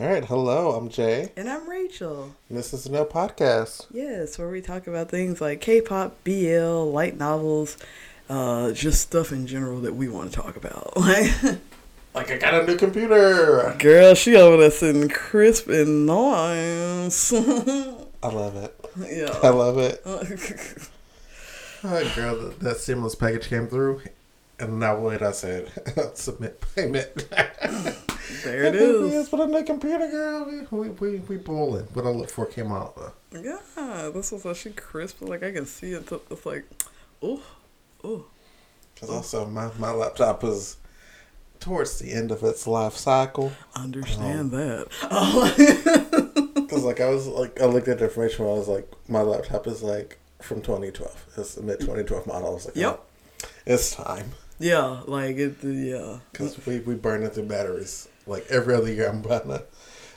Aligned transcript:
All 0.00 0.06
right, 0.06 0.24
hello, 0.24 0.76
I'm 0.76 0.90
Jay. 0.90 1.32
And 1.36 1.50
I'm 1.50 1.68
Rachel. 1.68 2.32
And 2.48 2.56
this 2.56 2.72
is 2.72 2.88
No 2.88 3.04
Podcast. 3.04 3.86
Yes, 3.90 4.38
where 4.38 4.48
we 4.48 4.60
talk 4.60 4.86
about 4.86 5.08
things 5.08 5.40
like 5.40 5.60
K 5.60 5.80
pop, 5.80 6.22
BL, 6.22 6.84
light 6.84 7.18
novels, 7.18 7.76
uh, 8.30 8.70
just 8.70 9.00
stuff 9.00 9.32
in 9.32 9.48
general 9.48 9.80
that 9.80 9.96
we 9.96 10.08
want 10.08 10.30
to 10.30 10.36
talk 10.40 10.56
about. 10.56 10.92
Like, 12.14 12.32
I 12.32 12.38
got 12.38 12.54
a 12.54 12.66
new 12.66 12.76
computer. 12.76 13.76
Girl, 13.78 14.14
she 14.14 14.34
over 14.34 14.56
there 14.56 14.72
sitting 14.72 15.08
crisp 15.08 15.68
and 15.68 16.06
nice. 16.06 17.32
I 17.32 18.28
love 18.28 18.56
it. 18.56 18.74
Yeah. 18.98 19.38
I 19.42 19.50
love 19.50 19.78
it. 19.78 20.02
Right, 21.84 22.12
girl, 22.16 22.34
the, 22.34 22.54
that 22.64 22.78
stimulus 22.78 23.14
package 23.14 23.48
came 23.48 23.68
through. 23.68 24.02
And 24.58 24.80
now 24.80 24.98
what 24.98 25.22
I 25.22 25.30
said, 25.30 25.70
submit 26.14 26.60
payment. 26.74 27.28
There 28.44 28.64
it 28.64 28.74
is. 28.74 29.30
With 29.30 29.40
a 29.40 29.46
new 29.46 29.64
computer, 29.64 30.08
girl. 30.08 30.66
We, 30.70 30.88
we, 30.90 31.18
we 31.20 31.36
bowling. 31.36 31.84
What 31.94 32.04
I 32.06 32.10
look 32.10 32.30
for 32.30 32.46
came 32.46 32.72
out. 32.72 32.94
Uh, 32.96 33.10
Yeah, 33.40 34.10
this 34.14 34.32
was 34.32 34.44
actually 34.46 34.72
crisp. 34.74 35.20
Like 35.22 35.42
I 35.42 35.52
can 35.52 35.66
see 35.66 35.92
it. 35.92 36.10
It's 36.30 36.46
like, 36.46 36.64
oh, 37.22 37.42
oh. 38.04 38.26
Because 38.94 39.10
also, 39.10 39.46
my, 39.46 39.70
my 39.78 39.92
laptop 39.92 40.42
is 40.44 40.76
towards 41.60 41.98
the 42.00 42.12
end 42.12 42.30
of 42.32 42.42
its 42.42 42.66
life 42.66 42.94
cycle. 42.96 43.52
Understand 43.76 44.50
that. 44.52 44.88
Because, 46.68 46.84
like, 46.84 47.00
I 47.00 47.08
was, 47.08 47.26
like, 47.26 47.62
I 47.62 47.64
looked 47.64 47.88
at 47.88 47.98
the 47.98 48.04
information 48.04 48.44
when 48.44 48.54
I 48.54 48.58
was 48.58 48.68
like, 48.68 48.86
my 49.08 49.22
laptop 49.22 49.66
is, 49.66 49.82
like, 49.82 50.18
from 50.42 50.60
2012. 50.60 51.26
It's 51.38 51.56
a 51.56 51.62
mid 51.62 51.80
2012 51.80 52.26
model. 52.26 52.48
I 52.48 52.50
was 52.50 52.66
like, 52.66 52.76
Yep. 52.76 53.00
oh, 53.42 53.46
it's 53.64 53.94
time. 53.94 54.32
Yeah, 54.58 55.00
like 55.06 55.36
it. 55.36 55.56
Yeah. 55.62 56.18
Because 56.30 56.66
we, 56.66 56.80
we 56.80 56.94
burn 56.94 57.22
it 57.22 57.32
through 57.34 57.44
batteries. 57.46 58.06
Like, 58.28 58.46
every 58.48 58.74
other 58.74 58.92
year, 58.92 59.08
I'm 59.08 59.22
buying 59.22 59.50
a, 59.50 59.62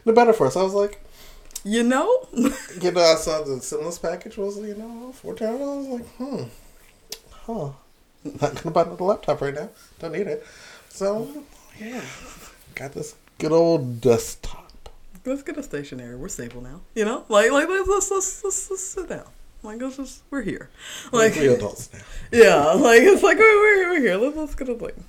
the 0.05 0.13
better 0.13 0.33
for 0.33 0.47
us. 0.47 0.55
I 0.55 0.63
was 0.63 0.73
like, 0.73 1.03
You 1.63 1.83
know. 1.83 2.27
you 2.33 2.91
know, 2.91 3.01
I 3.01 3.15
saw 3.15 3.41
the 3.43 3.61
stimulus 3.61 3.97
package 3.97 4.37
was, 4.37 4.57
you 4.57 4.75
know, 4.75 5.13
$14. 5.23 5.41
I 5.41 5.53
was 5.53 5.87
like, 5.87 6.07
hmm, 6.15 6.43
huh. 7.31 7.71
Not 8.23 8.57
to 8.57 8.69
buy 8.69 8.83
another 8.83 9.03
laptop 9.03 9.41
right 9.41 9.53
now. 9.53 9.69
Don't 9.99 10.11
need 10.11 10.27
it. 10.27 10.45
So, 10.89 11.43
yeah. 11.79 12.01
Got 12.75 12.93
this 12.93 13.15
good 13.37 13.51
old 13.51 14.01
desktop. 14.01 14.89
let's 15.25 15.41
get 15.41 15.57
a 15.57 15.63
stationary. 15.63 16.15
We're 16.15 16.29
stable 16.29 16.61
now. 16.61 16.81
You 16.95 17.05
know, 17.05 17.25
like 17.27 17.51
like 17.51 17.67
let's 17.67 17.87
let's 17.89 18.11
let's, 18.43 18.69
let's, 18.69 18.83
sit 18.83 19.09
down. 19.09 19.25
Like 19.63 19.81
let's 19.81 19.97
just 19.97 20.21
we're 20.29 20.43
here. 20.43 20.69
Like 21.11 21.35
We're 21.35 21.55
adults 21.55 21.89
now. 21.93 21.99
yeah, 22.31 22.65
like 22.73 23.01
it's 23.01 23.23
like 23.23 23.37
we're 23.37 23.61
we're, 23.61 23.89
we're 23.89 24.01
here. 24.01 24.17
Let's 24.17 24.37
let's 24.37 24.55
get 24.55 24.69
a 24.69 24.75
thing. 24.75 25.03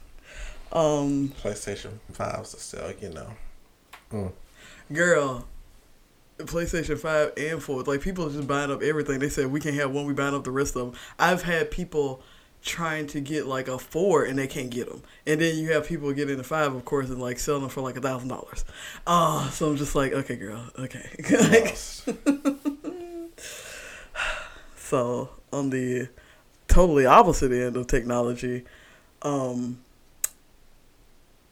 Um, 0.72 1.32
PlayStation 1.42 1.98
5s 2.12 2.54
are 2.54 2.58
still, 2.58 2.92
you 3.00 3.10
know. 3.10 3.28
Mm. 4.10 4.32
girl, 4.92 5.46
PlayStation 6.38 6.98
Five 6.98 7.32
and 7.36 7.62
Four. 7.62 7.82
Like 7.82 8.00
people 8.00 8.28
just 8.28 8.46
buying 8.46 8.70
up 8.70 8.82
everything. 8.82 9.18
They 9.18 9.28
said 9.28 9.50
we 9.50 9.60
can't 9.60 9.76
have 9.76 9.90
one. 9.90 10.06
We 10.06 10.12
buying 10.12 10.34
up 10.34 10.44
the 10.44 10.50
rest 10.50 10.76
of 10.76 10.86
them. 10.86 11.00
I've 11.18 11.42
had 11.42 11.70
people 11.70 12.22
trying 12.62 13.06
to 13.08 13.20
get 13.20 13.46
like 13.46 13.68
a 13.68 13.78
four 13.78 14.24
and 14.24 14.38
they 14.38 14.46
can't 14.46 14.70
get 14.70 14.88
them. 14.88 15.02
And 15.26 15.40
then 15.40 15.56
you 15.56 15.72
have 15.72 15.86
people 15.86 16.12
getting 16.12 16.38
a 16.38 16.44
five, 16.44 16.74
of 16.74 16.84
course, 16.84 17.08
and 17.10 17.20
like 17.20 17.38
selling 17.38 17.62
them 17.62 17.70
for 17.70 17.80
like 17.80 17.96
a 17.96 18.00
thousand 18.00 18.28
dollars. 18.28 18.64
Oh, 19.06 19.50
so 19.52 19.70
I'm 19.70 19.76
just 19.76 19.94
like, 19.94 20.12
okay, 20.12 20.36
girl, 20.36 20.62
okay. 20.78 21.08
Like, 21.30 21.76
So 24.92 25.30
on 25.50 25.70
the 25.70 26.08
totally 26.68 27.06
opposite 27.06 27.50
end 27.50 27.78
of 27.78 27.86
technology, 27.86 28.64
um, 29.22 29.78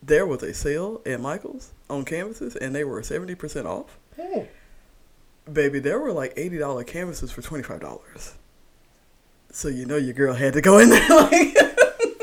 there 0.03 0.27
was 0.27 0.43
a 0.43 0.55
sale 0.55 1.01
at 1.07 1.21
Michael's 1.21 1.73
on 1.89 2.05
canvases, 2.05 2.57
and 2.57 2.75
they 2.75 2.85
were 2.85 3.03
seventy 3.03 3.35
percent 3.35 3.67
off. 3.67 3.99
Hey. 4.17 4.49
Baby, 5.51 5.79
there 5.81 5.99
were 5.99 6.13
like 6.13 6.33
eighty 6.37 6.59
dollar 6.59 6.85
canvases 6.85 7.31
for 7.33 7.43
twenty 7.43 7.63
five 7.65 7.81
dollars. 7.81 8.35
So 9.53 9.69
you 9.69 9.85
know 9.87 9.97
your 9.97 10.15
girl 10.15 10.35
had 10.35 10.53
to 10.55 10.61
go 10.61 10.79
in 10.79 10.91
there. 10.91 11.07
Like 11.11 11.57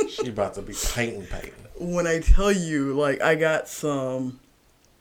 She 0.09 0.29
about 0.29 0.53
to 0.55 0.61
be 0.61 0.73
painting, 0.93 1.25
painting. 1.27 1.53
when 1.77 2.07
I 2.07 2.19
tell 2.19 2.51
you, 2.51 2.93
like 2.93 3.21
I 3.21 3.35
got 3.35 3.67
some. 3.67 4.39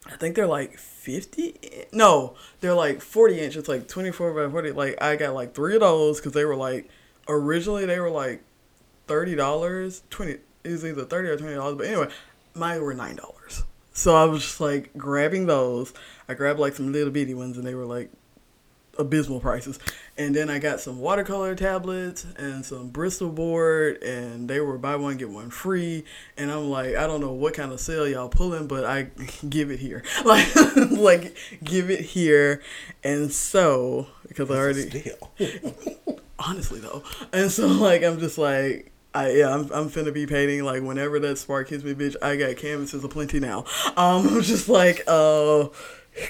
I 0.09 0.17
think 0.17 0.37
they're 0.37 0.47
like 0.47 0.77
50. 0.79 1.87
No, 1.93 2.37
they're 2.61 2.75
like 2.75 3.01
40 3.01 3.41
inch. 3.41 3.57
It's 3.57 3.69
like 3.69 3.89
24 3.89 4.35
by 4.47 4.51
40. 4.53 4.71
Like, 4.71 5.03
I 5.03 5.17
got 5.17 5.35
like 5.35 5.53
three 5.53 5.75
of 5.75 5.81
those 5.81 6.21
because 6.21 6.31
they 6.33 6.45
were 6.45 6.55
like, 6.55 6.89
originally 7.29 7.87
they 7.87 7.99
were 7.99 8.11
like 8.11 8.43
$30. 9.09 10.03
20 10.11 10.31
It 10.33 10.41
was 10.65 10.85
either 10.85 11.05
30 11.05 11.29
or 11.29 11.37
$20. 11.39 11.79
But 11.79 11.87
anyway, 11.89 12.09
mine 12.57 12.81
were 12.81 12.95
$9. 12.95 13.63
So 13.93 14.15
I 14.15 14.25
was 14.25 14.43
just 14.43 14.61
like 14.61 14.91
grabbing 14.97 15.47
those. 15.47 15.95
I 16.29 16.35
grabbed 16.35 16.61
like 16.61 16.75
some 16.75 16.93
little 16.93 17.11
bitty 17.11 17.35
ones 17.35 17.57
and 17.57 17.67
they 17.67 17.75
were 17.75 17.87
like 17.87 18.11
abysmal 18.99 19.41
prices. 19.41 19.79
And 20.19 20.35
then 20.35 20.49
I 20.49 20.59
got 20.59 20.81
some 20.81 20.99
watercolor 20.99 21.55
tablets 21.55 22.27
and 22.37 22.65
some 22.65 22.89
Bristol 22.89 23.29
board, 23.29 24.03
and 24.03 24.49
they 24.49 24.61
were 24.61 24.79
buy 24.79 24.97
one 24.97 25.17
get 25.17 25.29
one 25.29 25.51
free. 25.51 26.05
And 26.37 26.51
I'm 26.51 26.71
like, 26.71 26.97
I 26.97 27.07
don't 27.07 27.21
know 27.21 27.33
what 27.33 27.55
kind 27.55 27.73
of 27.73 27.81
sale 27.81 28.09
y'all 28.09 28.29
pulling, 28.29 28.67
but 28.67 28.85
I 28.85 29.09
give 29.49 29.71
it 29.71 29.79
here, 29.79 30.03
like, 30.25 30.49
like 30.91 31.37
give 31.63 31.91
it 31.91 32.01
here. 32.01 32.63
And 33.05 33.31
so 33.33 34.09
because 34.29 34.51
I 34.51 34.57
already 34.57 34.89
Deal. 34.89 35.33
honestly 36.39 36.81
though, 36.81 37.03
and 37.33 37.51
so 37.51 37.67
like 37.67 38.03
I'm 38.03 38.19
just 38.19 38.39
like. 38.39 38.93
I, 39.17 39.31
yeah, 39.31 39.55
I'm, 39.55 39.71
I'm 39.73 39.91
finna 39.91 40.13
be 40.13 40.27
painting 40.27 40.63
like 40.65 40.83
whenever 40.83 41.19
that 41.21 41.39
spark 41.39 41.69
hits 41.69 41.83
me, 41.83 41.95
bitch. 41.95 42.17
I 42.21 42.37
got 42.37 42.57
canvases 42.57 43.03
aplenty 43.03 43.41
now. 43.41 43.65
Um, 43.97 44.29
I'm 44.29 44.43
just 44.43 44.69
like, 44.69 45.03
uh, 45.07 45.69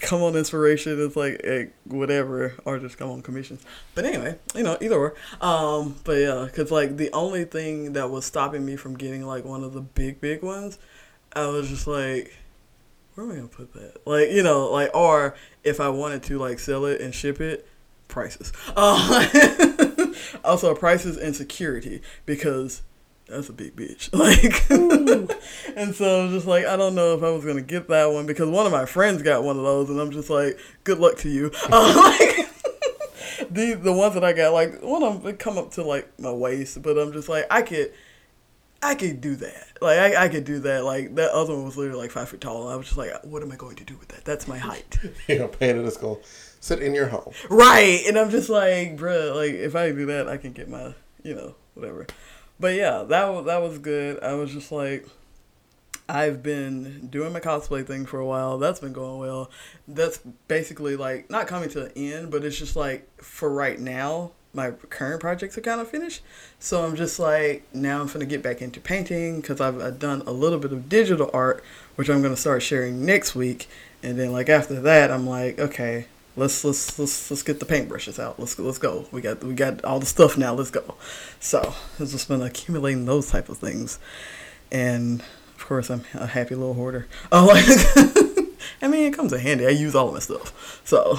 come 0.00 0.22
on 0.22 0.34
inspiration 0.34 1.00
it's 1.04 1.14
like 1.16 1.40
eh, 1.44 1.66
whatever 1.84 2.54
or 2.64 2.78
just 2.78 2.98
come 2.98 3.10
on 3.10 3.22
commissions 3.22 3.64
but 3.94 4.04
anyway 4.04 4.36
you 4.54 4.62
know 4.62 4.76
either 4.80 4.96
or 4.96 5.14
um 5.40 5.94
but 6.04 6.16
yeah 6.16 6.44
because 6.44 6.70
like 6.70 6.96
the 6.96 7.10
only 7.12 7.44
thing 7.44 7.92
that 7.92 8.10
was 8.10 8.24
stopping 8.24 8.64
me 8.64 8.74
from 8.74 8.96
getting 8.96 9.24
like 9.24 9.44
one 9.44 9.62
of 9.62 9.72
the 9.74 9.80
big 9.80 10.20
big 10.20 10.42
ones 10.42 10.78
i 11.34 11.46
was 11.46 11.68
just 11.68 11.86
like 11.86 12.36
where 13.14 13.26
am 13.26 13.32
i 13.32 13.36
gonna 13.36 13.48
put 13.48 13.72
that 13.74 13.96
like 14.06 14.30
you 14.30 14.42
know 14.42 14.70
like 14.70 14.92
or 14.92 15.36
if 15.62 15.78
i 15.78 15.88
wanted 15.88 16.22
to 16.22 16.36
like 16.38 16.58
sell 16.58 16.84
it 16.84 17.00
and 17.00 17.14
ship 17.14 17.40
it 17.40 17.66
prices 18.08 18.52
uh, 18.76 19.28
also 20.46 20.74
prices 20.74 21.16
and 21.16 21.34
security 21.34 22.00
because 22.24 22.82
that's 23.28 23.48
a 23.48 23.52
big 23.52 23.74
bitch. 23.76 24.10
Like, 24.16 25.76
and 25.76 25.94
so 25.94 26.20
I 26.20 26.24
was 26.24 26.32
just 26.32 26.46
like, 26.46 26.64
I 26.64 26.76
don't 26.76 26.94
know 26.94 27.14
if 27.16 27.22
I 27.22 27.30
was 27.30 27.44
gonna 27.44 27.60
get 27.60 27.88
that 27.88 28.12
one 28.12 28.26
because 28.26 28.48
one 28.48 28.66
of 28.66 28.72
my 28.72 28.86
friends 28.86 29.22
got 29.22 29.42
one 29.42 29.56
of 29.56 29.62
those, 29.62 29.90
and 29.90 30.00
I'm 30.00 30.10
just 30.10 30.30
like, 30.30 30.58
good 30.84 30.98
luck 30.98 31.18
to 31.18 31.28
you. 31.28 31.50
Uh, 31.70 32.12
like, 32.18 32.48
the 33.50 33.74
the 33.74 33.92
ones 33.92 34.14
that 34.14 34.24
I 34.24 34.32
got, 34.32 34.52
like 34.52 34.80
one 34.82 35.02
of 35.02 35.22
them 35.22 35.36
come 35.36 35.58
up 35.58 35.72
to 35.72 35.82
like 35.82 36.18
my 36.18 36.30
waist, 36.30 36.80
but 36.82 36.98
I'm 36.98 37.12
just 37.12 37.28
like, 37.28 37.46
I 37.50 37.62
could. 37.62 37.92
I 38.82 38.94
could 38.94 39.22
do 39.22 39.34
that. 39.36 39.78
Like 39.80 39.98
I, 39.98 40.26
I 40.26 40.28
could 40.28 40.44
do 40.44 40.60
that. 40.60 40.84
Like 40.84 41.14
that 41.14 41.30
other 41.30 41.54
one 41.54 41.64
was 41.64 41.78
literally 41.78 41.98
like 41.98 42.10
five 42.10 42.28
feet 42.28 42.42
tall. 42.42 42.68
I 42.68 42.76
was 42.76 42.86
just 42.86 42.98
like, 42.98 43.10
what 43.24 43.42
am 43.42 43.50
I 43.50 43.56
going 43.56 43.74
to 43.76 43.84
do 43.84 43.96
with 43.96 44.08
that? 44.08 44.24
That's 44.24 44.46
my 44.46 44.58
height. 44.58 44.98
You 45.26 45.38
know, 45.38 45.48
painted 45.48 45.82
going 45.98 46.16
to 46.16 46.22
sit 46.66 46.82
in 46.82 46.94
your 46.94 47.08
home. 47.08 47.32
Right. 47.48 48.02
And 48.06 48.18
I'm 48.18 48.30
just 48.30 48.48
like, 48.48 48.96
bruh, 48.96 49.34
like 49.34 49.52
if 49.52 49.76
I 49.76 49.92
do 49.92 50.06
that, 50.06 50.28
I 50.28 50.36
can 50.36 50.52
get 50.52 50.68
my, 50.68 50.94
you 51.22 51.34
know, 51.34 51.54
whatever. 51.74 52.06
But 52.58 52.74
yeah, 52.74 53.04
that 53.04 53.28
was 53.28 53.46
that 53.46 53.62
was 53.62 53.78
good. 53.78 54.22
I 54.22 54.34
was 54.34 54.52
just 54.52 54.72
like, 54.72 55.06
I've 56.08 56.42
been 56.42 57.08
doing 57.08 57.32
my 57.32 57.40
cosplay 57.40 57.86
thing 57.86 58.06
for 58.06 58.18
a 58.18 58.26
while. 58.26 58.58
That's 58.58 58.80
been 58.80 58.92
going 58.92 59.18
well. 59.18 59.50
That's 59.86 60.18
basically 60.48 60.96
like 60.96 61.30
not 61.30 61.46
coming 61.46 61.68
to 61.70 61.86
an 61.86 61.92
end, 61.94 62.30
but 62.30 62.44
it's 62.44 62.58
just 62.58 62.76
like 62.76 63.22
for 63.22 63.50
right 63.50 63.78
now, 63.78 64.32
my 64.54 64.70
current 64.70 65.20
projects 65.20 65.58
are 65.58 65.60
kind 65.60 65.80
of 65.80 65.88
finished. 65.88 66.22
So 66.58 66.84
I'm 66.84 66.96
just 66.96 67.18
like, 67.18 67.62
now 67.74 68.00
I'm 68.00 68.06
gonna 68.08 68.24
get 68.24 68.42
back 68.42 68.62
into 68.62 68.80
painting 68.80 69.40
because 69.40 69.60
I've, 69.60 69.80
I've 69.80 69.98
done 69.98 70.22
a 70.26 70.32
little 70.32 70.58
bit 70.58 70.72
of 70.72 70.88
digital 70.88 71.30
art, 71.34 71.62
which 71.96 72.08
I'm 72.08 72.22
gonna 72.22 72.36
start 72.36 72.62
sharing 72.62 73.04
next 73.04 73.34
week. 73.34 73.68
And 74.02 74.18
then 74.18 74.32
like 74.32 74.48
after 74.48 74.80
that, 74.80 75.10
I'm 75.10 75.26
like, 75.26 75.58
okay, 75.58 76.06
let's 76.36 76.64
let's 76.64 76.98
let's 76.98 77.30
let's 77.30 77.42
get 77.42 77.60
the 77.60 77.66
paintbrushes 77.66 78.18
out. 78.22 78.38
Let's 78.38 78.58
let's 78.58 78.78
go. 78.78 79.06
We 79.12 79.20
got 79.20 79.42
we 79.42 79.54
got 79.54 79.84
all 79.84 79.98
the 80.00 80.06
stuff 80.06 80.36
now. 80.38 80.54
Let's 80.54 80.70
go. 80.70 80.94
So 81.40 81.74
I've 81.98 82.08
just 82.10 82.28
been 82.28 82.42
accumulating 82.42 83.06
those 83.06 83.30
type 83.30 83.48
of 83.48 83.58
things, 83.58 83.98
and 84.70 85.20
of 85.56 85.64
course 85.66 85.90
I'm 85.90 86.02
a 86.14 86.26
happy 86.26 86.54
little 86.54 86.74
hoarder. 86.74 87.06
Oh, 87.32 87.46
like 87.52 87.64
I 88.82 88.88
mean, 88.88 89.04
it 89.12 89.14
comes 89.16 89.32
in 89.32 89.40
handy. 89.40 89.66
I 89.66 89.70
use 89.70 89.94
all 89.94 90.08
of 90.08 90.14
my 90.14 90.20
stuff. 90.20 90.80
So 90.84 91.14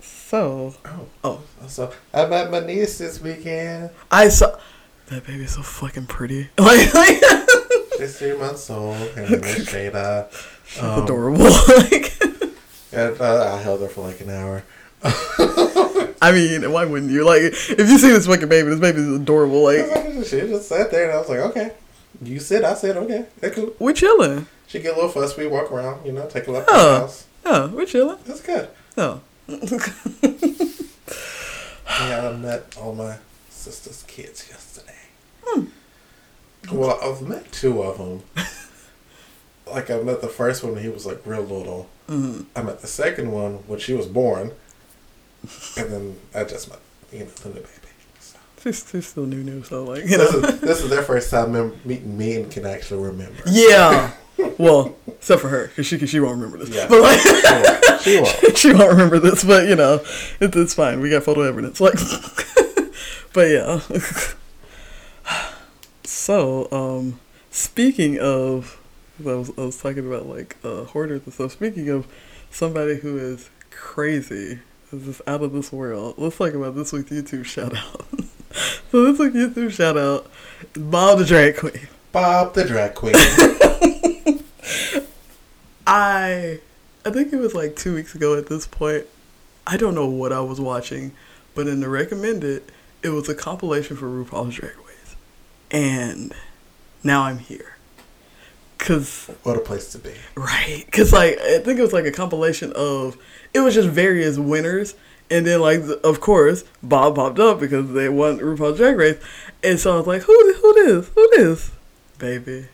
so 0.00 0.74
Oh. 0.84 1.06
oh, 1.22 1.42
So 1.68 1.92
I 2.12 2.26
met 2.26 2.50
my 2.50 2.60
niece 2.60 2.98
this 2.98 3.20
weekend. 3.20 3.90
I 4.10 4.28
saw 4.28 4.58
that 5.06 5.26
baby's 5.26 5.54
so 5.54 5.62
fucking 5.62 6.06
pretty. 6.06 6.48
Like, 6.58 6.92
like 6.94 7.22
She's 7.98 8.18
three 8.18 8.36
months 8.36 8.68
old. 8.70 8.96
Is 8.96 9.68
Shada. 9.68 10.28
she's 10.32 10.53
Um, 10.80 11.04
adorable. 11.04 11.44
like. 11.68 12.12
And, 12.92 13.20
uh, 13.20 13.54
I 13.54 13.60
held 13.62 13.80
her 13.80 13.88
for 13.88 14.02
like 14.02 14.20
an 14.20 14.30
hour. 14.30 14.62
I 16.22 16.32
mean, 16.32 16.70
why 16.72 16.84
wouldn't 16.84 17.10
you? 17.12 17.24
Like, 17.24 17.42
if 17.42 17.78
you 17.78 17.98
see 17.98 18.08
this 18.10 18.26
fucking 18.26 18.48
baby, 18.48 18.70
this 18.70 18.80
baby's 18.80 19.06
adorable. 19.08 19.64
Like, 19.64 19.86
She 20.24 20.40
just 20.40 20.68
sat 20.68 20.90
there 20.90 21.04
and 21.04 21.12
I 21.12 21.18
was 21.18 21.28
like, 21.28 21.40
okay. 21.40 21.72
You 22.22 22.38
sit, 22.40 22.64
I 22.64 22.74
said, 22.74 22.96
okay. 22.96 23.26
That's 23.40 23.54
cool. 23.56 23.74
we're 23.78 23.92
chilling. 23.92 24.46
she 24.68 24.78
get 24.80 24.92
a 24.92 24.94
little 24.94 25.10
fuss. 25.10 25.36
We 25.36 25.46
walk 25.48 25.70
around, 25.72 26.06
you 26.06 26.12
know, 26.12 26.26
take 26.26 26.46
a 26.46 26.52
look 26.52 26.62
at 26.62 26.68
Oh. 26.72 26.92
the 26.94 26.98
house. 27.00 27.26
Oh, 27.44 27.68
we're 27.68 27.84
chilling. 27.86 28.18
That's 28.24 28.40
good. 28.40 28.68
Oh. 28.96 29.20
Yeah, 32.00 32.28
I 32.30 32.36
met 32.36 32.76
all 32.80 32.94
my 32.94 33.16
sister's 33.50 34.02
kids 34.08 34.46
yesterday. 34.50 34.96
Hmm. 35.44 35.64
Well, 36.72 36.98
I've 37.02 37.22
met 37.22 37.50
two 37.52 37.82
of 37.82 37.98
them. 37.98 38.22
Like 39.66 39.90
I 39.90 39.98
met 40.00 40.20
the 40.20 40.28
first 40.28 40.62
one 40.62 40.74
when 40.74 40.82
he 40.82 40.88
was 40.88 41.06
like 41.06 41.20
real 41.24 41.42
little. 41.42 41.88
Mhm. 42.08 42.46
I 42.54 42.62
met 42.62 42.80
the 42.80 42.86
second 42.86 43.32
one 43.32 43.54
when 43.66 43.78
she 43.78 43.94
was 43.94 44.06
born, 44.06 44.52
and 45.76 45.90
then 45.90 46.16
I 46.34 46.44
just 46.44 46.68
met 46.68 46.78
you 47.12 47.20
know 47.20 47.26
the 47.26 47.48
new 47.48 47.54
baby. 47.54 47.68
So. 48.20 48.38
She's, 48.62 48.88
she's 48.90 49.06
still 49.06 49.26
new, 49.26 49.42
new, 49.42 49.62
so 49.62 49.84
like 49.84 50.02
you 50.02 50.18
This 50.18 50.32
know. 50.32 50.48
is 50.48 50.60
this 50.60 50.82
is 50.82 50.90
their 50.90 51.02
first 51.02 51.30
time 51.30 51.52
mem- 51.52 51.80
meeting 51.84 52.16
me 52.16 52.36
and 52.36 52.50
can 52.50 52.66
actually 52.66 53.02
remember. 53.04 53.42
Yeah. 53.46 54.12
Well, 54.58 54.96
except 55.06 55.42
for 55.42 55.48
her, 55.48 55.68
because 55.68 55.86
she 55.86 55.96
she 56.08 56.18
won't 56.18 56.34
remember 56.40 56.58
this. 56.58 56.68
Yeah. 56.74 56.88
But 56.88 57.02
like, 57.02 58.00
She 58.02 58.20
won't. 58.20 58.56
she 58.58 58.72
won't 58.72 58.90
remember 58.90 59.20
this. 59.20 59.44
But 59.44 59.68
you 59.68 59.76
know, 59.76 60.02
it, 60.40 60.54
it's 60.56 60.74
fine. 60.74 61.00
We 61.00 61.08
got 61.08 61.22
photo 61.22 61.42
evidence. 61.42 61.80
Like, 61.80 61.94
but 63.32 63.48
yeah. 63.48 63.80
so, 66.04 66.68
um, 66.72 67.20
speaking 67.50 68.18
of, 68.18 68.80
I 69.20 69.34
was 69.34 69.50
I 69.56 69.60
was 69.62 69.80
talking 69.80 70.06
about 70.06 70.26
like 70.26 70.56
uh, 70.64 70.84
hoarders 70.84 71.22
and 71.24 71.32
stuff. 71.32 71.52
Speaking 71.52 71.88
of 71.88 72.06
somebody 72.50 72.96
who 72.96 73.16
is 73.16 73.50
crazy, 73.70 74.60
is 74.92 75.04
just 75.04 75.22
out 75.26 75.42
of 75.42 75.52
this 75.52 75.72
world. 75.72 76.14
Let's 76.18 76.36
talk 76.36 76.54
about 76.54 76.74
this 76.74 76.92
week's 76.92 77.10
YouTube 77.10 77.44
shout 77.44 77.76
out. 77.76 78.06
so 78.90 79.04
this 79.04 79.18
week's 79.18 79.36
YouTube 79.36 79.70
shout 79.70 79.96
out, 79.96 80.30
Bob 80.74 81.18
the 81.18 81.24
Drag 81.24 81.56
Queen. 81.56 81.88
Bob 82.14 82.54
the 82.54 82.64
drag 82.64 82.94
queen. 82.94 83.14
I 85.84 86.60
I 87.04 87.10
think 87.10 87.32
it 87.32 87.38
was 87.38 87.56
like 87.56 87.74
two 87.74 87.92
weeks 87.92 88.14
ago 88.14 88.38
at 88.38 88.46
this 88.46 88.68
point. 88.68 89.06
I 89.66 89.76
don't 89.76 89.96
know 89.96 90.06
what 90.06 90.32
I 90.32 90.38
was 90.38 90.60
watching, 90.60 91.10
but 91.56 91.66
in 91.66 91.80
the 91.80 91.88
recommended, 91.88 92.62
it 93.02 93.08
was 93.08 93.28
a 93.28 93.34
compilation 93.34 93.96
for 93.96 94.06
RuPaul's 94.06 94.54
Drag 94.54 94.76
Race. 94.86 95.16
And 95.72 96.32
now 97.02 97.22
I'm 97.22 97.38
here. 97.38 97.73
Cause 98.84 99.30
what 99.44 99.56
a 99.56 99.60
place 99.60 99.92
to 99.92 99.98
be. 99.98 100.12
right, 100.34 100.84
cause 100.92 101.10
like 101.10 101.38
I 101.38 101.58
think 101.60 101.78
it 101.78 101.82
was 101.82 101.94
like 101.94 102.04
a 102.04 102.12
compilation 102.12 102.70
of 102.76 103.16
it 103.54 103.60
was 103.60 103.72
just 103.72 103.88
various 103.88 104.36
winners, 104.36 104.94
and 105.30 105.46
then 105.46 105.62
like 105.62 105.80
of 106.04 106.20
course 106.20 106.64
Bob 106.82 107.14
popped 107.16 107.38
up 107.38 107.58
because 107.60 107.92
they 107.94 108.10
won 108.10 108.38
RuPaul's 108.40 108.76
Drag 108.76 108.94
Race, 108.98 109.16
and 109.62 109.80
so 109.80 109.94
I 109.94 109.96
was 109.96 110.06
like, 110.06 110.20
who 110.24 110.54
who 110.60 110.74
this 110.74 111.08
who 111.14 111.30
this, 111.34 111.70
baby, 112.18 112.66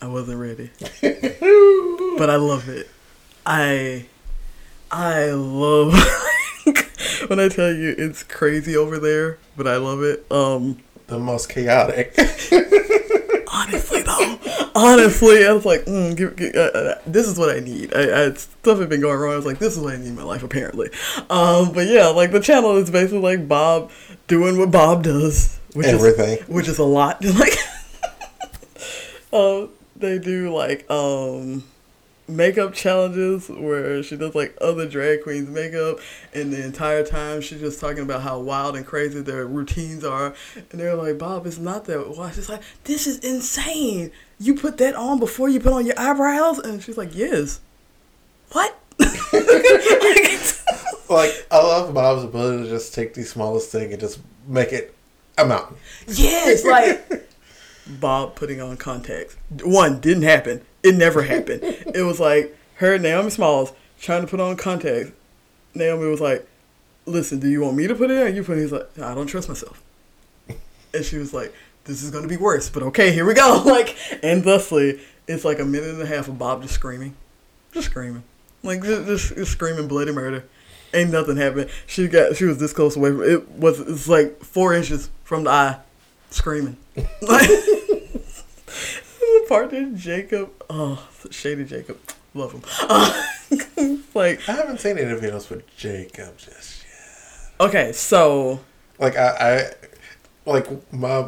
I 0.00 0.06
wasn't 0.06 0.38
ready 0.40 0.70
but 1.02 2.30
I 2.30 2.36
love 2.36 2.70
it. 2.70 2.88
I 3.44 4.06
I 4.90 5.32
love 5.32 5.92
when 7.28 7.38
I 7.40 7.48
tell 7.48 7.74
you 7.74 7.94
it's 7.98 8.22
crazy 8.22 8.74
over 8.74 8.98
there, 8.98 9.36
but 9.54 9.68
I 9.68 9.76
love 9.76 10.02
it. 10.02 10.24
Um 10.32 10.78
The 11.08 11.18
most 11.18 11.50
chaotic. 11.50 12.14
honestly 13.52 14.02
though, 14.02 14.38
honestly, 14.74 15.46
I 15.46 15.52
was 15.52 15.64
like, 15.64 15.84
mm, 15.84 16.16
give, 16.16 16.36
give, 16.36 16.54
uh, 16.54 16.58
uh, 16.58 16.94
this 17.06 17.26
is 17.26 17.38
what 17.38 17.54
I 17.54 17.60
need. 17.60 17.94
I, 17.94 18.26
I 18.26 18.32
stuff 18.34 18.78
had 18.78 18.88
been 18.88 19.00
going 19.00 19.18
wrong. 19.18 19.32
I 19.32 19.36
was 19.36 19.46
like, 19.46 19.58
this 19.58 19.76
is 19.76 19.82
what 19.82 19.94
I 19.94 19.96
need 19.96 20.08
in 20.08 20.14
my 20.16 20.22
life 20.22 20.42
apparently. 20.42 20.90
Um, 21.30 21.72
but 21.72 21.86
yeah, 21.86 22.06
like 22.08 22.32
the 22.32 22.40
channel 22.40 22.76
is 22.76 22.90
basically 22.90 23.20
like 23.20 23.48
Bob 23.48 23.90
doing 24.26 24.58
what 24.58 24.70
Bob 24.70 25.02
does, 25.02 25.58
which 25.74 25.86
Everything. 25.86 26.38
is 26.38 26.48
which 26.48 26.68
is 26.68 26.78
a 26.78 26.84
lot. 26.84 27.22
Like, 27.38 27.54
um, 29.32 29.70
they 29.96 30.18
do 30.18 30.54
like 30.54 30.90
um 30.90 31.64
makeup 32.28 32.74
challenges 32.74 33.48
where 33.48 34.02
she 34.02 34.16
does 34.16 34.34
like 34.34 34.56
other 34.60 34.86
drag 34.86 35.22
queens 35.22 35.48
makeup 35.48 35.98
and 36.34 36.52
the 36.52 36.62
entire 36.62 37.02
time 37.02 37.40
she's 37.40 37.60
just 37.60 37.80
talking 37.80 38.02
about 38.02 38.20
how 38.20 38.38
wild 38.38 38.76
and 38.76 38.84
crazy 38.84 39.20
their 39.22 39.46
routines 39.46 40.04
are 40.04 40.34
and 40.70 40.78
they're 40.80 40.94
like 40.94 41.16
bob 41.18 41.46
it's 41.46 41.58
not 41.58 41.86
that 41.86 42.10
wild. 42.16 42.34
She's 42.34 42.48
like 42.48 42.62
this 42.84 43.06
is 43.06 43.18
insane. 43.20 44.10
You 44.38 44.54
put 44.54 44.76
that 44.78 44.94
on 44.94 45.18
before 45.18 45.48
you 45.48 45.58
put 45.58 45.72
on 45.72 45.86
your 45.86 45.98
eyebrows? 45.98 46.58
And 46.58 46.82
she's 46.82 46.98
like 46.98 47.14
yes. 47.14 47.60
What? 48.52 48.78
Like 51.10 51.46
I 51.50 51.56
love 51.56 51.94
Bob's 51.94 52.24
ability 52.24 52.64
to 52.64 52.68
just 52.68 52.94
take 52.94 53.14
the 53.14 53.22
smallest 53.24 53.72
thing 53.72 53.92
and 53.92 54.00
just 54.00 54.20
make 54.46 54.72
it 54.72 54.94
a 55.38 55.46
mountain. 55.46 55.76
yes 56.06 56.64
like 56.64 57.27
bob 57.88 58.34
putting 58.34 58.60
on 58.60 58.76
contacts 58.76 59.36
one 59.62 60.00
didn't 60.00 60.24
happen. 60.24 60.62
It 60.82 60.94
never 60.94 61.22
happened. 61.22 61.62
It 61.94 62.02
was 62.02 62.20
like 62.20 62.56
her 62.76 62.98
naomi 62.98 63.30
smalls 63.30 63.72
trying 63.98 64.20
to 64.20 64.28
put 64.28 64.40
on 64.40 64.56
contacts 64.56 65.10
naomi 65.74 66.06
was 66.06 66.20
like 66.20 66.46
listen 67.06 67.38
do 67.38 67.48
you 67.48 67.62
want 67.62 67.76
me 67.76 67.86
to 67.86 67.94
put 67.94 68.10
it 68.10 68.14
in 68.14 68.26
or 68.26 68.28
you 68.28 68.44
put 68.44 68.58
it 68.58 68.62
he's 68.62 68.72
like 68.72 68.98
i 69.00 69.14
don't 69.14 69.26
trust 69.26 69.48
myself. 69.48 69.82
And 70.94 71.04
she 71.04 71.18
was 71.18 71.34
like 71.34 71.54
this 71.84 72.02
is 72.02 72.10
going 72.10 72.22
to 72.22 72.28
be 72.28 72.36
worse 72.36 72.68
but 72.70 72.82
okay 72.84 73.12
here 73.12 73.24
we 73.24 73.34
go. 73.34 73.62
Like 73.66 73.96
and 74.22 74.44
thusly 74.44 75.00
it's 75.26 75.44
like 75.44 75.58
a 75.58 75.64
minute 75.64 75.90
and 75.90 76.02
a 76.02 76.06
half 76.06 76.28
of 76.28 76.38
bob 76.38 76.62
just 76.62 76.74
screaming. 76.74 77.14
Just 77.72 77.88
screaming. 77.90 78.22
Like 78.62 78.82
just, 78.82 79.06
just, 79.06 79.34
just 79.34 79.52
screaming 79.52 79.88
bloody 79.88 80.12
murder. 80.12 80.44
Ain't 80.94 81.10
nothing 81.10 81.36
happened. 81.36 81.70
She 81.86 82.08
got 82.08 82.36
she 82.36 82.44
was 82.44 82.58
this 82.58 82.72
close 82.72 82.96
away 82.96 83.10
from 83.10 83.22
it 83.22 83.48
was 83.50 83.80
it's 83.80 84.08
like 84.08 84.42
four 84.42 84.72
inches 84.74 85.10
from 85.24 85.44
the 85.44 85.50
eye 85.50 85.78
screaming 86.30 86.76
the 87.20 88.22
part 89.48 89.70
that 89.70 89.94
jacob 89.96 90.50
oh 90.70 91.08
shady 91.30 91.64
jacob 91.64 91.98
love 92.34 92.52
him 92.52 92.62
uh, 92.82 93.24
like 94.14 94.46
I 94.48 94.52
haven't 94.52 94.80
seen 94.80 94.98
any 94.98 95.18
videos 95.18 95.48
with 95.50 95.64
Jacob 95.76 96.36
just 96.36 96.84
yet. 96.84 97.66
okay 97.68 97.92
so 97.92 98.60
Like 98.98 99.16
I, 99.16 99.28
I 99.40 99.70
like 100.50 100.66
my 100.92 101.26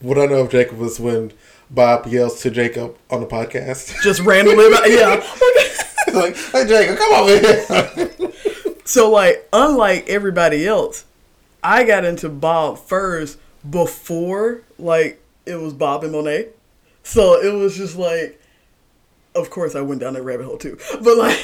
what 0.00 0.18
I 0.18 0.26
know 0.26 0.40
of 0.40 0.50
Jacob 0.50 0.78
was 0.78 0.98
when 0.98 1.32
Bob 1.70 2.06
yells 2.06 2.40
to 2.42 2.50
Jacob 2.50 2.96
on 3.10 3.20
the 3.20 3.26
podcast. 3.26 3.94
just 4.02 4.20
randomly 4.22 4.66
about, 4.66 4.90
yeah 4.90 5.22
like, 6.18 6.36
"Hey 6.36 6.66
Jacob, 6.66 6.98
come 6.98 7.12
over 7.12 7.38
here." 7.38 8.20
So 8.84 9.08
like 9.10 9.46
unlike 9.52 10.08
everybody 10.08 10.66
else, 10.66 11.04
I 11.62 11.84
got 11.84 12.04
into 12.04 12.28
Bob 12.28 12.78
first 12.78 13.38
before 13.68 14.62
like 14.78 15.20
it 15.46 15.56
was 15.56 15.72
Bob 15.72 16.04
and 16.04 16.12
Monet. 16.12 16.48
So 17.02 17.40
it 17.40 17.52
was 17.54 17.76
just 17.76 17.96
like 17.96 18.40
of 19.34 19.50
course 19.50 19.74
I 19.74 19.80
went 19.80 20.00
down 20.00 20.14
that 20.14 20.22
rabbit 20.22 20.46
hole 20.46 20.58
too. 20.58 20.78
But 21.02 21.16
like 21.16 21.38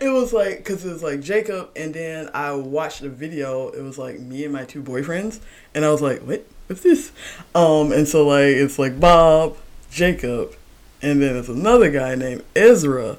it 0.00 0.12
was 0.12 0.32
like 0.32 0.64
cuz 0.64 0.84
it 0.84 0.92
was 0.92 1.02
like 1.02 1.20
Jacob 1.20 1.70
and 1.76 1.94
then 1.94 2.30
I 2.34 2.52
watched 2.52 3.02
the 3.02 3.08
video 3.08 3.68
it 3.68 3.82
was 3.82 3.98
like 3.98 4.20
me 4.20 4.44
and 4.44 4.52
my 4.52 4.64
two 4.64 4.82
boyfriends 4.82 5.40
and 5.74 5.84
I 5.84 5.90
was 5.90 6.02
like, 6.02 6.20
"What? 6.22 6.44
What's 6.66 6.82
this?" 6.82 7.12
Um 7.54 7.92
and 7.92 8.08
so 8.08 8.26
like 8.26 8.54
it's 8.56 8.78
like 8.78 8.98
Bob, 8.98 9.56
Jacob, 9.90 10.54
and 11.00 11.22
then 11.22 11.36
it's 11.36 11.48
another 11.48 11.90
guy 11.90 12.14
named 12.14 12.44
Ezra. 12.54 13.18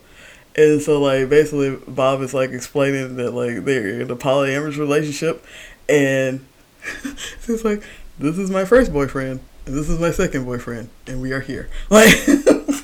And 0.55 0.81
so 0.81 1.01
like 1.01 1.29
basically 1.29 1.77
Bob 1.87 2.21
is 2.21 2.33
like 2.33 2.51
explaining 2.51 3.15
that 3.15 3.33
like 3.33 3.65
they're 3.65 4.01
in 4.01 4.11
a 4.11 4.15
polyamorous 4.15 4.77
relationship 4.77 5.43
and 5.89 6.45
it's 7.47 7.63
like 7.63 7.83
this 8.19 8.37
is 8.37 8.49
my 8.49 8.65
first 8.65 8.91
boyfriend 8.93 9.39
and 9.65 9.75
this 9.75 9.89
is 9.89 9.99
my 9.99 10.11
second 10.11 10.45
boyfriend 10.45 10.89
and 11.07 11.21
we 11.21 11.31
are 11.31 11.41
here. 11.41 11.69
Like 11.89 12.09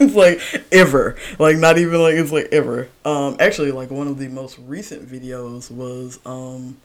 it's 0.02 0.16
like 0.16 0.40
ever. 0.72 1.18
Like 1.40 1.58
not 1.58 1.78
even 1.78 2.02
like 2.02 2.16
it's 2.16 2.32
like 2.32 2.48
ever. 2.52 2.88
Um 3.04 3.36
actually 3.40 3.72
like 3.72 3.92
one 3.92 4.08
of 4.08 4.18
the 4.18 4.30
most 4.30 4.58
recent 4.60 5.10
videos 5.10 5.70
was 5.70 6.20
um 6.26 6.78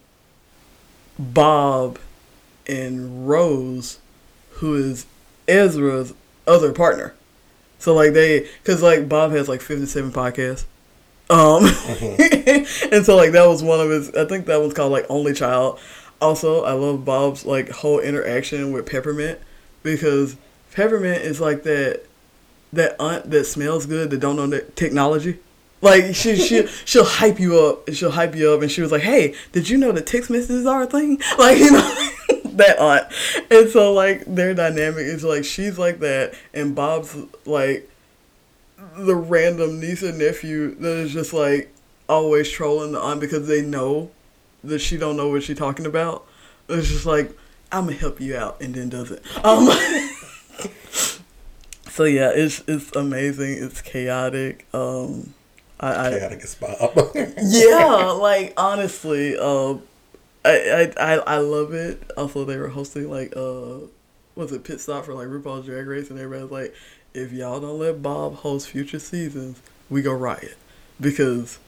Bob 1.19 1.99
and 2.67 3.29
Rose 3.29 3.99
who 4.55 4.75
is 4.75 5.07
Ezra's 5.47 6.15
other 6.47 6.73
partner. 6.73 7.15
So 7.79 7.95
like 7.95 8.15
they, 8.15 8.49
cause 8.65 8.83
like 8.83 9.09
Bob 9.09 9.33
has 9.33 9.49
like 9.49 9.61
fifty 9.61 9.87
seven 9.87 10.11
podcasts, 10.11 10.65
um, 11.31 11.65
and 12.93 13.05
so 13.05 13.17
like 13.17 13.33
that 13.33 13.47
was 13.47 13.63
one 13.63 13.81
of 13.81 13.91
his. 13.91 14.15
I 14.15 14.25
think 14.25 14.47
that 14.47 14.61
one's 14.61 14.75
called 14.75 14.93
like 14.93 15.07
Only 15.09 15.33
Child. 15.33 15.79
Also, 16.25 16.65
I 16.65 16.73
love 16.73 17.05
Bob's 17.05 17.45
like 17.45 17.69
whole 17.69 18.01
interaction 18.01 18.73
with 18.73 18.87
Peppermint 18.87 19.39
because 19.83 20.37
Peppermint 20.73 21.21
is 21.21 21.39
like 21.39 21.65
that 21.65 22.07
that 22.73 22.97
aunt 22.99 23.31
that 23.31 23.45
smells 23.45 23.85
good 23.85 24.09
that 24.09 24.21
don't 24.21 24.37
know 24.37 24.47
that 24.47 24.75
technology. 24.75 25.39
Like 25.83 26.15
she 26.15 26.37
she 26.37 26.67
she'll 26.87 27.05
hype 27.05 27.39
you 27.39 27.61
up 27.61 27.87
and 27.87 27.95
she'll 27.95 28.11
hype 28.11 28.35
you 28.35 28.51
up 28.53 28.63
and 28.63 28.71
she 28.71 28.81
was 28.81 28.91
like, 28.91 29.03
Hey, 29.03 29.35
did 29.53 29.69
you 29.69 29.77
know 29.77 29.93
that 29.93 30.07
text 30.07 30.31
messages 30.31 30.65
are 30.65 30.85
a 30.85 30.87
thing? 30.87 31.21
Like, 31.39 31.59
you 31.59 31.71
know 31.71 32.09
that 32.57 32.79
aunt. 32.79 33.07
And 33.51 33.69
so 33.69 33.93
like 33.93 34.25
their 34.25 34.55
dynamic 34.55 35.05
is 35.05 35.25
like 35.25 35.45
she's 35.45 35.79
like 35.79 35.99
that 35.99 36.33
and 36.55 36.75
Bob's 36.75 37.15
like 37.45 37.87
the 38.97 39.15
random 39.15 39.79
niece 39.79 40.03
and 40.03 40.19
nephew 40.19 40.75
that 40.77 40.97
is 40.97 41.13
just 41.13 41.35
like 41.35 41.71
always 42.09 42.51
trolling 42.51 42.93
the 42.93 42.99
aunt 42.99 43.21
because 43.21 43.47
they 43.47 43.61
know 43.61 44.11
that 44.67 44.81
she 44.81 44.97
don't 44.97 45.17
know 45.17 45.29
what 45.29 45.43
she's 45.43 45.59
talking 45.59 45.87
about. 45.87 46.27
It's 46.69 46.89
just 46.89 47.07
like, 47.07 47.31
I'm 47.71 47.87
gonna 47.87 47.97
help 47.97 48.21
you 48.21 48.37
out 48.37 48.61
and 48.61 48.75
then 48.75 48.89
does 48.89 49.11
it. 49.11 49.23
Um 49.45 49.69
So 51.95 52.03
yeah, 52.03 52.33
it's 52.35 52.61
it's 52.67 52.91
amazing. 52.97 53.63
It's 53.63 53.81
chaotic. 53.81 54.67
Um, 54.75 55.33
I, 55.79 56.09
I 56.09 56.11
Chaotic 56.11 56.43
as 56.43 56.57
Bob. 56.57 56.93
yeah, 57.15 58.11
like 58.11 58.53
honestly, 58.57 59.37
uh, 59.39 59.75
I, 60.45 60.51
I 60.51 60.93
I 60.99 61.13
I 61.19 61.39
love 61.39 61.73
it. 61.73 62.03
Also, 62.17 62.45
they 62.45 62.57
were 62.57 62.67
hosting 62.67 63.09
like 63.09 63.37
uh, 63.37 63.79
was 64.35 64.51
it 64.51 64.65
pit 64.65 64.81
stop 64.81 65.05
for 65.05 65.15
like 65.15 65.29
RuPaul's 65.29 65.67
Drag 65.67 65.87
Race, 65.87 66.11
and 66.11 66.19
everybody's 66.19 66.51
like, 66.51 66.75
if 67.15 67.33
y'all 67.33 67.61
don't 67.61 67.79
let 67.79 68.03
Bob 68.03 68.39
host 68.39 68.69
future 68.71 68.99
seasons, 68.99 69.63
we 69.89 70.03
go 70.03 70.13
riot 70.13 70.57
because 71.01 71.61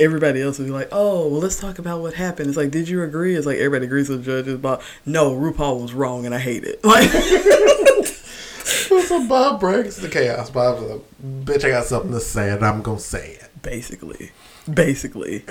everybody 0.00 0.40
else 0.40 0.58
would 0.58 0.66
be 0.66 0.70
like, 0.70 0.88
oh, 0.92 1.28
well, 1.28 1.40
let's 1.40 1.58
talk 1.58 1.78
about 1.78 2.00
what 2.00 2.14
happened. 2.14 2.48
It's 2.48 2.56
like, 2.56 2.70
did 2.70 2.88
you 2.88 3.02
agree? 3.02 3.34
It's 3.36 3.46
like 3.46 3.58
everybody 3.58 3.86
agrees 3.86 4.08
with 4.08 4.24
the 4.24 4.42
judges, 4.42 4.58
but 4.58 4.82
no, 5.04 5.32
RuPaul 5.32 5.80
was 5.80 5.92
wrong, 5.92 6.26
and 6.26 6.34
I 6.34 6.38
hate 6.38 6.64
it. 6.64 6.80
Like. 6.88 7.10
so 9.08 9.26
Bob 9.28 9.60
breaks 9.60 9.96
the 9.96 10.08
chaos. 10.08 10.50
Bob's 10.50 10.82
like, 10.82 11.00
bitch, 11.44 11.64
I 11.64 11.70
got 11.70 11.84
something 11.84 12.12
to 12.12 12.20
say, 12.20 12.50
and 12.50 12.64
I'm 12.64 12.82
gonna 12.82 12.98
say 12.98 13.32
it. 13.32 13.50
Basically, 13.62 14.30
basically. 14.72 15.44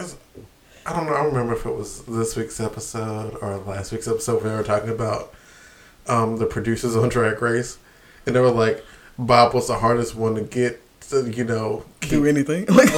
I 0.85 0.95
don't 0.95 1.05
know. 1.05 1.13
I 1.13 1.23
don't 1.23 1.33
remember 1.33 1.53
if 1.53 1.65
it 1.65 1.75
was 1.75 2.03
this 2.03 2.35
week's 2.35 2.59
episode 2.59 3.37
or 3.41 3.57
last 3.57 3.91
week's 3.91 4.07
episode. 4.07 4.43
We 4.43 4.49
were 4.49 4.63
talking 4.63 4.89
about 4.89 5.33
um, 6.07 6.37
the 6.37 6.45
producers 6.45 6.95
on 6.95 7.09
Drag 7.09 7.41
Race, 7.41 7.77
and 8.25 8.35
they 8.35 8.39
were 8.39 8.51
like, 8.51 8.83
Bob 9.19 9.53
was 9.53 9.67
the 9.67 9.79
hardest 9.79 10.15
one 10.15 10.35
to 10.35 10.41
get 10.41 10.81
to, 11.09 11.29
you 11.29 11.43
know, 11.43 11.85
do 12.01 12.25
anything. 12.25 12.65
Like, 12.73 12.89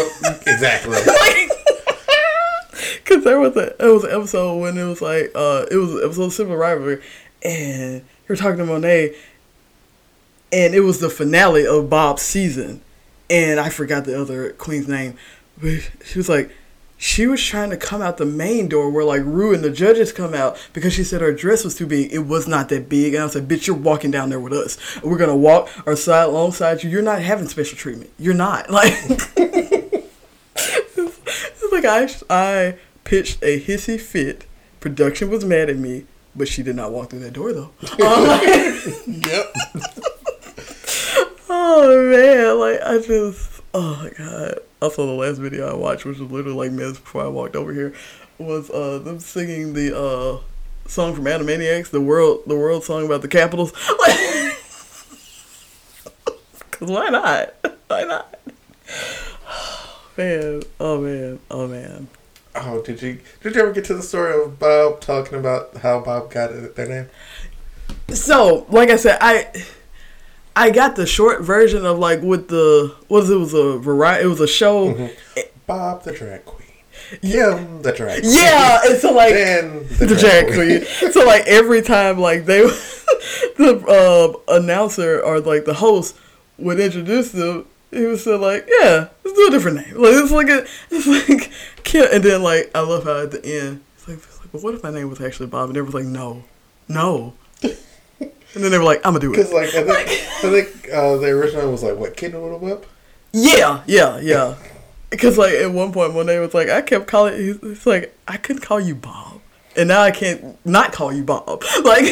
exactly. 0.47 0.97
Cause 3.05 3.23
there 3.23 3.39
was 3.39 3.55
a 3.55 3.75
it 3.83 3.91
was 3.91 4.03
an 4.03 4.11
episode 4.11 4.57
when 4.59 4.77
it 4.77 4.83
was 4.83 5.01
like 5.01 5.31
uh 5.35 5.65
it 5.71 5.75
was 5.77 5.93
an 5.95 6.01
episode 6.03 6.23
of 6.25 6.33
Sibling 6.33 6.57
Rivalry, 6.57 7.01
and 7.43 7.95
you 7.95 8.25
were 8.27 8.35
talking 8.35 8.57
to 8.57 8.65
Monet, 8.65 9.15
and 10.51 10.75
it 10.75 10.81
was 10.81 10.99
the 10.99 11.09
finale 11.09 11.65
of 11.65 11.89
Bob's 11.89 12.21
season, 12.21 12.81
and 13.29 13.59
I 13.59 13.69
forgot 13.69 14.05
the 14.05 14.19
other 14.19 14.51
queen's 14.53 14.87
name, 14.87 15.17
but 15.59 15.89
she 16.05 16.19
was 16.19 16.29
like, 16.29 16.51
she 17.01 17.25
was 17.27 17.41
trying 17.41 17.69
to 17.69 17.77
come 17.77 18.01
out 18.01 18.17
the 18.17 18.25
main 18.25 18.67
door 18.67 18.89
where 18.89 19.05
like 19.05 19.21
Rue 19.23 19.53
and 19.53 19.63
the 19.63 19.69
judges 19.69 20.11
come 20.11 20.33
out 20.33 20.59
because 20.73 20.91
she 20.91 21.05
said 21.05 21.21
her 21.21 21.31
dress 21.31 21.63
was 21.63 21.75
too 21.75 21.87
big. 21.87 22.11
It 22.11 22.27
was 22.27 22.45
not 22.45 22.67
that 22.69 22.89
big, 22.89 23.13
and 23.13 23.23
I 23.23 23.27
said, 23.27 23.47
"Bitch, 23.47 23.67
you're 23.67 23.75
walking 23.75 24.11
down 24.11 24.29
there 24.29 24.39
with 24.39 24.51
us. 24.51 24.77
We're 25.01 25.17
gonna 25.17 25.33
walk 25.35 25.69
our 25.87 25.95
side 25.95 26.25
alongside 26.25 26.83
you. 26.83 26.89
You're 26.89 27.01
not 27.01 27.21
having 27.21 27.47
special 27.47 27.77
treatment. 27.77 28.09
You're 28.19 28.33
not 28.33 28.69
like." 28.71 28.91
it's 28.97 29.31
like 31.71 31.85
I 31.85 32.09
I 32.29 32.75
pitched 33.05 33.41
a 33.43 33.61
hissy 33.61 33.97
fit. 33.97 34.45
Production 34.81 35.29
was 35.29 35.45
mad 35.45 35.69
at 35.69 35.77
me, 35.77 36.03
but 36.35 36.49
she 36.49 36.63
did 36.63 36.75
not 36.75 36.91
walk 36.91 37.11
through 37.11 37.19
that 37.19 37.31
door 37.31 37.53
though. 37.53 37.71
Um, 37.81 38.41
yep. 39.07 39.55
oh 41.49 42.09
man, 42.11 42.59
like 42.59 42.81
I 42.81 42.99
just 43.01 43.58
oh 43.73 43.95
my 44.03 44.09
god. 44.17 44.59
Also 44.81 45.05
the 45.05 45.13
last 45.13 45.37
video 45.37 45.69
I 45.69 45.73
watched, 45.73 46.05
which 46.05 46.19
was 46.19 46.31
literally 46.31 46.69
like 46.69 46.71
minutes 46.71 46.99
before 46.99 47.23
I 47.23 47.27
walked 47.27 47.55
over 47.55 47.73
here, 47.73 47.93
was 48.37 48.69
uh 48.69 48.99
them 48.99 49.19
singing 49.19 49.73
the 49.73 49.97
uh 49.97 50.39
song 50.87 51.13
from 51.13 51.25
Animaniacs, 51.25 51.89
the 51.89 52.01
world 52.01 52.43
the 52.47 52.55
world 52.55 52.83
song 52.83 53.05
about 53.05 53.21
the 53.21 53.27
capitals. 53.27 53.71
Cause 56.71 56.89
why 56.89 57.09
not? 57.09 57.53
Why 57.87 58.03
not? 58.03 58.39
Man, 60.17 60.61
oh 60.79 60.99
man, 60.99 61.39
oh 61.49 61.67
man. 61.67 62.07
Oh, 62.55 62.81
did 62.81 63.01
you 63.01 63.19
did 63.41 63.55
you 63.55 63.61
ever 63.61 63.71
get 63.71 63.85
to 63.85 63.93
the 63.93 64.01
story 64.01 64.33
of 64.41 64.59
Bob 64.59 64.99
talking 65.01 65.39
about 65.39 65.77
how 65.77 66.01
Bob 66.01 66.31
got 66.31 66.75
their 66.75 66.87
name? 66.87 67.09
So, 68.09 68.65
like 68.69 68.89
I 68.89 68.97
said, 68.97 69.17
I 69.21 69.47
I 70.59 70.71
got 70.71 70.97
the 70.97 71.05
short 71.05 71.41
version 71.41 71.85
of 71.85 71.99
like 71.99 72.21
with 72.21 72.49
the 72.49 72.93
what 73.07 73.21
was 73.21 73.29
it, 73.29 73.35
it 73.35 73.37
was 73.37 73.53
a 73.53 73.77
variety 73.77 74.25
it 74.25 74.27
was 74.27 74.41
a 74.41 74.47
show. 74.47 74.93
Mm-hmm. 74.93 75.39
Bob 75.65 76.03
the 76.03 76.11
drag 76.11 76.43
queen. 76.43 76.67
Kim 77.21 77.81
the 77.81 77.93
drag 77.93 78.23
queen. 78.23 78.33
Yeah, 78.35 78.81
and 78.85 78.99
so 78.99 79.13
like 79.13 79.33
Ben 79.33 79.87
the, 79.87 80.05
the 80.07 80.15
drag 80.17 80.47
queen. 80.47 81.11
so 81.13 81.25
like 81.25 81.43
every 81.47 81.81
time 81.81 82.19
like 82.19 82.43
they 82.43 82.59
the 83.57 83.85
uh, 84.49 84.53
announcer 84.53 85.21
or 85.21 85.39
like 85.39 85.63
the 85.63 85.75
host 85.75 86.17
would 86.57 86.77
introduce 86.77 87.31
them, 87.31 87.65
he 87.89 88.01
was 88.01 88.19
still 88.19 88.39
like, 88.39 88.67
yeah, 88.81 89.07
let's 89.23 89.37
do 89.37 89.47
a 89.47 89.51
different 89.51 89.77
name. 89.77 89.95
Like 89.95 90.11
it's 90.13 90.31
like 90.31 90.49
a 90.49 90.65
it's 90.91 91.07
like 91.07 91.53
Kim, 91.85 92.05
and 92.11 92.21
then 92.21 92.43
like 92.43 92.69
I 92.75 92.81
love 92.81 93.05
how 93.05 93.23
at 93.23 93.31
the 93.31 93.45
end 93.45 93.81
it's 93.95 94.09
like, 94.09 94.17
it's 94.17 94.39
like 94.41 94.51
but 94.51 94.61
what 94.61 94.73
if 94.73 94.83
my 94.83 94.91
name 94.91 95.09
was 95.09 95.21
actually 95.21 95.47
Bob? 95.47 95.69
And 95.69 95.77
they 95.77 95.81
were 95.81 95.89
like, 95.89 96.03
no, 96.03 96.43
no. 96.89 97.35
And 98.55 98.63
then 98.63 98.71
they 98.71 98.77
were 98.77 98.83
like, 98.83 98.99
"I'm 99.05 99.13
gonna 99.13 99.19
do 99.19 99.33
it." 99.33 99.37
Because 99.37 99.53
like 99.53 99.75
I 99.75 99.83
think 99.83 100.09
I 100.09 100.63
think 100.63 100.89
uh, 100.91 101.17
the 101.17 101.27
original 101.27 101.71
was 101.71 101.83
like 101.83 101.95
what 101.97 102.17
Kitten 102.17 102.41
Little 102.41 102.59
Whip. 102.59 102.85
Yeah, 103.31 103.83
yeah, 103.85 104.19
yeah. 104.19 104.55
Because 105.09 105.37
like 105.37 105.53
at 105.53 105.71
one 105.71 105.91
point, 105.91 106.13
when 106.13 106.25
they 106.25 106.39
was 106.39 106.53
like, 106.53 106.69
I 106.69 106.81
kept 106.81 107.07
calling. 107.07 107.35
He's, 107.37 107.59
he's 107.61 107.85
like, 107.85 108.15
I 108.27 108.37
couldn't 108.37 108.61
call 108.61 108.79
you 108.79 108.95
Bob, 108.95 109.41
and 109.75 109.89
now 109.89 110.01
I 110.01 110.11
can't 110.11 110.63
not 110.65 110.91
call 110.93 111.13
you 111.13 111.23
Bob. 111.23 111.63
Like, 111.83 112.05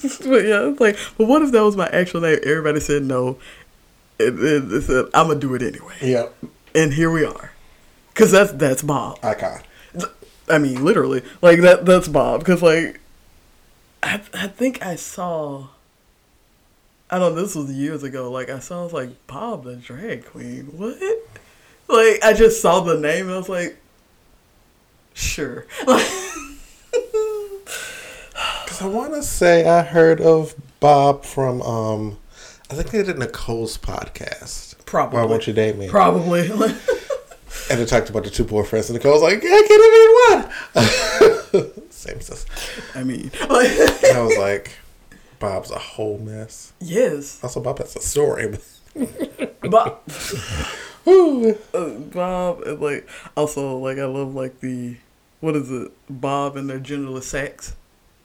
but 0.02 0.44
yeah, 0.44 0.68
it's 0.70 0.80
like, 0.80 0.96
but 1.18 1.26
what 1.26 1.42
if 1.42 1.52
that 1.52 1.62
was 1.62 1.76
my 1.76 1.88
actual 1.88 2.20
name? 2.22 2.38
Everybody 2.44 2.80
said 2.80 3.02
no. 3.02 3.38
It, 4.18 4.34
it, 4.38 4.72
it 4.72 4.82
said 4.82 5.06
I'm 5.12 5.28
gonna 5.28 5.40
do 5.40 5.54
it 5.54 5.62
anyway. 5.62 5.94
Yeah, 6.00 6.28
and 6.74 6.94
here 6.94 7.10
we 7.10 7.24
are. 7.24 7.52
Cause 8.14 8.30
that's 8.30 8.52
that's 8.52 8.82
Bob. 8.82 9.18
Icon. 9.22 9.60
I 10.48 10.58
mean, 10.58 10.84
literally, 10.84 11.22
like 11.42 11.60
that. 11.60 11.84
That's 11.84 12.08
Bob. 12.08 12.44
Cause 12.44 12.62
like, 12.62 13.00
I 14.02 14.20
I 14.34 14.46
think 14.46 14.82
I 14.82 14.96
saw. 14.96 15.68
I 17.10 17.18
don't 17.18 17.34
know, 17.34 17.42
this 17.42 17.54
was 17.54 17.72
years 17.72 18.02
ago. 18.02 18.30
Like, 18.30 18.50
I 18.50 18.60
saw, 18.60 18.80
I 18.80 18.84
was 18.84 18.92
like, 18.92 19.26
Bob 19.26 19.64
the 19.64 19.76
drag 19.76 20.26
queen. 20.26 20.66
What? 20.66 20.98
Like, 21.88 22.22
I 22.22 22.32
just 22.34 22.62
saw 22.62 22.80
the 22.80 22.98
name 22.98 23.26
and 23.26 23.34
I 23.34 23.38
was 23.38 23.48
like, 23.48 23.76
sure. 25.14 25.66
Because 28.64 28.82
I 28.82 28.86
want 28.86 29.12
to 29.14 29.22
say 29.22 29.68
I 29.68 29.82
heard 29.82 30.20
of 30.20 30.54
Bob 30.78 31.24
from, 31.24 31.60
um, 31.62 32.18
I 32.70 32.74
think 32.74 32.90
they 32.90 33.02
did 33.02 33.18
Nicole's 33.18 33.76
podcast. 33.76 34.76
Probably. 34.86 35.18
Why 35.18 35.24
Won't 35.24 35.46
You 35.46 35.52
Date 35.52 35.76
Me? 35.76 35.88
Probably. 35.88 36.50
and 36.50 37.80
they 37.80 37.84
talked 37.84 38.10
about 38.10 38.24
the 38.24 38.30
two 38.30 38.44
poor 38.44 38.64
boyfriends, 38.64 38.88
and 38.88 38.96
Nicole's 38.96 39.22
like, 39.22 39.38
I 39.44 40.48
can't 40.72 40.84
even 41.54 41.64
one. 41.64 41.72
Same 41.90 42.20
sis. 42.20 42.46
I 42.94 43.02
mean, 43.02 43.30
and 43.40 44.16
I 44.16 44.22
was 44.22 44.38
like, 44.38 44.70
Bob's 45.40 45.70
a 45.70 45.78
whole 45.78 46.18
mess. 46.18 46.72
Yes. 46.80 47.40
Also, 47.42 47.60
Bob 47.60 47.78
has 47.78 47.96
a 47.96 48.00
story. 48.00 48.56
Bob. 49.62 50.02
uh, 51.06 51.88
Bob, 52.12 52.62
and 52.62 52.80
like, 52.80 53.08
also, 53.36 53.78
like, 53.78 53.98
I 53.98 54.04
love, 54.04 54.34
like, 54.34 54.60
the, 54.60 54.98
what 55.40 55.56
is 55.56 55.70
it? 55.70 55.90
Bob 56.08 56.56
and 56.56 56.70
their 56.70 56.78
genderless 56.78 57.24
sacks, 57.24 57.74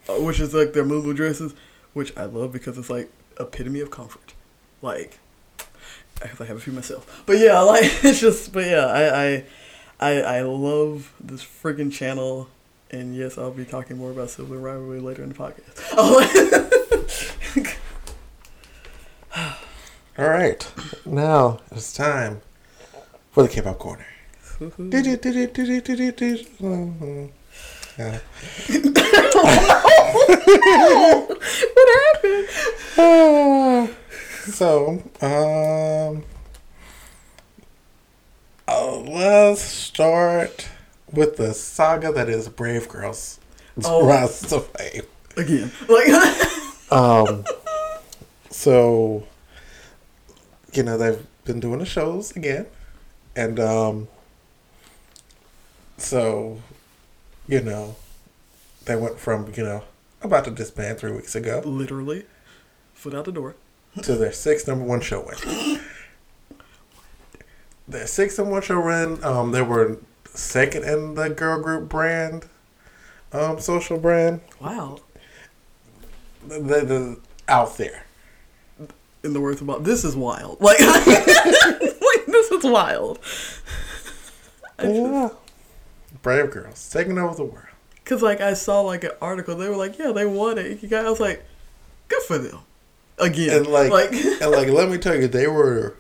uh, 0.10 0.13
which 0.15 0.39
is, 0.39 0.53
like, 0.53 0.74
their 0.74 0.86
moo 0.86 1.13
dresses, 1.13 1.55
which 1.93 2.15
I 2.17 2.25
love 2.25 2.51
because 2.51 2.77
it's, 2.77 2.89
like, 2.89 3.10
epitome 3.39 3.79
of 3.79 3.89
comfort. 3.89 4.34
Like, 4.81 5.17
I 6.22 6.27
have, 6.27 6.41
I 6.41 6.45
have 6.45 6.57
a 6.57 6.60
few 6.60 6.74
myself. 6.74 7.24
But 7.25 7.39
yeah, 7.39 7.60
like, 7.62 8.03
it's 8.03 8.19
just, 8.19 8.51
but 8.51 8.65
yeah, 8.65 8.86
I, 8.88 9.25
I, 9.25 9.43
I, 10.00 10.22
I 10.22 10.41
love 10.41 11.13
this 11.19 11.43
friggin' 11.43 11.93
channel. 11.93 12.50
And 12.92 13.15
yes, 13.15 13.38
I'll 13.38 13.51
be 13.51 13.65
talking 13.65 13.98
more 13.98 14.12
about 14.12 14.30
Sibling 14.30 14.62
Rivalry 14.62 15.00
later 15.00 15.24
in 15.24 15.30
the 15.30 15.36
podcast. 15.36 15.82
Oh. 15.98 16.62
All 20.18 20.30
right, 20.30 20.72
now 21.06 21.60
it's 21.72 21.92
time 21.92 22.42
for 23.32 23.44
the 23.44 23.50
K-pop 23.50 23.77
corner. 23.80 24.06
Yeah. 27.98 28.20
what 31.74 31.89
happened? 31.94 32.48
Uh, 32.98 33.88
so, 34.51 35.04
um, 35.22 36.24
uh, 38.68 38.98
let's 39.00 39.62
start 39.62 40.70
with 41.15 41.38
the 41.38 41.53
saga 41.53 42.12
that 42.12 42.29
is 42.29 42.48
Brave 42.50 42.88
Girls. 42.88 43.39
Oh. 43.84 44.07
Rise 44.07 44.41
to 44.41 44.60
Fame. 44.62 45.03
Again, 45.38 45.72
like, 45.89 46.07
Um, 46.91 47.43
so, 48.50 49.27
you 50.74 50.84
know, 50.84 50.98
they've 50.98 51.25
been 51.43 51.60
doing 51.60 51.79
the 51.79 51.86
shows 51.86 52.31
again. 52.36 52.67
And, 53.36 53.60
um, 53.60 54.07
so, 55.98 56.62
you 57.48 57.60
know, 57.62 57.95
they 58.86 58.95
went 58.95 59.19
from, 59.19 59.51
you 59.57 59.63
know, 59.63 59.84
about 60.22 60.45
to 60.45 60.51
disband 60.51 61.00
three 61.00 61.12
weeks 61.12 61.36
ago 61.36 61.62
literally, 61.65 62.25
foot 62.93 63.13
out 63.13 63.25
the 63.25 63.31
door. 63.31 63.55
to 64.03 64.15
their 64.15 64.31
sixth 64.31 64.67
number 64.67 64.86
one 64.86 65.01
show 65.01 65.22
win. 65.25 65.79
Their 67.88 68.07
sixth 68.07 68.39
number 68.39 68.53
one 68.53 68.62
show 68.63 68.81
win, 68.84 69.24
um, 69.24 69.51
they 69.51 69.62
were 69.62 69.98
second 70.38 70.84
in 70.84 71.15
the 71.15 71.30
girl 71.30 71.62
group 71.62 71.89
brand, 71.89 72.48
um, 73.32 73.60
social 73.60 73.98
brand. 73.98 74.42
Wow. 74.60 75.00
The, 76.48 76.60
the, 76.60 77.20
out 77.48 77.77
there. 77.77 78.06
in 79.24 79.34
the 79.34 79.42
words 79.42 79.62
about 79.62 79.84
this 79.84 80.04
is 80.04 80.15
wild. 80.15 80.62
Like, 80.62 80.80
like 80.82 82.25
this 82.27 82.51
is 82.51 82.63
wild. 82.63 83.20
yeah. 84.82 85.30
Brave 86.22 86.51
girls 86.51 86.89
taking 86.89 87.18
over 87.18 87.36
the 87.36 87.44
world. 87.44 87.65
Cause 88.04 88.22
like 88.22 88.39
I 88.39 88.54
saw 88.54 88.82
like 88.82 89.04
an 89.04 89.12
article, 89.20 89.56
they 89.56 89.68
were 89.68 89.75
like, 89.75 89.98
yeah, 89.98 90.12
they 90.12 90.27
won 90.27 90.60
it. 90.60 90.84
You 90.84 90.88
guys, 90.88 91.06
I 91.06 91.10
was 91.10 91.20
like, 91.20 91.44
good 92.08 92.22
for 92.24 92.38
them. 92.38 92.60
Again, 93.18 93.58
And 93.60 93.68
like, 93.68 93.92
and 93.92 94.51
like, 94.51 94.68
let 94.68 94.89
me 94.89 94.98
tell 94.98 95.15
you, 95.15 95.27
they 95.27 95.48
were 95.48 95.96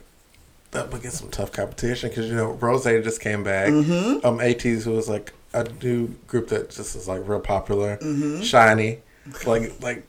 up 0.73 0.93
against 0.93 1.17
some 1.19 1.29
tough 1.29 1.51
competition 1.51 2.09
because 2.09 2.27
you 2.27 2.35
know 2.35 2.51
Rose 2.51 2.83
just 2.83 3.21
came 3.21 3.43
back. 3.43 3.69
Mm-hmm. 3.69 4.25
Um, 4.25 4.39
ATEEZ 4.39 4.83
who 4.83 4.91
was 4.91 5.07
like 5.07 5.33
a 5.53 5.63
new 5.83 6.07
group 6.27 6.49
that 6.49 6.69
just 6.69 6.95
is 6.95 7.07
like 7.07 7.27
real 7.27 7.39
popular, 7.39 7.97
Mm-hmm. 7.97 8.41
shiny, 8.41 8.99
like 9.45 9.81
like 9.81 10.07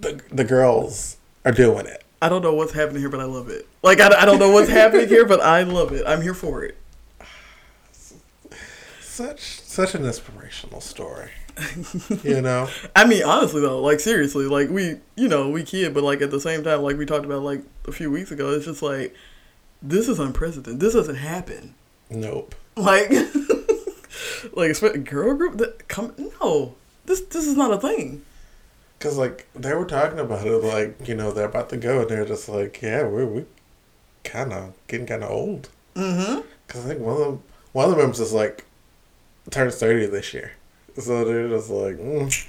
the 0.00 0.20
the 0.30 0.44
girls 0.44 1.16
are 1.44 1.52
doing 1.52 1.86
it. 1.86 2.04
I 2.22 2.28
don't 2.28 2.42
know 2.42 2.54
what's 2.54 2.72
happening 2.72 3.00
here, 3.00 3.10
but 3.10 3.20
I 3.20 3.24
love 3.24 3.48
it. 3.48 3.66
Like 3.82 4.00
I, 4.00 4.22
I 4.22 4.24
don't 4.24 4.38
know 4.38 4.50
what's 4.50 4.70
happening 4.70 5.08
here, 5.08 5.26
but 5.26 5.40
I 5.40 5.62
love 5.64 5.92
it. 5.92 6.06
I'm 6.06 6.22
here 6.22 6.34
for 6.34 6.62
it. 6.64 6.76
Such 9.00 9.40
such 9.62 9.94
an 9.94 10.04
inspirational 10.04 10.80
story, 10.80 11.30
you 12.22 12.40
know. 12.40 12.68
I 12.94 13.06
mean, 13.06 13.22
honestly 13.24 13.60
though, 13.60 13.80
like 13.80 14.00
seriously, 14.00 14.46
like 14.46 14.68
we, 14.68 14.96
you 15.16 15.28
know, 15.28 15.48
we 15.48 15.62
kid, 15.62 15.94
but 15.94 16.02
like 16.02 16.20
at 16.20 16.30
the 16.30 16.40
same 16.40 16.62
time, 16.62 16.82
like 16.82 16.96
we 16.96 17.06
talked 17.06 17.24
about 17.24 17.42
like 17.42 17.62
a 17.86 17.92
few 17.92 18.10
weeks 18.10 18.30
ago, 18.30 18.50
it's 18.52 18.66
just 18.66 18.82
like 18.82 19.14
this 19.82 20.08
is 20.08 20.18
unprecedented. 20.18 20.80
This 20.80 20.94
doesn't 20.94 21.16
happen. 21.16 21.74
Nope. 22.10 22.54
Like, 22.76 23.10
like 24.52 25.04
girl 25.04 25.34
group 25.34 25.58
that 25.58 25.88
come 25.88 26.14
no, 26.40 26.74
this 27.06 27.20
this 27.22 27.46
is 27.46 27.56
not 27.56 27.72
a 27.72 27.78
thing. 27.78 28.22
Cause 28.98 29.18
like 29.18 29.46
they 29.54 29.74
were 29.74 29.84
talking 29.84 30.18
about 30.18 30.46
it, 30.46 30.62
like 30.62 31.06
you 31.06 31.14
know 31.14 31.30
they're 31.30 31.46
about 31.46 31.68
to 31.70 31.76
go, 31.76 32.00
and 32.00 32.10
they're 32.10 32.24
just 32.24 32.48
like, 32.48 32.80
yeah, 32.82 33.02
we're 33.02 33.26
we 33.26 33.44
kind 34.24 34.52
of 34.52 34.72
getting 34.88 35.06
kind 35.06 35.22
of 35.22 35.30
old. 35.30 35.68
Mm-hmm. 35.94 36.40
Cause 36.68 36.84
I 36.84 36.88
think 36.88 37.00
one 37.00 37.12
of 37.14 37.20
them, 37.20 37.42
one 37.72 37.84
of 37.86 37.90
the 37.90 37.96
members 37.98 38.20
is 38.20 38.32
like 38.32 38.64
turns 39.50 39.76
thirty 39.76 40.06
this 40.06 40.32
year, 40.32 40.52
so 40.98 41.24
they're 41.24 41.48
just 41.48 41.70
like, 41.70 41.96
mm, 41.96 42.48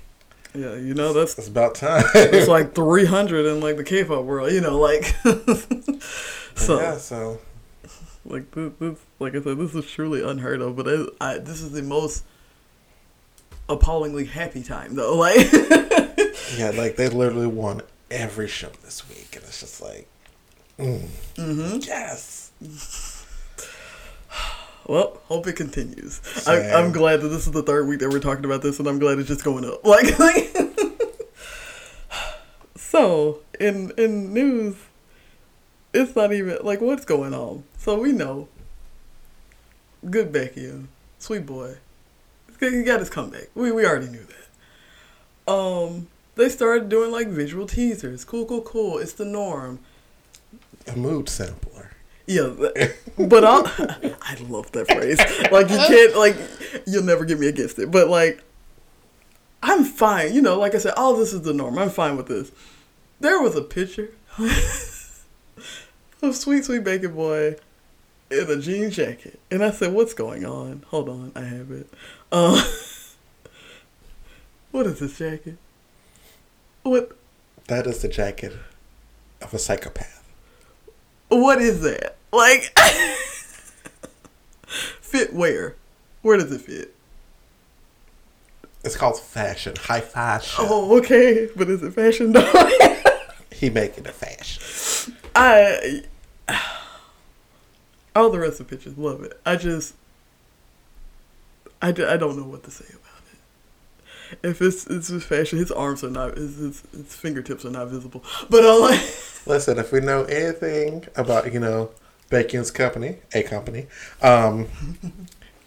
Yeah, 0.54 0.76
you 0.76 0.94
know 0.94 1.14
that's 1.14 1.38
it's 1.38 1.48
about 1.48 1.76
time. 1.76 2.04
it's 2.16 2.48
like 2.48 2.74
300 2.76 3.46
in 3.46 3.60
like 3.60 3.78
the 3.78 3.84
K-pop 3.84 4.24
world, 4.24 4.52
you 4.52 4.62
know, 4.62 4.78
like 4.80 5.04
so 6.56 6.80
yeah, 6.80 6.98
so 6.98 7.40
like 8.26 8.50
this, 8.52 8.72
this 8.80 9.00
like 9.20 9.36
I 9.36 9.42
said, 9.42 9.58
this 9.58 9.74
is 9.76 9.90
truly 9.90 10.22
unheard 10.22 10.62
of. 10.62 10.76
But 10.76 10.88
I, 10.88 11.06
I 11.22 11.38
this 11.40 11.62
is 11.62 11.72
the 11.72 11.82
most 11.84 12.24
appallingly 13.70 14.26
happy 14.26 14.64
time 14.64 14.96
though. 14.96 15.16
Like 15.18 15.52
yeah, 16.58 16.72
like 16.72 16.96
they 16.96 17.10
literally 17.10 17.48
won 17.48 17.82
every 18.10 18.48
show 18.48 18.70
this 18.84 19.08
week, 19.10 19.36
and 19.36 19.44
it's 19.44 19.60
just 19.60 19.82
like, 19.82 20.08
mm, 20.80 21.08
hmm 21.36 21.78
yes, 21.82 22.52
Well, 24.88 25.20
hope 25.26 25.48
it 25.48 25.58
continues. 25.58 26.22
I. 26.48 26.72
I'm 26.72 26.92
glad 26.94 27.20
that 27.22 27.28
this 27.28 27.46
is 27.46 27.52
the 27.52 27.64
third 27.64 27.88
week 27.88 28.00
that 28.00 28.10
we're 28.10 28.20
talking 28.20 28.46
about 28.46 28.62
this, 28.62 28.80
and 28.80 28.88
I'm 28.88 29.00
glad 29.00 29.20
it's 29.20 29.28
just 29.28 29.44
going 29.44 29.66
up. 29.66 29.82
Like, 29.86 30.18
like 30.18 30.56
so 32.76 33.40
in 33.60 33.92
in 33.98 34.34
news, 34.34 34.76
it's 35.94 36.16
not 36.16 36.32
even 36.32 36.60
like 36.64 36.80
what's 36.82 37.06
going 37.06 37.34
on. 37.34 37.64
So 37.78 38.00
we 38.00 38.12
know. 38.14 38.48
Good 40.10 40.32
Becky, 40.32 40.72
sweet 41.20 41.46
boy, 41.46 41.76
he 42.60 42.84
got 42.84 43.00
his 43.00 43.10
comeback. 43.10 43.50
We 43.56 43.72
we 43.72 43.86
already 43.86 44.08
knew 44.08 44.26
that. 44.26 45.52
Um, 45.52 46.08
they 46.36 46.50
started 46.50 46.88
doing 46.88 47.12
like 47.12 47.28
visual 47.28 47.68
teasers. 47.68 48.24
Cool, 48.24 48.46
cool, 48.46 48.62
cool. 48.62 49.00
It's 49.00 49.14
the 49.14 49.26
norm. 49.26 49.80
a 50.86 50.96
mood 50.96 51.30
sampler. 51.30 51.77
Yeah, 52.28 52.50
but 53.18 53.44
I'll, 53.46 53.66
I 54.22 54.36
love 54.50 54.72
that 54.74 54.88
phrase. 54.92 55.18
Like 55.52 55.70
you 55.70 55.78
can't 55.78 56.16
like 56.18 56.36
you'll 56.86 57.04
never 57.04 57.24
get 57.26 57.40
me 57.40 57.48
against 57.48 57.80
it. 57.80 57.90
But 57.90 58.10
like 58.10 58.44
I'm 59.64 59.86
fine. 59.86 60.34
You 60.34 60.42
know, 60.42 60.60
like 60.60 60.76
I 60.76 60.78
said, 60.78 60.94
all 60.98 61.16
this 61.16 61.32
is 61.34 61.42
the 61.44 61.54
norm. 61.54 61.78
I'm 61.78 61.90
fine 61.90 62.18
with 62.18 62.28
this. 62.28 62.52
There 63.20 63.42
was 63.42 63.56
a 63.56 63.62
picture 63.62 64.12
of 66.22 66.36
sweet 66.36 66.66
sweet 66.66 66.84
bacon 66.84 67.16
boy 67.16 67.56
in 68.30 68.52
a 68.52 68.60
jean 68.60 68.92
jacket, 68.92 69.40
and 69.50 69.64
I 69.64 69.72
said, 69.72 69.94
"What's 69.94 70.14
going 70.14 70.46
on? 70.46 70.84
Hold 70.90 71.08
on, 71.08 71.32
I 71.34 71.42
have 71.42 71.72
it. 71.72 71.90
Uh, 72.32 72.62
what 74.72 74.86
is 74.86 75.00
this 75.00 75.18
jacket? 75.18 75.58
What 76.84 77.18
That 77.68 77.88
is 77.88 78.02
the 78.02 78.10
jacket 78.10 78.54
of 79.42 79.54
a 79.54 79.60
psychopath. 79.60 80.24
what 81.30 81.62
is 81.62 81.82
that? 81.82 82.17
Like 82.32 82.78
fit 84.68 85.34
where? 85.34 85.76
Where 86.22 86.38
does 86.38 86.52
it 86.52 86.62
fit? 86.62 86.94
It's 88.84 88.96
called 88.96 89.20
fashion, 89.20 89.76
high 89.78 90.02
fashion. 90.02 90.66
Oh, 90.68 90.98
okay, 91.00 91.50
but 91.56 91.70
is 91.70 91.84
it 91.84 91.94
fashion 91.94 92.32
though? 92.34 92.70
He 93.52 93.70
making 93.70 94.08
a 94.08 94.12
fashion. 94.12 95.16
I 95.36 96.04
all 98.16 98.30
the 98.30 98.40
rest 98.40 98.60
of 98.60 98.68
the 98.68 98.76
pictures 98.76 98.98
love 98.98 99.24
it. 99.24 99.40
I 99.46 99.56
just 99.56 99.96
I 101.82 101.90
I 101.90 101.92
don't 102.18 102.38
know 102.38 102.46
what 102.46 102.64
to 102.64 102.72
say 102.72 102.86
about 102.90 103.04
it. 103.32 104.50
If 104.50 104.62
it's 104.62 104.86
it's 104.88 105.10
just 105.10 105.26
fashion, 105.28 105.60
his 105.60 105.72
arms 105.72 106.04
are 106.04 106.10
not 106.10 106.38
his 106.38 106.58
his, 106.58 106.84
his 106.92 107.16
fingertips 107.16 107.66
are 107.66 107.72
not 107.72 107.88
visible. 107.88 108.24
But 108.50 108.64
uh, 108.64 108.80
like 108.80 109.00
Listen, 109.46 109.80
if 109.80 109.92
we 109.92 110.02
know 110.02 110.24
anything 110.26 111.06
about, 111.16 111.52
you 111.54 111.60
know, 111.60 111.90
Bacon's 112.30 112.72
company, 112.72 113.18
a 113.34 113.44
company, 113.44 113.88
um, 114.22 114.68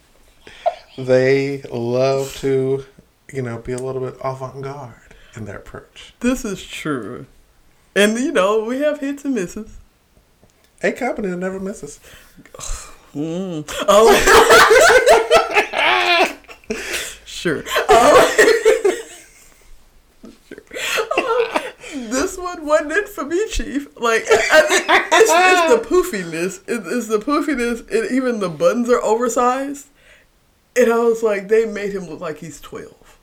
they 0.97 1.61
love 1.71 2.35
to, 2.37 2.85
you 3.33 3.41
know, 3.41 3.57
be 3.59 3.71
a 3.71 3.77
little 3.79 4.01
bit 4.01 4.15
avant 4.23 4.61
garde 4.61 4.93
in 5.35 5.45
their 5.45 5.57
approach. 5.57 6.13
this 6.19 6.45
is 6.45 6.63
true, 6.63 7.25
and 7.95 8.17
you 8.19 8.31
know 8.31 8.63
we 8.63 8.79
have 8.79 8.99
hits 8.99 9.25
and 9.25 9.33
misses. 9.35 9.77
A 10.83 10.91
company 10.91 11.29
that 11.29 11.37
never 11.37 11.59
misses. 11.59 11.99
Mm. 13.13 13.65
Oh. 13.89 14.07
sure. 17.25 17.57
Um, 17.57 17.63
sure. 20.47 20.63
Um, 21.17 21.43
this 22.09 22.30
one 22.41 22.65
wasn't 22.65 22.91
it 22.91 23.09
for 23.09 23.25
me, 23.25 23.47
Chief. 23.49 23.87
Like, 23.97 24.23
I 24.29 25.07
it's, 25.11 25.31
it's 25.31 25.89
the 25.89 25.89
poofiness. 25.95 26.61
It, 26.67 26.83
it's 26.85 27.07
the 27.07 27.19
poofiness. 27.19 27.79
And 27.91 28.11
even 28.11 28.39
the 28.39 28.49
buttons 28.49 28.89
are 28.89 29.01
oversized. 29.01 29.87
And 30.75 30.91
I 30.91 30.99
was 30.99 31.21
like, 31.21 31.47
they 31.47 31.65
made 31.65 31.93
him 31.93 32.07
look 32.07 32.19
like 32.19 32.37
he's 32.37 32.61
12. 32.61 33.19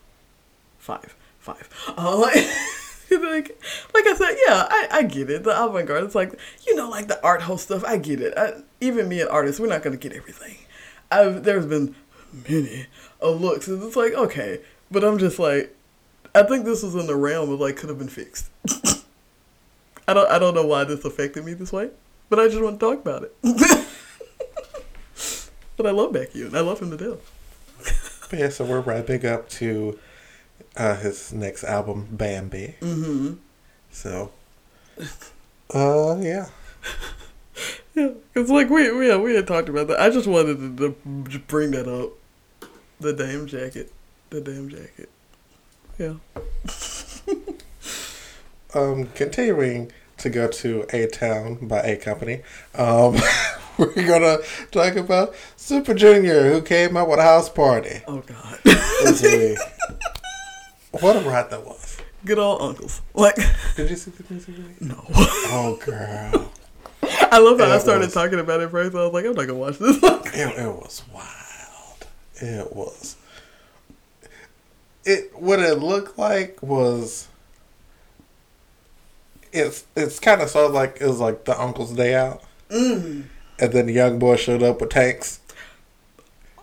Five. 0.78 1.16
Five. 1.38 1.68
Uh, 1.96 2.16
like, 2.18 2.34
like, 3.10 3.62
like 3.94 4.06
I 4.06 4.14
said, 4.14 4.36
yeah, 4.46 4.66
I, 4.68 4.88
I 4.90 5.02
get 5.02 5.30
it. 5.30 5.44
The 5.44 5.64
avant 5.64 5.86
garde. 5.86 6.04
It's 6.04 6.14
like, 6.14 6.38
you 6.66 6.74
know, 6.74 6.88
like 6.88 7.08
the 7.08 7.22
art 7.24 7.42
host 7.42 7.64
stuff. 7.64 7.84
I 7.84 7.96
get 7.96 8.20
it. 8.20 8.34
I, 8.36 8.54
even 8.80 9.08
me, 9.08 9.20
an 9.20 9.28
artist, 9.28 9.60
we're 9.60 9.68
not 9.68 9.82
going 9.82 9.98
to 9.98 10.08
get 10.08 10.16
everything. 10.16 10.56
I've, 11.10 11.42
there's 11.44 11.66
been 11.66 11.94
many 12.48 12.86
a 13.20 13.30
looks. 13.30 13.68
And 13.68 13.82
it's 13.82 13.96
like, 13.96 14.12
okay. 14.12 14.60
But 14.90 15.04
I'm 15.04 15.18
just 15.18 15.38
like, 15.38 15.74
I 16.34 16.42
think 16.42 16.64
this 16.64 16.82
was 16.82 16.94
in 16.94 17.06
the 17.06 17.16
realm 17.16 17.50
of 17.50 17.60
like, 17.60 17.76
could 17.76 17.88
have 17.88 17.98
been 17.98 18.08
fixed. 18.08 18.50
I 20.08 20.14
don't, 20.14 20.30
I 20.30 20.38
don't 20.38 20.54
know 20.54 20.66
why 20.66 20.84
this 20.84 21.04
affected 21.04 21.44
me 21.44 21.52
this 21.52 21.70
way, 21.70 21.90
but 22.30 22.40
I 22.40 22.48
just 22.48 22.62
want 22.62 22.80
to 22.80 22.86
talk 22.86 22.98
about 22.98 23.24
it. 23.24 23.36
but 25.76 25.86
I 25.86 25.90
love 25.90 26.14
Becky 26.14 26.40
and 26.42 26.56
I 26.56 26.60
love 26.60 26.80
him 26.80 26.90
to 26.90 26.96
death. 26.96 28.26
But 28.30 28.38
yeah, 28.38 28.48
so 28.48 28.64
we're 28.64 28.80
wrapping 28.80 29.26
up 29.26 29.50
to 29.50 29.98
uh, 30.78 30.96
his 30.96 31.32
next 31.34 31.62
album, 31.62 32.08
Bambi. 32.10 32.76
Mm-hmm. 32.80 33.34
So, 33.90 34.32
uh, 35.74 36.16
yeah. 36.20 36.48
Yeah, 37.94 38.10
because 38.32 38.48
like 38.48 38.70
we 38.70 38.92
we 38.92 39.16
we 39.16 39.34
had 39.34 39.48
talked 39.48 39.68
about 39.68 39.88
that. 39.88 39.98
I 39.98 40.10
just 40.10 40.28
wanted 40.28 40.76
to, 40.76 40.94
to 41.32 41.38
bring 41.40 41.72
that 41.72 41.88
up. 41.88 42.12
The 43.00 43.12
damn 43.12 43.48
jacket, 43.48 43.92
the 44.30 44.40
damn 44.40 44.68
jacket. 44.68 45.10
Yeah. 45.98 46.14
Um, 48.74 49.06
continuing 49.14 49.90
to 50.18 50.30
go 50.30 50.48
to 50.48 50.84
A 50.92 51.06
Town 51.06 51.56
by 51.66 51.80
A 51.80 51.96
Company. 51.96 52.42
Um, 52.74 53.16
we're 53.78 53.92
gonna 53.94 54.38
talk 54.70 54.96
about 54.96 55.34
Super 55.56 55.94
Junior, 55.94 56.50
who 56.52 56.62
came 56.62 56.96
out 56.96 57.08
with 57.08 57.18
a 57.18 57.22
house 57.22 57.48
party 57.48 58.02
Oh 58.06 58.20
God. 58.20 58.58
this 58.64 59.22
week. 59.22 59.58
what 61.02 61.16
a 61.16 61.20
ride 61.20 61.50
that 61.50 61.64
was! 61.64 61.98
Good 62.24 62.38
old 62.38 62.60
uncles. 62.60 63.00
Like 63.14 63.36
Did 63.76 63.90
you 63.90 63.96
see 63.96 64.10
the 64.10 64.24
music 64.32 64.54
video? 64.54 64.94
no. 64.94 65.04
Oh, 65.08 65.78
girl, 65.84 66.50
I 67.30 67.38
love 67.38 67.60
how 67.60 67.66
I 67.72 67.78
started 67.78 68.06
was. 68.06 68.14
talking 68.14 68.40
about 68.40 68.60
it 68.60 68.70
first. 68.70 68.94
I 68.96 69.04
was 69.04 69.12
like, 69.12 69.24
I'm 69.24 69.34
not 69.34 69.46
gonna 69.46 69.58
watch 69.58 69.78
this. 69.78 69.96
it, 70.02 70.58
it 70.58 70.66
was 70.66 71.02
wild. 71.14 72.06
It 72.40 72.74
was. 72.74 73.16
It 75.04 75.30
what 75.40 75.60
it 75.60 75.78
looked 75.78 76.18
like 76.18 76.60
was. 76.62 77.28
It's 79.52 79.84
it's 79.96 80.18
kind 80.18 80.40
of 80.42 80.50
sort 80.50 80.66
of 80.66 80.72
like 80.72 80.98
it 81.00 81.06
was 81.06 81.20
like 81.20 81.44
the 81.44 81.60
uncle's 81.60 81.92
day 81.92 82.14
out, 82.14 82.42
Mm. 82.70 83.24
and 83.58 83.72
then 83.72 83.86
the 83.86 83.92
young 83.92 84.18
boy 84.18 84.36
showed 84.36 84.62
up 84.62 84.80
with 84.80 84.90
tanks, 84.90 85.40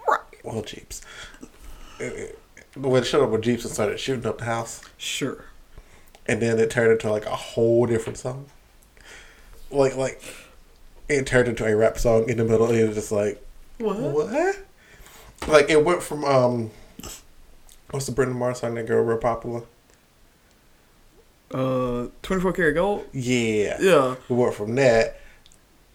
Right. 0.07 0.19
well 0.43 0.61
jeeps. 0.61 1.01
When 2.75 3.01
it 3.01 3.05
showed 3.05 3.23
up 3.23 3.29
with 3.29 3.41
jeeps 3.41 3.63
and 3.63 3.73
started 3.73 3.99
shooting 3.99 4.25
up 4.25 4.39
the 4.39 4.45
house, 4.45 4.81
Sure. 4.97 5.45
and 6.27 6.41
then 6.41 6.59
it 6.59 6.69
turned 6.69 6.91
into 6.91 7.09
like 7.11 7.25
a 7.25 7.35
whole 7.35 7.85
different 7.85 8.17
song. 8.19 8.45
Like 9.71 9.95
like, 9.95 10.21
it 11.07 11.25
turned 11.25 11.47
into 11.47 11.65
a 11.65 11.75
rap 11.75 11.97
song 11.97 12.29
in 12.29 12.37
the 12.37 12.43
middle. 12.45 12.67
And 12.67 12.77
it 12.77 12.85
was 12.87 12.95
just 12.95 13.11
like 13.11 13.41
What? 13.79 13.97
what? 13.99 14.57
Like 15.47 15.69
it 15.69 15.83
went 15.83 16.03
from 16.03 16.23
um, 16.25 16.71
what's 17.91 18.05
the 18.05 18.11
Brendan 18.11 18.37
Mars 18.37 18.59
song 18.59 18.75
that 18.75 18.85
girl 18.87 19.03
real 19.03 19.17
popular? 19.17 19.63
Uh, 21.59 22.07
24 22.21 22.51
karat 22.53 22.75
gold? 22.75 23.05
Yeah, 23.13 23.77
Yeah. 23.79 24.15
we 24.27 24.35
went 24.35 24.53
from 24.55 24.75
that 24.75 25.19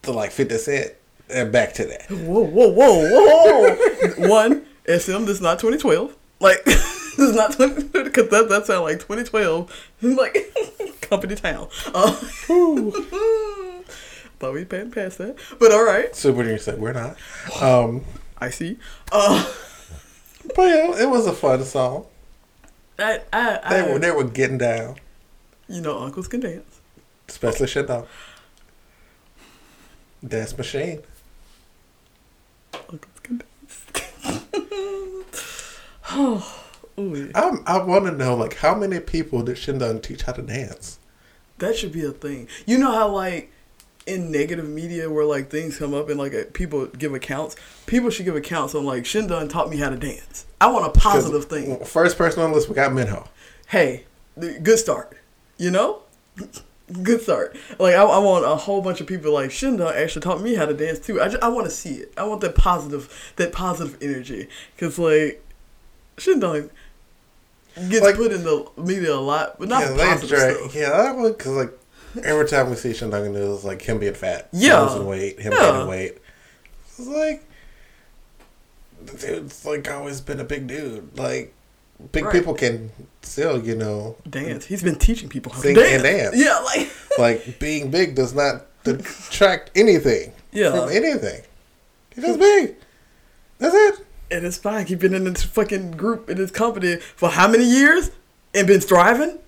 to 0.03 0.12
like 0.12 0.31
Fifty 0.31 0.57
Cent 0.57 0.92
and 1.29 1.53
back 1.53 1.75
to 1.75 1.85
that. 1.85 2.09
Whoa, 2.11 2.40
whoa, 2.40 2.68
whoa, 2.68 3.09
whoa. 3.11 4.29
One, 4.29 4.64
SM, 4.87 5.25
this 5.27 5.37
is 5.37 5.40
not 5.42 5.59
2012. 5.59 6.16
Like, 6.40 6.64
this 6.64 7.18
is 7.18 7.35
not 7.37 7.53
20, 7.53 7.83
because 8.03 8.29
that, 8.31 8.49
that 8.49 8.66
sounds 8.66 8.81
like 8.83 8.99
2012. 9.01 9.87
Like, 10.03 10.37
company 11.03 11.35
town. 11.35 11.68
Uh, 11.92 12.12
thought 14.38 14.55
we'd 14.55 14.70
pan 14.70 14.90
past 14.90 15.18
that. 15.18 15.37
But 15.59 15.73
all 15.73 15.85
right. 15.85 16.14
Super 16.16 16.42
Junior 16.42 16.59
said 16.59 16.81
we're 16.81 16.92
not. 16.92 17.16
Um, 17.61 18.05
I 18.38 18.49
see. 18.51 18.79
Uh, 19.12 19.44
but 20.57 20.62
yeah, 20.62 21.03
it 21.03 21.11
was 21.11 21.27
a 21.27 21.33
fun 21.33 21.62
song. 21.64 22.07
I, 22.99 23.20
I, 23.33 23.61
They 23.68 23.81
I, 23.81 23.92
were 23.92 23.99
they 23.99 24.11
were 24.11 24.25
getting 24.25 24.59
down, 24.59 24.96
you 25.70 25.80
know, 25.80 26.00
uncles 26.00 26.26
can 26.26 26.40
dance. 26.40 26.80
especially 27.28 27.68
Shadow. 27.68 28.06
Dance 30.26 30.59
Machine. 30.59 31.00
Uncles 32.74 33.20
can 33.22 33.38
dance. 33.38 33.87
oh, 36.11 36.64
ooh. 36.98 37.30
I'm, 37.35 37.62
I 37.66 37.83
want 37.83 38.06
to 38.06 38.12
know 38.12 38.35
like 38.35 38.56
how 38.56 38.74
many 38.74 38.98
people 39.00 39.42
did 39.42 39.56
Shindong 39.56 40.02
teach 40.02 40.22
how 40.22 40.33
to 40.33 40.42
dance? 40.42 40.98
That 41.59 41.76
should 41.76 41.92
be 41.92 42.04
a 42.04 42.11
thing. 42.11 42.48
You 42.66 42.78
know 42.78 42.90
how 42.90 43.09
like 43.09 43.52
in 44.06 44.33
negative 44.33 44.68
media 44.68 45.09
where 45.09 45.24
like 45.24 45.50
things 45.50 45.78
come 45.78 45.94
up 45.94 46.09
and 46.09 46.18
like 46.18 46.35
uh, 46.35 46.44
people 46.52 46.87
give 46.87 47.14
accounts, 47.14 47.54
people 47.87 48.11
should 48.11 48.24
give 48.24 48.35
accounts 48.35 48.74
on 48.74 48.85
like 48.85 49.04
Shindong 49.04 49.48
taught 49.48 49.70
me 49.70 49.76
how 49.76 49.88
to 49.88 49.96
dance. 49.96 50.46
I 50.61 50.66
want 50.66 50.85
a 50.87 50.98
positive 50.98 51.44
thing. 51.44 51.85
First 51.85 52.18
person 52.18 52.42
on 52.42 52.50
the 52.50 52.56
list, 52.56 52.68
we 52.68 52.74
got 52.74 52.92
Minho. 52.92 53.28
Hey, 53.68 54.04
good 54.38 54.78
start. 54.78 55.16
You 55.61 55.70
know, 55.70 56.01
good 57.03 57.20
start. 57.20 57.55
Like 57.79 57.94
I, 57.94 58.03
I 58.03 58.18
want 58.18 58.44
a 58.46 58.57
whole 58.57 58.81
bunch 58.81 59.01
of 59.03 59.07
people 59.07 59.33
like 59.33 59.51
Shindong 59.51 59.94
actually 59.94 60.23
taught 60.23 60.40
me 60.40 60.55
how 60.55 60.64
to 60.64 60.73
dance 60.75 60.99
too. 60.99 61.20
I, 61.20 61.29
just, 61.29 61.42
I 61.42 61.49
want 61.49 61.66
to 61.66 61.70
see 61.70 61.96
it. 61.96 62.12
I 62.16 62.25
want 62.25 62.40
that 62.40 62.55
positive 62.55 63.33
that 63.37 63.53
positive 63.53 63.99
energy 64.03 64.49
because 64.75 64.99
like 64.99 65.44
Shindong 66.16 66.70
gets 67.90 68.01
Like- 68.01 68.16
put 68.16 68.33
in 68.33 68.42
the 68.42 68.66
media 68.79 69.14
a 69.14 69.16
lot, 69.20 69.59
but 69.59 69.68
not 69.68 69.83
yeah, 69.83 69.96
positive 69.96 70.29
drag, 70.31 70.57
stuff. 70.57 70.75
yeah, 70.75 70.90
that 70.90 71.16
one 71.16 71.33
because 71.33 71.53
like 71.53 71.79
every 72.25 72.49
time 72.49 72.70
we 72.70 72.77
see 72.77 72.90
Shindon 72.92 73.27
in 73.27 73.35
the 73.35 73.40
news, 73.40 73.62
like 73.64 73.83
him 73.83 73.99
being 73.99 74.14
fat, 74.14 74.49
Yeah. 74.53 74.81
losing 74.81 75.07
weight, 75.07 75.40
him 75.40 75.53
Yeah. 75.53 75.73
gaining 75.73 75.88
weight. 75.88 76.18
It's 76.99 77.07
like 77.07 77.44
the 79.05 79.16
dude's 79.16 79.64
like 79.66 79.90
always 79.90 80.20
been 80.23 80.40
a 80.40 80.44
big 80.44 80.66
dude. 80.66 81.16
Like 81.18 81.55
big 82.12 82.24
Right. 82.24 82.32
people 82.32 82.54
can 82.54 82.90
still, 83.22 83.62
you 83.62 83.74
know, 83.76 84.16
dance. 84.28 84.66
He's 84.66 84.82
been 84.82 84.96
teaching 84.96 85.28
people 85.28 85.52
how 85.52 85.60
Sing 85.60 85.74
to 85.74 85.80
dance. 85.82 85.94
and 85.94 86.02
dance. 86.02 86.36
Yeah, 86.36 86.58
like 86.60 86.88
like 87.18 87.58
being 87.58 87.90
big 87.90 88.14
does 88.14 88.34
not 88.34 88.66
detract 88.84 89.70
anything 89.74 90.32
Yeah. 90.52 90.70
from 90.72 90.88
anything. 90.90 91.42
He's 92.14 92.24
just 92.24 92.38
big. 92.38 92.76
That's 93.58 93.74
it. 93.74 94.06
and 94.30 94.46
it's 94.46 94.56
fine. 94.56 94.86
He's 94.86 94.98
been 94.98 95.12
in 95.14 95.24
this 95.24 95.42
fucking 95.42 95.92
group 95.92 96.30
in 96.30 96.36
this 96.38 96.50
company 96.50 96.96
for 96.96 97.28
how 97.30 97.46
many 97.48 97.64
years 97.64 98.10
and 98.54 98.66
been 98.66 98.80
thriving. 98.80 99.38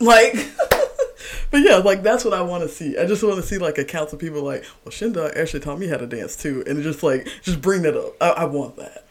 Like, 0.00 0.34
but 1.50 1.58
yeah, 1.62 1.76
like 1.76 2.02
that's 2.02 2.24
what 2.24 2.34
I 2.34 2.42
want 2.42 2.62
to 2.62 2.68
see. 2.68 2.96
I 2.98 3.04
just 3.06 3.22
want 3.22 3.36
to 3.36 3.42
see 3.42 3.58
like 3.58 3.78
accounts 3.78 4.12
of 4.12 4.18
people 4.18 4.42
like, 4.42 4.64
well, 4.84 4.92
Shindong 4.92 5.36
actually 5.36 5.60
taught 5.60 5.78
me 5.78 5.86
how 5.88 5.96
to 5.96 6.06
dance 6.06 6.36
too, 6.36 6.62
and 6.66 6.82
just 6.82 7.02
like 7.02 7.26
just 7.42 7.60
bring 7.60 7.82
that 7.82 7.96
up. 7.96 8.14
I, 8.20 8.42
I 8.42 8.44
want 8.46 8.76
that. 8.76 9.04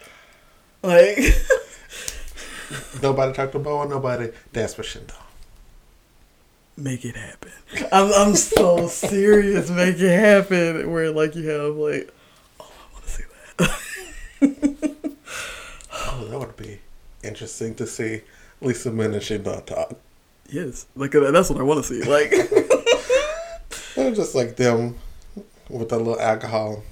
Like, 0.84 1.18
Nobody 3.02 3.34
talked 3.34 3.54
to 3.54 3.60
Bo 3.60 3.82
and 3.82 3.90
nobody 3.90 4.30
danced 4.54 4.78
with 4.78 4.88
Shindong. 4.88 5.16
make 6.76 7.06
it 7.06 7.16
happen. 7.16 7.52
I'm 7.92 8.12
I'm 8.14 8.36
so 8.36 8.88
serious. 8.88 9.70
Make 9.70 10.00
it 10.00 10.20
happen. 10.20 10.92
Where 10.92 11.12
like 11.12 11.36
you 11.36 11.48
have 11.50 11.76
like, 11.76 12.14
oh, 12.60 12.72
I 12.72 12.94
want 12.94 13.06
to 13.06 13.12
see 13.12 13.24
that. 13.58 14.88
Oh, 16.20 16.26
that 16.30 16.40
would 16.40 16.58
be 16.58 16.80
interesting 17.24 17.76
to 17.76 17.86
see 17.86 18.22
Lisa 18.62 18.92
Min 18.92 19.14
and 19.14 19.22
Shindong 19.22 19.66
talk. 19.66 19.94
yes, 20.50 20.88
like 20.96 21.12
that's 21.12 21.50
what 21.50 21.60
I 21.60 21.64
want 21.64 21.84
to 21.86 21.88
see. 21.88 22.04
Like. 22.10 22.32
Was 23.98 24.16
just 24.16 24.36
like 24.36 24.56
them 24.56 24.96
with 25.70 25.92
a 25.92 25.98
little 25.98 26.20
alcohol 26.20 26.84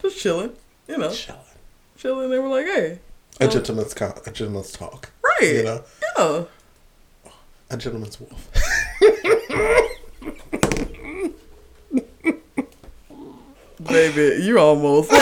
just 0.00 0.18
chilling, 0.18 0.52
you 0.88 0.96
know, 0.96 1.10
chilling. 1.12 1.40
chilling. 1.98 2.30
They 2.30 2.38
were 2.38 2.48
like, 2.48 2.64
"Hey, 2.64 2.98
A 3.38 3.46
gentleman's 3.48 3.92
con- 3.92 4.14
a 4.26 4.30
gentleman's 4.30 4.72
talk. 4.72 5.10
Right, 5.40 5.54
You 5.54 5.62
know, 5.64 5.84
yeah, 6.18 6.44
a 7.70 7.76
gentleman's 7.76 8.20
wolf. 8.20 8.50
baby, 13.84 14.42
you 14.42 14.58
almost." 14.58 15.10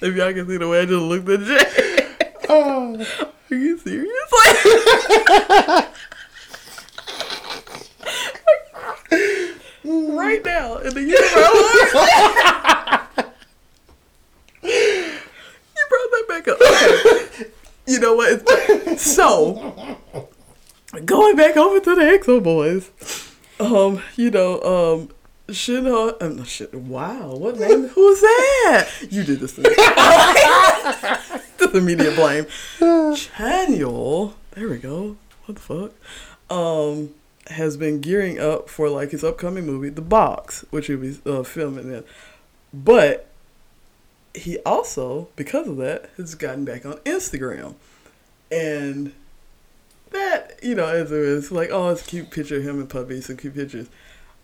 if 0.00 0.14
y'all 0.16 0.32
can 0.32 0.46
see 0.48 0.56
the 0.56 0.68
way 0.68 0.80
I 0.80 0.84
just 0.84 1.02
looked 1.02 1.28
at 1.28 1.40
Jay, 1.40 2.06
Oh, 2.48 3.06
are 3.50 3.56
you 3.56 3.78
serious? 3.78 4.10
right 9.84 10.44
now, 10.44 10.76
in 10.78 10.94
the 10.94 11.00
universe. 11.02 11.94
you 14.62 15.20
brought 16.44 16.58
that 16.58 17.02
back 17.04 17.16
up. 17.16 17.40
Okay. 17.40 17.50
You 17.86 18.00
know 18.00 18.14
what? 18.14 18.98
So, 18.98 19.98
going 21.04 21.36
back 21.36 21.56
over 21.56 21.80
to 21.80 21.94
the 21.94 22.02
EXO 22.02 22.42
boys, 22.42 22.90
um, 23.60 24.02
you 24.16 24.30
know, 24.30 24.60
um, 24.62 25.08
Shinho, 25.48 26.20
um, 26.22 26.36
no, 26.36 26.44
shit, 26.44 26.72
wow, 26.74 27.34
what 27.36 27.58
name? 27.58 27.88
Who's 27.88 28.20
that? 28.20 28.88
You 29.10 29.24
did 29.24 29.40
this 29.40 29.56
to 29.56 29.62
me. 29.62 29.74
Just 31.58 31.74
immediate 31.74 32.16
blame. 32.16 32.46
Chanyeol, 32.78 34.32
there 34.52 34.68
we 34.68 34.78
go. 34.78 35.16
What 35.44 35.56
the 35.56 35.60
fuck? 35.60 35.92
Um, 36.56 37.10
has 37.48 37.76
been 37.76 38.00
gearing 38.00 38.40
up 38.40 38.70
for 38.70 38.88
like 38.88 39.10
his 39.10 39.22
upcoming 39.22 39.66
movie, 39.66 39.90
The 39.90 40.00
Box, 40.00 40.64
which 40.70 40.86
he'll 40.86 40.96
be 40.96 41.18
uh, 41.26 41.42
filming 41.42 41.92
in. 41.92 42.04
But 42.72 43.28
he 44.34 44.58
also, 44.60 45.28
because 45.36 45.68
of 45.68 45.76
that, 45.78 46.10
has 46.16 46.34
gotten 46.34 46.64
back 46.64 46.84
on 46.84 46.94
Instagram. 46.98 47.74
And 48.50 49.12
that, 50.10 50.58
you 50.62 50.74
know, 50.74 50.86
as 50.86 51.10
it 51.10 51.18
was 51.18 51.52
like, 51.52 51.70
oh, 51.70 51.90
it's 51.90 52.02
a 52.02 52.06
cute 52.06 52.30
picture 52.30 52.56
of 52.56 52.64
him 52.64 52.80
and 52.80 52.90
Puppy, 52.90 53.20
some 53.20 53.36
cute 53.36 53.54
pictures. 53.54 53.88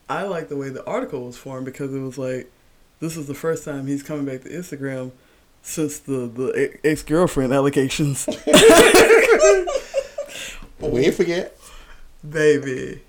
I 0.09 0.24
like 0.24 0.48
the 0.48 0.57
way 0.57 0.70
the 0.70 0.85
article 0.87 1.26
was 1.26 1.37
formed 1.37 1.66
because 1.66 1.94
it 1.94 2.00
was 2.00 2.18
like, 2.18 2.50
this 3.00 3.16
is 3.16 3.26
the 3.26 3.35
first 3.35 3.64
time 3.64 3.87
he's 3.87 4.03
coming 4.03 4.26
back 4.26 4.42
to 4.42 4.50
Instagram 4.50 5.12
since 5.62 5.98
the, 5.98 6.26
the 6.26 6.79
ex 6.85 7.03
girlfriend 7.03 7.53
allegations. 7.53 8.26
we 10.81 11.11
forget. 11.11 11.57
Baby, 12.29 13.00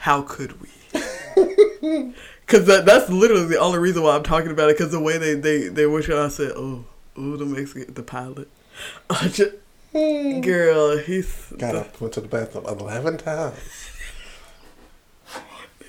how 0.00 0.22
could 0.22 0.60
we? 0.60 0.68
Because 2.50 2.66
that, 2.66 2.84
that's 2.84 3.08
literally 3.08 3.46
the 3.46 3.60
only 3.60 3.78
reason 3.78 4.02
why 4.02 4.16
I'm 4.16 4.24
talking 4.24 4.50
about 4.50 4.70
it. 4.70 4.76
Because 4.76 4.90
the 4.90 4.98
way 4.98 5.18
they 5.18 5.34
they 5.34 5.68
they 5.68 5.86
wish 5.86 6.10
I 6.10 6.26
said, 6.26 6.50
oh, 6.56 6.84
oh, 7.16 7.36
the 7.36 7.46
Mexican, 7.46 7.94
the 7.94 8.02
pilot, 8.02 8.48
uh, 9.10 9.28
just, 9.28 9.52
girl, 9.92 10.98
he's 10.98 11.52
Got 11.56 11.76
up, 11.76 12.00
went 12.00 12.14
to 12.14 12.20
the 12.20 12.26
bathroom 12.26 12.64
eleven 12.66 13.18
times. 13.18 13.56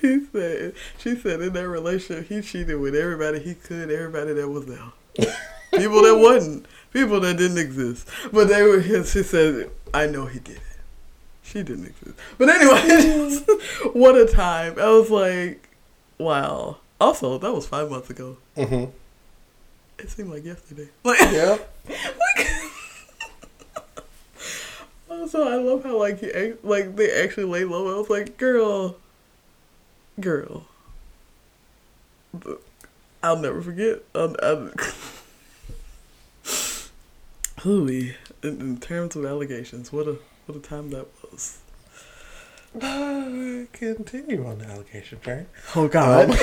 he 0.00 0.24
said 0.26 0.74
she 0.98 1.16
said 1.16 1.40
in 1.40 1.52
that 1.52 1.68
relationship 1.68 2.28
he 2.28 2.40
cheated 2.40 2.78
with 2.78 2.94
everybody 2.94 3.40
he 3.40 3.54
could, 3.54 3.90
everybody 3.90 4.32
that 4.32 4.48
was 4.48 4.66
there, 4.66 4.92
people 5.74 6.02
that 6.02 6.16
wasn't, 6.16 6.66
people 6.92 7.18
that 7.18 7.38
didn't 7.38 7.58
exist, 7.58 8.08
but 8.32 8.46
they 8.46 8.62
were 8.62 8.78
his. 8.78 9.10
She 9.10 9.24
said, 9.24 9.68
I 9.92 10.06
know 10.06 10.26
he 10.26 10.38
did 10.38 10.58
it. 10.58 10.62
She 11.42 11.64
didn't 11.64 11.86
exist. 11.86 12.16
But 12.38 12.50
anyway, 12.50 13.56
what 13.94 14.14
a 14.14 14.32
time. 14.32 14.78
I 14.78 14.90
was 14.90 15.10
like, 15.10 15.70
wow. 16.22 16.78
Also, 17.00 17.36
that 17.38 17.52
was 17.52 17.66
five 17.66 17.90
months 17.90 18.10
ago. 18.10 18.36
Mm-hmm. 18.56 18.90
It 19.98 20.10
seemed 20.10 20.30
like 20.30 20.44
yesterday. 20.44 20.88
Like, 21.04 21.20
Yeah. 21.32 21.58
like 21.88 22.48
so 25.28 25.48
I 25.48 25.56
love 25.56 25.84
how 25.84 25.96
like 25.98 26.18
he 26.20 26.54
like 26.62 26.96
they 26.96 27.10
actually 27.22 27.44
lay 27.44 27.64
low. 27.64 27.94
I 27.94 27.98
was 27.98 28.10
like, 28.10 28.36
girl, 28.38 28.96
girl. 30.20 30.66
I'll 33.22 33.36
never 33.38 33.62
forget. 33.62 34.00
Um, 34.14 34.36
um, 34.42 34.72
Hooey, 37.60 38.16
in, 38.42 38.60
in 38.60 38.78
terms 38.80 39.14
of 39.16 39.24
allegations, 39.24 39.92
what 39.92 40.08
a 40.08 40.16
what 40.46 40.56
a 40.56 40.60
time 40.60 40.90
that 40.90 41.06
was. 41.30 41.58
Uh, 42.80 43.64
continue 43.72 44.46
on 44.46 44.58
the 44.58 44.66
allegation 44.66 45.20
train. 45.20 45.46
Oh 45.76 45.88
God! 45.88 46.30
Um, 46.30 46.36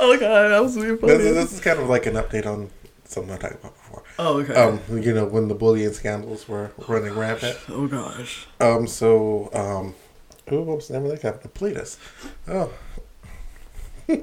oh 0.00 0.16
God! 0.20 0.48
That 0.48 0.62
was 0.62 0.76
really 0.76 0.96
funny. 0.96 1.14
This, 1.14 1.34
this 1.34 1.52
is 1.54 1.60
kind 1.60 1.78
of 1.78 1.88
like 1.88 2.06
an 2.06 2.14
update 2.14 2.46
on 2.46 2.70
something 3.04 3.32
I 3.32 3.36
talked 3.38 3.54
about 3.54 3.74
before. 3.74 4.02
oh 4.18 4.40
okay. 4.40 4.54
Um, 4.54 4.80
you 5.00 5.14
know, 5.14 5.24
when 5.24 5.48
the 5.48 5.54
bullying 5.54 5.92
scandals 5.92 6.48
were 6.48 6.72
running 6.88 7.14
rampant. 7.14 7.58
oh 7.68 7.86
gosh. 7.86 8.46
Um, 8.60 8.86
so, 8.86 9.50
um, 9.52 9.94
ooh, 10.52 10.62
what 10.62 10.76
was 10.76 10.88
the 10.88 10.94
name 10.94 11.04
of 11.10 11.12
that 11.12 11.20
company? 11.22 11.74
Pledis. 11.74 11.98
Oh. 12.48 12.72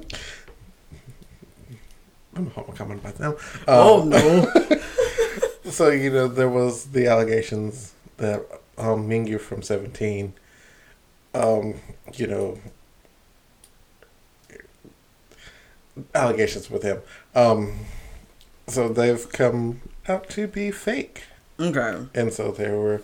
I'm 2.34 2.46
home 2.50 2.72
comment 2.74 3.00
about 3.00 3.16
them. 3.16 3.32
Um, 3.32 3.36
oh 3.68 4.04
no. 4.04 4.52
So, 5.64 5.88
you 5.90 6.10
know, 6.10 6.28
there 6.28 6.48
was 6.48 6.86
the 6.86 7.06
allegations 7.06 7.94
that 8.16 8.44
um, 8.76 9.08
Mingyu 9.08 9.40
from 9.40 9.62
17, 9.62 10.34
um, 11.34 11.74
you 12.14 12.26
know, 12.26 12.58
allegations 16.14 16.70
with 16.70 16.82
him. 16.82 17.00
Um, 17.34 17.72
so 18.66 18.88
they've 18.88 19.28
come 19.30 19.80
out 20.08 20.28
to 20.30 20.46
be 20.46 20.70
fake. 20.70 21.24
okay. 21.60 22.06
And 22.14 22.32
so 22.32 22.50
they 22.50 22.70
were 22.70 23.02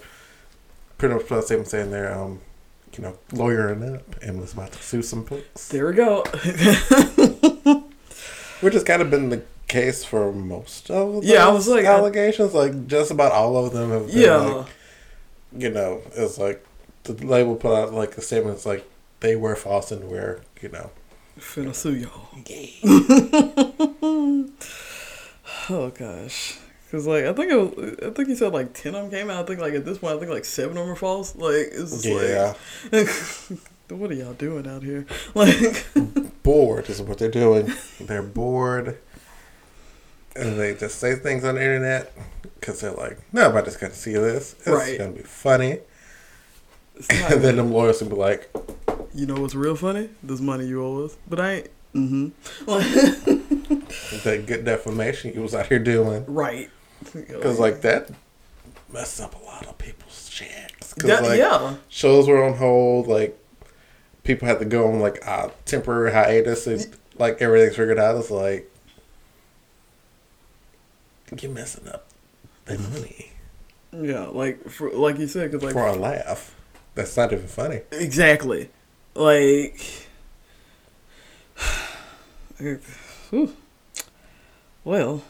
pretty 0.97 1.14
much 1.14 1.31
a 1.31 1.43
statement 1.43 1.69
saying 1.69 1.91
they're, 1.91 2.12
um, 2.12 2.41
you 2.97 3.03
know, 3.05 3.19
lawyering 3.33 3.95
up 3.97 4.17
and 4.23 4.41
was 4.41 4.53
about 4.55 4.73
to 4.73 4.83
sue 4.83 5.03
some 5.03 5.25
folks. 5.25 5.69
There 5.69 5.87
we 5.87 5.93
go. 5.95 6.23
Which 8.61 8.75
has 8.75 8.83
kind 8.83 9.01
of 9.03 9.11
been 9.11 9.29
the 9.31 9.43
case 9.69 10.03
for 10.05 10.33
most 10.33 10.91
of 10.91 11.23
Yeah, 11.23 11.47
I 11.47 11.53
was 11.53 11.69
like- 11.69 11.85
allegations. 11.85 12.55
Like, 12.55 12.87
just 12.88 13.11
about 13.11 13.33
all 13.33 13.64
of 13.64 13.73
them 13.73 13.91
have 13.91 14.07
been, 14.09 14.19
yeah. 14.19 14.37
like, 14.38 14.67
you 15.57 15.71
know, 15.71 16.01
it's 16.14 16.38
like 16.38 16.64
the 17.14 17.27
label 17.27 17.57
put 17.57 17.75
out, 17.75 17.92
like, 17.92 18.16
a 18.16 18.21
statement. 18.23 18.57
It's 18.57 18.66
like 18.66 18.88
they 19.21 19.37
were 19.37 19.57
false 19.57 19.90
and 19.92 20.05
we're, 20.11 20.40
you 20.61 20.68
know. 20.71 20.90
Finna 21.38 21.75
sue 21.75 21.94
y'all. 21.94 22.29
Oh 25.71 25.90
gosh. 25.90 26.59
Cause 26.90 27.07
like 27.07 27.25
I 27.25 27.33
think 27.35 27.53
it 27.53 27.57
was, 27.57 27.97
I 28.03 28.11
think 28.11 28.29
he 28.29 28.35
said 28.35 28.53
like 28.55 28.73
ten 28.73 28.94
of 28.94 29.03
them 29.03 29.11
came 29.11 29.29
out. 29.31 29.44
I 29.44 29.47
think 29.47 29.61
like 29.61 29.75
at 29.75 29.85
this 29.85 29.99
point 29.99 30.16
I 30.16 30.18
think 30.18 30.31
like 30.31 30.47
seven 30.47 30.79
of 30.79 30.85
them 30.85 30.92
are 30.92 30.97
false. 30.97 31.37
Like 31.37 31.68
it's 31.73 32.03
just 32.03 32.07
Yeah. 32.07 32.55
like, 32.90 33.09
what 34.01 34.11
are 34.11 34.14
y'all 34.14 34.33
doing 34.33 34.66
out 34.66 34.83
here? 34.83 35.05
Like 35.35 35.87
bored 36.42 36.88
is 36.88 37.03
what 37.03 37.18
they're 37.18 37.31
doing. 37.31 37.73
They're 38.01 38.23
bored. 38.23 38.99
And 40.35 40.59
they 40.59 40.75
just 40.75 40.99
say 40.99 41.16
things 41.16 41.44
on 41.44 41.57
the 41.57 41.61
internet 41.62 42.12
because 42.59 42.81
they're 42.81 42.92
like, 42.92 43.18
nobody's 43.33 43.77
going 43.77 43.92
to 43.92 43.99
see 43.99 44.12
this. 44.14 44.55
It's 44.61 44.68
Right. 44.68 44.97
going 44.97 45.12
to 45.14 45.18
be 45.18 45.25
funny. 45.27 45.81
And 47.30 47.42
then 47.42 47.56
them 47.56 47.72
lawyers 47.72 48.00
would 48.00 48.11
be 48.11 48.16
like, 48.16 48.50
you 49.14 49.26
know 49.26 49.40
what's 49.40 49.54
real 49.54 49.76
funny? 49.76 50.11
This 50.22 50.40
money 50.40 50.66
you 50.66 50.82
owe 50.84 51.04
us, 51.04 51.16
but 51.28 51.40
I 51.40 51.52
ain't. 51.52 51.70
Mm-hmm. 51.94 52.28
that 54.24 54.44
good 54.46 54.64
defamation 54.64 55.32
you 55.34 55.42
was 55.42 55.54
out 55.54 55.66
here 55.66 55.78
doing. 55.78 56.24
right. 56.26 56.70
Because, 57.14 57.58
like, 57.61 57.80
that 57.82 58.11
messed 58.92 59.20
up 59.20 59.34
a 59.40 59.44
lot 59.44 59.66
of 59.66 59.78
people's 59.78 60.28
checks. 60.28 60.94
That- 60.94 61.22
like, 61.22 61.38
yeah. 61.38 61.76
shows 61.88 62.26
were 62.28 62.42
on 62.44 62.54
hold. 62.54 63.06
Like, 63.06 63.38
people 64.24 64.48
had 64.48 64.58
to 64.58 64.64
go 64.64 64.88
on, 64.88 64.98
like, 65.00 65.18
a 65.24 65.52
temporary 65.64 66.12
hiatus. 66.12 66.66
And, 66.66 66.87
like, 67.16 67.40
everything's 67.40 67.76
figured 67.76 67.98
out. 67.98 68.16
It's 68.16 68.30
like, 68.30 68.70
you're 71.40 71.52
messing 71.52 71.88
up 71.88 72.06
the 72.64 72.78
money 72.78 73.30
Yeah, 73.92 74.26
like 74.26 74.68
for, 74.68 74.90
like 74.90 75.18
you 75.18 75.26
said, 75.26 75.50
cause 75.52 75.62
like 75.62 75.72
for 75.72 75.87
a 75.87 75.92
laugh. 75.94 76.54
That's 76.98 77.16
not 77.16 77.32
even 77.32 77.46
funny. 77.46 77.82
Exactly. 77.92 78.70
Like, 79.14 79.80
whew. 82.58 83.54
well, 84.82 85.22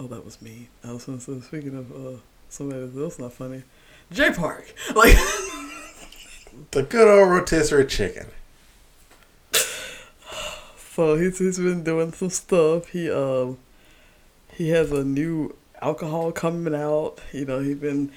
oh, 0.00 0.06
that 0.06 0.24
was 0.24 0.40
me. 0.40 0.68
I 0.82 0.92
was 0.92 1.04
gonna 1.04 1.20
say, 1.20 1.38
speaking 1.42 1.76
of 1.76 1.92
uh, 1.92 2.18
somebody 2.48 2.80
else 2.98 3.18
not 3.18 3.34
funny, 3.34 3.62
J 4.10 4.32
Park. 4.32 4.72
Like, 4.94 5.16
The 6.70 6.82
good 6.82 7.06
old 7.06 7.28
rotisserie 7.28 7.84
chicken. 7.84 8.28
so 10.94 11.16
he's 11.16 11.38
he's 11.38 11.58
been 11.58 11.84
doing 11.84 12.12
some 12.14 12.30
stuff. 12.30 12.88
He 12.88 13.10
um 13.10 13.58
he 14.54 14.70
has 14.70 14.90
a 14.92 15.04
new 15.04 15.54
alcohol 15.82 16.32
coming 16.32 16.74
out. 16.74 17.18
You 17.34 17.44
know, 17.44 17.60
he's 17.60 17.76
been 17.76 18.12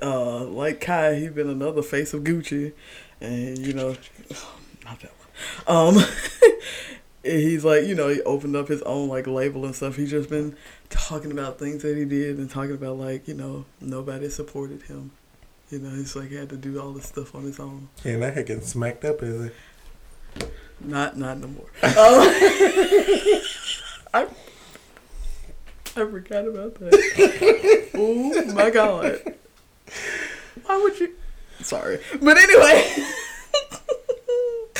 uh 0.00 0.44
like 0.44 0.80
Kai. 0.80 1.14
He 1.16 1.28
been 1.28 1.48
another 1.48 1.82
face 1.82 2.14
of 2.14 2.22
Gucci, 2.22 2.72
and 3.20 3.58
you 3.58 3.72
know, 3.72 3.90
not 4.84 5.00
that 5.00 5.12
one. 5.66 5.96
Um, 5.96 6.04
he's 7.22 7.64
like 7.64 7.84
you 7.84 7.94
know 7.94 8.08
he 8.08 8.22
opened 8.22 8.56
up 8.56 8.68
his 8.68 8.82
own 8.82 9.08
like 9.08 9.26
label 9.26 9.64
and 9.64 9.74
stuff. 9.74 9.96
He's 9.96 10.10
just 10.10 10.30
been 10.30 10.56
talking 10.90 11.32
about 11.32 11.58
things 11.58 11.82
that 11.82 11.96
he 11.96 12.04
did 12.04 12.38
and 12.38 12.50
talking 12.50 12.74
about 12.74 12.98
like 12.98 13.26
you 13.28 13.34
know 13.34 13.64
nobody 13.80 14.28
supported 14.28 14.82
him. 14.82 15.10
You 15.70 15.78
know, 15.78 15.90
he's 15.90 16.14
like 16.14 16.28
he 16.28 16.34
had 16.34 16.50
to 16.50 16.56
do 16.56 16.78
all 16.80 16.92
this 16.92 17.06
stuff 17.06 17.34
on 17.34 17.44
his 17.44 17.58
own. 17.58 17.88
Yeah, 18.04 18.18
that 18.18 18.34
head 18.34 18.46
getting 18.46 18.62
smacked 18.62 19.04
up, 19.04 19.22
is 19.22 19.46
it? 19.46 19.54
Not 20.80 21.16
not 21.16 21.38
no 21.38 21.48
more. 21.48 21.66
Um, 21.82 21.92
I 24.14 24.26
I 25.94 26.06
forgot 26.06 26.46
about 26.46 26.74
that. 26.76 27.90
oh 27.94 28.52
my 28.54 28.70
god. 28.70 29.20
Why 30.64 30.80
would 30.82 30.98
you? 31.00 31.14
Sorry, 31.60 32.00
but 32.20 32.36
anyway. 32.36 32.94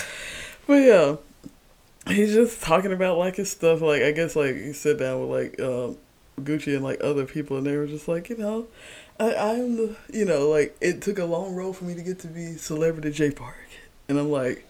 but 0.66 0.74
yeah, 0.74 1.16
he's 2.06 2.32
just 2.32 2.62
talking 2.62 2.92
about 2.92 3.18
like 3.18 3.36
his 3.36 3.50
stuff. 3.50 3.80
Like 3.80 4.02
I 4.02 4.12
guess 4.12 4.36
like 4.36 4.56
he 4.56 4.72
sat 4.72 4.98
down 4.98 5.20
with 5.20 5.30
like 5.30 5.60
um, 5.60 5.96
Gucci 6.40 6.74
and 6.74 6.84
like 6.84 7.02
other 7.02 7.24
people, 7.24 7.56
and 7.56 7.66
they 7.66 7.76
were 7.76 7.86
just 7.86 8.08
like, 8.08 8.28
you 8.28 8.36
know, 8.36 8.66
I 9.18 9.34
I'm 9.34 9.76
the 9.76 9.96
you 10.12 10.24
know 10.24 10.48
like 10.48 10.76
it 10.80 11.02
took 11.02 11.18
a 11.18 11.24
long 11.24 11.54
road 11.54 11.74
for 11.74 11.84
me 11.84 11.94
to 11.94 12.02
get 12.02 12.18
to 12.20 12.28
be 12.28 12.56
celebrity 12.56 13.10
J 13.10 13.30
Park, 13.30 13.68
and 14.08 14.18
I'm 14.18 14.30
like. 14.30 14.66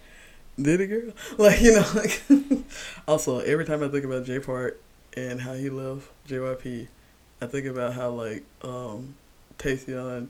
Did 0.61 0.83
it, 0.83 0.89
girl? 0.89 1.13
Like 1.39 1.63
you 1.63 1.73
know, 1.73 1.87
like. 1.95 2.23
also, 3.09 3.39
every 3.39 3.65
time 3.65 3.83
I 3.83 3.89
think 3.89 4.05
about 4.05 4.27
J 4.27 4.39
Park 4.39 4.79
and 5.17 5.41
how 5.41 5.55
he 5.55 5.71
left 5.71 6.09
JYP, 6.29 6.89
I 7.41 7.47
think 7.47 7.67
about 7.67 7.95
how 7.95 8.11
like 8.11 8.45
um, 8.63 9.15
Taecyeon 9.63 10.29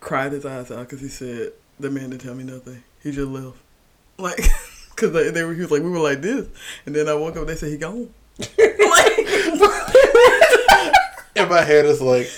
cried 0.00 0.32
his 0.32 0.46
eyes 0.46 0.70
out 0.70 0.80
because 0.80 1.00
he 1.00 1.08
said 1.08 1.52
the 1.78 1.90
man 1.90 2.10
didn't 2.10 2.22
tell 2.22 2.34
me 2.34 2.44
nothing. 2.44 2.82
He 3.02 3.12
just 3.12 3.28
left, 3.28 3.58
like, 4.18 4.36
because 4.90 5.12
they, 5.12 5.30
they 5.30 5.44
were 5.44 5.54
he 5.54 5.60
was 5.60 5.70
like 5.70 5.82
we 5.82 5.90
were 5.90 5.98
like 5.98 6.22
this, 6.22 6.48
and 6.86 6.94
then 6.94 7.08
I 7.08 7.14
woke 7.14 7.36
up 7.36 7.46
they 7.46 7.56
said 7.56 7.70
he 7.70 7.76
gone. 7.76 8.08
like, 8.38 8.48
In 11.36 11.48
my 11.50 11.62
head, 11.62 11.84
it's 11.84 12.00
like 12.00 12.30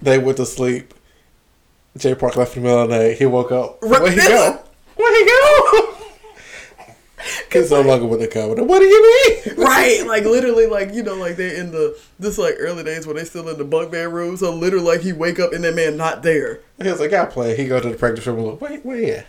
they 0.00 0.16
went 0.18 0.38
to 0.38 0.46
sleep. 0.46 0.94
Jay 1.96 2.14
Park 2.14 2.36
left 2.36 2.56
in 2.56 2.62
the 2.62 2.68
middle 2.68 2.84
of 2.84 2.90
the 2.90 2.98
night. 2.98 3.18
He 3.18 3.26
woke 3.26 3.52
up. 3.52 3.82
Where'd 3.82 4.10
he 4.12 4.16
go? 4.16 4.62
Where'd 4.96 5.16
he 5.16 5.24
go? 5.26 5.87
He's 7.52 7.70
no 7.70 7.80
longer 7.80 8.06
with 8.06 8.20
the 8.20 8.28
company. 8.28 8.62
What 8.62 8.80
do 8.80 8.84
you 8.84 9.02
mean? 9.02 9.56
right, 9.56 10.06
like 10.06 10.24
literally, 10.24 10.66
like 10.66 10.92
you 10.92 11.02
know, 11.02 11.14
like 11.14 11.36
they're 11.36 11.54
in 11.54 11.70
the 11.70 11.98
this 12.18 12.38
like 12.38 12.56
early 12.58 12.84
days 12.84 13.06
when 13.06 13.16
they 13.16 13.24
still 13.24 13.48
in 13.48 13.58
the 13.58 13.64
bunk 13.64 13.90
bed 13.92 14.12
room. 14.12 14.36
So 14.36 14.54
literally, 14.54 14.84
like 14.84 15.00
he 15.00 15.12
wake 15.12 15.38
up 15.38 15.52
and 15.52 15.64
that 15.64 15.74
man 15.74 15.96
not 15.96 16.22
there. 16.22 16.60
He 16.80 16.88
was 16.88 17.00
like, 17.00 17.12
I 17.12 17.24
play. 17.26 17.56
He 17.56 17.66
go 17.66 17.80
to 17.80 17.88
the 17.88 17.96
practice 17.96 18.26
room 18.26 18.38
and 18.38 18.46
look, 18.46 18.60
wait, 18.60 18.84
where 18.84 19.18
at? 19.18 19.26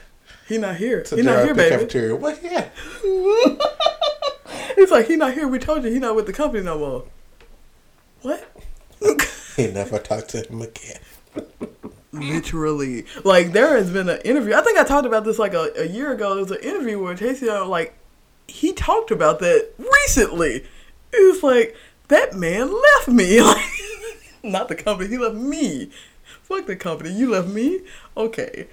He 0.48 0.58
not 0.58 0.78
here. 0.78 1.04
To 1.04 1.16
He 1.16 1.22
not 1.22 1.38
uh, 1.38 1.46
here, 1.46 1.56
baby. 1.56 1.76
cafeteria. 1.76 2.16
What? 2.16 2.40
Yeah. 2.44 2.70
He's 4.76 4.92
like, 4.92 5.08
he 5.08 5.16
not 5.16 5.34
here. 5.34 5.48
We 5.48 5.60
told 5.60 5.84
you 5.84 5.92
he 5.92 6.00
not 6.00 6.16
with 6.16 6.26
the 6.26 6.34
company 6.34 6.64
no 6.64 6.80
more. 6.80 7.06
What? 8.22 8.56
He 9.56 9.68
never 9.68 10.00
talked 10.00 10.30
to 10.30 10.48
him 10.48 10.62
again. 10.62 11.00
Literally, 12.14 13.06
like 13.26 13.52
there 13.52 13.76
has 13.76 13.92
been 13.92 14.08
an 14.08 14.22
interview. 14.22 14.54
I 14.54 14.62
think 14.62 14.80
I 14.80 14.86
talked 14.86 15.06
about 15.06 15.26
this 15.26 15.38
like 15.38 15.54
a, 15.54 15.74
a 15.78 15.86
year 15.86 16.14
ago. 16.14 16.34
There 16.34 16.44
was 16.44 16.52
an 16.52 16.64
interview 16.64 17.04
where 17.04 17.14
Taecyeon 17.14 17.64
uh, 17.64 17.68
like 17.68 17.99
he 18.50 18.74
talked 18.74 19.12
about 19.12 19.40
that 19.40 19.70
recently. 19.78 20.66
It 21.12 21.32
was 21.32 21.44
like 21.44 21.76
that 22.10 22.36
man 22.36 22.72
left 22.72 23.08
me. 23.08 23.42
Like, 24.42 24.52
not 24.52 24.70
the 24.70 24.76
company. 24.76 25.10
He 25.10 25.18
left 25.18 25.36
me. 25.36 25.92
Fuck 26.44 26.66
the 26.66 26.78
company. 26.78 27.12
You 27.12 27.30
left 27.30 27.48
me. 27.50 27.82
Okay. 28.16 28.68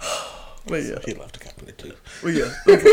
But 0.64 0.84
yeah. 0.84 0.98
He 1.04 1.14
left 1.14 1.40
the 1.40 1.44
company 1.44 1.72
too. 1.76 1.92
Well, 2.22 2.32
yeah. 2.32 2.52
Okay. 2.68 2.92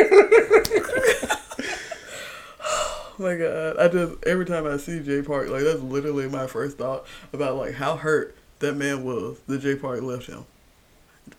oh 2.63 3.15
my 3.19 3.36
god. 3.36 3.78
I 3.78 3.88
just 3.88 4.23
every 4.25 4.45
time 4.45 4.65
I 4.65 4.78
see 4.78 4.99
Jay 5.02 5.21
Park, 5.21 5.49
like 5.49 5.63
that's 5.63 5.82
literally 5.82 6.28
my 6.28 6.47
first 6.47 6.80
thought 6.80 7.06
about 7.32 7.58
like 7.58 7.75
how 7.75 7.95
hurt 7.95 8.36
that 8.58 8.75
man 8.75 9.04
was 9.04 9.39
that 9.45 9.60
Jay 9.60 9.75
Park 9.75 10.02
left 10.02 10.25
him. 10.25 10.45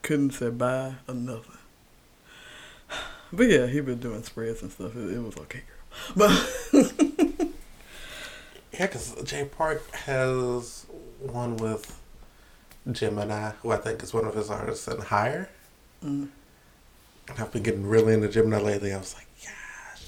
couldn't 0.03 0.31
say 0.31 0.51
bye 0.51 0.95
or 1.09 1.15
nothing. 1.15 1.59
But 3.33 3.49
yeah, 3.49 3.67
he 3.67 3.81
been 3.81 3.99
doing 4.01 4.23
spreads 4.23 4.63
and 4.63 4.71
stuff. 4.73 4.97
It, 4.97 5.15
it 5.15 5.23
was 5.23 5.37
okay, 5.37 5.63
girl. 5.67 6.07
But 6.17 6.31
Yeah, 8.73 8.87
because 8.87 9.15
Jay 9.25 9.45
Park 9.45 9.91
has 9.93 10.87
one 11.21 11.57
with 11.57 12.01
Gemini, 12.91 13.51
who 13.63 13.71
I 13.73 13.77
think 13.77 14.03
is 14.03 14.15
one 14.15 14.25
of 14.25 14.35
his 14.35 14.49
artists, 14.51 14.89
and 14.89 15.03
Higher. 15.03 15.49
mm, 16.05 16.29
And 17.29 17.39
I've 17.39 17.53
been 17.53 17.63
getting 17.63 17.87
really 17.87 18.15
into 18.15 18.29
Gemini 18.29 18.59
lately. 18.59 18.93
I 18.93 18.99
was 18.99 19.15
like, 19.15 19.27
yeah, 19.43 19.51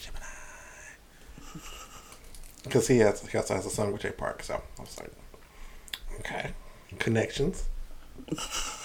Gemini. 0.00 1.60
Because 2.64 2.86
he, 2.88 2.98
has, 2.98 3.26
he 3.28 3.36
also 3.36 3.54
has 3.54 3.66
a 3.66 3.70
song 3.70 3.92
with 3.92 4.02
Jay 4.02 4.12
Park. 4.12 4.42
So 4.44 4.54
I 4.78 4.80
was 4.80 4.98
like, 4.98 5.12
okay. 6.20 6.52
Connections. 6.98 7.64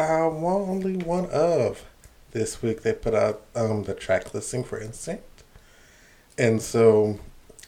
Uh, 0.00 0.30
well, 0.32 0.64
only 0.68 0.96
one 0.96 1.26
of 1.26 1.84
this 2.30 2.62
week 2.62 2.82
they 2.82 2.92
put 2.94 3.14
out 3.14 3.42
um, 3.54 3.82
the 3.84 3.92
track 3.94 4.32
listing 4.32 4.64
for 4.64 4.80
Instinct. 4.80 5.24
And 6.38 6.62
so 6.62 7.18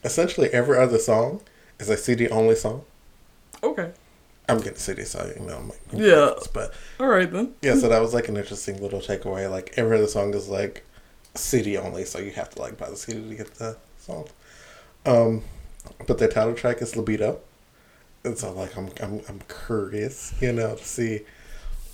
essentially 0.03 0.49
every 0.51 0.79
other 0.79 0.99
song 0.99 1.43
is 1.79 1.91
a 1.91 1.97
CD 1.97 2.29
only 2.29 2.55
song. 2.55 2.85
okay, 3.63 3.93
I'm 4.49 4.59
getting 4.59 4.77
CD, 4.77 5.05
so 5.05 5.31
you 5.39 5.47
know, 5.47 5.57
I'm 5.59 5.69
like, 5.69 5.81
Yeah. 5.93 6.31
But 6.55 6.73
all 6.99 7.07
right 7.07 7.31
then. 7.31 7.55
yeah, 7.61 7.75
so 7.77 7.89
that 7.91 8.01
was 8.01 8.15
like 8.15 8.29
an 8.29 8.37
interesting 8.39 8.81
little 8.81 9.01
takeaway. 9.01 9.51
Like 9.51 9.75
every 9.77 9.99
other 9.99 10.07
song 10.07 10.33
is 10.35 10.49
like 10.49 10.85
CD 11.35 11.77
only, 11.77 12.05
so 12.07 12.19
you 12.19 12.31
have 12.33 12.49
to 12.51 12.63
like 12.63 12.79
buy 12.79 12.89
the 12.89 12.97
CD 12.97 13.29
to 13.29 13.35
get 13.35 13.55
the 13.57 13.77
song. 13.99 14.27
Um, 15.05 15.43
but 16.07 16.17
their 16.19 16.29
title 16.29 16.55
track 16.55 16.81
is 16.81 16.97
Libido, 16.97 17.41
and 18.25 18.39
so 18.39 18.53
like 18.53 18.75
I'm 18.77 18.89
I'm 19.03 19.21
I'm 19.29 19.41
curious, 19.67 20.33
you 20.41 20.53
know, 20.53 20.77
to 20.77 20.85
see 20.85 21.21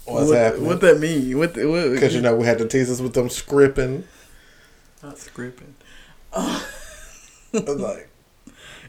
what's 0.09 0.29
what, 0.29 0.39
happening. 0.39 0.67
what 0.67 0.81
that 0.81 0.99
mean? 0.99 1.39
What? 1.39 1.55
the- 1.55 1.67
what 1.67 1.91
Because 1.93 2.15
you 2.15 2.21
know 2.21 2.35
we 2.37 2.47
had 2.47 2.59
the 2.59 2.67
teasers 2.69 3.01
with 3.03 3.15
them 3.15 3.29
scripting, 3.29 4.05
not 5.03 5.17
scripting. 5.17 5.75
like 7.53 8.09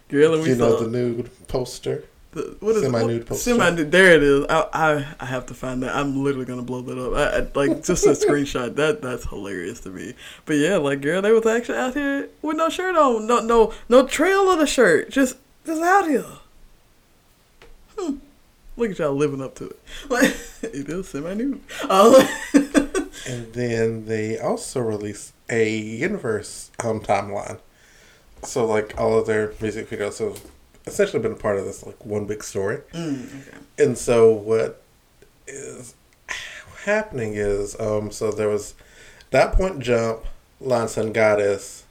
Girl, 0.09 0.33
and 0.33 0.43
we 0.43 0.49
you 0.49 0.55
know 0.55 0.77
saw 0.77 0.83
the 0.83 0.89
nude 0.89 1.29
poster. 1.47 2.03
the, 2.31 2.57
what 2.59 2.75
is 2.75 2.81
semi-nude 2.83 3.19
what- 3.19 3.27
poster. 3.27 3.51
Semi-nude. 3.51 3.91
There 3.91 4.11
it 4.11 4.23
is. 4.23 4.45
I, 4.49 4.67
I 4.73 5.05
I 5.19 5.25
have 5.25 5.45
to 5.47 5.53
find 5.53 5.83
that. 5.83 5.95
I'm 5.95 6.23
literally 6.23 6.45
gonna 6.45 6.63
blow 6.63 6.81
that 6.81 6.97
up. 6.97 7.13
I, 7.13 7.37
I, 7.37 7.65
like 7.67 7.83
just 7.83 8.05
a 8.05 8.09
screenshot. 8.27 8.75
That 8.75 9.01
that's 9.01 9.25
hilarious 9.25 9.79
to 9.81 9.89
me. 9.91 10.15
But 10.45 10.53
yeah, 10.57 10.77
like 10.77 11.01
girl, 11.01 11.21
they 11.21 11.31
was 11.31 11.45
actually 11.45 11.77
out 11.77 11.93
here 11.93 12.27
with 12.41 12.57
no 12.57 12.69
shirt 12.69 12.95
on, 12.95 13.27
no 13.27 13.39
no 13.39 13.73
no 13.87 14.05
trail 14.07 14.51
of 14.51 14.59
the 14.59 14.67
shirt, 14.67 15.11
just 15.11 15.37
just 15.65 15.81
out 15.81 16.07
here. 16.07 16.25
Hmm. 17.97 18.15
Look 18.79 18.91
at 18.91 18.99
y'all 18.99 19.13
living 19.13 19.41
up 19.41 19.55
to 19.55 19.65
it. 19.67 19.79
Like 20.09 20.23
it 20.63 20.89
is 20.89 21.09
semi-nude. 21.09 21.61
Uh, 21.89 22.27
And 23.27 23.53
then 23.53 24.05
they 24.05 24.39
also 24.39 24.79
released 24.79 25.33
a 25.49 25.77
universe 25.77 26.71
um, 26.83 26.99
timeline. 27.01 27.59
So 28.43 28.65
like 28.65 28.97
all 28.97 29.19
of 29.19 29.27
their 29.27 29.53
music 29.61 29.89
videos 29.89 30.17
have 30.19 30.41
essentially 30.87 31.21
been 31.21 31.33
a 31.33 31.35
part 31.35 31.57
of 31.59 31.65
this 31.65 31.85
like 31.85 32.03
one 32.05 32.25
big 32.25 32.43
story. 32.43 32.77
mm, 32.93 33.47
okay. 33.47 33.57
And 33.77 33.97
so 33.97 34.31
what 34.31 34.81
is 35.45 35.93
happening 36.85 37.33
is 37.35 37.77
um 37.79 38.09
so 38.09 38.31
there 38.31 38.47
was 38.47 38.73
that 39.31 39.53
point 39.53 39.79
jump, 39.79 40.23
Lion 40.61 40.87
Sun 40.87 41.11
Goddess, 41.11 41.83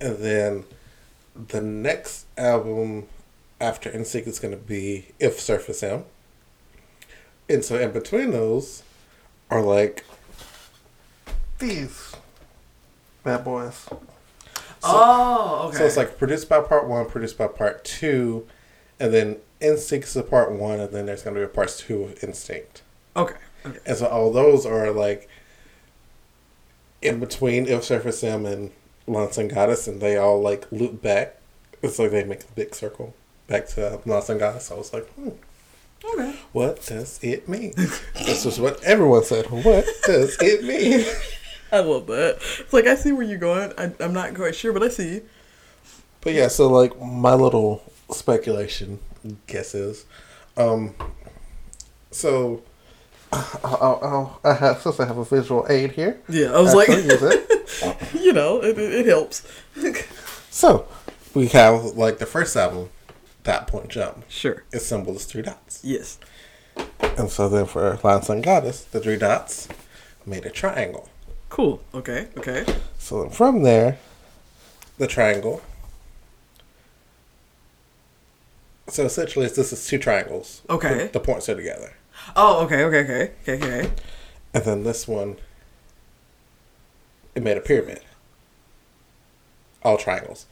and 0.00 0.18
then 0.18 0.64
the 1.48 1.60
next 1.62 2.26
album 2.36 3.06
after 3.62 3.90
Instinct 3.90 4.26
is 4.26 4.38
gonna 4.40 4.56
be 4.56 5.06
If 5.20 5.40
Surface 5.40 5.82
M. 5.82 6.04
And 7.48 7.64
so 7.64 7.78
in 7.78 7.92
between 7.92 8.32
those 8.32 8.82
are 9.50 9.62
like 9.62 10.04
these 11.58 12.14
bad 13.22 13.44
boys. 13.44 13.76
So, 13.84 13.98
oh, 14.82 15.66
okay. 15.68 15.78
so 15.78 15.84
it's 15.84 15.96
like 15.96 16.18
produced 16.18 16.48
by 16.48 16.60
part 16.60 16.88
one, 16.88 17.06
produced 17.06 17.38
by 17.38 17.46
part 17.46 17.84
two, 17.84 18.48
and 18.98 19.14
then 19.14 19.36
Instinct 19.60 20.08
is 20.08 20.16
a 20.16 20.24
part 20.24 20.50
one, 20.50 20.80
and 20.80 20.92
then 20.92 21.06
there's 21.06 21.22
gonna 21.22 21.36
be 21.36 21.44
a 21.44 21.48
part 21.48 21.68
two 21.68 22.02
of 22.02 22.24
Instinct. 22.24 22.82
okay. 23.16 23.36
Okay. 23.64 23.78
And 23.86 23.96
so 23.96 24.06
all 24.06 24.32
those 24.32 24.66
are 24.66 24.90
like 24.90 25.28
in 27.00 27.20
between 27.20 27.66
If 27.66 27.84
Surface 27.84 28.24
M 28.24 28.44
and 28.44 28.72
Lance 29.06 29.38
and 29.38 29.48
Goddess, 29.48 29.86
and 29.86 30.00
they 30.00 30.16
all 30.16 30.42
like 30.42 30.66
loop 30.72 31.00
back. 31.00 31.36
It's 31.80 32.00
like 32.00 32.10
they 32.10 32.24
make 32.24 32.42
a 32.42 32.52
big 32.56 32.74
circle 32.74 33.14
back 33.52 33.68
to 33.68 34.00
Lance 34.06 34.30
and 34.30 34.40
Goddess. 34.40 34.70
I 34.70 34.74
was 34.74 34.92
like, 34.92 35.06
hmm, 35.10 35.28
Okay. 36.04 36.34
what 36.52 36.84
does 36.86 37.20
it 37.22 37.48
mean? 37.48 37.74
this 38.14 38.46
is 38.46 38.58
what 38.58 38.82
everyone 38.82 39.24
said. 39.24 39.50
What 39.50 39.86
does 40.06 40.36
it 40.40 40.64
mean? 40.64 41.04
I 41.70 41.80
love 41.80 42.06
that. 42.06 42.38
It's 42.60 42.72
like 42.72 42.86
I 42.86 42.96
see 42.96 43.12
where 43.12 43.24
you're 43.24 43.38
going. 43.38 43.72
I, 43.76 43.92
I'm 44.00 44.12
not 44.14 44.34
quite 44.34 44.54
sure, 44.54 44.72
but 44.72 44.82
I 44.82 44.88
see 44.88 45.14
you. 45.14 45.28
But 46.22 46.32
yeah, 46.32 46.48
so 46.48 46.68
like 46.68 46.98
my 47.00 47.34
little 47.34 47.82
speculation 48.10 48.98
guesses. 49.46 50.06
Um, 50.56 50.94
so 52.10 52.62
I'll, 53.32 53.98
I'll, 54.02 54.40
I'll, 54.44 54.54
have 54.54 54.80
since 54.80 54.98
I 54.98 55.06
have 55.06 55.18
a 55.18 55.24
visual 55.24 55.66
aid 55.68 55.92
here. 55.92 56.20
Yeah, 56.28 56.52
I 56.52 56.60
was 56.60 56.72
I 56.72 56.76
like, 56.76 56.88
you 58.14 58.32
know, 58.32 58.62
it, 58.62 58.78
it, 58.78 58.92
it 58.94 59.06
helps. 59.06 59.46
So 60.54 60.86
we 61.32 61.46
have 61.48 61.96
like 61.96 62.18
the 62.18 62.26
first 62.26 62.54
album, 62.56 62.90
That 63.44 63.66
Point 63.66 63.88
Jump. 63.88 64.24
sure. 64.28 64.62
Its 64.72 64.86
symbol 64.86 65.16
is 65.16 65.24
three 65.24 65.42
dots, 65.42 65.80
Yes. 65.82 66.18
and 67.18 67.28
so 67.30 67.48
then 67.48 67.66
for 67.66 67.98
Lion 68.04 68.22
Sun 68.22 68.40
Goddess, 68.42 68.84
the 68.84 69.00
three 69.00 69.16
dots 69.16 69.68
made 70.24 70.46
a 70.46 70.50
triangle. 70.50 71.08
Cool. 71.48 71.82
Okay. 71.92 72.28
Okay. 72.38 72.64
So 72.98 73.22
then 73.22 73.30
from 73.30 73.62
there, 73.62 73.98
the 74.98 75.06
triangle. 75.06 75.60
So 78.88 79.04
essentially, 79.04 79.46
it's, 79.46 79.56
this 79.56 79.72
is 79.72 79.86
two 79.86 79.98
triangles. 79.98 80.62
Okay. 80.70 81.06
The, 81.06 81.12
the 81.14 81.20
points 81.20 81.48
are 81.48 81.54
together. 81.54 81.94
Oh. 82.36 82.64
Okay. 82.64 82.84
Okay. 82.84 83.00
Okay. 83.00 83.32
Okay. 83.54 83.66
Okay. 83.82 83.90
And 84.54 84.64
then 84.64 84.84
this 84.84 85.08
one, 85.08 85.36
it 87.34 87.42
made 87.42 87.56
a 87.56 87.60
pyramid. 87.60 88.00
All 89.82 89.96
triangles. 89.96 90.46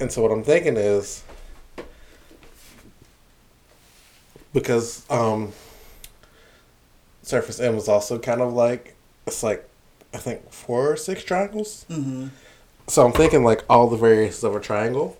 And 0.00 0.10
so 0.10 0.22
what 0.22 0.30
I'm 0.32 0.42
thinking 0.42 0.76
is, 0.76 1.22
because 4.52 5.04
um, 5.10 5.52
Surface 7.22 7.60
M 7.60 7.74
was 7.74 7.88
also 7.88 8.18
kind 8.18 8.40
of 8.40 8.52
like, 8.52 8.94
it's 9.26 9.42
like, 9.42 9.68
I 10.12 10.18
think 10.18 10.50
four 10.52 10.92
or 10.92 10.96
six 10.96 11.22
triangles. 11.24 11.86
Mm-hmm. 11.88 12.28
So 12.88 13.06
I'm 13.06 13.12
thinking 13.12 13.44
like 13.44 13.64
all 13.70 13.88
the 13.88 13.96
variations 13.96 14.42
of 14.44 14.54
a 14.56 14.60
triangle, 14.60 15.16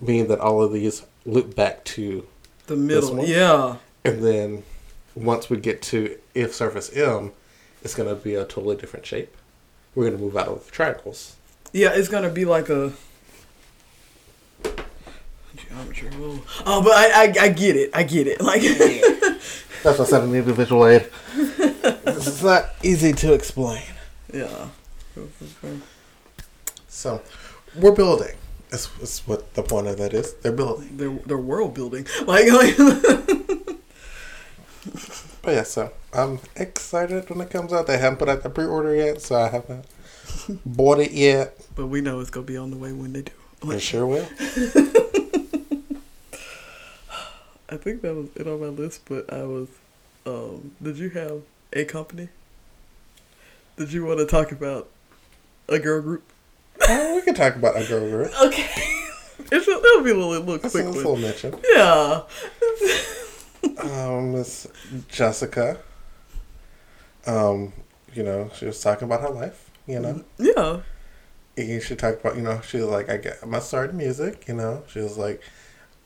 meaning 0.00 0.28
that 0.28 0.40
all 0.40 0.62
of 0.62 0.72
these 0.72 1.04
loop 1.24 1.54
back 1.54 1.84
to, 1.84 2.26
The 2.66 2.76
middle. 2.76 3.16
one? 3.16 3.26
Yeah. 3.26 3.76
and 4.04 4.22
then 4.24 4.62
once 5.14 5.48
we 5.50 5.56
get 5.58 5.80
to 5.82 6.16
if 6.34 6.54
surface 6.54 6.90
M, 6.92 7.32
it's 7.82 7.94
gonna 7.94 8.14
be 8.14 8.34
a 8.34 8.44
totally 8.44 8.76
different 8.76 9.06
shape. 9.06 9.34
We're 9.94 10.10
gonna 10.10 10.22
move 10.22 10.36
out 10.36 10.48
of 10.48 10.70
triangles. 10.70 11.36
Yeah. 11.72 11.90
It's 11.94 12.08
gonna 12.08 12.28
be 12.30 12.44
like 12.44 12.68
a. 12.68 12.92
Geometry. 15.78 16.10
Oh, 16.14 16.44
oh 16.66 16.82
but 16.82 16.92
I, 16.92 17.24
I 17.24 17.34
I 17.46 17.48
get 17.50 17.76
it. 17.76 17.90
I 17.94 18.02
get 18.02 18.26
it. 18.26 18.40
Like. 18.40 18.62
That's 19.82 19.98
what 19.98 20.08
I 20.08 20.10
said 20.10 20.22
I 20.22 20.26
need 20.26 20.38
a 20.48 20.52
visual 20.52 20.86
aid. 20.86 21.08
it's 21.36 22.42
not 22.42 22.70
easy 22.82 23.12
to 23.12 23.32
explain. 23.32 23.84
yeah. 24.34 24.68
So 26.88 27.22
we're 27.76 27.92
building. 27.92 28.34
That's, 28.70 28.86
that's 28.98 29.26
what 29.26 29.54
the 29.54 29.62
point 29.62 29.86
of 29.86 29.96
that 29.98 30.12
is. 30.14 30.34
They're 30.34 30.52
building. 30.52 30.96
They're 30.96 31.16
they're 31.26 31.38
world 31.38 31.74
building. 31.74 32.06
Like 32.26 32.50
like. 32.52 32.76
But 35.42 35.54
yeah, 35.54 35.62
so 35.62 35.92
I'm 36.12 36.40
excited 36.56 37.30
when 37.30 37.40
it 37.40 37.50
comes 37.50 37.72
out. 37.72 37.86
They 37.86 37.98
haven't 37.98 38.18
put 38.18 38.28
out 38.28 38.42
the 38.42 38.50
pre-order 38.50 38.94
yet, 38.94 39.22
so 39.22 39.36
I 39.36 39.48
haven't 39.48 39.86
bought 40.66 40.98
it 40.98 41.12
yet. 41.12 41.56
but 41.74 41.86
we 41.86 42.00
know 42.00 42.20
it's 42.20 42.30
gonna 42.30 42.44
be 42.44 42.56
on 42.56 42.70
the 42.70 42.76
way 42.76 42.92
when 42.92 43.12
they 43.12 43.22
do. 43.22 43.32
I 43.66 43.78
sure 43.78 44.06
will. 44.06 44.26
I 47.70 47.76
think 47.76 48.02
that 48.02 48.14
was 48.14 48.28
it 48.36 48.46
on 48.46 48.60
my 48.60 48.66
list, 48.68 49.02
but 49.08 49.32
I 49.32 49.42
was. 49.44 49.68
Um, 50.26 50.72
did 50.82 50.98
you 50.98 51.10
have 51.10 51.42
a 51.72 51.84
company? 51.84 52.28
Did 53.76 53.92
you 53.92 54.04
want 54.04 54.18
to 54.18 54.26
talk 54.26 54.52
about 54.52 54.88
a 55.68 55.78
girl 55.78 56.00
group? 56.02 56.22
Oh, 56.88 57.16
we 57.16 57.22
can 57.22 57.34
talk 57.34 57.56
about 57.56 57.76
a 57.80 57.86
girl 57.86 58.08
group. 58.08 58.32
Okay. 58.46 58.68
It's 59.50 59.68
a, 59.68 59.70
it'll 59.70 60.02
be 60.04 60.10
a 60.10 60.14
little, 60.14 60.30
little 60.30 60.58
That's 60.58 60.74
a 60.74 60.82
quick 60.82 60.94
little 60.94 61.12
one. 61.12 61.22
mention. 61.22 61.54
Yeah. 61.72 62.22
um, 63.78 64.32
Miss 64.32 64.66
Jessica. 65.08 65.78
Um, 67.26 67.72
you 68.14 68.22
know, 68.24 68.50
she 68.54 68.66
was 68.66 68.80
talking 68.82 69.06
about 69.06 69.20
her 69.20 69.30
life. 69.30 69.70
You 69.86 70.00
know, 70.00 70.24
Yeah. 70.38 70.80
and 71.56 71.82
she 71.82 71.94
talked 71.96 72.20
about 72.20 72.36
you 72.36 72.42
know 72.42 72.60
she 72.60 72.76
was 72.76 72.86
like 72.88 73.08
I 73.08 73.16
get 73.16 73.46
my 73.48 73.58
start 73.60 73.94
music. 73.94 74.44
You 74.48 74.54
know, 74.54 74.82
she 74.92 74.98
was 74.98 75.16
like, 75.16 75.40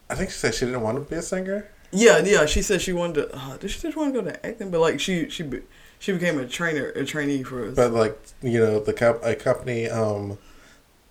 I 0.09 0.15
think 0.15 0.29
she 0.29 0.37
said 0.37 0.53
she 0.53 0.65
didn't 0.65 0.81
want 0.81 0.97
to 1.03 1.09
be 1.09 1.15
a 1.15 1.21
singer. 1.21 1.69
Yeah, 1.91 2.19
yeah. 2.19 2.45
She 2.45 2.61
said 2.61 2.81
she 2.81 2.93
wanted 2.93 3.29
to. 3.29 3.37
Uh, 3.37 3.57
did 3.57 3.69
she 3.69 3.79
just 3.79 3.95
want 3.95 4.13
to 4.13 4.21
go 4.21 4.27
to 4.27 4.45
acting? 4.45 4.71
But 4.71 4.81
like 4.81 4.99
she 4.99 5.29
she 5.29 5.43
be- 5.43 5.61
she 5.99 6.11
became 6.11 6.39
a 6.39 6.47
trainer, 6.47 6.89
a 6.89 7.05
trainee 7.05 7.43
for 7.43 7.67
us. 7.67 7.75
But 7.75 7.91
like 7.93 8.19
you 8.41 8.59
know, 8.59 8.79
the 8.79 8.93
comp- 8.93 9.23
a 9.23 9.35
company 9.35 9.87
um 9.89 10.37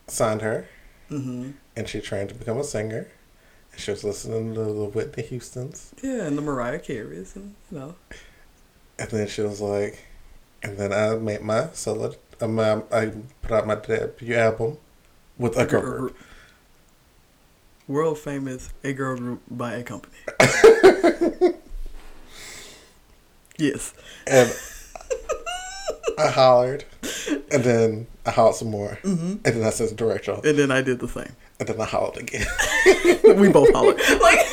signed 0.07 0.43
her, 0.43 0.68
mm-hmm. 1.11 1.53
and 1.76 1.88
she 1.88 2.01
trained 2.01 2.30
to 2.30 2.34
become 2.34 2.59
a 2.59 2.64
singer. 2.64 3.09
And 3.72 3.80
she 3.80 3.90
was 3.90 4.05
listening 4.05 4.55
to 4.55 4.64
the 4.64 4.84
Whitney 4.84 5.22
Houston's, 5.22 5.95
Yeah, 6.03 6.24
and 6.26 6.36
the 6.36 6.43
Mariah 6.43 6.78
Careys, 6.80 7.34
and 7.36 7.55
you 7.70 7.78
know. 7.78 7.95
and 8.99 9.09
then 9.09 9.28
she 9.28 9.40
was 9.40 9.61
like, 9.62 10.05
and 10.62 10.76
then 10.76 10.93
I 10.93 11.14
made 11.16 11.40
my 11.43 11.68
solo. 11.72 12.14
Um, 12.40 12.59
I 12.59 13.12
put 13.40 13.53
out 13.53 13.66
my 13.68 13.76
debut 13.76 14.34
album 14.34 14.78
with 15.38 15.57
a 15.57 15.64
girl 15.64 15.80
group. 15.80 16.16
World 17.89 18.18
famous 18.18 18.70
a 18.85 18.93
girl 18.93 19.16
group 19.16 19.43
by 19.51 19.74
a 19.74 19.83
company. 19.83 20.14
yes. 23.59 23.93
and 24.26 24.55
I 26.18 26.28
hollered, 26.28 26.85
and 27.51 27.64
then 27.64 28.07
I 28.26 28.30
hollered 28.30 28.55
some 28.57 28.70
more, 28.70 28.99
hmm 29.03 29.33
and 29.33 29.41
then 29.45 29.62
I 29.64 29.70
said 29.70 29.97
directional, 29.97 30.41
And 30.45 30.59
then 30.59 30.70
I 30.70 30.83
did 30.83 31.01
the 31.01 31.09
same. 31.09 31.33
and 31.59 31.68
then 31.68 31.80
I 31.80 31.85
hollered 31.85 32.18
again. 32.18 32.47
we 33.37 33.49
both 33.51 33.72
hollered. 33.72 33.99
Like, 34.20 34.47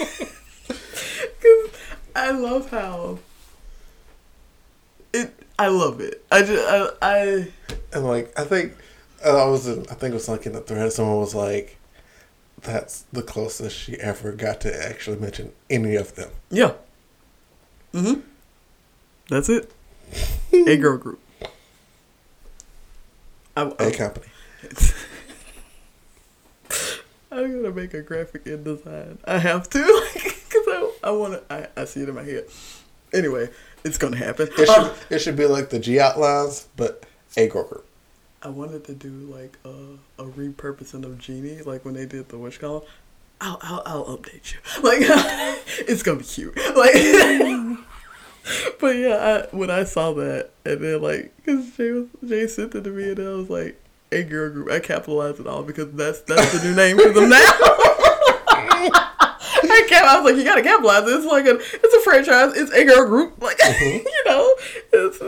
cause 1.42 1.70
I 2.16 2.32
love 2.32 2.70
how 2.72 3.20
it. 5.14 5.34
I 5.58 5.68
love 5.68 6.00
it. 6.02 6.24
I 6.32 6.42
just. 6.42 6.68
I. 6.68 6.90
I 7.02 7.48
And 7.94 8.06
like 8.06 8.38
I 8.40 8.44
think 8.46 8.74
I 9.26 9.46
was 9.46 9.68
in, 9.68 9.82
I 9.92 9.94
think 9.96 10.12
it 10.12 10.14
was 10.14 10.30
like 10.30 10.46
in 10.46 10.54
the 10.54 10.62
thread 10.62 10.92
someone 10.94 11.20
was 11.20 11.36
like 11.36 11.78
that's 12.62 13.06
the 13.12 13.22
closest 13.24 13.76
she 13.76 13.96
ever 14.00 14.32
got 14.32 14.62
to 14.62 14.86
actually 14.88 15.18
mention 15.18 15.52
any 15.70 15.96
of 15.96 16.16
them. 16.16 16.30
yeah. 16.50 16.74
Mhm. 17.94 18.22
That's 19.30 19.50
it. 19.50 19.72
a 20.54 20.78
girl 20.78 20.98
group. 20.98 21.20
I, 23.58 23.72
A 23.80 23.92
company. 23.92 24.26
I'm 27.32 27.62
gonna 27.62 27.74
make 27.74 27.94
a 27.94 28.02
graphic 28.02 28.46
in 28.48 28.64
design. 28.64 29.20
I 29.26 29.38
have 29.38 29.70
to, 29.70 29.80
cause 30.14 30.66
I, 30.68 30.92
I 31.06 31.12
wanna. 31.12 31.42
I, 31.50 31.68
I 31.78 31.86
see 31.86 32.02
it 32.02 32.10
in 32.10 32.16
my 32.16 32.24
head. 32.24 32.46
Anyway, 33.14 33.50
it's 33.84 33.98
gonna 33.98 34.18
happen. 34.18 34.50
It 34.58 34.68
Uh, 34.70 34.74
should 34.74 34.94
it 35.16 35.20
should 35.20 35.36
be 35.36 35.46
like 35.46 35.70
the 35.70 35.80
G 35.80 36.00
outlines, 36.00 36.68
but 36.76 37.06
a 37.38 37.48
girl 37.48 37.64
group. 37.68 37.86
I 38.42 38.50
wanted 38.50 38.86
to 38.86 38.94
do 38.94 39.10
like 39.10 39.58
a, 39.66 40.22
a 40.22 40.26
repurposing 40.26 41.04
of 41.04 41.20
Genie, 41.20 41.62
like 41.62 41.84
when 41.84 41.94
they 41.94 42.06
did 42.06 42.30
the 42.30 42.38
Wish 42.38 42.58
Column. 42.58 42.84
I'll, 43.42 43.60
I'll 43.62 43.84
I'll 43.86 44.18
update 44.18 44.54
you. 44.54 44.60
Like 44.84 45.00
it's 45.80 46.04
gonna 46.04 46.20
be 46.20 46.26
cute. 46.26 46.56
Like, 46.76 46.94
but 48.80 48.96
yeah, 48.96 49.48
I, 49.52 49.56
when 49.56 49.70
I 49.70 49.84
saw 49.84 50.14
that 50.14 50.52
and 50.66 50.82
then 50.82 51.02
like, 51.02 51.34
cause 51.46 51.70
Jay 51.76 51.92
was 51.92 52.08
Jay 52.26 52.48
sent 52.48 52.74
it 52.76 52.84
to 52.84 52.90
me 52.90 53.12
and 53.12 53.20
I 53.20 53.30
was 53.32 53.50
like, 53.50 53.80
"A 54.12 54.24
girl 54.24 54.50
group." 54.50 54.72
I 54.72 54.80
capitalized 54.80 55.40
it 55.40 55.48
all 55.48 55.64
because 55.64 55.92
that's 55.92 56.22
that's 56.22 56.58
the 56.58 56.68
new 56.68 56.76
name 56.76 56.98
for 56.98 57.10
them 57.10 57.30
now. 57.30 57.38
I 59.72 59.86
cap- 59.90 60.06
I 60.06 60.20
was 60.20 60.32
like, 60.32 60.38
you 60.38 60.46
gotta 60.46 60.64
capitalize 60.64 61.04
it. 61.04 61.16
It's 61.16 61.26
like 61.26 61.46
a 61.46 61.58
it's 61.60 61.94
a 61.94 62.02
franchise. 62.02 62.56
It's 62.56 62.72
a 62.72 62.86
girl 62.86 63.06
group. 63.08 63.42
Like 63.42 63.58
mm-hmm. 63.58 64.08
you 64.08 64.24
know, 64.26 64.56
it's. 64.94 65.22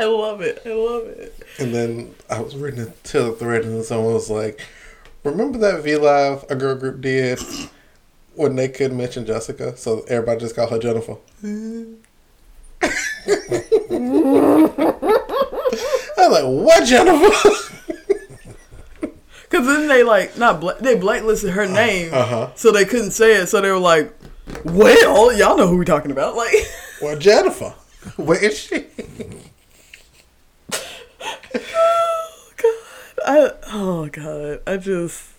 I 0.00 0.04
love 0.04 0.40
it. 0.40 0.62
I 0.64 0.70
love 0.70 1.06
it. 1.08 1.34
And 1.58 1.74
then 1.74 2.14
I 2.30 2.40
was 2.40 2.56
reading 2.56 2.90
to 3.04 3.22
the 3.22 3.32
thread, 3.32 3.64
and 3.64 3.84
someone 3.84 4.14
was 4.14 4.30
like, 4.30 4.60
"Remember 5.24 5.58
that 5.58 5.82
V 5.82 5.96
Live 5.96 6.44
a 6.48 6.56
girl 6.56 6.74
group 6.74 7.02
did 7.02 7.38
when 8.34 8.56
they 8.56 8.68
couldn't 8.68 8.96
mention 8.96 9.26
Jessica, 9.26 9.76
so 9.76 10.04
everybody 10.08 10.40
just 10.40 10.56
called 10.56 10.70
her 10.70 10.78
Jennifer." 10.78 11.16
I'm 11.42 11.98
like, 16.32 16.44
"What 16.44 16.84
Jennifer?" 16.86 17.50
Cause 19.50 19.66
then 19.66 19.88
they 19.88 20.04
like 20.04 20.38
not 20.38 20.60
bla- 20.60 20.80
they 20.80 20.94
blacklisted 20.94 21.50
her 21.50 21.66
name, 21.66 22.14
uh-huh. 22.14 22.50
so 22.54 22.70
they 22.70 22.84
couldn't 22.84 23.10
say 23.10 23.34
it. 23.34 23.48
So 23.48 23.60
they 23.60 23.70
were 23.70 23.78
like, 23.78 24.14
"Well, 24.64 25.32
y'all 25.36 25.56
know 25.58 25.66
who 25.66 25.76
we're 25.76 25.84
talking 25.84 26.12
about." 26.12 26.36
Like, 26.36 26.54
Well, 27.02 27.18
Jennifer, 27.18 27.74
where 28.16 28.42
is 28.42 28.58
she? 28.58 28.86
Oh 31.54 32.50
god, 32.56 32.74
I 33.26 33.50
oh 33.72 34.08
god, 34.10 34.60
I 34.66 34.76
just 34.76 35.30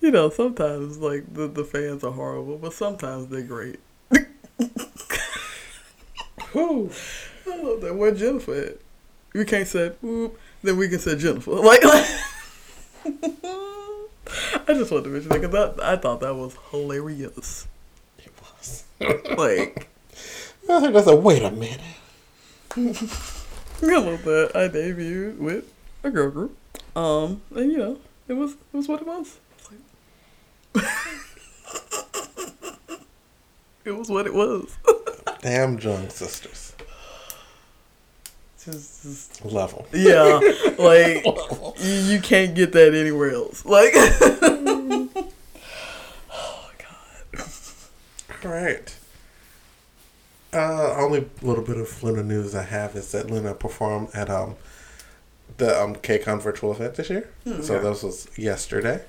you 0.00 0.10
know 0.10 0.30
sometimes 0.30 0.98
like 0.98 1.32
the 1.32 1.46
the 1.46 1.64
fans 1.64 2.04
are 2.04 2.12
horrible, 2.12 2.58
but 2.58 2.72
sometimes 2.72 3.28
they're 3.28 3.42
great. 3.42 3.80
Whew. 6.52 6.90
I 7.46 7.56
love 7.62 7.80
that. 7.82 7.94
Where 7.94 8.12
Jennifer 8.12 8.54
at? 8.54 8.78
We 9.32 9.44
can't 9.44 9.66
say 9.66 9.92
whoop, 10.02 10.38
then 10.62 10.76
we 10.76 10.88
can 10.88 10.98
say 10.98 11.16
Jennifer. 11.16 11.50
Like, 11.54 11.84
like 11.84 12.06
I 14.66 14.74
just 14.74 14.90
wanted 14.90 15.04
to 15.04 15.10
mention 15.10 15.28
that 15.30 15.40
because 15.40 15.78
I, 15.80 15.92
I 15.92 15.96
thought 15.96 16.20
that 16.20 16.34
was 16.34 16.56
hilarious. 16.70 17.66
It 18.18 18.32
was. 18.40 18.84
Like, 19.36 19.88
I 20.68 20.80
think 20.80 20.94
that's 20.94 21.06
a 21.06 21.16
wait 21.16 21.42
a 21.42 21.50
minute. 21.50 21.80
I 23.82 24.00
little 24.00 24.18
bit. 24.18 24.54
I 24.54 24.68
debuted 24.68 25.38
with 25.38 25.64
a 26.02 26.10
girl 26.10 26.30
group. 26.30 26.56
Um, 26.96 27.42
and 27.54 27.70
you 27.72 27.78
know, 27.78 27.98
it 28.28 28.34
was 28.34 28.52
it 28.52 28.76
was 28.76 28.88
what 28.88 29.00
it 29.00 29.06
was. 29.06 29.38
Like- 30.74 30.84
it 33.84 33.92
was 33.92 34.08
what 34.08 34.26
it 34.26 34.34
was. 34.34 34.76
Damn 35.42 35.78
Jung 35.78 36.08
sisters. 36.10 36.74
just, 38.62 39.02
just 39.02 39.42
them. 39.42 39.86
yeah, 39.92 40.38
like 40.78 41.24
you, 41.80 41.92
you 42.14 42.20
can't 42.20 42.54
get 42.54 42.72
that 42.72 42.94
anywhere 42.94 43.32
else. 43.32 43.64
Like, 43.64 43.92
oh 43.94 45.08
god. 46.78 47.44
All 48.44 48.50
right. 48.50 48.94
Uh, 50.52 50.94
only 50.96 51.28
little 51.42 51.62
bit 51.62 51.76
of 51.76 52.02
Luna 52.02 52.24
news 52.24 52.54
I 52.54 52.64
have 52.64 52.96
is 52.96 53.12
that 53.12 53.30
Luna 53.30 53.54
performed 53.54 54.08
at 54.14 54.28
um 54.28 54.56
the 55.58 55.80
um 55.80 55.94
KCON 55.94 56.40
virtual 56.42 56.72
event 56.72 56.94
this 56.94 57.08
year. 57.10 57.30
Hmm, 57.44 57.62
so 57.62 57.80
this 57.80 58.02
was 58.02 58.28
yesterday. 58.36 59.04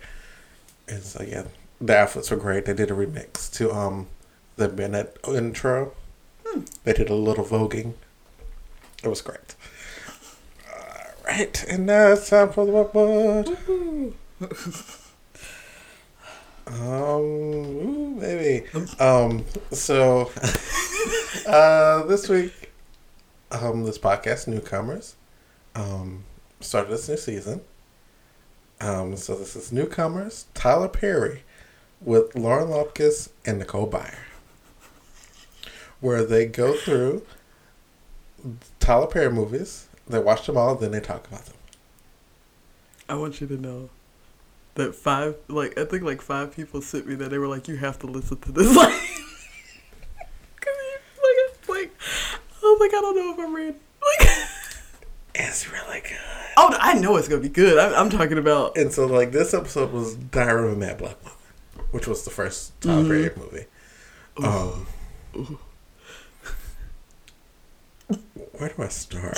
And 0.87 1.01
so 1.01 1.23
yeah, 1.23 1.45
the 1.79 1.97
outfits 1.97 2.29
were 2.29 2.37
great. 2.37 2.65
They 2.65 2.73
did 2.73 2.91
a 2.91 2.93
remix 2.93 3.51
to 3.53 3.71
um 3.71 4.07
the 4.55 4.67
Bennett 4.67 5.17
intro. 5.27 5.93
Hmm. 6.45 6.61
They 6.83 6.93
did 6.93 7.09
a 7.09 7.15
little 7.15 7.45
voguing. 7.45 7.93
It 9.03 9.07
was 9.07 9.21
great. 9.21 9.55
All 10.71 11.13
right, 11.25 11.65
and 11.67 11.87
now 11.87 12.09
it's 12.09 12.29
time 12.29 12.51
for 12.51 12.65
the 12.65 12.71
what 12.71 12.93
what. 12.93 13.57
Um, 16.67 17.21
ooh, 17.21 18.15
maybe. 18.19 18.65
Um, 18.99 19.45
so, 19.71 20.31
uh, 21.47 22.03
this 22.03 22.27
week, 22.29 22.71
um, 23.51 23.83
this 23.83 23.97
podcast, 23.97 24.47
Newcomers, 24.47 25.15
um, 25.75 26.23
started 26.59 26.91
this 26.91 27.07
new 27.09 27.17
season. 27.17 27.61
Um, 28.79 29.15
so 29.15 29.35
this 29.35 29.55
is 29.55 29.71
Newcomers, 29.71 30.45
Tyler 30.53 30.87
Perry, 30.87 31.43
with 32.01 32.35
Lauren 32.35 32.67
Lapkus 32.69 33.29
and 33.45 33.59
Nicole 33.59 33.89
Byer, 33.89 34.17
where 35.99 36.23
they 36.23 36.45
go 36.47 36.73
through 36.73 37.23
Tyler 38.79 39.05
Perry 39.07 39.31
movies, 39.31 39.87
they 40.07 40.17
watch 40.19 40.47
them 40.47 40.57
all, 40.57 40.73
then 40.75 40.91
they 40.91 40.99
talk 40.99 41.27
about 41.27 41.45
them. 41.45 41.55
I 43.07 43.15
want 43.15 43.39
you 43.39 43.47
to 43.47 43.57
know 43.57 43.89
that 44.75 44.95
five, 44.95 45.35
like 45.47 45.77
I 45.77 45.85
think 45.85 46.01
like 46.03 46.21
five 46.21 46.55
people 46.55 46.81
sent 46.81 47.05
me 47.07 47.13
that 47.15 47.29
they 47.29 47.37
were 47.37 47.47
like, 47.47 47.67
you 47.67 47.75
have 47.75 47.99
to 47.99 48.07
listen 48.07 48.37
to 48.37 48.51
this. 48.51 48.75
Like, 48.75 48.89
'cause 50.59 50.73
you- 50.77 50.97
like, 51.23 51.37
it's 51.59 51.69
like 51.69 51.91
I 52.63 52.65
was 52.65 52.79
like, 52.79 52.93
I 52.93 53.01
don't 53.01 53.15
know 53.15 53.33
if 53.33 53.39
I'm 53.39 53.55
ready. 53.55 53.75
Like, 54.19 54.29
It's 55.35 55.71
really 55.71 56.01
good. 56.01 56.17
oh, 56.57 56.75
I 56.91 56.95
know 56.95 57.15
it's 57.15 57.29
gonna 57.29 57.39
be 57.41 57.47
good. 57.47 57.77
I'm, 57.77 57.93
I'm 57.93 58.09
talking 58.09 58.37
about. 58.37 58.75
And 58.75 58.91
so, 58.91 59.05
like, 59.05 59.31
this 59.31 59.53
episode 59.53 59.93
was 59.93 60.15
Diary 60.15 60.71
of 60.71 60.73
a 60.73 60.75
Mad 60.75 60.97
Black 60.97 61.23
Woman, 61.23 61.37
which 61.91 62.05
was 62.05 62.25
the 62.25 62.31
first 62.31 62.79
Tyler 62.81 63.05
Perry 63.05 63.31
movie. 63.37 63.65
Um, 64.43 64.87
where 68.57 68.67
do 68.67 68.83
I 68.83 68.89
start? 68.89 69.37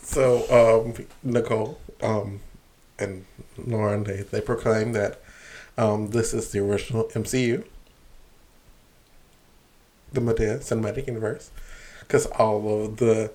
so, 0.00 0.86
um, 0.86 1.06
Nicole 1.22 1.78
um, 2.02 2.40
and 2.98 3.26
Lauren, 3.58 4.04
they, 4.04 4.22
they 4.22 4.40
proclaim 4.40 4.94
that 4.94 5.20
um, 5.76 6.12
this 6.12 6.32
is 6.32 6.50
the 6.50 6.60
original 6.60 7.04
MCU, 7.08 7.62
the 10.14 10.20
Madea 10.22 10.60
Cinematic 10.60 11.06
Universe, 11.06 11.50
because 12.00 12.24
all 12.24 12.86
of 12.86 12.96
the 12.96 13.32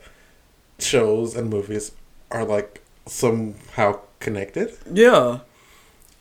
shows 0.82 1.36
and 1.36 1.50
movies 1.50 1.92
are 2.32 2.46
like 2.46 2.82
somehow 3.06 4.00
connected. 4.20 4.78
Yeah, 4.92 5.40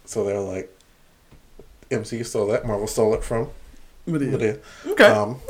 So 0.05 0.25
they're 0.25 0.41
like, 0.41 0.75
MCU 1.91 2.25
stole 2.25 2.47
that, 2.49 2.67
Marvel 2.67 2.87
stole 2.87 3.15
it 3.15 3.25
from 3.25 3.49
Madea. 4.07 4.33
Madea. 4.33 4.59
Okay. 4.93 5.05
Um, 5.07 5.41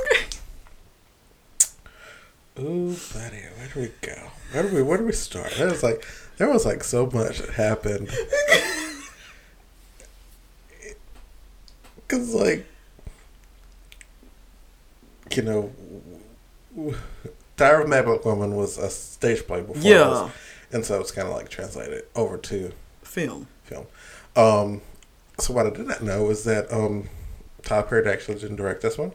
Ooh, 2.60 2.96
buddy, 3.14 3.42
where 3.56 3.68
do 3.72 3.80
we 3.80 3.90
go? 4.00 4.30
Where 4.52 4.62
do 4.64 4.74
we 4.74 4.82
where 4.82 4.98
do 4.98 5.04
we 5.04 5.12
start? 5.12 5.52
There 5.56 5.68
was 5.68 5.82
like 5.84 6.04
there 6.38 6.48
was 6.48 6.66
like 6.66 6.82
so 6.82 7.06
much 7.06 7.38
that 7.38 7.50
happened. 7.50 8.10
Cause 12.08 12.34
like 12.34 12.66
you 15.34 15.42
know 15.42 15.70
Diary 17.58 17.82
of 17.82 17.88
Mad 17.90 18.06
Woman 18.24 18.56
was 18.56 18.78
a 18.78 18.88
stage 18.88 19.46
play 19.46 19.60
before 19.60 19.82
Yeah. 19.82 20.30
and 20.72 20.84
so 20.84 20.98
it's 21.00 21.10
kinda 21.10 21.30
like 21.30 21.50
translated 21.50 22.04
over 22.16 22.38
to 22.38 22.72
Film. 23.02 23.46
film. 23.64 23.86
Um 24.36 24.80
so 25.38 25.52
what 25.52 25.66
I 25.66 25.70
did 25.70 25.86
not 25.86 26.02
know 26.02 26.30
is 26.30 26.44
that 26.44 26.72
um 26.72 27.08
Tyler 27.62 27.82
Perry 27.82 28.10
actually 28.10 28.38
didn't 28.38 28.56
direct 28.56 28.80
this 28.82 28.96
one. 28.96 29.12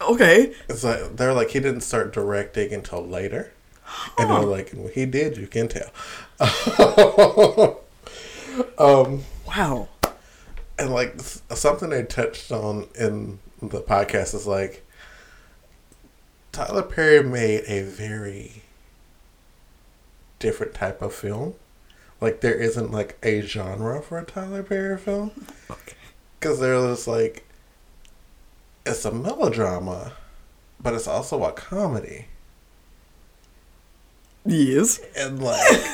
Okay. 0.00 0.54
It's 0.68 0.82
like 0.84 1.16
they're 1.16 1.34
like 1.34 1.50
he 1.50 1.60
didn't 1.60 1.82
start 1.82 2.12
directing 2.12 2.72
until 2.72 3.06
later, 3.06 3.52
and 4.16 4.30
they're 4.30 4.40
like 4.44 4.70
when 4.70 4.90
he 4.92 5.04
did, 5.04 5.36
you 5.36 5.46
can 5.46 5.68
tell. 5.68 5.90
um, 8.78 9.24
Wow. 9.46 9.88
and 10.78 10.90
like 10.92 11.20
something 11.20 11.90
they 11.90 12.04
touched 12.04 12.50
on 12.52 12.86
in 12.98 13.38
the 13.60 13.80
podcast 13.82 14.34
is 14.34 14.46
like 14.46 14.86
Tyler 16.52 16.82
Perry 16.82 17.22
made 17.22 17.62
a 17.66 17.82
very 17.82 18.62
different 20.38 20.74
type 20.74 21.00
of 21.02 21.14
film. 21.14 21.54
Like 22.20 22.40
there 22.40 22.54
isn't 22.54 22.90
like 22.90 23.18
a 23.22 23.40
genre 23.42 24.02
for 24.02 24.18
a 24.18 24.24
Tyler 24.24 24.62
Perry 24.62 24.98
film 24.98 25.30
Okay. 25.70 25.92
because 26.38 26.60
they're 26.60 26.74
just 26.88 27.06
like 27.08 27.44
it's 28.84 29.04
a 29.04 29.12
melodrama, 29.12 30.12
but 30.80 30.94
it's 30.94 31.06
also 31.08 31.44
a 31.44 31.52
comedy. 31.52 32.26
Yes. 34.44 35.00
and 35.16 35.42
like 35.42 35.60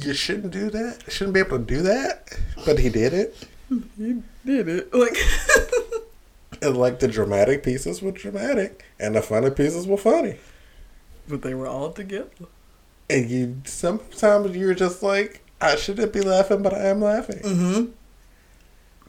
you 0.00 0.12
shouldn't 0.14 0.52
do 0.52 0.70
that. 0.70 1.04
Shouldn't 1.08 1.34
be 1.34 1.40
able 1.40 1.58
to 1.58 1.64
do 1.64 1.82
that, 1.82 2.28
but 2.66 2.78
he 2.78 2.88
did 2.88 3.12
it. 3.14 3.36
He 3.96 4.22
did 4.44 4.68
it. 4.68 4.92
Like. 4.94 5.16
And 6.62 6.76
like 6.76 7.00
the 7.00 7.08
dramatic 7.08 7.62
pieces 7.62 8.02
were 8.02 8.12
dramatic, 8.12 8.84
and 8.98 9.16
the 9.16 9.22
funny 9.22 9.50
pieces 9.50 9.86
were 9.86 9.96
funny. 9.96 10.36
but 11.28 11.40
they 11.42 11.54
were 11.54 11.66
all 11.66 11.90
together. 11.92 12.28
And 13.08 13.30
you 13.30 13.62
sometimes 13.64 14.54
you're 14.56 14.74
just 14.74 15.02
like, 15.02 15.40
I 15.60 15.76
shouldn't 15.76 16.12
be 16.12 16.20
laughing, 16.20 16.62
but 16.62 16.74
I 16.74 16.86
am 16.88 17.00
laughing. 17.00 17.38
Mm-hmm. 17.38 17.84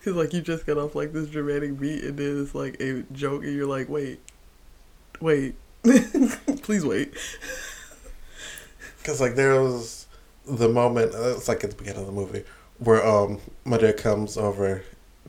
Cause 0.04 0.16
like 0.16 0.34
you 0.34 0.41
just 0.41 0.66
got 0.66 0.78
off 0.78 0.95
like 0.95 1.14
this 1.14 1.28
dramatic 1.28 1.78
beat, 1.80 2.04
and 2.04 2.18
then 2.18 2.41
it's 2.41 2.56
like 2.56 2.80
a 2.82 3.04
joke, 3.12 3.43
and 3.43 3.54
you're 3.54 3.68
like, 3.68 3.89
wait, 3.89 4.20
wait, 5.20 5.56
please 6.64 6.86
wait. 6.86 7.14
Because 8.97 9.20
like 9.22 9.36
there 9.36 9.62
was 9.62 10.08
the 10.45 10.70
moment, 10.70 11.14
uh, 11.14 11.36
it's 11.36 11.47
like 11.47 11.64
at 11.64 11.72
the 11.72 11.76
beginning 11.76 12.02
of 12.02 12.06
the 12.08 12.12
movie 12.14 12.43
where 12.80 13.06
um 13.06 13.39
Mother 13.66 13.93
comes 13.93 14.38
over 14.38 14.84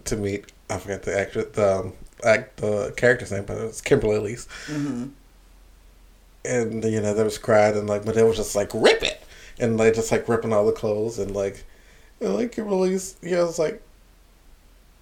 to 0.05 0.17
meet. 0.17 0.51
I 0.71 0.79
forget 0.79 1.03
the 1.03 1.19
actor, 1.19 1.45
the 1.45 1.81
um, 1.81 1.93
act, 2.25 2.59
the 2.59 2.93
character's 2.97 3.33
name, 3.33 3.45
but 3.45 3.59
it's 3.59 3.81
Kimberly 3.81 4.17
Elise. 4.17 4.47
Mm-hmm. 4.67 5.07
and 6.45 6.85
you 6.85 7.01
know 7.01 7.15
they 7.15 7.23
was 7.25 7.39
crying 7.39 7.77
and 7.77 7.89
like 7.89 8.05
but 8.05 8.15
they 8.15 8.23
was 8.23 8.37
just 8.37 8.57
like 8.57 8.71
rip 8.75 9.03
it 9.03 9.23
and 9.59 9.79
they 9.79 9.91
just 9.93 10.11
like 10.11 10.29
ripping 10.29 10.53
all 10.53 10.67
the 10.67 10.73
clothes 10.73 11.19
and 11.19 11.35
like 11.35 11.65
know, 12.23 12.35
like 12.35 12.57
release 12.57 13.17
you 13.23 13.33
know 13.33 13.49
it's 13.49 13.59
like 13.59 13.83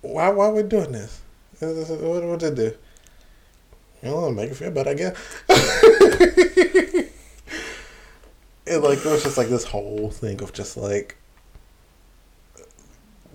why 0.02 0.28
why 0.30 0.46
are 0.46 0.54
we 0.54 0.62
doing 0.62 0.92
this 0.92 1.20
what 1.60 2.24
what 2.24 2.38
did 2.38 2.56
they 2.56 2.70
do 2.70 2.76
you 4.02 4.08
know 4.10 4.30
make 4.30 4.50
it 4.50 4.54
feel 4.56 4.70
better 4.70 4.90
I 4.90 4.94
guess 4.94 5.16
and 8.66 8.82
like 8.82 8.98
it 8.98 9.04
was 9.04 9.22
just 9.22 9.38
like 9.38 9.48
this 9.48 9.64
whole 9.64 10.10
thing 10.10 10.42
of 10.42 10.52
just 10.52 10.76
like 10.76 11.16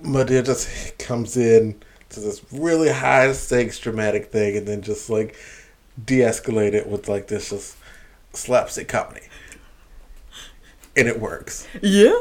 Madea 0.03 0.45
just 0.45 0.97
comes 0.97 1.37
in 1.37 1.75
to 2.15 2.21
this 2.21 2.41
really 2.51 2.89
high 2.89 3.31
stakes 3.33 3.79
dramatic 3.79 4.31
thing 4.31 4.57
and 4.57 4.67
then 4.67 4.81
just 4.81 5.09
like 5.09 5.35
de-escalate 6.03 6.73
it 6.73 6.87
with 6.87 7.07
like 7.07 7.27
this 7.27 7.49
just 7.49 7.77
slapstick 8.33 8.87
comedy. 8.87 9.21
And 10.97 11.07
it 11.07 11.19
works. 11.19 11.67
Yeah. 11.81 12.19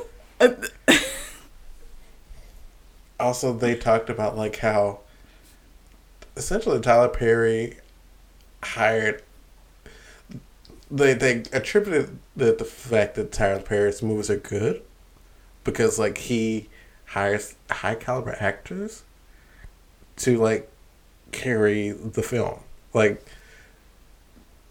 Also 3.19 3.53
they 3.53 3.75
talked 3.75 4.11
about 4.11 4.37
like 4.37 4.57
how 4.57 5.01
essentially 6.37 6.81
tyler 6.81 7.09
perry 7.09 7.79
hired 8.63 9.23
they 10.91 11.15
they 11.15 11.45
attributed 11.53 12.19
the, 12.35 12.53
the 12.53 12.65
fact 12.65 13.15
that 13.15 13.31
tyler 13.31 13.63
perry's 13.63 14.03
movies 14.03 14.31
are 14.31 14.37
good 14.37 14.83
because 15.63 15.99
like 15.99 16.19
he 16.19 16.69
hires 17.07 17.55
high 17.71 17.95
caliber 17.95 18.37
actors 18.41 19.05
to 20.17 20.39
like 20.39 20.71
carry 21.33 21.91
the 21.91 22.23
film 22.23 22.61
like 22.93 23.25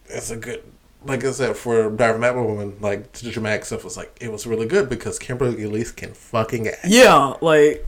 it's 0.07 0.31
a 0.31 0.37
good 0.37 0.63
like 1.05 1.23
I 1.23 1.31
said 1.31 1.55
for 1.57 1.89
Diary 1.89 2.25
of 2.27 2.37
a 2.37 2.43
Woman, 2.43 2.77
like 2.79 3.11
the 3.13 3.29
dramatic 3.31 3.65
stuff 3.65 3.83
was 3.83 3.97
like 3.97 4.17
it 4.21 4.31
was 4.31 4.47
really 4.47 4.65
good 4.65 4.89
because 4.89 5.19
Kimberly 5.19 5.63
Elise 5.63 5.91
can 5.91 6.13
fucking 6.13 6.67
act. 6.67 6.85
yeah. 6.85 7.33
Like. 7.41 7.85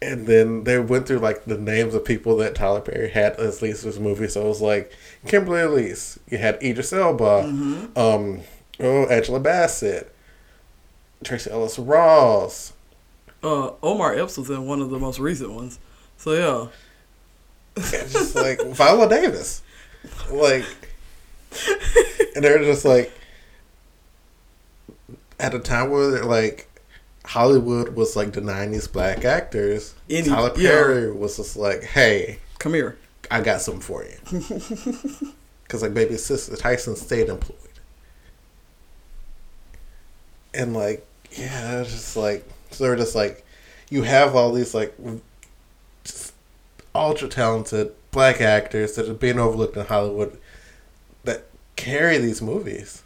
And 0.00 0.28
then 0.28 0.62
they 0.62 0.78
went 0.78 1.08
through 1.08 1.18
like 1.18 1.44
the 1.44 1.58
names 1.58 1.92
of 1.92 2.04
people 2.04 2.36
that 2.36 2.54
Tyler 2.54 2.80
Perry 2.80 3.10
had 3.10 3.34
as 3.34 3.58
this 3.58 3.98
movie. 3.98 4.28
So 4.28 4.44
it 4.44 4.48
was 4.48 4.62
like 4.62 4.92
Kimberly 5.26 5.60
Elise, 5.62 6.20
you 6.30 6.38
had 6.38 6.62
Idris 6.62 6.92
Elba, 6.92 7.40
um, 7.96 8.42
oh 8.78 9.06
Angela 9.06 9.40
Bassett, 9.40 10.14
Tracee 11.24 11.50
Ellis 11.50 11.80
Ross, 11.80 12.74
uh, 13.42 13.72
Omar 13.82 14.14
Epps 14.14 14.36
was 14.36 14.50
in 14.50 14.66
one 14.66 14.80
of 14.80 14.90
the 14.90 14.98
most 14.98 15.18
recent 15.18 15.52
ones. 15.52 15.78
So 16.16 16.32
yeah. 17.76 17.82
just 18.08 18.34
like 18.34 18.60
Viola 18.66 19.08
Davis, 19.08 19.62
like, 20.30 20.64
and 22.34 22.44
they're 22.44 22.58
just 22.58 22.84
like 22.84 23.12
at 25.38 25.54
a 25.54 25.60
time 25.60 25.90
where 25.90 26.24
like 26.24 26.68
Hollywood 27.24 27.94
was 27.94 28.16
like 28.16 28.32
denying 28.32 28.72
these 28.72 28.88
black 28.88 29.24
actors. 29.24 29.94
Any- 30.10 30.28
Tyler 30.28 30.52
yeah. 30.56 30.70
Perry 30.70 31.12
was 31.12 31.36
just 31.36 31.56
like, 31.56 31.82
hey. 31.84 32.38
Come 32.58 32.74
here. 32.74 32.98
I 33.30 33.40
got 33.42 33.60
something 33.60 33.82
for 33.82 34.04
you. 34.04 35.32
Because 35.68 35.82
like 35.82 35.92
baby 35.92 36.16
Cicely 36.16 36.56
Tyson 36.56 36.96
stayed 36.96 37.28
employed, 37.28 37.58
and 40.54 40.72
like 40.72 41.06
yeah, 41.32 41.84
just 41.84 42.16
like 42.16 42.48
so 42.70 42.84
they're 42.84 42.96
just 42.96 43.14
like 43.14 43.44
you 43.90 44.02
have 44.02 44.34
all 44.36 44.52
these 44.52 44.74
like 44.74 44.94
ultra 46.94 47.28
talented 47.28 47.92
black 48.10 48.40
actors 48.40 48.94
that 48.96 49.08
are 49.08 49.14
being 49.14 49.38
overlooked 49.38 49.76
in 49.76 49.86
Hollywood 49.86 50.38
that 51.24 51.44
carry 51.76 52.18
these 52.18 52.40
movies, 52.42 53.02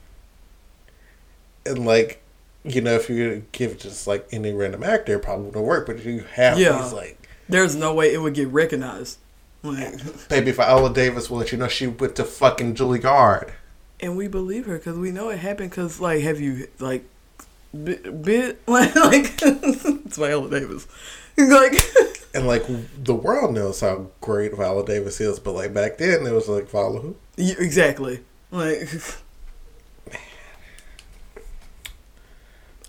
and 1.67 1.85
like 1.85 2.23
you 2.65 2.81
know 2.81 2.95
if 2.95 3.09
you 3.11 3.45
give 3.53 3.79
just 3.79 4.07
like 4.07 4.27
any 4.33 4.53
random 4.53 4.83
actor, 4.83 5.17
it 5.17 5.23
probably 5.23 5.47
wouldn't 5.47 5.65
work, 5.65 5.87
but 5.87 6.05
you 6.05 6.21
have 6.35 6.59
Yeah. 6.59 6.81
these 6.83 6.93
like. 6.93 7.19
There's 7.49 7.75
no 7.75 7.93
way 7.93 8.15
it 8.15 8.19
would 8.23 8.35
get 8.35 8.49
recognized. 8.49 9.19
Like, 9.63 9.95
Baby 10.29 10.53
Viola 10.53 10.93
Davis 10.95 11.29
will 11.29 11.39
let 11.39 11.53
you 11.53 11.59
know 11.59 11.69
she 11.69 11.87
went 11.87 12.17
to 12.17 12.25
fucking 12.25 12.75
Juilliard. 12.75 13.51
and 14.01 14.17
we 14.17 14.27
believe 14.29 14.67
her 14.67 14.79
because 14.79 14.97
we 14.97 15.11
know 15.11 15.29
it 15.29 15.39
happened. 15.41 15.71
Because 15.71 16.01
like, 16.01 16.23
have 16.23 16.41
you 16.41 16.69
like 16.79 17.05
bit, 17.73 18.23
bit 18.23 18.61
like 18.69 18.95
like 18.97 19.33
it's 19.43 20.17
Viola 20.17 20.51
Davis, 20.51 20.87
like 21.37 21.75
And 22.35 22.47
like 22.47 22.65
the 23.03 23.15
world 23.15 23.55
knows 23.55 23.81
how 23.81 24.11
great 24.21 24.55
Viola 24.55 24.85
Davis 24.85 25.21
is, 25.21 25.39
but 25.39 25.53
like 25.53 25.75
back 25.75 25.99
then 25.99 26.27
it 26.27 26.33
was 26.33 26.49
like 26.49 26.69
Viola 26.69 27.01
who? 27.01 27.17
Yeah, 27.37 27.57
exactly. 27.59 28.21
Like, 28.51 28.89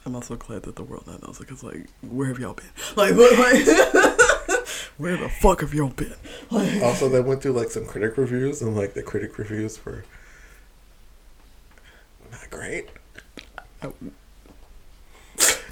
I'm 0.05 0.15
also 0.15 0.35
glad 0.35 0.63
that 0.63 0.75
the 0.75 0.83
world 0.83 1.07
now 1.07 1.17
knows 1.25 1.39
because, 1.39 1.63
like, 1.63 1.89
where 2.01 2.27
have 2.27 2.37
y'all 2.39 2.53
been? 2.53 2.65
Like, 2.97 3.15
what, 3.15 3.39
like 3.39 3.65
where 4.97 5.15
the 5.15 5.29
fuck 5.29 5.61
have 5.61 5.73
y'all 5.73 5.89
been? 5.89 6.13
Like, 6.51 6.81
Also, 6.81 7.07
they 7.07 7.21
went 7.21 7.41
through 7.41 7.53
like 7.53 7.69
some 7.69 7.85
critic 7.85 8.17
reviews, 8.17 8.61
and 8.61 8.75
like 8.75 8.93
the 8.93 9.03
critic 9.03 9.37
reviews 9.37 9.83
were 9.85 10.03
not 12.31 12.49
great. 12.49 12.89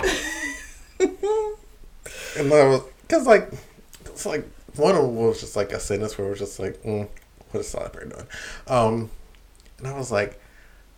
And 2.37 2.51
I 2.53 2.67
was 2.67 2.81
because 3.01 3.27
like 3.27 3.51
it's 4.05 4.25
like 4.25 4.47
one 4.75 4.95
of 4.95 5.01
them 5.03 5.15
was 5.15 5.41
just 5.41 5.55
like 5.55 5.71
a 5.71 5.79
sentence 5.79 6.17
where 6.17 6.27
it 6.27 6.29
was 6.31 6.39
just 6.39 6.59
like, 6.59 6.81
mm, 6.83 7.07
what 7.51 7.59
is 7.59 7.75
Perry 7.75 8.09
doing? 8.09 8.27
Um, 8.67 9.09
and 9.77 9.87
I 9.87 9.97
was 9.97 10.11
like, 10.11 10.39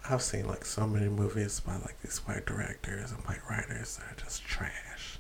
I've 0.10 0.22
seen 0.22 0.48
like 0.48 0.66
so 0.66 0.86
many 0.86 1.08
movies 1.08 1.60
by 1.60 1.74
like 1.74 2.00
these 2.02 2.20
white 2.20 2.46
directors 2.46 3.12
and 3.12 3.20
white 3.26 3.40
writers 3.50 3.98
that 3.98 4.12
are 4.12 4.24
just 4.24 4.44
trash. 4.44 5.18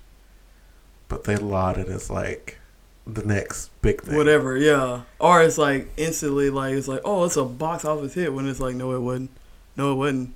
But 1.07 1.23
they 1.23 1.35
laud 1.35 1.77
it 1.77 1.87
as 1.87 2.09
like 2.09 2.59
the 3.07 3.23
next 3.23 3.69
big 3.81 4.01
thing. 4.01 4.15
Whatever, 4.15 4.57
yeah. 4.57 5.01
Or 5.19 5.41
it's 5.41 5.57
like 5.57 5.91
instantly 5.97 6.49
like 6.49 6.73
it's 6.75 6.87
like, 6.87 7.01
oh, 7.03 7.23
it's 7.25 7.37
a 7.37 7.45
box 7.45 7.85
office 7.85 8.13
hit 8.13 8.33
when 8.33 8.47
it's 8.47 8.59
like, 8.59 8.75
no, 8.75 8.93
it 8.93 8.99
wasn't. 8.99 9.31
No, 9.75 9.91
it 9.93 9.95
wasn't. 9.95 10.35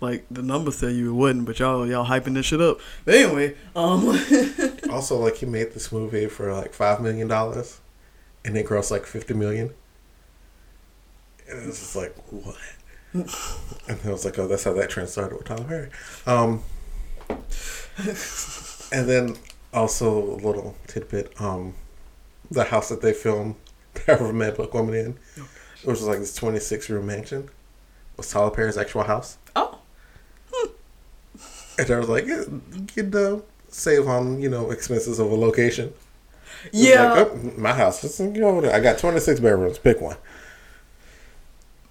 Like 0.00 0.26
the 0.30 0.42
numbers 0.42 0.80
tell 0.80 0.90
you 0.90 1.10
it 1.10 1.14
wasn't, 1.14 1.46
but 1.46 1.58
y'all 1.58 1.86
y'all 1.86 2.06
hyping 2.06 2.34
this 2.34 2.46
shit 2.46 2.60
up. 2.60 2.78
But 3.04 3.14
anyway, 3.14 3.56
um, 3.74 4.18
Also, 4.90 5.18
like 5.18 5.36
he 5.36 5.46
made 5.46 5.72
this 5.72 5.90
movie 5.90 6.26
for 6.26 6.52
like 6.52 6.74
five 6.74 7.00
million 7.00 7.28
dollars, 7.28 7.80
and 8.44 8.56
it 8.56 8.66
grossed 8.66 8.90
like 8.90 9.06
fifty 9.06 9.34
million. 9.34 9.72
And 11.48 11.68
it's 11.68 11.80
just 11.80 11.96
like 11.96 12.14
what? 12.30 12.56
and 13.88 14.00
I 14.04 14.10
was 14.10 14.24
like, 14.24 14.38
oh, 14.38 14.46
that's 14.46 14.64
how 14.64 14.72
that 14.74 14.90
trend 14.90 15.08
started 15.08 15.36
with 15.36 15.46
Tyler 15.46 15.64
Perry. 15.64 15.90
Um, 16.26 16.62
and 18.92 19.08
then 19.08 19.36
also 19.72 20.16
a 20.16 20.36
little 20.36 20.76
tidbit, 20.86 21.40
um, 21.40 21.74
the 22.50 22.64
house 22.64 22.88
that 22.88 23.02
they 23.02 23.12
filmed 23.12 23.54
Power 23.94 24.16
of 24.16 24.30
a 24.30 24.32
Mad 24.32 24.56
Black 24.56 24.74
Woman 24.74 24.94
in, 24.94 25.18
which 25.84 25.98
was 25.98 26.02
like 26.02 26.18
this 26.18 26.34
twenty 26.34 26.60
six 26.60 26.90
room 26.90 27.06
mansion, 27.06 27.48
was 28.16 28.30
Tyler 28.30 28.50
Perry's 28.50 28.76
actual 28.76 29.02
house. 29.02 29.38
oh, 29.56 29.78
And 31.78 31.90
I 31.90 31.98
was 31.98 32.08
like, 32.08 32.26
you 32.26 32.62
uh, 33.14 33.40
save 33.68 34.06
on 34.06 34.40
you 34.40 34.48
know 34.48 34.70
expenses 34.70 35.18
of 35.18 35.30
a 35.30 35.34
location. 35.34 35.92
Yeah. 36.72 37.12
like, 37.12 37.28
oh, 37.30 37.52
my 37.58 37.72
house. 37.72 38.00
Just, 38.00 38.20
you 38.20 38.28
know, 38.28 38.70
I 38.70 38.80
got 38.80 38.98
26 38.98 39.40
bedrooms. 39.40 39.78
Pick 39.78 40.00
one. 40.00 40.16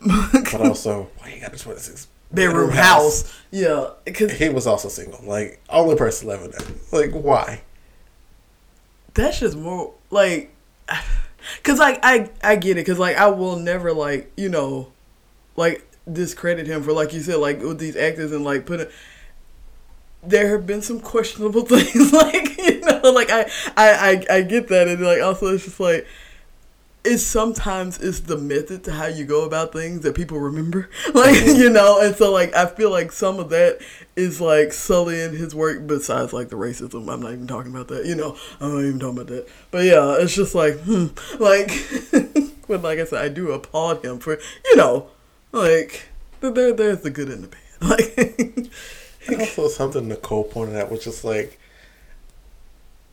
but 0.05 0.55
also, 0.61 1.09
why 1.17 1.33
you 1.33 1.41
got 1.41 1.53
a 1.53 1.57
26 1.59 2.07
bedroom 2.31 2.71
house. 2.71 3.31
Yeah, 3.51 3.91
because 4.05 4.31
He 4.31 4.49
was 4.49 4.65
also 4.65 4.89
single. 4.89 5.19
Like, 5.23 5.61
only 5.69 5.95
person 5.95 6.27
living 6.27 6.51
there. 6.51 6.67
Like, 6.91 7.11
why? 7.11 7.61
that's 9.13 9.39
just 9.39 9.55
more 9.55 9.93
like, 10.09 10.51
cause 11.63 11.77
like 11.77 11.99
I 12.03 12.29
I 12.41 12.55
get 12.55 12.77
it, 12.77 12.83
cause 12.83 12.97
like 12.97 13.15
I 13.15 13.27
will 13.27 13.57
never 13.57 13.93
like 13.93 14.31
you 14.35 14.49
know, 14.49 14.91
like 15.55 15.85
discredit 16.11 16.67
him 16.67 16.83
for 16.83 16.91
like 16.93 17.13
you 17.13 17.21
said 17.21 17.37
like 17.37 17.61
with 17.61 17.79
these 17.79 17.95
actors 17.95 18.31
and 18.31 18.43
like 18.43 18.65
putting. 18.65 18.87
There 20.25 20.49
have 20.51 20.65
been 20.65 20.81
some 20.81 21.01
questionable 21.01 21.61
things, 21.65 22.13
like 22.13 22.57
you 22.57 22.79
know, 22.79 23.11
like 23.11 23.29
I, 23.29 23.41
I, 23.75 24.25
I, 24.29 24.35
I 24.37 24.41
get 24.41 24.69
that, 24.69 24.87
and 24.87 25.01
like 25.01 25.21
also 25.21 25.47
it's 25.47 25.65
just 25.65 25.79
like 25.81 26.07
it's 27.03 27.23
sometimes 27.23 27.99
it's 27.99 28.21
the 28.21 28.37
method 28.37 28.83
to 28.85 28.91
how 28.91 29.07
you 29.07 29.25
go 29.25 29.43
about 29.43 29.73
things 29.73 30.01
that 30.01 30.15
people 30.15 30.39
remember 30.39 30.89
like 31.13 31.35
you 31.45 31.69
know? 31.69 31.99
And 31.99 32.15
so 32.15 32.31
like 32.31 32.55
i 32.55 32.65
feel 32.65 32.91
like 32.91 33.11
some 33.11 33.39
of 33.39 33.49
that 33.49 33.79
is 34.15 34.39
like 34.39 34.71
sullying 34.71 35.35
his 35.35 35.53
work 35.53 35.85
besides 35.85 36.31
like 36.33 36.49
the 36.49 36.55
racism. 36.55 37.11
I'm 37.11 37.21
not 37.21 37.33
even 37.33 37.47
talking 37.47 37.71
about 37.71 37.89
that 37.89 38.05
you 38.05 38.15
know? 38.15 38.37
I'm 38.61 38.73
not 38.73 38.79
even 38.79 38.99
talking 38.99 39.17
about 39.17 39.27
that. 39.27 39.47
But 39.71 39.83
yeah 39.83 40.15
it's 40.17 40.35
just 40.35 40.55
like 40.55 40.79
hmm 40.79 41.07
like 41.43 41.71
but 42.67 42.81
like 42.81 42.99
i 42.99 43.05
said 43.05 43.23
i 43.23 43.27
do 43.27 43.51
applaud 43.51 44.03
him 44.03 44.19
for 44.19 44.39
you 44.65 44.75
know 44.77 45.07
like 45.53 46.07
there 46.41 46.73
there's 46.73 47.01
the 47.01 47.09
good 47.09 47.29
and 47.29 47.45
the 47.45 47.47
bad 47.47 47.59
like 47.81 49.39
also, 49.39 49.67
something 49.67 50.07
Nicole 50.07 50.43
pointed 50.43 50.75
out 50.75 50.91
was 50.91 51.03
just 51.03 51.23
like, 51.23 51.59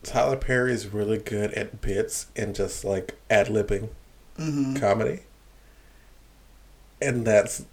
Tyler 0.03 0.36
Perry 0.36 0.72
is 0.72 0.88
really 0.88 1.18
good 1.18 1.53
at 1.53 1.80
bits 1.80 2.26
and 2.36 2.55
just 2.55 2.84
like 2.84 3.16
ad 3.28 3.47
libbing 3.49 3.91
hmm 4.36 4.74
comedy. 4.76 5.20
And 7.03 7.26
that's 7.26 7.64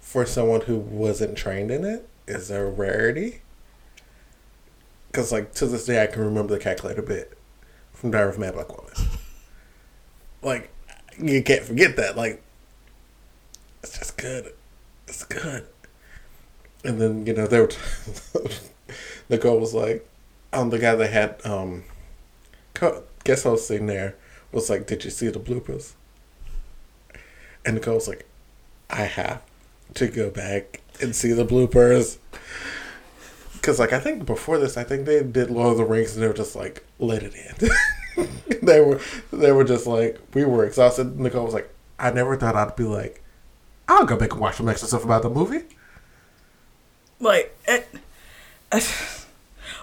for 0.00 0.24
someone 0.24 0.62
who 0.62 0.78
wasn't 0.78 1.36
trained 1.36 1.70
in 1.70 1.84
it 1.84 2.08
is 2.26 2.50
a 2.50 2.64
rarity. 2.64 3.42
Because 5.10 5.32
like 5.32 5.54
to 5.54 5.66
this 5.66 5.86
day, 5.86 6.02
I 6.02 6.06
can 6.06 6.22
remember 6.22 6.54
the 6.54 6.60
calculator 6.60 7.02
bit 7.02 7.36
from 7.92 8.10
Diary 8.10 8.30
of 8.30 8.36
a 8.36 8.40
Mad 8.40 8.54
Black 8.54 8.76
Woman. 8.76 8.92
like 10.42 10.70
you 11.18 11.42
can't 11.42 11.64
forget 11.64 11.96
that. 11.96 12.16
Like 12.16 12.42
it's 13.82 13.98
just 13.98 14.16
good. 14.16 14.52
It's 15.06 15.24
good. 15.24 15.66
And 16.84 17.00
then 17.00 17.26
you 17.26 17.34
know 17.34 17.46
they 17.46 17.60
were. 17.60 17.70
Nicole 19.28 19.58
was 19.60 19.74
like, 19.74 20.08
um, 20.52 20.70
the 20.70 20.78
guy 20.78 20.94
that 20.94 21.10
had 21.10 21.40
um, 21.44 21.84
guest 23.24 23.44
hosting 23.44 23.86
there 23.86 24.16
was 24.52 24.70
like, 24.70 24.86
"Did 24.86 25.04
you 25.04 25.10
see 25.10 25.28
the 25.28 25.40
bloopers?" 25.40 25.92
And 27.64 27.74
Nicole 27.74 27.96
was 27.96 28.08
like, 28.08 28.26
"I 28.90 29.02
have 29.02 29.42
to 29.94 30.08
go 30.08 30.30
back 30.30 30.80
and 31.00 31.14
see 31.14 31.32
the 31.32 31.44
bloopers." 31.44 32.18
Because 33.54 33.78
like 33.78 33.92
I 33.92 34.00
think 34.00 34.24
before 34.24 34.58
this, 34.58 34.76
I 34.76 34.84
think 34.84 35.04
they 35.04 35.22
did 35.22 35.50
Lord 35.50 35.72
of 35.72 35.78
the 35.78 35.84
Rings, 35.84 36.14
and 36.14 36.22
they 36.22 36.28
were 36.28 36.34
just 36.34 36.56
like, 36.56 36.84
"Let 36.98 37.22
it 37.22 37.34
in." 37.34 38.28
they 38.62 38.80
were 38.80 39.00
they 39.32 39.52
were 39.52 39.64
just 39.64 39.86
like, 39.86 40.18
we 40.34 40.44
were 40.44 40.64
exhausted. 40.64 41.18
Nicole 41.18 41.44
was 41.44 41.54
like, 41.54 41.72
"I 41.98 42.10
never 42.10 42.36
thought 42.36 42.56
I'd 42.56 42.76
be 42.76 42.84
like, 42.84 43.22
I'll 43.88 44.04
go 44.06 44.16
back 44.16 44.32
and 44.32 44.40
watch 44.40 44.56
some 44.56 44.68
extra 44.68 44.88
stuff 44.88 45.04
about 45.04 45.22
the 45.22 45.30
movie." 45.30 45.62
like 47.20 47.56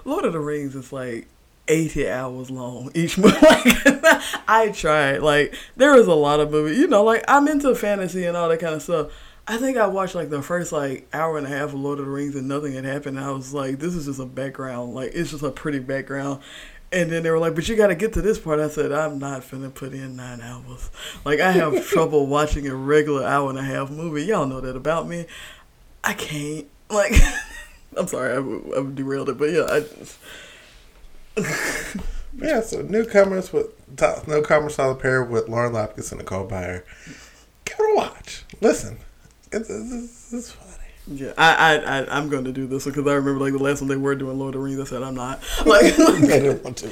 Lord 0.05 0.25
of 0.25 0.33
the 0.33 0.39
Rings 0.39 0.75
is 0.75 0.93
like 0.93 1.27
80 1.67 2.09
hours 2.09 2.51
long 2.51 2.91
each 2.93 3.17
movie. 3.17 3.35
Like, 3.41 4.21
I 4.47 4.71
tried. 4.73 5.19
Like, 5.19 5.55
there 5.75 5.95
is 5.95 6.07
a 6.07 6.13
lot 6.13 6.39
of 6.39 6.51
movies. 6.51 6.77
You 6.77 6.87
know, 6.87 7.03
like, 7.03 7.23
I'm 7.27 7.47
into 7.47 7.73
fantasy 7.75 8.25
and 8.25 8.37
all 8.37 8.49
that 8.49 8.59
kind 8.59 8.75
of 8.75 8.81
stuff. 8.81 9.11
I 9.47 9.57
think 9.57 9.77
I 9.77 9.85
watched, 9.87 10.15
like, 10.15 10.29
the 10.29 10.41
first, 10.41 10.71
like, 10.71 11.07
hour 11.13 11.37
and 11.37 11.45
a 11.45 11.49
half 11.49 11.69
of 11.69 11.75
Lord 11.75 11.99
of 11.99 12.05
the 12.05 12.11
Rings 12.11 12.35
and 12.35 12.47
nothing 12.47 12.73
had 12.73 12.85
happened. 12.85 13.19
I 13.19 13.31
was 13.31 13.53
like, 13.53 13.79
this 13.79 13.95
is 13.95 14.05
just 14.05 14.19
a 14.19 14.25
background. 14.25 14.93
Like, 14.93 15.11
it's 15.13 15.31
just 15.31 15.43
a 15.43 15.51
pretty 15.51 15.79
background. 15.79 16.41
And 16.91 17.11
then 17.11 17.23
they 17.23 17.31
were 17.31 17.39
like, 17.39 17.55
but 17.55 17.67
you 17.67 17.75
got 17.75 17.87
to 17.87 17.95
get 17.95 18.13
to 18.13 18.21
this 18.21 18.39
part. 18.39 18.59
I 18.59 18.69
said, 18.69 18.91
I'm 18.91 19.19
not 19.19 19.41
finna 19.41 19.73
put 19.73 19.93
in 19.93 20.15
nine 20.15 20.39
hours. 20.39 20.89
Like, 21.25 21.39
I 21.39 21.51
have 21.51 21.85
trouble 21.89 22.27
watching 22.27 22.67
a 22.67 22.75
regular 22.75 23.25
hour 23.25 23.49
and 23.49 23.59
a 23.59 23.63
half 23.63 23.89
movie. 23.89 24.23
Y'all 24.23 24.45
know 24.45 24.61
that 24.61 24.75
about 24.75 25.07
me. 25.07 25.25
I 26.03 26.13
can't. 26.13 26.67
Like, 26.89 27.13
I'm 27.97 28.07
sorry, 28.07 28.33
I, 28.33 28.79
I 28.79 28.91
derailed 28.93 29.29
it, 29.29 29.37
but 29.37 29.51
yeah, 29.51 29.65
I 29.69 29.79
just. 29.81 30.19
Yeah, 32.37 32.61
so 32.61 32.81
newcomers 32.81 33.53
with 33.53 33.67
newcomers 34.27 34.75
Tyler 34.75 34.95
Perry 34.95 35.25
with 35.25 35.47
Lauren 35.47 35.73
Lapkus 35.73 36.11
and 36.11 36.19
Nicole 36.19 36.47
Byer. 36.47 36.83
Give 37.63 37.77
it 37.79 37.93
a 37.93 37.95
watch. 37.95 38.43
Listen, 38.59 38.97
it's, 39.51 39.69
it's, 39.69 40.33
it's 40.33 40.51
funny. 40.51 40.64
Yeah, 41.07 41.33
I, 41.37 41.53
I, 41.55 41.75
I, 41.99 42.17
I'm 42.17 42.29
going 42.29 42.45
to 42.45 42.51
do 42.51 42.65
this 42.65 42.85
one 42.85 42.93
because 42.95 43.07
I 43.11 43.15
remember 43.15 43.39
like 43.43 43.53
the 43.53 43.59
last 43.63 43.81
one 43.81 43.87
they 43.89 43.95
were 43.95 44.15
doing 44.15 44.39
Lord 44.39 44.55
of 44.55 44.61
the 44.61 44.65
Rings. 44.65 44.79
I 44.79 44.85
said 44.85 45.03
I'm 45.03 45.13
not. 45.15 45.39
Like, 45.65 45.93
I 45.99 46.19
didn't 46.21 46.63
want 46.63 46.77
to. 46.77 46.89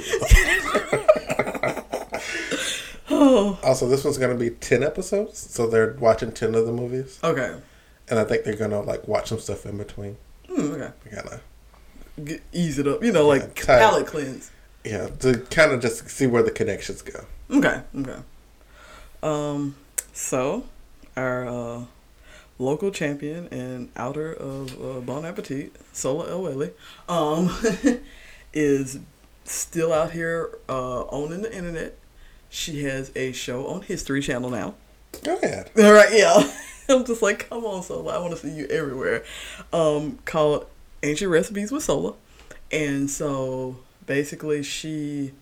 oh, 3.10 3.58
Also, 3.62 3.88
this 3.88 4.04
one's 4.04 4.18
gonna 4.18 4.34
be 4.34 4.50
ten 4.50 4.82
episodes, 4.82 5.38
so 5.38 5.66
they're 5.66 5.94
watching 5.98 6.32
ten 6.32 6.54
of 6.54 6.66
the 6.66 6.72
movies, 6.72 7.18
okay. 7.24 7.56
and 8.08 8.18
I 8.18 8.24
think 8.24 8.44
they're 8.44 8.56
gonna 8.56 8.80
like 8.80 9.06
watch 9.08 9.28
some 9.28 9.38
stuff 9.40 9.66
in 9.66 9.76
between. 9.78 10.16
Hmm, 10.48 10.72
okay. 10.72 10.90
They 11.04 11.10
gotta, 11.16 11.40
Get, 12.22 12.42
ease 12.52 12.78
it 12.78 12.86
up. 12.86 13.02
You 13.02 13.12
know, 13.12 13.26
like 13.26 13.42
Yeah, 13.42 13.48
tight. 13.64 13.78
palate 13.80 14.06
cleanse. 14.06 14.50
yeah, 14.84 15.08
to 15.20 15.38
kind 15.50 15.72
of 15.72 15.80
just 15.80 16.08
see 16.08 16.26
where 16.26 16.42
the 16.42 16.50
connections 16.52 17.02
go. 17.02 17.24
Okay, 17.50 17.80
okay. 17.98 18.18
Um, 19.22 19.74
so 20.12 20.64
our 21.16 21.46
uh, 21.48 21.84
local 22.58 22.90
champion 22.90 23.48
and 23.48 23.90
outer 23.96 24.32
of 24.32 24.80
uh, 24.80 25.00
Bon 25.00 25.24
Appetit, 25.24 25.72
Sohla 25.92 26.30
El-Waylly, 26.30 26.70
um, 27.08 27.50
is 28.52 28.98
still 29.44 29.92
out 29.92 30.12
here 30.12 30.50
uh, 30.68 31.04
owning 31.06 31.42
the 31.42 31.54
internet. 31.54 31.96
She 32.48 32.84
has 32.84 33.10
a 33.16 33.32
show 33.32 33.66
on 33.66 33.82
History 33.82 34.20
Channel 34.20 34.50
now. 34.50 34.74
Go 35.22 35.36
ahead. 35.36 35.70
All 35.76 35.92
right, 35.92 36.12
yeah. 36.12 36.52
I'm 36.88 37.04
just 37.04 37.22
like, 37.22 37.48
come 37.48 37.64
on, 37.64 37.82
Sohla. 37.82 38.12
I 38.12 38.18
want 38.18 38.32
to 38.32 38.38
see 38.38 38.54
you 38.54 38.66
everywhere. 38.66 39.24
Um, 39.72 40.18
called 40.24 40.66
Ancient 41.02 41.30
Recipes 41.30 41.72
with 41.72 41.86
Sohla. 41.86 42.14
And 42.70 43.10
so 43.10 43.78
basically, 44.06 44.62
she, 44.62 45.32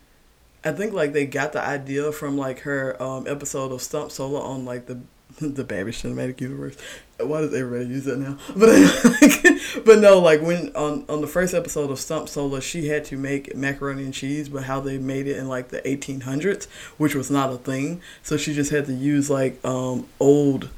I 0.64 0.72
think 0.72 0.92
like 0.92 1.12
they 1.12 1.26
got 1.26 1.52
the 1.52 1.62
idea 1.62 2.12
from 2.12 2.38
like 2.38 2.60
her 2.60 3.00
um, 3.02 3.26
episode 3.26 3.72
of 3.72 3.82
Stump 3.82 4.10
Sohla 4.10 4.42
on 4.42 4.64
like 4.64 4.86
the 4.86 5.00
the 5.40 5.64
Babish 5.64 6.02
Cinematic 6.02 6.40
Universe. 6.40 6.76
Why 7.18 7.40
does 7.40 7.54
everybody 7.54 7.88
use 7.88 8.04
that 8.04 8.18
now? 8.18 8.36
But 8.56 9.84
but 9.84 9.98
no, 10.00 10.18
like 10.18 10.42
when 10.42 10.74
on 10.74 11.04
on 11.08 11.20
the 11.20 11.26
first 11.26 11.54
episode 11.54 11.90
of 11.90 11.98
Stump 11.98 12.26
Sohla, 12.26 12.60
she 12.60 12.88
had 12.88 13.04
to 13.06 13.16
make 13.16 13.54
macaroni 13.54 14.04
and 14.04 14.14
cheese, 14.14 14.48
but 14.48 14.64
how 14.64 14.80
they 14.80 14.98
made 14.98 15.26
it 15.26 15.36
in 15.36 15.48
like 15.48 15.68
the 15.68 15.80
1800s, 15.82 16.66
which 16.98 17.14
was 17.14 17.30
not 17.30 17.52
a 17.52 17.56
thing. 17.56 18.02
So 18.22 18.36
she 18.36 18.52
just 18.52 18.70
had 18.70 18.86
to 18.86 18.92
use 18.92 19.30
like 19.30 19.64
um 19.64 20.06
old, 20.20 20.70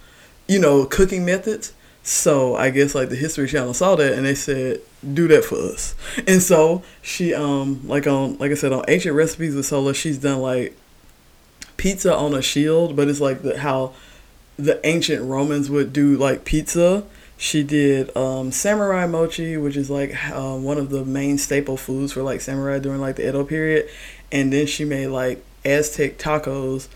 you 0.47 0.59
know, 0.59 0.85
cooking 0.85 1.25
methods. 1.25 1.73
So 2.03 2.55
I 2.55 2.71
guess 2.71 2.95
like 2.95 3.09
the 3.09 3.17
History 3.17 3.49
Channel 3.49 3.73
saw 3.75 3.97
that 3.97 4.13
and 4.13 4.27
they 4.27 4.35
said, 4.35 4.81
do 5.15 5.27
that 5.29 5.45
for 5.45 5.57
us. 5.57 5.95
And 6.27 6.43
so 6.43 6.83
she 7.03 7.35
um 7.35 7.89
like 7.89 8.07
on 8.07 8.39
like 8.39 8.51
I 8.51 8.55
said 8.55 8.73
on 8.73 8.85
Ancient 8.89 9.17
Recipes 9.17 9.55
with 9.55 9.67
Sohla, 9.67 9.95
she's 9.95 10.19
done 10.19 10.41
like 10.41 10.77
pizza 11.77 12.15
on 12.15 12.35
a 12.35 12.43
shield, 12.43 12.97
but 12.97 13.09
it's 13.09 13.21
like 13.21 13.43
the 13.43 13.59
how 13.59 13.93
the 14.57 14.85
ancient 14.87 15.25
Romans 15.25 15.71
would 15.71 15.93
do 15.93 16.17
like 16.17 16.45
pizza. 16.45 17.05
She 17.37 17.63
did 17.63 18.17
um, 18.17 18.53
samurai 18.53 19.07
mochi, 19.07 19.57
which 19.57 19.77
is 19.77 19.91
like 19.91 20.15
uh, 20.31 20.57
one 20.57 20.79
of 20.79 20.91
the 20.91 21.05
main 21.05 21.39
staple 21.39 21.77
foods 21.77 22.13
for 22.13 22.23
like 22.23 22.41
samurai 22.41 22.79
during 22.79 23.01
like 23.01 23.17
the 23.17 23.29
Edo 23.29 23.45
period, 23.45 23.89
and 24.31 24.53
then 24.53 24.67
she 24.67 24.85
made 24.85 25.09
like 25.09 25.45
Aztec 25.65 26.19
tacos, 26.19 26.89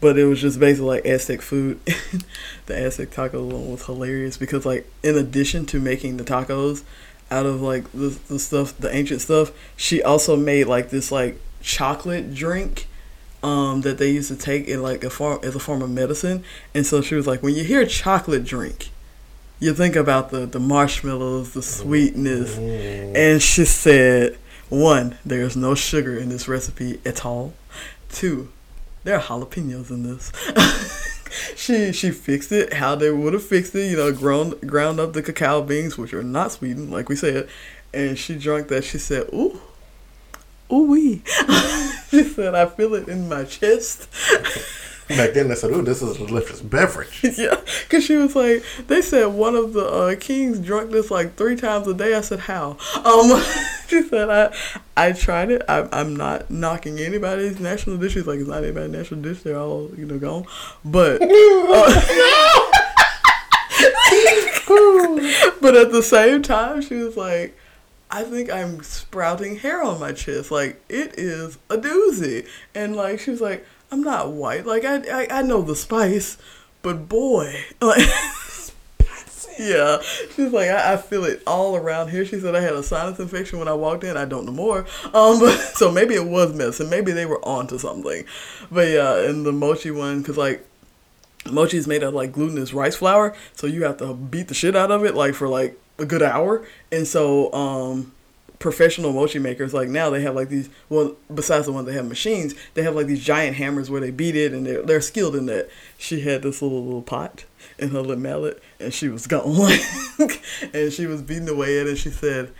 but 0.00 0.18
it 0.18 0.24
was 0.24 0.40
just 0.40 0.58
basically 0.58 0.88
like 0.88 1.06
Aztec 1.06 1.40
food. 1.40 1.80
the 2.66 2.76
Aztec 2.76 3.10
taco 3.10 3.44
one 3.44 3.70
was 3.70 3.86
hilarious 3.86 4.36
because 4.36 4.66
like 4.66 4.90
in 5.02 5.16
addition 5.16 5.66
to 5.66 5.80
making 5.80 6.16
the 6.16 6.24
tacos 6.24 6.82
out 7.30 7.46
of 7.46 7.60
like 7.60 7.90
the, 7.92 8.18
the 8.28 8.38
stuff, 8.38 8.76
the 8.78 8.94
ancient 8.94 9.20
stuff, 9.20 9.52
she 9.76 10.02
also 10.02 10.36
made 10.36 10.64
like 10.66 10.90
this 10.90 11.12
like 11.12 11.40
chocolate 11.60 12.34
drink 12.34 12.86
um, 13.46 13.82
that 13.82 13.98
they 13.98 14.10
used 14.10 14.28
to 14.28 14.36
take 14.36 14.66
in 14.66 14.82
like 14.82 15.04
a 15.04 15.10
form 15.10 15.38
as 15.44 15.54
a 15.54 15.60
form 15.60 15.80
of 15.80 15.90
medicine. 15.90 16.42
And 16.74 16.84
so 16.84 17.00
she 17.00 17.14
was 17.14 17.26
like, 17.26 17.42
when 17.42 17.54
you 17.54 17.62
hear 17.62 17.86
chocolate 17.86 18.44
drink, 18.44 18.90
you 19.60 19.72
think 19.72 19.94
about 19.94 20.30
the 20.30 20.46
the 20.46 20.58
marshmallows, 20.58 21.54
the 21.54 21.62
sweetness, 21.62 22.58
and 22.58 23.40
she 23.40 23.64
said, 23.64 24.36
one, 24.68 25.16
there's 25.24 25.56
no 25.56 25.74
sugar 25.74 26.16
in 26.16 26.28
this 26.28 26.48
recipe 26.48 27.00
at 27.06 27.24
all. 27.24 27.54
Two, 28.10 28.48
there 29.04 29.16
are 29.16 29.22
jalapenos 29.22 29.90
in 29.90 30.02
this. 30.02 30.32
she 31.56 31.92
she 31.92 32.10
fixed 32.10 32.50
it 32.50 32.74
how 32.74 32.96
they 32.96 33.10
would 33.10 33.32
have 33.32 33.44
fixed 33.44 33.74
it, 33.76 33.90
you 33.90 33.96
know, 33.96 34.12
ground 34.12 34.60
ground 34.62 34.98
up 34.98 35.12
the 35.12 35.22
cacao 35.22 35.62
beans, 35.62 35.96
which 35.96 36.12
are 36.12 36.24
not 36.24 36.52
sweetened, 36.52 36.90
like 36.90 37.08
we 37.08 37.14
said, 37.14 37.48
and 37.94 38.18
she 38.18 38.34
drank 38.36 38.68
that. 38.68 38.82
She 38.84 38.98
said, 38.98 39.28
"Ooh, 39.32 39.60
ooh 40.72 40.84
wee." 40.84 41.22
she 42.10 42.24
said, 42.24 42.54
"I 42.54 42.66
feel 42.66 42.94
it 42.94 43.08
in 43.08 43.28
my 43.28 43.44
chest." 43.44 44.08
Back 45.08 45.34
then 45.34 45.48
they 45.48 45.54
said, 45.54 45.70
"Ooh, 45.70 45.82
this 45.82 46.02
is 46.02 46.16
a 46.16 46.26
delicious 46.26 46.60
beverage." 46.60 47.20
yeah, 47.38 47.60
because 47.84 48.02
she 48.04 48.16
was 48.16 48.34
like, 48.34 48.64
they 48.88 49.00
said 49.00 49.26
one 49.26 49.54
of 49.54 49.72
the 49.72 49.86
uh, 49.86 50.16
kings 50.16 50.58
drank 50.58 50.90
this 50.90 51.12
like 51.12 51.36
three 51.36 51.54
times 51.54 51.86
a 51.86 51.94
day. 51.94 52.14
I 52.14 52.22
said, 52.22 52.40
how? 52.40 52.76
Um, 53.04 53.40
she 53.86 54.02
said, 54.02 54.28
I, 54.28 54.52
I 54.96 55.12
tried 55.12 55.52
it. 55.52 55.62
I, 55.68 55.88
I'm 55.92 56.16
not 56.16 56.50
knocking 56.50 56.98
anybody's 56.98 57.60
national 57.60 57.98
dish. 57.98 58.14
She's 58.14 58.26
like, 58.26 58.40
it's 58.40 58.48
not 58.48 58.64
anybody's 58.64 58.90
national 58.90 59.22
dish. 59.22 59.42
They're 59.42 59.58
all 59.58 59.90
you 59.96 60.06
know 60.06 60.18
gone. 60.18 60.44
But, 60.84 61.22
uh, 61.22 61.28
but 65.60 65.76
at 65.76 65.92
the 65.92 66.02
same 66.04 66.42
time, 66.42 66.82
she 66.82 66.96
was 66.96 67.16
like. 67.16 67.56
I 68.16 68.22
think 68.22 68.50
I'm 68.50 68.82
sprouting 68.82 69.56
hair 69.56 69.82
on 69.82 70.00
my 70.00 70.12
chest. 70.12 70.50
Like 70.50 70.82
it 70.88 71.18
is 71.18 71.58
a 71.68 71.76
doozy. 71.76 72.48
And 72.74 72.96
like 72.96 73.20
she 73.20 73.30
was 73.30 73.42
like, 73.42 73.66
I'm 73.92 74.00
not 74.00 74.32
white. 74.32 74.64
Like 74.64 74.86
I, 74.86 75.02
I, 75.24 75.26
I 75.30 75.42
know 75.42 75.60
the 75.60 75.76
spice, 75.76 76.38
but 76.80 77.10
boy, 77.10 77.62
like 77.82 78.08
yeah, 79.58 80.00
she's 80.34 80.50
like 80.50 80.70
I, 80.70 80.94
I 80.94 80.96
feel 80.96 81.26
it 81.26 81.42
all 81.46 81.76
around 81.76 82.08
here. 82.08 82.24
She 82.24 82.40
said 82.40 82.54
I 82.54 82.62
had 82.62 82.72
a 82.72 82.82
sinus 82.82 83.18
infection 83.18 83.58
when 83.58 83.68
I 83.68 83.74
walked 83.74 84.02
in. 84.02 84.16
I 84.16 84.24
don't 84.24 84.46
know 84.46 84.52
more. 84.52 84.86
Um, 85.12 85.38
but, 85.38 85.54
so 85.58 85.92
maybe 85.92 86.14
it 86.14 86.24
was 86.24 86.54
medicine. 86.54 86.88
Maybe 86.88 87.12
they 87.12 87.26
were 87.26 87.44
onto 87.44 87.76
something. 87.76 88.24
But 88.70 88.88
yeah, 88.88 89.28
and 89.28 89.44
the 89.44 89.52
mochi 89.52 89.90
one, 89.90 90.24
cause 90.24 90.38
like 90.38 90.66
mochi 91.50 91.76
is 91.76 91.86
made 91.86 92.02
of 92.02 92.14
like 92.14 92.32
glutinous 92.32 92.72
rice 92.72 92.96
flour, 92.96 93.36
so 93.52 93.66
you 93.66 93.84
have 93.84 93.98
to 93.98 94.14
beat 94.14 94.48
the 94.48 94.54
shit 94.54 94.74
out 94.74 94.90
of 94.90 95.04
it 95.04 95.14
like 95.14 95.34
for 95.34 95.48
like 95.48 95.78
a 95.98 96.06
good 96.06 96.22
hour. 96.22 96.66
And 96.90 97.06
so 97.06 97.52
um 97.52 98.12
professional 98.58 99.12
mochi 99.12 99.38
makers 99.38 99.74
like 99.74 99.88
now 99.88 100.08
they 100.08 100.22
have 100.22 100.34
like 100.34 100.48
these 100.48 100.70
well 100.88 101.14
besides 101.34 101.66
the 101.66 101.72
ones 101.72 101.86
that 101.86 101.92
have 101.92 102.06
machines 102.06 102.54
they 102.72 102.82
have 102.82 102.94
like 102.94 103.06
these 103.06 103.22
giant 103.22 103.54
hammers 103.54 103.90
where 103.90 104.00
they 104.00 104.10
beat 104.10 104.34
it 104.34 104.52
and 104.52 104.66
they're, 104.66 104.82
they're 104.82 105.00
skilled 105.00 105.36
in 105.36 105.46
that. 105.46 105.68
She 105.98 106.20
had 106.20 106.42
this 106.42 106.62
little 106.62 106.84
little 106.84 107.02
pot 107.02 107.44
and 107.78 107.90
her 107.92 108.00
little 108.00 108.16
mallet 108.16 108.62
and 108.80 108.92
she 108.92 109.08
was 109.08 109.26
gone. 109.26 109.78
And 110.72 110.92
she 110.92 111.06
was 111.06 111.22
beating 111.22 111.48
away 111.48 111.78
at 111.80 111.86
it. 111.86 111.96
She 111.96 112.10
said 112.10 112.52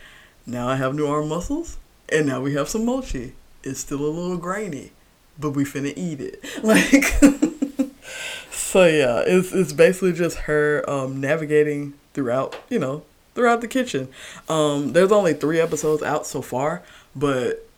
now 0.47 0.68
i 0.68 0.76
have 0.76 0.95
new 0.95 1.07
arm 1.07 1.28
muscles 1.28 1.78
and 2.09 2.26
now 2.26 2.41
we 2.41 2.55
have 2.55 2.68
some 2.68 2.84
mochi. 2.84 3.34
It's 3.62 3.80
still 3.80 4.01
a 4.01 4.09
little 4.09 4.37
grainy 4.37 4.93
but 5.39 5.51
we 5.51 5.64
finna 5.64 5.93
eat 5.97 6.20
it. 6.20 6.45
Like 6.62 7.05
so 8.51 8.87
yeah 8.87 9.22
it's, 9.26 9.53
it's 9.53 9.72
basically 9.72 10.12
just 10.12 10.39
her 10.41 10.89
um, 10.89 11.20
navigating 11.20 11.95
throughout 12.12 12.57
you 12.68 12.78
know 12.78 13.03
throughout 13.37 13.61
the 13.61 13.68
kitchen. 13.68 14.09
Um, 14.49 14.93
there's 14.93 15.12
only 15.12 15.34
three 15.34 15.61
episodes 15.61 16.03
out 16.03 16.26
so 16.26 16.43
far, 16.43 16.82
but 17.14 17.68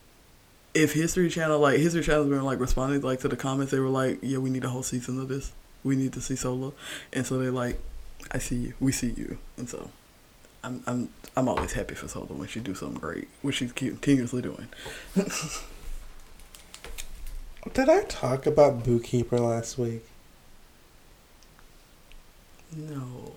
if 0.72 0.94
History 0.94 1.28
Channel 1.28 1.58
like 1.58 1.78
History 1.78 2.02
Channel's 2.02 2.30
been 2.30 2.42
like 2.42 2.60
responding 2.60 3.02
like 3.02 3.20
to 3.20 3.28
the 3.28 3.36
comments, 3.36 3.72
they 3.72 3.80
were 3.80 3.88
like, 3.88 4.20
"Yeah, 4.22 4.38
we 4.38 4.48
need 4.48 4.64
a 4.64 4.70
whole 4.70 4.82
season 4.82 5.20
of 5.20 5.28
this. 5.28 5.52
We 5.84 5.96
need 5.96 6.14
to 6.14 6.22
see 6.22 6.34
Sohla," 6.34 6.72
and 7.12 7.26
so 7.26 7.38
they're 7.38 7.50
like, 7.50 7.78
"I 8.30 8.38
see 8.38 8.56
you. 8.56 8.72
We 8.80 8.92
see 8.92 9.10
you," 9.10 9.36
and 9.58 9.68
so. 9.68 9.90
I'm 10.64 10.82
I'm 10.88 11.08
I'm 11.36 11.48
always 11.48 11.72
happy 11.72 11.94
for 11.94 12.06
Sohla 12.06 12.30
when 12.30 12.48
she 12.48 12.58
do 12.58 12.74
something 12.74 12.98
great, 12.98 13.28
which 13.42 13.56
she's 13.56 13.70
continuously 13.70 14.42
doing. 14.42 14.66
Did 17.74 17.88
I 17.88 18.02
talk 18.02 18.44
about 18.44 18.82
Bookkeeper 18.82 19.38
last 19.38 19.78
week? 19.78 20.04
No. 22.76 23.34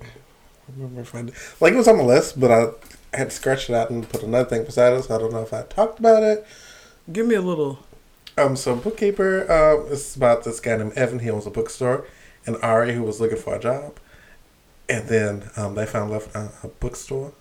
Remember 0.75 1.01
if 1.01 1.15
I 1.15 1.23
did. 1.23 1.33
Like 1.59 1.73
it 1.73 1.77
was 1.77 1.87
on 1.87 1.97
the 1.97 2.03
list, 2.03 2.39
but 2.39 2.51
I 2.51 3.17
had 3.17 3.31
scratched 3.31 3.69
it 3.69 3.75
out 3.75 3.89
and 3.89 4.07
put 4.07 4.23
another 4.23 4.49
thing 4.49 4.63
beside 4.63 4.93
it, 4.93 5.03
so 5.03 5.15
I 5.15 5.17
don't 5.17 5.33
know 5.33 5.41
if 5.41 5.53
I 5.53 5.63
talked 5.63 5.99
about 5.99 6.23
it. 6.23 6.45
Give 7.11 7.25
me 7.25 7.35
a 7.35 7.41
little. 7.41 7.79
Um, 8.37 8.55
so 8.55 8.75
bookkeeper, 8.75 9.51
um, 9.51 9.91
it's 9.91 10.15
about 10.15 10.43
this 10.43 10.59
guy 10.59 10.77
named 10.77 10.93
Evan. 10.93 11.19
He 11.19 11.29
owns 11.29 11.45
a 11.45 11.49
bookstore, 11.49 12.07
and 12.45 12.57
Ari, 12.61 12.93
who 12.93 13.03
was 13.03 13.19
looking 13.19 13.37
for 13.37 13.55
a 13.55 13.59
job, 13.59 13.97
and 14.87 15.07
then 15.07 15.49
um, 15.57 15.75
they 15.75 15.85
found 15.85 16.11
left 16.11 16.35
uh, 16.35 16.49
a 16.63 16.67
bookstore. 16.67 17.33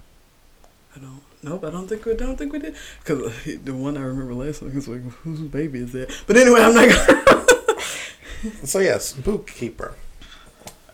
I 0.96 0.98
don't. 0.98 1.22
Nope, 1.42 1.64
I 1.64 1.70
don't 1.70 1.88
think 1.88 2.04
we. 2.04 2.14
Don't 2.14 2.36
think 2.36 2.52
we 2.52 2.58
did. 2.58 2.74
Cause 3.04 3.32
the 3.44 3.74
one 3.74 3.96
I 3.96 4.02
remember 4.02 4.34
last 4.34 4.62
week 4.62 4.74
was 4.74 4.88
like, 4.88 5.02
whose 5.02 5.40
baby 5.40 5.80
is 5.80 5.92
that? 5.92 6.12
But 6.26 6.36
anyway, 6.36 6.60
I'm 6.60 6.74
not. 6.74 6.88
Gonna 6.88 7.80
so 8.64 8.80
yes, 8.80 9.12
bookkeeper. 9.12 9.94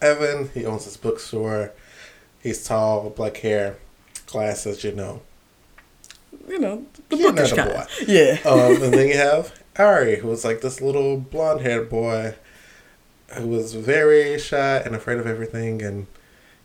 Evan, 0.01 0.51
he 0.53 0.67
owns 0.67 0.85
this 0.85 0.97
bookstore. 0.97 1.73
He's 2.47 2.65
tall, 2.65 3.11
black 3.11 3.39
hair, 3.39 3.77
glasses, 4.27 4.85
you 4.85 4.93
know. 4.93 5.21
You 6.47 6.61
know, 6.61 6.87
the 7.09 7.17
You're 7.17 7.33
bookish 7.33 7.53
kind. 7.55 7.71
boy. 7.71 7.85
Yeah. 8.07 8.39
Um, 8.45 8.81
and 8.85 8.95
then 8.95 9.09
you 9.09 9.17
have 9.17 9.53
Ari, 9.77 10.21
who 10.21 10.29
was 10.29 10.45
like 10.45 10.61
this 10.61 10.81
little 10.81 11.17
blonde 11.17 11.63
haired 11.63 11.91
boy 11.91 12.37
who 13.35 13.49
was 13.49 13.75
very 13.75 14.39
shy 14.39 14.77
and 14.77 14.95
afraid 14.95 15.19
of 15.19 15.27
everything. 15.27 15.83
And, 15.83 16.07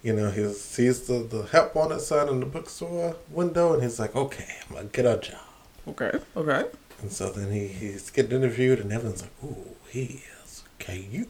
you 0.04 0.14
know, 0.14 0.30
he 0.30 0.48
sees 0.54 1.08
the, 1.08 1.24
the 1.24 1.48
help 1.48 1.74
wanted 1.74 2.02
sign 2.02 2.30
in 2.30 2.42
the 2.42 2.46
bookstore 2.46 3.16
window 3.32 3.74
and 3.74 3.82
he's 3.82 4.00
like, 4.00 4.16
okay, 4.16 4.58
I'm 4.68 4.76
going 4.76 4.90
to 4.90 4.96
get 4.96 5.06
a 5.08 5.18
job. 5.18 5.40
okay. 5.88 6.12
Okay. 6.38 6.66
And 7.02 7.12
so 7.12 7.32
then 7.32 7.52
he, 7.52 7.68
he's 7.70 8.12
getting 8.12 8.34
interviewed 8.34 8.80
and 8.80 8.94
Evan's 8.94 9.24
like, 9.24 9.32
ooh, 9.44 9.76
he 9.90 10.22
is 10.44 10.62
cute. 10.78 11.28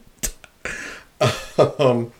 um, 1.78 2.12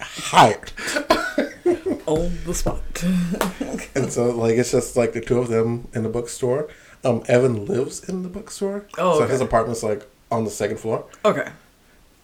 hired. 0.00 0.72
On 2.06 2.32
the 2.46 2.54
spot. 2.54 2.82
And 3.94 4.12
so, 4.12 4.30
like, 4.30 4.56
it's 4.56 4.70
just 4.70 4.96
like 4.96 5.12
the 5.12 5.20
two 5.20 5.38
of 5.38 5.48
them 5.48 5.88
in 5.92 6.02
the 6.04 6.08
bookstore. 6.08 6.68
Um, 7.04 7.22
Evan 7.28 7.66
lives 7.66 8.08
in 8.08 8.22
the 8.22 8.28
bookstore. 8.28 8.86
Oh, 8.96 9.18
so 9.18 9.24
okay. 9.24 9.32
his 9.32 9.40
apartment's 9.40 9.82
like 9.82 10.06
on 10.30 10.44
the 10.44 10.50
second 10.50 10.78
floor. 10.78 11.04
okay. 11.24 11.48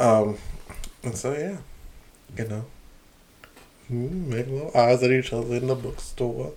Um, 0.01 0.39
and 1.03 1.17
so 1.17 1.33
yeah, 1.33 1.59
you 2.37 2.49
know, 2.49 2.65
mm, 3.91 4.27
make 4.27 4.47
little 4.49 4.71
eyes 4.77 5.03
at 5.03 5.11
each 5.11 5.33
other 5.33 5.55
in 5.57 5.67
the 5.69 5.75
bookstore. 5.75 6.53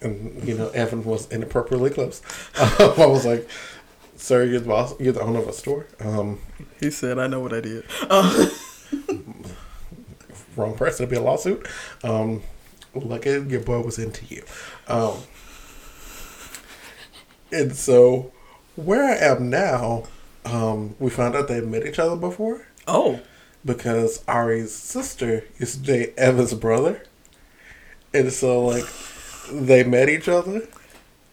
And 0.00 0.46
you 0.46 0.56
know, 0.56 0.68
Evan 0.70 1.04
was 1.04 1.30
inappropriately 1.30 1.90
close. 1.90 2.22
Um, 2.58 2.72
I 2.98 3.06
was 3.06 3.26
like, 3.26 3.48
"Sir, 4.16 4.44
you're 4.44 4.60
the 4.60 4.68
boss. 4.68 4.98
You're 5.00 5.12
the 5.12 5.20
owner 5.22 5.40
of 5.40 5.48
a 5.48 5.52
store." 5.52 5.86
Um, 6.00 6.40
He 6.80 6.90
said, 6.90 7.18
"I 7.18 7.26
know 7.26 7.40
what 7.40 7.52
I 7.52 7.60
did." 7.60 7.84
Uh, 8.08 8.46
wrong 10.56 10.74
person 10.74 11.06
to 11.06 11.10
be 11.10 11.16
a 11.16 11.22
lawsuit. 11.22 11.66
Um, 12.02 12.42
lucky 12.94 13.30
your 13.30 13.60
boy 13.60 13.80
was 13.80 13.98
into 13.98 14.24
you. 14.26 14.44
Um, 14.88 15.18
and 17.52 17.74
so, 17.76 18.32
where 18.76 19.04
I 19.04 19.16
am 19.16 19.50
now, 19.50 20.04
um, 20.44 20.96
we 20.98 21.10
found 21.10 21.36
out 21.36 21.48
they 21.48 21.60
met 21.60 21.86
each 21.86 21.98
other 21.98 22.16
before 22.16 22.66
oh. 22.88 23.20
because 23.64 24.24
Ari's 24.26 24.72
sister 24.72 25.44
used 25.58 25.84
to 25.84 25.92
date 25.92 26.14
Evan's 26.16 26.54
brother. 26.54 27.02
And 28.12 28.32
so, 28.32 28.64
like, 28.64 28.84
they 29.50 29.84
met 29.84 30.08
each 30.08 30.28
other 30.28 30.68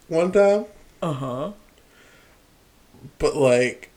one 0.07 0.31
time, 0.31 0.65
Uh 1.01 1.13
huh. 1.13 1.51
but, 3.19 3.35
like, 3.35 3.89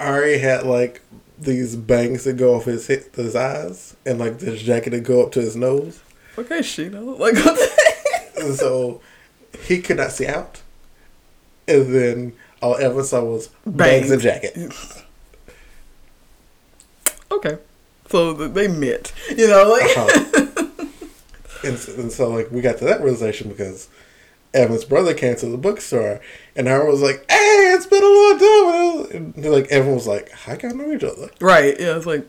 Ari 0.00 0.38
had, 0.38 0.64
like, 0.64 1.00
these 1.44 1.76
bangs 1.76 2.24
that 2.24 2.34
go 2.36 2.54
off 2.54 2.64
his, 2.66 2.86
hit, 2.86 3.14
his 3.14 3.34
eyes 3.36 3.96
and, 4.06 4.18
like, 4.18 4.38
this 4.38 4.62
jacket 4.62 4.90
that 4.90 5.00
go 5.04 5.22
up 5.24 5.32
to 5.32 5.40
his 5.40 5.56
nose. 5.56 6.00
Okay, 6.38 6.60
Sheena. 6.60 7.18
Like 7.18 7.34
what? 7.34 7.54
the- 7.56 8.42
And 8.44 8.54
so 8.54 9.00
he 9.64 9.80
could 9.82 9.98
not 9.98 10.12
see 10.12 10.26
out. 10.26 10.62
And 11.68 11.94
then 11.94 12.32
all 12.62 12.76
Evan 12.76 13.04
saw 13.04 13.22
was 13.22 13.48
bangs, 13.66 14.08
Bangs. 14.08 14.10
and 14.10 14.22
jacket. 14.22 14.72
okay. 17.30 17.58
so 18.08 18.32
they 18.32 18.68
met. 18.68 19.12
You 19.36 19.48
know, 19.48 19.70
like 19.70 19.96
Uh-huh. 19.96 20.86
and, 21.64 21.88
and 21.98 22.12
so 22.12 22.28
like 22.30 22.50
we 22.50 22.60
got 22.60 22.78
to 22.78 22.84
that 22.86 23.00
realization 23.02 23.48
because 23.48 23.88
Evan's 24.54 24.84
brother 24.84 25.14
came 25.14 25.36
to 25.36 25.46
the 25.46 25.56
bookstore 25.56 26.20
and 26.54 26.68
I 26.68 26.82
was 26.82 27.00
like, 27.00 27.24
"Hey, 27.30 27.72
it's 27.74 27.86
been 27.86 28.02
a 28.02 28.06
long 28.06 28.38
time." 29.10 29.32
And 29.36 29.44
like 29.52 29.68
everyone 29.70 29.96
was 29.96 30.06
like, 30.06 30.30
"How 30.30 30.56
can 30.56 30.76
know 30.76 30.92
each 30.92 31.04
other?" 31.04 31.30
right. 31.40 31.78
Yeah, 31.78 31.96
it's 31.96 32.06
like 32.06 32.26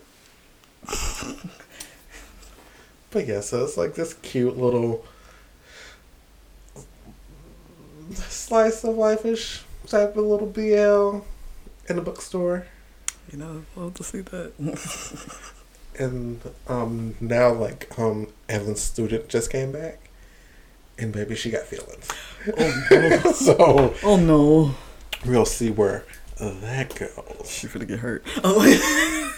But 3.11 3.28
yeah, 3.28 3.41
so 3.41 3.63
it's 3.63 3.78
like 3.78 3.93
this 3.93 4.15
cute 4.15 4.57
little 4.57 5.05
slice 8.13 8.84
of 8.84 8.95
life 8.95 9.26
ish 9.26 9.63
type 9.88 10.17
of 10.17 10.26
little 10.26 10.47
BL 10.47 11.24
in 11.89 11.95
the 11.95 12.01
bookstore. 12.01 12.65
you 13.32 13.38
know, 13.38 13.63
I'd 13.76 13.80
love 13.82 13.93
to 13.95 14.03
see 14.03 14.21
that. 14.21 14.53
And 15.99 16.41
um 16.67 17.13
now 17.21 17.53
like 17.53 17.88
um 17.99 18.30
Evan's 18.49 18.82
student 18.82 19.30
just 19.30 19.51
came 19.51 19.71
back 19.71 20.02
and 20.97 21.11
baby 21.11 21.35
she 21.35 21.49
got 21.51 21.63
feelings. 21.63 22.07
oh 22.57 22.87
no! 22.91 23.31
so 23.31 23.93
Oh 24.03 24.17
no! 24.17 24.75
we'll 25.25 25.45
see 25.45 25.71
where 25.71 26.05
that 26.39 26.95
goes. 26.95 27.49
She's 27.49 27.71
gonna 27.71 27.85
get 27.85 27.99
hurt. 27.99 28.23
I'm 28.43 29.31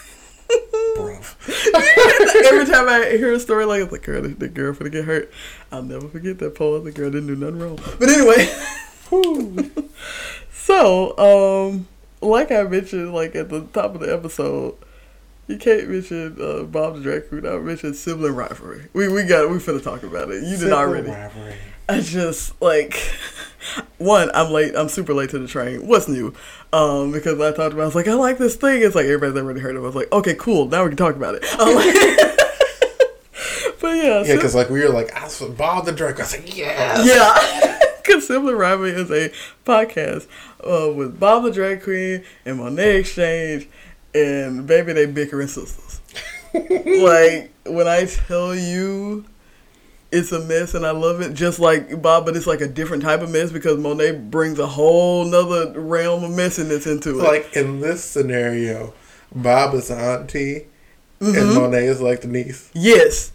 Bruv. 0.96 1.34
every 2.46 2.64
time 2.64 2.88
I 2.88 3.16
hear 3.16 3.32
a 3.32 3.40
story 3.40 3.64
like, 3.66 3.82
it's 3.82 3.92
like, 3.92 4.02
girl, 4.02 4.22
the, 4.22 4.28
the 4.28 4.48
girl 4.48 4.72
finna 4.72 4.90
get 4.90 5.04
hurt. 5.04 5.30
I'll 5.70 5.82
never 5.82 6.08
forget 6.08 6.38
that 6.38 6.54
pause. 6.54 6.84
The 6.84 6.92
girl 6.92 7.10
didn't 7.10 7.26
do 7.26 7.36
nothing 7.36 7.58
wrong. 7.58 7.78
But 7.98 8.08
anyway, 8.08 8.48
so 10.52 11.18
um, 11.18 11.86
like 12.20 12.50
I 12.50 12.62
mentioned, 12.62 13.12
like 13.12 13.34
at 13.34 13.50
the 13.50 13.62
top 13.72 13.94
of 13.94 14.00
the 14.00 14.12
episode, 14.12 14.76
you 15.48 15.56
can't 15.58 15.88
mention 15.88 16.36
uh, 16.40 16.62
Bob 16.64 16.96
the 16.96 17.02
Drag 17.02 17.28
Queen. 17.28 17.46
I 17.46 17.58
mentioned 17.58 17.96
sibling 17.96 18.34
rivalry. 18.34 18.86
We 18.92 19.08
we 19.08 19.24
got 19.24 19.48
we 19.50 19.56
finna 19.58 19.82
talk 19.82 20.02
about 20.02 20.30
it. 20.30 20.42
You 20.42 20.50
did 20.50 20.58
Simple 20.60 20.78
already. 20.78 21.10
rivalry. 21.10 21.54
I 21.88 22.00
just 22.00 22.60
like 22.60 22.96
one. 23.98 24.28
I'm 24.34 24.50
late. 24.52 24.74
I'm 24.76 24.88
super 24.88 25.14
late 25.14 25.30
to 25.30 25.38
the 25.38 25.46
train. 25.46 25.86
What's 25.86 26.08
new? 26.08 26.34
Um, 26.72 27.12
because 27.12 27.40
I 27.40 27.50
talked 27.52 27.74
about. 27.74 27.82
I 27.82 27.86
was 27.86 27.94
like, 27.94 28.08
I 28.08 28.14
like 28.14 28.38
this 28.38 28.56
thing. 28.56 28.82
It's 28.82 28.96
like 28.96 29.04
everybody's 29.06 29.36
already 29.40 29.60
heard 29.60 29.76
of. 29.76 29.82
it. 29.82 29.84
I 29.84 29.86
was 29.86 29.94
like, 29.94 30.10
okay, 30.12 30.34
cool. 30.34 30.66
Now 30.68 30.82
we 30.82 30.90
can 30.90 30.96
talk 30.96 31.14
about 31.14 31.36
it. 31.36 31.44
Um, 31.60 31.76
but 33.80 33.96
yeah, 33.96 34.22
Yeah, 34.24 34.36
because 34.36 34.54
like 34.54 34.70
we 34.70 34.80
were 34.82 34.88
like, 34.88 35.14
I 35.16 35.28
saw 35.28 35.48
Bob 35.48 35.84
the 35.86 35.92
Drake. 35.92 36.16
I 36.16 36.22
was 36.22 36.36
like, 36.36 36.56
yes. 36.56 37.06
yeah. 37.06 37.78
Because 38.02 38.26
Sibling 38.26 38.56
Rivalry 38.56 38.92
is 38.92 39.10
a 39.10 39.30
podcast 39.64 40.26
uh, 40.64 40.92
with 40.92 41.18
Bob 41.20 41.44
the 41.44 41.50
Drag 41.50 41.82
Queen 41.82 42.24
and 42.44 42.58
Monet 42.58 43.00
X 43.00 43.14
Change, 43.14 43.68
and 44.16 44.66
baby, 44.66 44.92
they 44.92 45.06
bickering 45.06 45.48
sisters. 45.48 46.00
like 46.54 47.50
when 47.66 47.86
I 47.88 48.06
tell 48.06 48.54
you. 48.54 49.24
It's 50.12 50.30
a 50.30 50.38
mess 50.38 50.72
and 50.74 50.86
I 50.86 50.92
love 50.92 51.20
it 51.20 51.34
just 51.34 51.58
like 51.58 52.00
Bob, 52.00 52.24
but 52.26 52.36
it's 52.36 52.46
like 52.46 52.60
a 52.60 52.68
different 52.68 53.02
type 53.02 53.22
of 53.22 53.30
mess 53.30 53.50
because 53.50 53.76
Monet 53.76 54.12
brings 54.12 54.56
a 54.60 54.66
whole 54.66 55.24
nother 55.24 55.78
realm 55.78 56.22
of 56.22 56.30
messiness 56.30 56.86
into 56.86 57.18
it. 57.18 57.22
Like 57.24 57.56
in 57.56 57.80
this 57.80 58.04
scenario, 58.04 58.94
Bob 59.34 59.74
is 59.74 59.88
the 59.88 59.96
auntie 59.96 60.68
and 61.18 61.34
Mhm. 61.34 61.54
Monet 61.56 61.86
is 61.86 62.00
like 62.00 62.20
the 62.20 62.28
niece. 62.28 62.70
yes. 62.72 63.32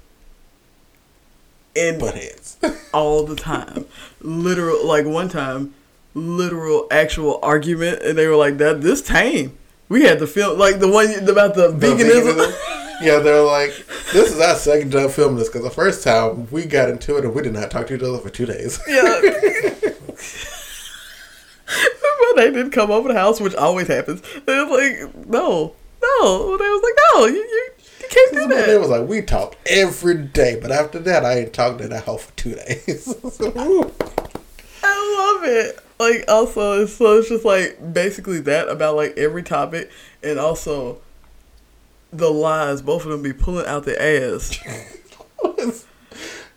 And 1.76 2.02
heads. 2.02 2.58
all 2.94 3.24
the 3.26 3.36
time. 3.36 3.86
Literal, 4.22 4.86
like 4.88 5.06
one 5.06 5.28
time, 5.28 5.74
literal 6.14 6.88
actual 6.90 7.38
argument, 7.44 8.02
and 8.02 8.18
they 8.18 8.28
were 8.28 8.38
like, 8.38 8.58
"That 8.60 8.82
this 8.82 9.02
tame." 9.02 9.58
We 9.92 10.04
had 10.04 10.20
to 10.20 10.28
film 10.28 10.58
like 10.58 10.80
the 10.80 10.88
one 10.88 11.12
about 11.28 11.54
the, 11.56 11.68
The 11.72 11.88
veganism. 11.88 12.34
veganism. 12.34 13.02
yeah, 13.02 13.20
they're 13.20 13.42
like, 13.42 13.72
this 14.14 14.32
is 14.34 14.40
our 14.40 14.56
second 14.56 14.92
time 14.92 15.10
filming 15.10 15.38
this 15.38 15.50
because 15.50 15.64
the 15.64 15.70
first 15.70 16.02
time 16.04 16.48
we 16.50 16.64
got 16.66 16.90
into 16.90 17.18
it 17.18 17.26
and 17.26 17.36
we 17.36 17.42
did 17.42 17.52
not 17.52 17.70
talk 17.72 17.88
to 17.88 17.96
each 17.96 18.02
other 18.02 18.18
for 18.20 18.30
two 18.30 18.46
days. 18.46 18.80
yeah. 18.88 19.20
but 21.66 22.36
they 22.38 22.52
didn't 22.52 22.72
come 22.72 22.90
over 22.90 23.10
the 23.12 23.20
house, 23.20 23.42
which 23.42 23.56
always 23.56 23.88
happens. 23.88 24.22
They 24.46 24.64
was 24.64 24.70
like, 24.70 25.28
"No, 25.28 25.74
no." 26.02 26.58
They 26.58 26.70
was 26.70 26.84
like, 26.84 26.96
"No, 27.16 27.26
you 27.26 27.36
you, 27.36 27.70
you 28.00 28.08
can't 28.10 28.32
do 28.34 28.44
It 28.44 28.50
that." 28.68 28.80
was 28.80 28.90
like 28.90 29.08
we 29.08 29.22
talked 29.22 29.58
every 29.66 30.16
day, 30.16 30.58
but 30.62 30.72
after 30.72 31.00
that, 31.00 31.26
I 31.26 31.40
ain't 31.40 31.54
talked 31.54 31.80
to 31.80 31.88
that 31.90 32.06
house 32.06 32.24
for 32.26 32.32
two 32.38 32.56
days. 32.56 33.14
I 34.84 35.34
love 35.34 35.44
it. 35.44 35.80
Like 36.02 36.26
also, 36.28 36.88
so 36.88 37.20
it's 37.20 37.30
just 37.30 37.46
like 37.46 37.94
basically 37.94 38.40
that 38.42 38.68
about 38.70 38.96
like 38.96 39.16
every 39.18 39.44
topic, 39.44 39.92
and 40.24 40.40
also 40.40 41.00
the 42.12 42.32
lies 42.32 42.82
both 42.82 43.06
of 43.06 43.12
them 43.12 43.22
be 43.22 43.34
pulling 43.34 43.68
out 43.68 43.84
their 43.84 44.02
ass. 44.02 44.58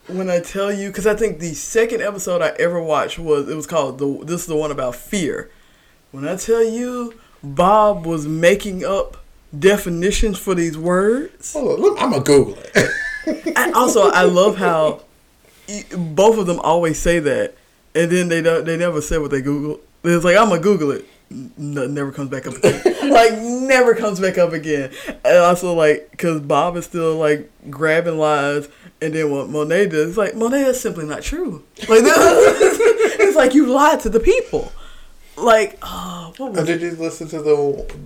when 0.07 0.31
I 0.31 0.41
tell 0.41 0.73
you, 0.73 0.89
because 0.89 1.07
I 1.07 1.15
think 1.15 1.41
the 1.41 1.53
second 1.53 2.01
episode 2.01 2.41
I 2.41 2.55
ever 2.59 2.83
watched 2.83 3.19
was 3.19 3.47
it 3.47 3.55
was 3.55 3.67
called 3.67 3.99
the. 3.99 4.25
This 4.25 4.41
is 4.41 4.47
the 4.47 4.57
one 4.57 4.71
about 4.71 4.97
fear. 4.97 5.51
When 6.11 6.27
I 6.27 6.37
tell 6.37 6.65
you, 6.65 7.13
Bob 7.43 8.07
was 8.07 8.27
making 8.27 8.83
up 8.83 9.19
definitions 9.59 10.39
for 10.39 10.55
these 10.55 10.79
words. 10.79 11.53
Hold 11.53 11.73
on, 11.73 11.81
look, 11.81 12.01
I'm 12.01 12.13
gonna 12.13 12.25
Google 12.25 12.57
it. 12.75 13.55
And 13.57 13.75
also, 13.75 14.11
I 14.11 14.23
love 14.23 14.57
how 14.57 15.03
both 15.97 16.39
of 16.39 16.47
them 16.47 16.61
always 16.61 16.99
say 16.99 17.19
that, 17.19 17.57
and 17.95 18.11
then 18.11 18.29
they 18.29 18.43
don't. 18.43 18.65
They 18.65 18.77
never 18.77 19.01
said 19.01 19.21
what 19.21 19.31
they 19.31 19.43
Google. 19.43 19.81
It's 20.03 20.25
like 20.25 20.37
I'm 20.37 20.49
gonna 20.49 20.61
Google 20.61 20.91
it. 20.91 21.07
No, 21.31 21.87
never 21.87 22.13
comes 22.13 22.31
back 22.31 22.47
up 22.47 22.55
again. 22.55 22.83
like 23.11 23.39
never 23.39 23.95
comes 23.95 24.21
back 24.21 24.39
up 24.39 24.53
again. 24.53 24.93
And 25.25 25.39
also 25.39 25.73
like 25.73 26.11
because 26.11 26.41
Bob 26.41 26.77
is 26.77 26.85
still 26.85 27.17
like 27.17 27.51
grabbing 27.71 28.19
lies, 28.19 28.69
and 29.01 29.15
then 29.15 29.31
what 29.31 29.49
Monet 29.49 29.87
does, 29.87 30.11
it's 30.11 30.19
like 30.19 30.35
Monet 30.35 30.63
is 30.63 30.81
simply 30.81 31.07
not 31.07 31.23
true. 31.23 31.65
Like 31.89 32.03
it's 32.05 33.37
like 33.37 33.55
you 33.55 33.67
lied 33.67 34.01
to 34.01 34.09
the 34.09 34.21
people. 34.21 34.73
Like 35.37 35.79
oh, 35.83 36.35
what 36.37 36.53
was 36.53 36.67
Did 36.67 36.83
you 36.83 36.93
listen 36.93 37.29
to 37.29 37.43
the? 37.43 37.97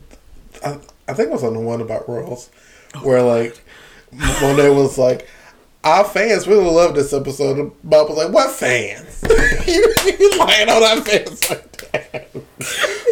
I, 0.65 0.79
I 1.09 1.15
think 1.15 1.29
it 1.29 1.33
was 1.33 1.45
on 1.45 1.55
the 1.55 1.61
one 1.61 1.81
about 1.81 2.09
royals, 2.09 2.51
where 3.03 3.23
like 3.23 3.61
oh, 4.19 4.39
Monet 4.43 4.71
was 4.71 4.97
like, 4.97 5.29
"Our 5.85 6.05
fans 6.05 6.47
really 6.47 6.65
love 6.65 6.95
this 6.95 7.13
episode." 7.13 7.73
Bob 7.85 8.09
was 8.09 8.19
like, 8.19 8.33
"What 8.33 8.51
fans? 8.51 9.23
you, 9.67 9.95
you 10.19 10.39
lying 10.39 10.69
on 10.69 10.83
our 10.83 11.01
fans 11.03 11.49
like 11.51 11.93
that?" 11.93 12.29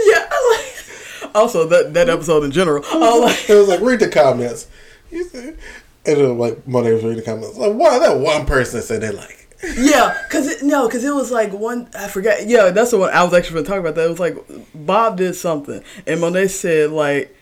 yeah. 0.07 0.31
Like, 0.51 1.35
also 1.35 1.67
that 1.69 1.95
that 1.95 2.09
episode 2.09 2.45
in 2.45 2.51
general. 2.51 2.83
Oh, 2.87 3.21
like, 3.25 3.49
It 3.49 3.55
was 3.55 3.69
like, 3.69 3.81
"Read 3.81 4.01
the 4.01 4.09
comments." 4.09 4.69
You 5.11 5.25
see? 5.25 5.53
And 6.07 6.19
it 6.19 6.35
was 6.35 6.51
like 6.51 6.67
Monet 6.69 6.93
was 6.93 7.03
reading 7.03 7.19
the 7.19 7.23
comments. 7.25 7.57
Like, 7.57 7.73
why 7.73 7.99
that 7.99 8.19
one 8.19 8.47
person 8.47 8.81
said 8.83 9.01
they 9.01 9.11
like? 9.11 9.49
it. 9.62 9.79
Yeah, 9.79 10.17
cause 10.31 10.47
it, 10.47 10.62
no, 10.62 10.89
cause 10.89 11.03
it 11.03 11.14
was 11.14 11.31
like 11.31 11.53
one. 11.53 11.89
I 11.95 12.09
forget. 12.09 12.47
Yeah, 12.47 12.71
that's 12.71 12.91
the 12.91 12.99
one 12.99 13.11
I 13.12 13.25
was 13.25 13.33
actually 13.35 13.55
going 13.55 13.64
to 13.64 13.71
talk 13.71 13.81
about. 13.81 13.95
That 13.95 14.07
it 14.07 14.11
was 14.11 14.21
like 14.21 14.37
Bob 14.75 15.17
did 15.17 15.35
something, 15.35 15.83
and 16.07 16.21
Monet 16.21 16.49
said 16.49 16.91
like 16.91 17.35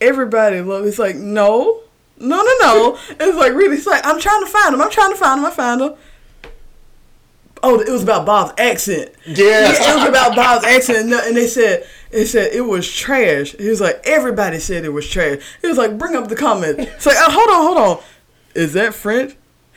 everybody 0.00 0.60
love. 0.60 0.86
It's 0.86 0.98
like 0.98 1.16
no, 1.16 1.81
no, 2.18 2.42
no, 2.42 2.54
no. 2.60 2.98
it's 3.08 3.36
like 3.36 3.52
really. 3.52 3.76
It's 3.76 3.86
like 3.86 4.04
I'm 4.04 4.20
trying 4.20 4.44
to 4.44 4.50
find 4.50 4.74
him. 4.74 4.80
I'm 4.80 4.90
trying 4.90 5.10
to 5.10 5.16
find 5.16 5.40
him. 5.40 5.46
I 5.46 5.50
found 5.50 5.80
him. 5.80 5.94
Oh, 7.64 7.80
it 7.80 7.88
was 7.88 8.02
about 8.02 8.26
Bob's 8.26 8.52
accent. 8.58 9.12
Yeah. 9.24 9.70
it 9.70 9.96
was 9.96 10.08
about 10.08 10.34
Bob's 10.34 10.64
accent, 10.64 10.98
and 10.98 11.12
and 11.12 11.36
they 11.36 11.46
said 11.46 11.86
it 12.10 12.26
said 12.26 12.52
it 12.52 12.62
was 12.62 12.90
trash. 12.90 13.52
He 13.52 13.68
was 13.68 13.80
like 13.80 14.00
everybody 14.04 14.58
said 14.58 14.84
it 14.84 14.90
was 14.90 15.08
trash. 15.08 15.40
He 15.60 15.68
was 15.68 15.78
like, 15.78 15.96
bring 15.96 16.16
up 16.16 16.28
the 16.28 16.36
comment. 16.36 16.78
It's 16.78 17.06
like, 17.06 17.16
oh, 17.18 17.30
hold 17.30 17.48
on, 17.48 17.76
hold 17.76 17.98
on. 17.98 18.04
Is 18.54 18.72
that 18.74 18.94
French? 18.94 19.36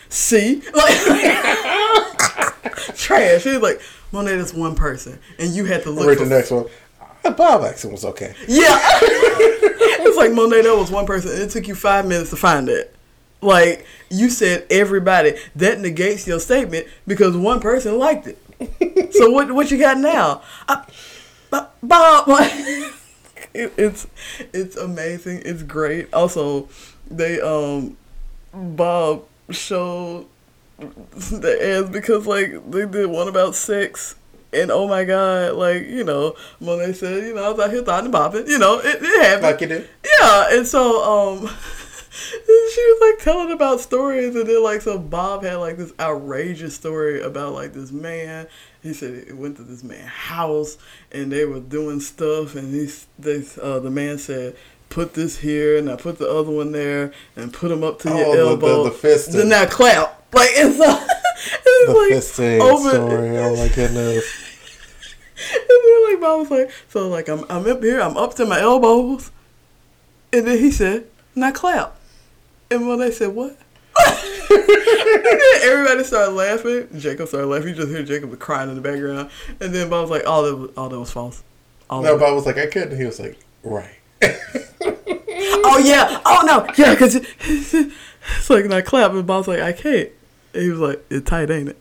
See, 0.10 0.62
like 0.74 0.96
trash. 2.96 3.44
He 3.44 3.52
was 3.52 3.62
like, 3.62 3.82
Monet, 4.12 4.38
that's 4.38 4.54
one 4.54 4.76
person, 4.76 5.20
and 5.40 5.52
you 5.52 5.66
had 5.66 5.84
to 5.84 5.92
look. 5.92 6.08
Read 6.08 6.18
for 6.18 6.26
the 6.26 6.36
next 6.36 6.52
one. 6.52 6.66
Uh, 7.00 7.06
the 7.24 7.32
Bob 7.32 7.64
accent 7.64 7.94
was 7.94 8.06
okay. 8.06 8.34
yeah. 8.48 8.76
it's 10.16 10.28
like 10.28 10.34
Monet, 10.34 10.62
that 10.64 10.76
was 10.78 10.92
one 10.92 11.06
person. 11.06 11.32
and 11.32 11.42
It 11.42 11.50
took 11.50 11.68
you 11.68 11.76
five 11.76 12.06
minutes 12.08 12.30
to 12.32 12.36
find 12.36 12.68
that. 12.68 12.92
Like 13.42 13.86
you 14.10 14.30
said, 14.30 14.66
everybody. 14.70 15.36
That 15.56 15.80
negates 15.80 16.26
your 16.28 16.40
statement 16.40 16.88
because 17.06 17.36
one 17.38 17.60
person 17.60 17.98
liked 18.00 18.28
it. 18.28 19.14
so 19.14 19.30
what? 19.32 19.52
What 19.52 19.70
you 19.72 19.78
got 19.78 19.98
now? 19.98 20.42
I, 20.68 20.86
Bo- 21.52 21.68
Bob. 21.84 22.26
it, 23.54 23.74
it's 23.78 24.08
it's 24.54 24.76
amazing. 24.78 25.42
It's 25.46 25.64
great. 25.64 26.12
Also, 26.14 26.70
they 27.10 27.40
um 27.42 27.98
Bob 28.54 29.26
showed 29.50 30.26
the 30.80 31.58
ads 31.62 31.90
because 31.90 32.26
like 32.26 32.72
they 32.72 32.86
did 32.86 33.08
one 33.08 33.28
about 33.28 33.54
sex. 33.56 34.16
And 34.56 34.72
oh 34.72 34.88
my 34.88 35.04
god, 35.04 35.54
like, 35.54 35.88
you 35.88 36.04
know, 36.04 36.36
Monet 36.60 36.94
said, 36.94 37.24
you 37.26 37.34
know, 37.36 37.44
I 37.46 37.50
was 37.50 37.60
out 37.60 37.72
here 37.72 37.84
thought 37.84 38.06
and 38.06 38.14
bopping. 38.14 38.48
You 38.48 38.58
know, 38.58 38.80
it, 38.80 38.98
it 39.02 39.22
happened. 39.24 39.44
Like 39.44 39.62
you 39.62 39.68
did. 39.68 39.90
Yeah, 40.20 40.48
and 40.58 40.66
so 40.68 41.04
um, 41.04 41.48
she 42.12 42.82
was 42.82 43.00
like 43.16 43.24
telling 43.24 43.52
about 43.52 43.82
stories, 43.82 44.36
and 44.36 44.48
then 44.48 44.64
like 44.64 44.82
so 44.82 44.98
Bob 44.98 45.44
had 45.44 45.56
like 45.56 45.78
this 45.78 45.94
outrageous 46.00 46.76
story 46.76 47.22
about 47.22 47.54
like 47.54 47.74
this 47.74 47.92
man. 47.92 48.48
He 48.82 48.94
said 48.94 49.26
he 49.28 49.34
went 49.34 49.58
to 49.58 49.64
this 49.64 49.84
man's 49.84 50.08
house, 50.10 50.78
and 51.12 51.32
they 51.32 51.46
were 51.46 51.60
doing 51.60 52.00
stuff, 52.00 52.56
and 52.56 52.74
he's 52.74 53.08
they 53.20 53.44
uh, 53.62 53.80
the 53.80 53.90
man 53.92 54.18
said. 54.18 54.56
put 54.88 55.14
this 55.16 55.40
here 55.40 55.78
and 55.80 55.90
I 55.90 55.96
put 55.98 56.20
the 56.20 56.30
other 56.30 56.52
one 56.52 56.72
there 56.72 57.12
and 57.36 57.52
put 57.52 57.70
them 57.70 57.84
up 57.84 58.00
to 58.02 58.10
Oh, 58.12 58.18
your 58.18 58.26
the- 58.36 58.38
the- 58.44 58.50
elbow. 58.68 58.84
the 58.86 58.92
fist. 58.92 59.32
Then 59.34 59.50
now 59.50 59.66
clap. 59.66 60.24
Like 60.32 60.50
it's, 60.54 60.80
a, 60.80 61.08
it's 62.06 62.38
The 62.38 62.60
like 62.62 62.62
over- 62.62 62.90
story. 62.92 63.38
Oh 63.40 63.56
my 63.58 63.68
goodness. 63.76 64.24
And 65.38 65.70
then 65.70 66.12
like 66.12 66.22
Bob 66.22 66.40
was 66.40 66.52
like, 66.52 66.72
so 66.90 67.08
like 67.10 67.28
I'm 67.28 67.44
I'm 67.50 67.68
up 67.68 67.84
here, 67.84 68.00
I'm 68.02 68.18
up 68.18 68.34
to 68.36 68.46
my 68.46 68.60
elbows, 68.60 69.32
and 70.32 70.48
then 70.48 70.58
he 70.58 70.72
said, 70.72 71.08
now 71.36 71.52
clap. 71.52 71.98
And 72.72 72.88
when 72.88 73.00
they 73.00 73.12
said 73.12 73.30
what? 73.36 73.58
And 74.08 74.18
then 74.50 75.40
Everybody 75.64 76.04
started 76.04 76.32
laughing. 76.32 76.88
Jacob 77.00 77.28
started 77.28 77.48
laughing. 77.48 77.70
You 77.70 77.76
just 77.76 77.90
hear 77.90 78.04
Jacob 78.04 78.38
crying 78.40 78.70
in 78.70 78.76
the 78.76 78.82
background. 78.82 79.30
And 79.60 79.74
then 79.74 79.90
Bob 79.90 80.02
was 80.04 80.12
like, 80.12 80.24
"Oh, 80.26 80.44
that 80.46 80.56
was, 80.56 80.72
oh, 80.78 80.90
that 80.90 81.00
was 81.00 81.12
false." 81.12 81.44
All 81.90 82.02
No. 82.02 82.18
Bob 82.18 82.34
was 82.36 82.46
like, 82.46 82.58
I 82.58 82.66
couldn't. 82.68 82.98
He 82.98 83.06
was 83.06 83.20
like, 83.20 83.38
right. 83.64 83.96
Oh 85.68 85.80
yeah. 85.84 86.22
Oh 86.26 86.44
no. 86.46 86.66
Yeah, 86.78 86.94
because 86.94 87.16
it's 87.40 88.50
like 88.50 88.66
not 88.66 88.86
clap, 88.86 89.12
and 89.12 89.26
Bob's 89.28 89.48
like, 89.48 89.60
"I 89.60 89.74
can't." 89.74 90.10
And 90.54 90.64
he 90.64 90.70
was 90.70 90.80
like, 90.80 91.06
"It's 91.10 91.30
tight, 91.30 91.50
ain't 91.50 91.70
it?" 91.70 91.78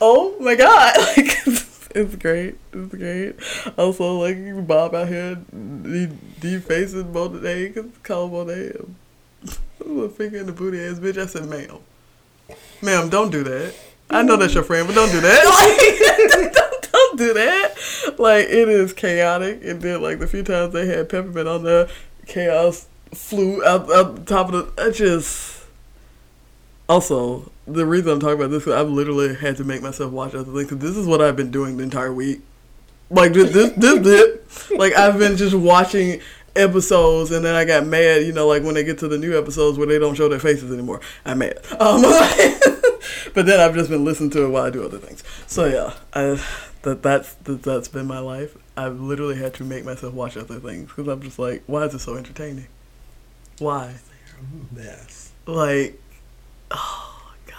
Oh 0.00 0.36
my 0.40 0.54
god! 0.54 0.96
Like 1.88 2.04
it's 2.04 2.16
great. 2.16 2.58
It's 2.72 2.94
great. 2.94 3.34
Also, 3.78 4.18
like 4.18 4.66
Bob 4.66 4.94
out 4.94 5.08
here, 5.08 5.38
he 5.84 6.08
defacing 6.38 7.14
Monet, 7.14 7.70
cause 7.70 7.86
call 8.02 8.28
Monet 8.28 8.72
a 9.80 10.08
finger 10.10 10.38
in 10.38 10.46
the 10.46 10.52
booty 10.52 10.84
ass 10.84 10.98
bitch. 10.98 11.16
I 11.16 11.26
said, 11.26 11.46
"Ma'am, 11.46 11.78
ma'am, 12.82 13.08
don't 13.08 13.30
do 13.30 13.42
that." 13.42 13.74
I 14.10 14.22
know 14.22 14.36
that's 14.36 14.54
your 14.54 14.64
friend, 14.64 14.86
but 14.86 14.94
don't 14.94 15.10
do 15.10 15.20
that. 15.20 16.64
Don't 16.92 17.18
do 17.18 17.34
that. 17.34 17.74
Like 18.18 18.46
it 18.46 18.68
is 18.68 18.94
chaotic. 18.94 19.62
And 19.62 19.82
then 19.82 20.00
like 20.00 20.18
the 20.18 20.26
few 20.26 20.42
times 20.42 20.72
they 20.72 20.86
had 20.86 21.08
peppermint 21.10 21.46
on 21.46 21.62
there, 21.62 21.88
chaos 22.26 22.86
flew 23.12 23.62
out 23.64 23.92
out 23.92 24.16
the 24.16 24.24
top 24.24 24.52
of 24.52 24.74
the. 24.74 24.82
I 24.82 24.90
just 24.90 25.57
also 26.88 27.50
the 27.66 27.84
reason 27.86 28.10
I'm 28.10 28.20
talking 28.20 28.36
about 28.36 28.50
this, 28.50 28.64
'cause 28.64 28.72
I've 28.74 28.88
literally 28.90 29.34
had 29.34 29.56
to 29.58 29.64
make 29.64 29.82
myself 29.82 30.10
watch 30.12 30.34
other 30.34 30.52
things. 30.52 30.70
'cause 30.70 30.78
this 30.78 30.96
is 30.96 31.06
what 31.06 31.20
I've 31.20 31.36
been 31.36 31.50
doing 31.50 31.76
the 31.76 31.82
entire 31.82 32.12
week. 32.12 32.40
Like 33.10 33.32
this, 33.32 33.52
this, 33.52 33.70
this, 33.76 33.98
this. 34.00 34.70
Like 34.70 34.94
I've 34.96 35.18
been 35.18 35.36
just 35.36 35.54
watching 35.54 36.20
episodes, 36.56 37.30
and 37.30 37.44
then 37.44 37.54
I 37.54 37.64
got 37.64 37.86
mad. 37.86 38.22
You 38.26 38.32
know, 38.32 38.46
like 38.46 38.62
when 38.62 38.74
they 38.74 38.84
get 38.84 38.98
to 38.98 39.08
the 39.08 39.18
new 39.18 39.38
episodes 39.38 39.78
where 39.78 39.86
they 39.86 39.98
don't 39.98 40.14
show 40.14 40.28
their 40.28 40.38
faces 40.40 40.72
anymore. 40.72 41.00
I'm 41.24 41.38
mad. 41.38 41.58
Um, 41.78 42.02
but 43.34 43.46
then 43.46 43.60
I've 43.60 43.74
just 43.74 43.90
been 43.90 44.04
listening 44.04 44.30
to 44.30 44.44
it 44.44 44.48
while 44.48 44.64
I 44.64 44.70
do 44.70 44.84
other 44.84 44.98
things. 44.98 45.22
So 45.46 45.66
yeah, 45.66 45.94
I, 46.14 46.42
that 46.82 47.02
that's 47.02 47.34
that, 47.44 47.62
that's 47.62 47.88
been 47.88 48.06
my 48.06 48.18
life. 48.18 48.56
I've 48.76 49.00
literally 49.00 49.36
had 49.36 49.54
to 49.54 49.64
make 49.64 49.84
myself 49.84 50.14
watch 50.14 50.36
other 50.36 50.58
things 50.60 50.88
because 50.88 51.08
I'm 51.08 51.20
just 51.22 51.38
like, 51.38 51.62
why 51.66 51.84
is 51.84 51.94
it 51.94 51.98
so 52.00 52.16
entertaining? 52.16 52.68
Why? 53.58 53.94
Yes. 54.76 55.32
Like, 55.46 56.00
oh 56.70 57.24
god, 57.46 57.56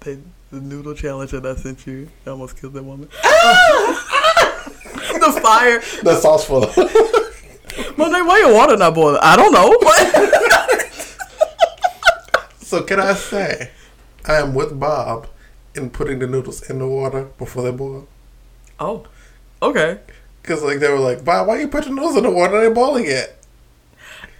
they, 0.00 0.18
the 0.50 0.60
noodle 0.60 0.94
challenge 0.94 1.32
that 1.32 1.44
I 1.46 1.54
sent 1.56 1.86
you, 1.86 2.08
I 2.26 2.30
almost 2.30 2.60
killed 2.60 2.74
that 2.74 2.84
woman. 2.84 3.08
Ah! 3.24 4.04
the 4.94 5.40
fire. 5.42 5.80
The 6.02 6.20
sauce 6.20 6.44
full. 6.44 6.60
Monet, 7.96 8.22
why 8.22 8.38
your 8.38 8.54
water 8.54 8.76
not 8.76 8.94
boiling? 8.94 9.20
I 9.22 9.36
don't 9.36 9.52
know. 9.52 9.76
so 12.58 12.82
can 12.82 13.00
I 13.00 13.14
say, 13.14 13.70
I 14.24 14.34
am 14.36 14.54
with 14.54 14.78
Bob 14.78 15.26
in 15.74 15.90
putting 15.90 16.18
the 16.18 16.26
noodles 16.26 16.68
in 16.68 16.78
the 16.78 16.86
water 16.86 17.24
before 17.38 17.62
they 17.62 17.70
boil. 17.70 18.06
oh, 18.80 19.06
okay. 19.62 20.00
Because 20.42 20.62
like 20.62 20.78
they 20.78 20.88
were 20.88 20.98
like, 20.98 21.24
Bob, 21.24 21.46
why 21.46 21.60
you 21.60 21.68
put 21.68 21.84
the 21.84 21.90
noodles 21.90 22.16
in 22.16 22.22
the 22.22 22.30
water? 22.30 22.60
They 22.60 22.72
boiling 22.72 23.04
yet? 23.06 23.36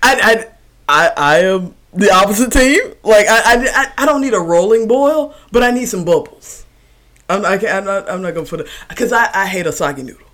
I, 0.03 0.47
I, 0.89 1.07
I, 1.07 1.12
I 1.16 1.39
am 1.41 1.74
the 1.93 2.11
opposite 2.12 2.53
team. 2.53 2.80
Like 3.03 3.26
I, 3.28 3.41
I, 3.45 3.93
I- 3.99 4.07
don't 4.07 4.20
need 4.20 4.34
a 4.34 4.41
rolling 4.41 4.89
boil, 4.89 5.34
but 5.53 5.62
I 5.62 5.70
need 5.70 5.86
some 5.86 6.05
bubbles. 6.05 6.64
I'm, 7.28 7.45
I 7.45 7.55
I'm 7.68 7.84
not, 7.84 8.11
I'm 8.11 8.22
not 8.22 8.34
gonna 8.34 8.47
put 8.47 8.61
it 8.61 8.68
because 8.89 9.12
I, 9.12 9.28
I 9.34 9.47
hate 9.47 9.66
a 9.66 9.72
soggy 9.72 10.03
noodle. 10.03 10.26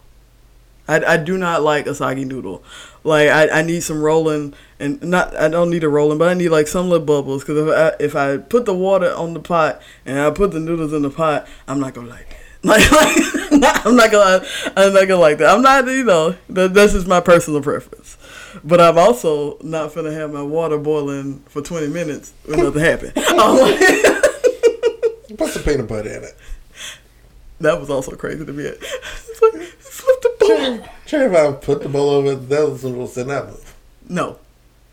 I, 0.87 1.03
I 1.05 1.17
do 1.17 1.39
not 1.39 1.63
like 1.63 1.87
a 1.87 1.95
soggy 1.95 2.25
noodle. 2.25 2.63
Like 3.03 3.29
I, 3.29 3.49
I 3.61 3.63
need 3.63 3.83
some 3.83 4.01
rolling 4.03 4.55
and 4.79 5.03
not 5.03 5.35
I 5.37 5.49
don't 5.49 5.71
need 5.71 5.83
a 5.85 5.89
rolling, 5.89 6.19
but 6.19 6.29
I 6.29 6.35
need 6.35 6.51
like 6.51 6.67
some 6.69 6.89
little 6.89 7.05
bubbles 7.05 7.43
because 7.43 7.69
if 7.69 7.75
I 7.75 7.97
if 8.05 8.17
I 8.17 8.37
put 8.39 8.65
the 8.65 8.75
water 8.75 9.13
on 9.15 9.35
the 9.35 9.41
pot 9.41 9.81
and 10.07 10.19
I 10.19 10.31
put 10.31 10.53
the 10.53 10.61
noodles 10.61 10.93
in 10.93 11.03
the 11.03 11.11
pot, 11.11 11.49
I'm 11.67 11.81
not 11.81 11.95
gonna 11.95 12.09
like 12.11 12.31
it. 12.31 12.37
Like, 12.65 12.91
like 12.93 13.85
I'm 13.87 13.95
not 13.97 14.11
gonna 14.11 14.47
I'm 14.77 14.93
not 14.95 15.09
gonna 15.09 15.21
like 15.21 15.39
that. 15.39 15.55
I'm 15.55 15.63
not 15.63 15.87
you 15.87 16.05
know 16.05 16.37
that, 16.51 16.75
that's 16.75 16.93
just 16.93 17.07
my 17.07 17.21
personal 17.21 17.61
preference. 17.63 18.04
But 18.63 18.81
I'm 18.81 18.99
also 18.99 19.59
not 19.63 19.95
gonna 19.95 20.13
have 20.13 20.33
my 20.33 20.43
water 20.43 20.79
boiling 20.79 21.41
for 21.47 21.63
20 21.63 21.89
minutes 21.89 22.33
when 22.45 22.61
nothing 22.61 22.83
happened. 22.83 23.17
Um, 23.19 23.57
Put 25.37 25.51
some 25.51 25.63
peanut 25.65 25.89
butter 25.89 26.11
in 26.11 26.23
it. 26.25 26.37
that 27.61 27.81
was 27.81 27.91
also 27.91 28.15
crazy 28.15 28.45
to 28.45 28.53
me. 28.53 28.65
It's 28.65 29.43
like, 29.43 29.63
flip 29.63 30.23
the 30.23 30.37
bowl. 30.39 30.89
Sure, 31.07 31.23
if 31.23 31.35
I 31.35 31.53
put 31.57 31.83
the 31.83 31.89
bowl 31.89 32.11
over 32.11 32.37
those 32.37 32.85
noodles 32.85 33.17
in 33.19 33.29
that 33.29 33.47
move. 33.47 33.75
No. 34.09 34.39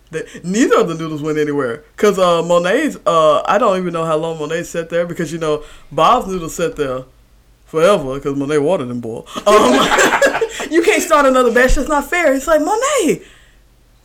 They, 0.10 0.24
neither 0.44 0.80
of 0.80 0.88
the 0.88 0.96
noodles 0.96 1.22
went 1.22 1.38
anywhere. 1.38 1.84
Because 1.96 2.18
uh, 2.18 2.42
Monet's, 2.44 2.98
uh, 3.06 3.44
I 3.46 3.58
don't 3.58 3.78
even 3.78 3.94
know 3.94 4.04
how 4.06 4.18
long 4.18 4.40
Monet 4.40 4.64
sat 4.64 4.90
there 4.90 5.06
because, 5.06 5.32
you 5.32 5.38
know, 5.40 5.64
Bob's 5.92 6.28
noodles 6.28 6.56
sat 6.56 6.76
there 6.76 7.04
forever 7.66 8.16
because 8.16 8.36
Monet 8.36 8.58
water 8.58 8.84
didn't 8.86 9.02
boil. 9.02 9.26
Um, 9.46 9.74
you 10.72 10.82
can't 10.82 11.02
start 11.02 11.26
another 11.26 11.54
batch. 11.54 11.76
That's 11.76 11.88
not 11.88 12.10
fair. 12.10 12.34
It's 12.34 12.48
like, 12.48 12.62
Monet, 12.62 13.22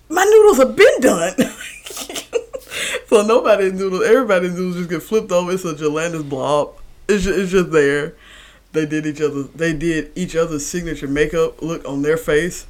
my 0.08 0.24
noodles 0.24 0.58
have 0.58 0.76
been 0.76 1.00
done. 1.00 1.34
so 3.06 3.22
nobody's 3.22 3.72
noodles, 3.72 4.04
everybody's 4.04 4.54
noodles 4.54 4.76
just 4.76 4.90
get 4.90 5.02
flipped 5.02 5.32
over. 5.32 5.52
It's 5.52 5.64
a 5.64 5.74
gelatinous 5.74 6.22
blob. 6.22 6.74
It's 7.08 7.24
just, 7.24 7.38
it's 7.38 7.52
just 7.52 7.70
there. 7.70 8.14
They 8.72 8.86
did 8.86 9.06
each 9.06 9.20
other. 9.20 9.44
They 9.44 9.72
did 9.72 10.12
each 10.14 10.36
other's 10.36 10.66
signature 10.66 11.08
makeup 11.08 11.62
look 11.62 11.88
on 11.88 12.02
their 12.02 12.16
face. 12.16 12.66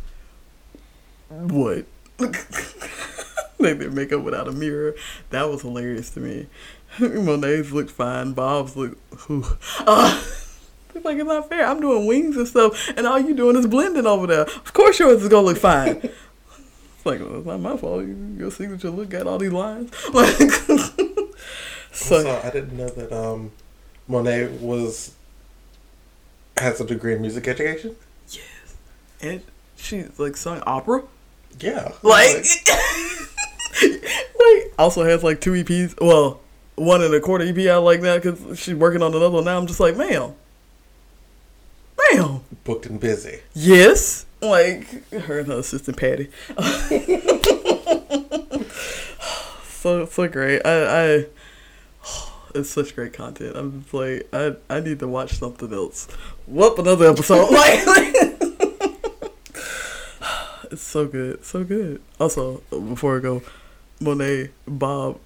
What? 1.29 1.87
they 3.59 3.75
did 3.75 3.93
makeup 3.93 4.23
without 4.23 4.49
a 4.49 4.53
mirror. 4.53 4.95
That 5.31 5.49
was 5.51 5.63
hilarious 5.63 6.11
to 6.11 6.21
me. 6.21 6.47
Monet's 7.01 7.73
looked 7.73 7.91
fine. 7.91 8.33
Bob's 8.33 8.75
whew. 8.75 9.45
Uh, 9.81 10.23
it's 10.95 11.05
like 11.05 11.19
it's 11.19 11.27
not 11.27 11.49
fair. 11.49 11.67
I'm 11.67 11.81
doing 11.81 12.07
wings 12.07 12.37
and 12.37 12.49
stuff, 12.49 12.89
and 12.97 13.07
all 13.07 13.19
you 13.19 13.35
doing 13.35 13.57
is 13.57 13.67
blending 13.67 14.07
over 14.07 14.27
there. 14.27 14.43
Of 14.43 14.73
course, 14.73 14.99
yours 14.99 15.23
is 15.23 15.29
gonna 15.29 15.47
look 15.47 15.59
fine. 15.59 16.09
It's 17.07 17.21
like 17.21 17.29
well, 17.29 17.39
it's 17.39 17.47
not 17.47 17.61
my 17.61 17.77
fault. 17.77 18.05
Your 18.37 18.51
signature 18.51 18.91
look 18.91 19.11
got 19.11 19.27
all 19.27 19.39
these 19.39 19.53
lines. 19.53 19.93
Like, 20.13 20.37
so 21.93 22.23
So 22.23 22.41
I 22.43 22.51
didn't 22.51 22.77
know 22.77 22.89
that 22.89 23.13
um, 23.13 23.53
Monet 24.09 24.59
was 24.61 25.15
has 26.57 26.81
a 26.81 26.85
degree 26.85 27.15
in 27.15 27.21
music 27.21 27.47
education. 27.47 27.95
yes, 28.29 28.43
and 29.23 29.43
she 29.77 30.05
like 30.19 30.37
sung 30.37 30.63
opera. 30.67 31.05
Yeah, 31.61 31.93
Like, 32.03 32.45
like 33.83 34.73
also 34.79 35.05
has 35.05 35.23
like 35.23 35.41
two 35.41 35.53
EPs. 35.53 35.95
Well, 36.01 36.41
one 36.75 37.03
and 37.03 37.15
a 37.15 37.21
quarter 37.21 37.45
EP 37.45 37.67
out 37.69 37.83
like 37.85 38.01
that 38.03 38.23
because 38.23 38.59
she's 38.59 38.75
working 38.75 39.01
on 39.01 39.15
another 39.15 39.31
one 39.31 39.45
now. 39.45 39.57
I'm 39.57 39.67
just 39.67 39.81
like, 39.81 39.97
ma'am, 39.97 40.35
ma'am, 42.13 42.41
booked 42.65 42.87
and 42.87 43.01
busy. 43.01 43.41
yes. 43.55 44.26
Like 44.41 45.11
her 45.13 45.39
and 45.41 45.49
her 45.49 45.59
assistant 45.59 45.97
Patty. 45.97 46.31
so 49.69 50.07
so 50.07 50.29
great. 50.29 50.61
I 50.65 51.05
I. 51.05 51.27
It's 52.55 52.71
such 52.71 52.95
great 52.95 53.13
content. 53.13 53.57
I'm 53.57 53.83
just 53.83 53.95
like 53.95 54.29
I 54.33 54.57
I 54.69 54.81
need 54.81 54.99
to 55.01 55.09
watch 55.09 55.35
something 55.35 55.73
else. 55.73 56.07
Whoop 56.47 56.79
another 56.79 57.11
episode. 57.11 57.51
like 57.51 57.81
it's 60.71 60.83
so 60.83 61.07
good, 61.07 61.45
so 61.45 61.65
good. 61.65 62.03
Also, 62.21 62.63
before 62.71 63.19
I 63.19 63.21
go, 63.21 63.43
Monet, 64.01 64.51
Bob, 64.67 65.19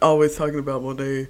always 0.00 0.36
talking 0.36 0.58
about 0.58 0.82
Monet 0.82 1.28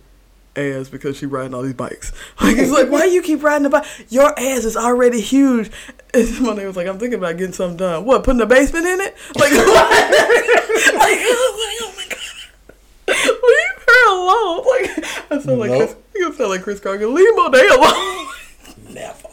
ass 0.56 0.88
because 0.88 1.16
she 1.16 1.26
riding 1.26 1.54
all 1.54 1.62
these 1.62 1.74
bikes. 1.74 2.12
Like 2.40 2.56
it's 2.56 2.70
like, 2.72 2.88
why 2.90 3.04
you 3.04 3.22
keep 3.22 3.42
riding 3.42 3.62
the 3.62 3.70
bike? 3.70 3.86
Your 4.08 4.38
ass 4.38 4.64
is 4.64 4.76
already 4.76 5.20
huge. 5.20 5.70
And 6.14 6.40
Monet 6.40 6.66
was 6.66 6.76
like, 6.76 6.86
I'm 6.86 6.98
thinking 6.98 7.18
about 7.18 7.38
getting 7.38 7.54
something 7.54 7.78
done. 7.78 8.04
What? 8.04 8.22
Putting 8.22 8.42
a 8.42 8.46
basement 8.46 8.84
in 8.84 9.00
it? 9.00 9.16
Like, 9.34 9.50
like, 9.52 9.62
oh 11.24 11.92
my 11.96 12.04
god. 12.10 12.18
Leave 13.08 13.86
her 13.86 14.10
alone. 14.10 14.58
Like 14.58 15.04
I 15.30 15.40
sound 15.42 15.58
like 15.58 15.70
Nope. 15.70 15.78
Chris, 15.88 15.96
you 16.14 16.32
sound 16.34 16.50
like 16.50 16.62
Chris 16.62 16.80
Carter. 16.80 17.06
Leave 17.06 17.34
Monet 17.34 17.66
alone. 17.68 18.28
Never. 18.90 19.28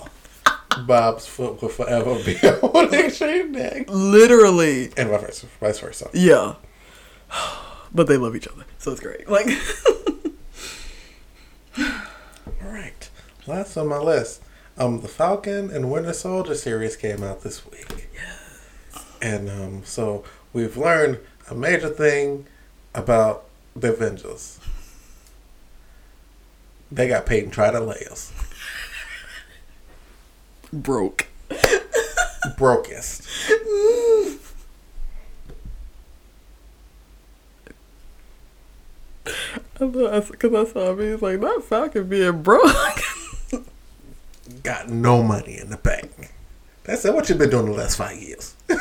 Bob's 0.88 1.26
foot 1.26 1.62
will 1.62 1.68
forever 1.68 2.16
be 2.24 2.38
on 2.38 2.94
extreme 2.94 3.52
neck. 3.52 3.90
Literally. 3.90 4.92
And 4.96 5.10
vice 5.10 5.46
vice 5.60 5.80
versa. 5.80 6.10
Yeah. 6.14 6.56
But 7.92 8.06
they 8.06 8.18
love 8.18 8.36
each 8.36 8.48
other. 8.48 8.66
So 8.78 8.92
it's 8.92 9.02
great. 9.02 9.28
Like 9.28 9.48
All 11.80 12.72
right. 12.72 13.10
Last 13.48 13.78
on 13.78 13.88
my 13.88 13.98
list. 14.00 14.42
Um, 14.78 15.02
the 15.02 15.08
Falcon 15.08 15.70
and 15.72 15.92
Winter 15.92 16.14
Soldier 16.14 16.56
series 16.56 16.96
came 16.96 17.24
out 17.24 17.42
this 17.42 17.66
week. 17.66 18.10
Yes. 18.14 18.66
And 19.22 19.50
um, 19.50 19.82
so 19.84 20.24
we've 20.54 20.78
learned 20.78 21.20
a 21.50 21.56
major 21.56 21.90
thing 21.90 22.46
about 22.94 23.46
the 23.76 23.92
Avengers. 23.92 24.60
They 26.92 27.08
got 27.08 27.26
paid 27.26 27.44
and 27.44 27.54
tried 27.54 27.72
to 27.72 27.80
lay 27.80 28.06
us. 28.10 28.32
Broke. 30.72 31.28
Brokest. 32.58 33.28
Because 39.74 40.54
I 40.54 40.66
saw 40.72 40.94
me, 40.96 41.06
it's 41.06 41.22
like, 41.22 41.40
that 41.42 41.64
Falcon 41.64 42.08
being 42.08 42.42
broke. 42.42 43.00
Got 44.64 44.90
no 44.90 45.24
money 45.24 45.58
in 45.58 45.70
the 45.70 45.78
bank. 45.78 46.32
That's 46.84 47.04
what 47.04 47.30
you've 47.30 47.38
been 47.38 47.50
doing 47.50 47.66
the 47.66 47.72
last 47.72 47.98
five 47.98 48.18
years. 48.18 48.56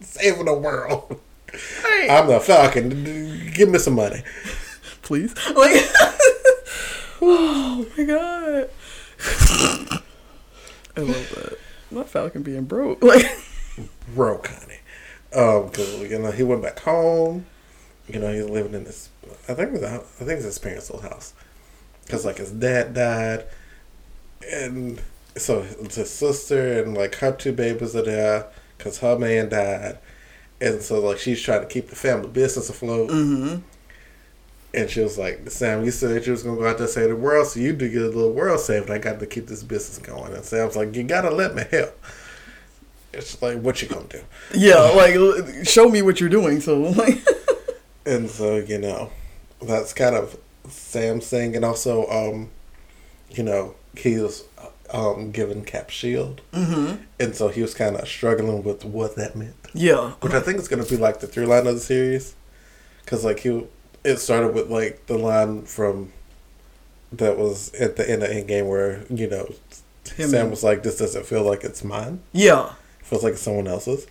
Saving 0.00 0.46
the 0.46 0.54
world. 0.54 1.20
I'm 2.08 2.28
the 2.28 2.40
Falcon. 2.40 3.50
Give 3.52 3.68
me 3.68 3.78
some 3.78 3.94
money. 3.94 4.22
Please. 5.02 5.34
Like, 5.54 5.82
oh 7.22 7.86
my 7.96 8.04
god. 8.04 8.70
I 10.96 11.00
love 11.00 11.30
that. 11.34 11.58
Not 11.90 12.08
Falcon 12.08 12.42
being 12.42 12.64
broke. 12.64 13.02
Like, 13.02 13.26
broke, 14.14 14.46
honey. 14.48 14.78
Um, 15.34 15.70
cause 15.70 16.00
you 16.00 16.18
know 16.18 16.30
he 16.30 16.42
went 16.42 16.62
back 16.62 16.80
home. 16.80 17.46
You 18.14 18.20
know 18.20 18.32
he's 18.32 18.44
living 18.44 18.74
in 18.74 18.84
this. 18.84 19.08
I 19.48 19.54
think 19.54 19.68
it 19.68 19.80
was, 19.80 19.84
I 19.84 19.98
think 19.98 20.30
it's 20.30 20.44
his 20.44 20.58
parents' 20.58 20.90
old 20.90 21.02
house. 21.02 21.34
Cause 22.08 22.24
like 22.24 22.38
his 22.38 22.50
dad 22.50 22.94
died, 22.94 23.44
and 24.50 25.00
so 25.36 25.62
his 25.62 26.10
sister 26.10 26.82
and 26.82 26.96
like 26.96 27.14
her 27.16 27.32
two 27.32 27.52
babies 27.52 27.94
are 27.94 28.02
there. 28.02 28.46
Cause 28.78 28.98
her 28.98 29.18
man 29.18 29.48
died, 29.50 29.98
and 30.60 30.80
so 30.82 31.00
like 31.00 31.18
she's 31.18 31.40
trying 31.42 31.60
to 31.60 31.68
keep 31.68 31.88
the 31.88 31.96
family 31.96 32.28
business 32.28 32.70
afloat. 32.70 33.10
mm-hmm. 33.10 33.60
And 34.72 34.88
she 34.88 35.00
was 35.00 35.18
like, 35.18 35.50
Sam, 35.50 35.84
you 35.84 35.90
said 35.90 36.24
you 36.24 36.32
was 36.32 36.44
gonna 36.44 36.56
go 36.56 36.66
out 36.66 36.78
there 36.78 36.86
and 36.86 36.94
save 36.94 37.08
the 37.08 37.16
world, 37.16 37.48
so 37.48 37.58
you 37.60 37.72
do 37.72 37.88
get 37.88 38.02
a 38.02 38.06
little 38.06 38.32
world 38.32 38.60
saved. 38.60 38.88
I 38.88 38.98
got 38.98 39.18
to 39.18 39.26
keep 39.26 39.48
this 39.48 39.64
business 39.64 39.98
going. 39.98 40.32
And 40.32 40.44
Sam's 40.44 40.76
like, 40.76 40.94
you 40.94 41.02
gotta 41.02 41.30
let 41.30 41.54
me 41.54 41.64
help. 41.70 42.00
It's 43.12 43.42
like, 43.42 43.58
what 43.60 43.82
you 43.82 43.88
gonna 43.88 44.06
do? 44.06 44.20
Yeah, 44.54 44.78
like, 44.94 45.66
show 45.66 45.88
me 45.88 46.02
what 46.02 46.20
you're 46.20 46.28
doing. 46.28 46.60
So, 46.60 46.80
like, 46.80 47.18
And 48.10 48.28
so, 48.30 48.56
you 48.56 48.78
know, 48.78 49.10
that's 49.62 49.92
kind 49.92 50.16
of 50.16 50.36
Sam's 50.68 51.28
thing. 51.28 51.54
And 51.56 51.64
also, 51.64 52.06
um, 52.08 52.50
you 53.30 53.42
know, 53.42 53.74
he 53.96 54.16
was 54.16 54.44
um, 54.92 55.30
given 55.30 55.64
Cap 55.64 55.90
Shield. 55.90 56.40
mm-hmm. 56.52 57.02
And 57.20 57.36
so 57.36 57.48
he 57.48 57.62
was 57.62 57.74
kind 57.74 57.96
of 57.96 58.08
struggling 58.08 58.64
with 58.64 58.84
what 58.84 59.14
that 59.16 59.36
meant. 59.36 59.54
yeah. 59.74 60.12
Which 60.20 60.32
I 60.32 60.40
think 60.40 60.58
is 60.58 60.68
going 60.68 60.82
to 60.82 60.90
be 60.90 60.96
like 60.96 61.20
the 61.20 61.26
through 61.26 61.46
line 61.46 61.66
of 61.66 61.74
the 61.74 61.80
series. 61.80 62.34
Because, 63.04 63.24
like, 63.24 63.40
he, 63.40 63.66
it 64.04 64.16
started 64.18 64.54
with, 64.54 64.70
like, 64.70 65.06
the 65.06 65.16
line 65.18 65.62
from 65.62 66.12
that 67.12 67.36
was 67.38 67.72
at 67.74 67.96
the 67.96 68.08
end 68.08 68.22
of 68.22 68.30
Endgame 68.30 68.68
where, 68.68 69.04
you 69.10 69.28
know, 69.28 69.46
Him 70.16 70.30
Sam 70.30 70.40
and- 70.42 70.50
was 70.50 70.62
like, 70.64 70.82
this 70.82 70.98
doesn't 70.98 71.26
feel 71.26 71.42
like 71.44 71.64
it's 71.64 71.82
mine. 71.84 72.20
Yeah. 72.32 72.72
feels 73.02 73.22
like 73.24 73.34
it's 73.34 73.42
someone 73.42 73.66
else's. 73.68 74.06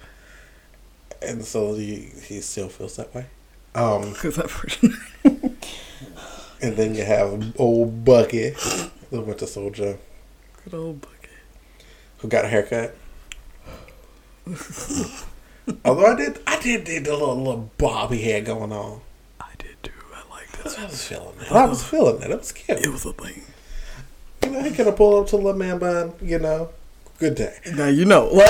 And 1.22 1.44
so 1.44 1.74
he, 1.76 2.12
he 2.24 2.40
still 2.42 2.70
feels 2.70 2.96
that 2.98 3.14
way. 3.14 3.26
Um, 3.76 4.14
that. 4.24 4.78
And 6.62 6.76
then 6.76 6.94
you 6.94 7.06
have 7.06 7.54
old 7.58 8.04
Bucky, 8.04 8.50
the 9.12 9.22
Winter 9.22 9.48
Soldier, 9.48 9.98
Good 10.66 10.74
old 10.74 11.00
Bucky. 11.00 11.14
who 12.18 12.28
got 12.28 12.44
a 12.44 12.50
haircut. 12.50 12.96
Although 15.86 16.06
I 16.08 16.16
did, 16.16 16.40
I 16.46 16.60
did 16.60 16.84
did 16.84 17.06
the 17.06 17.14
little 17.14 17.38
little 17.38 17.72
bobby 17.78 18.22
hair 18.22 18.42
going 18.42 18.74
on. 18.74 19.00
I 19.40 19.52
did 19.58 19.82
too. 19.84 19.92
I 20.14 20.30
liked 20.30 20.54
it. 20.66 20.78
I 20.80 20.86
was 20.86 21.02
feeling 21.08 21.36
it. 21.40 21.52
I 21.52 21.66
was 21.66 21.82
feeling 21.84 22.22
it. 22.24 22.30
It 22.32 22.38
was 22.40 22.52
cute. 22.52 22.80
It 22.80 22.90
was 22.90 23.06
a 23.06 23.14
thing. 23.14 23.42
You 24.44 24.50
know, 24.50 24.62
he 24.62 24.72
could 24.72 24.88
have 24.88 24.98
pulled 24.98 25.24
up 25.24 25.30
to 25.30 25.38
the 25.38 25.54
man 25.54 25.78
bun. 25.80 26.14
You 26.22 26.40
know, 26.40 26.72
good 27.20 27.36
day. 27.36 27.56
Now 27.74 27.88
you 27.88 28.04
know. 28.04 28.30
Like, 28.34 28.50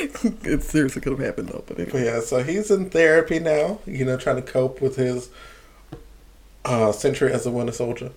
it 0.44 0.62
seriously 0.62 1.00
could 1.02 1.12
have 1.12 1.20
happened 1.20 1.48
though. 1.48 1.64
But 1.66 1.78
anyway. 1.78 2.04
yeah, 2.04 2.20
so 2.20 2.42
he's 2.42 2.70
in 2.70 2.90
therapy 2.90 3.38
now. 3.38 3.80
You 3.86 4.04
know, 4.04 4.16
trying 4.16 4.36
to 4.36 4.42
cope 4.42 4.80
with 4.80 4.96
his 4.96 5.30
uh, 6.64 6.92
century 6.92 7.32
as 7.32 7.46
a 7.46 7.50
Winter 7.50 7.72
Soldier. 7.72 8.12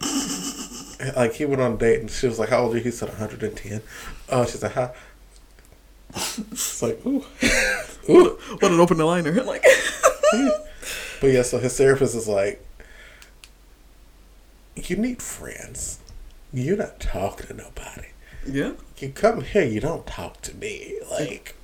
like 1.16 1.34
he 1.34 1.44
went 1.44 1.62
on 1.62 1.72
a 1.72 1.76
date 1.76 2.00
and 2.00 2.10
she 2.10 2.26
was 2.26 2.38
like, 2.38 2.50
"How 2.50 2.64
old 2.64 2.74
are 2.74 2.78
you?" 2.78 2.84
He 2.84 2.90
said, 2.90 3.08
"110." 3.08 3.82
Oh, 4.28 4.44
she 4.44 4.58
said, 4.58 4.72
"How?" 4.72 4.92
It's 6.16 6.80
like, 6.82 7.04
ooh, 7.04 7.24
ooh. 8.08 8.38
What 8.60 8.70
an 8.70 8.78
open 8.80 8.98
liner. 8.98 9.32
Like, 9.42 9.64
But 11.20 11.28
yeah, 11.28 11.42
so 11.42 11.58
his 11.58 11.76
therapist 11.76 12.14
is 12.14 12.28
like, 12.28 12.64
"You 14.76 14.96
need 14.96 15.22
friends. 15.22 15.98
You're 16.52 16.76
not 16.76 17.00
talking 17.00 17.48
to 17.48 17.54
nobody. 17.54 18.08
Yeah. 18.46 18.72
You 18.98 19.08
come 19.10 19.42
here, 19.42 19.64
you 19.64 19.80
don't 19.80 20.06
talk 20.06 20.40
to 20.42 20.54
me. 20.56 20.98
Like, 21.10 21.54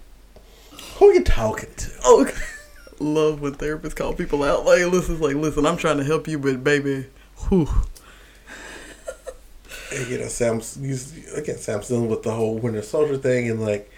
who 0.97 1.07
are 1.11 1.14
you 1.14 1.24
talking 1.24 1.70
to?" 1.76 1.91
Oh, 2.05 2.31
love 3.01 3.41
when 3.41 3.55
therapists 3.55 3.97
call 3.97 4.12
people 4.14 4.43
out. 4.43 4.64
Like, 4.64 4.85
listen, 4.87 5.20
like, 5.20 5.37
listen, 5.37 5.64
I'm 5.66 5.76
trying 5.76 5.99
to 5.99 6.05
help 6.05 6.26
you, 6.28 6.39
but 6.39 6.62
baby, 6.64 7.07
whew. 7.49 7.68
And, 9.93 10.07
you 10.09 10.18
know, 10.18 10.28
Sam's 10.28 10.76
again. 11.35 11.57
Sam's 11.59 11.89
dealing 11.89 12.09
with 12.09 12.22
the 12.22 12.31
whole 12.33 12.57
Winter 12.59 12.83
Soldier 12.83 13.16
thing 13.16 13.51
and 13.51 13.61
like 13.61 13.91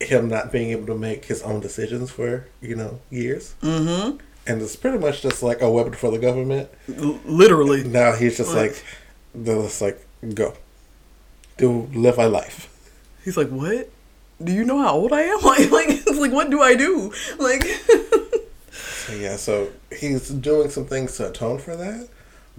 him 0.00 0.28
not 0.28 0.52
being 0.52 0.70
able 0.70 0.86
to 0.86 0.94
make 0.96 1.24
his 1.24 1.42
own 1.42 1.60
decisions 1.60 2.10
for 2.10 2.46
you 2.60 2.76
know 2.76 3.00
years, 3.10 3.54
Mm-hmm. 3.62 4.18
and 4.46 4.62
it's 4.62 4.76
pretty 4.76 4.98
much 4.98 5.22
just 5.22 5.42
like 5.42 5.60
a 5.60 5.70
weapon 5.70 5.94
for 5.94 6.10
the 6.12 6.18
government. 6.18 6.68
L- 6.96 7.18
literally. 7.24 7.82
Now 7.84 8.12
he's 8.12 8.36
just 8.36 8.54
Like- 8.54 8.72
like, 8.72 8.84
they're 9.34 9.62
just 9.62 9.80
like, 9.82 10.04
go, 10.34 10.54
do 11.62 11.88
live 11.94 12.16
my 12.16 12.26
life. 12.26 12.68
He's 13.24 13.36
like, 13.36 13.48
what? 13.48 13.88
Do 14.42 14.52
you 14.52 14.64
know 14.64 14.78
how 14.78 14.94
old 14.94 15.12
I 15.12 15.22
am? 15.22 15.38
Like, 15.44 15.70
like, 15.70 15.88
it's 15.88 16.18
like, 16.18 16.32
what 16.32 16.50
do 16.50 16.60
I 16.60 16.74
do? 16.74 17.12
Like, 17.38 17.62
So 18.72 19.12
yeah, 19.14 19.36
so 19.36 19.70
he's 19.96 20.28
doing 20.28 20.70
some 20.70 20.86
things 20.86 21.16
to 21.16 21.28
atone 21.28 21.58
for 21.58 21.76
that, 21.76 22.08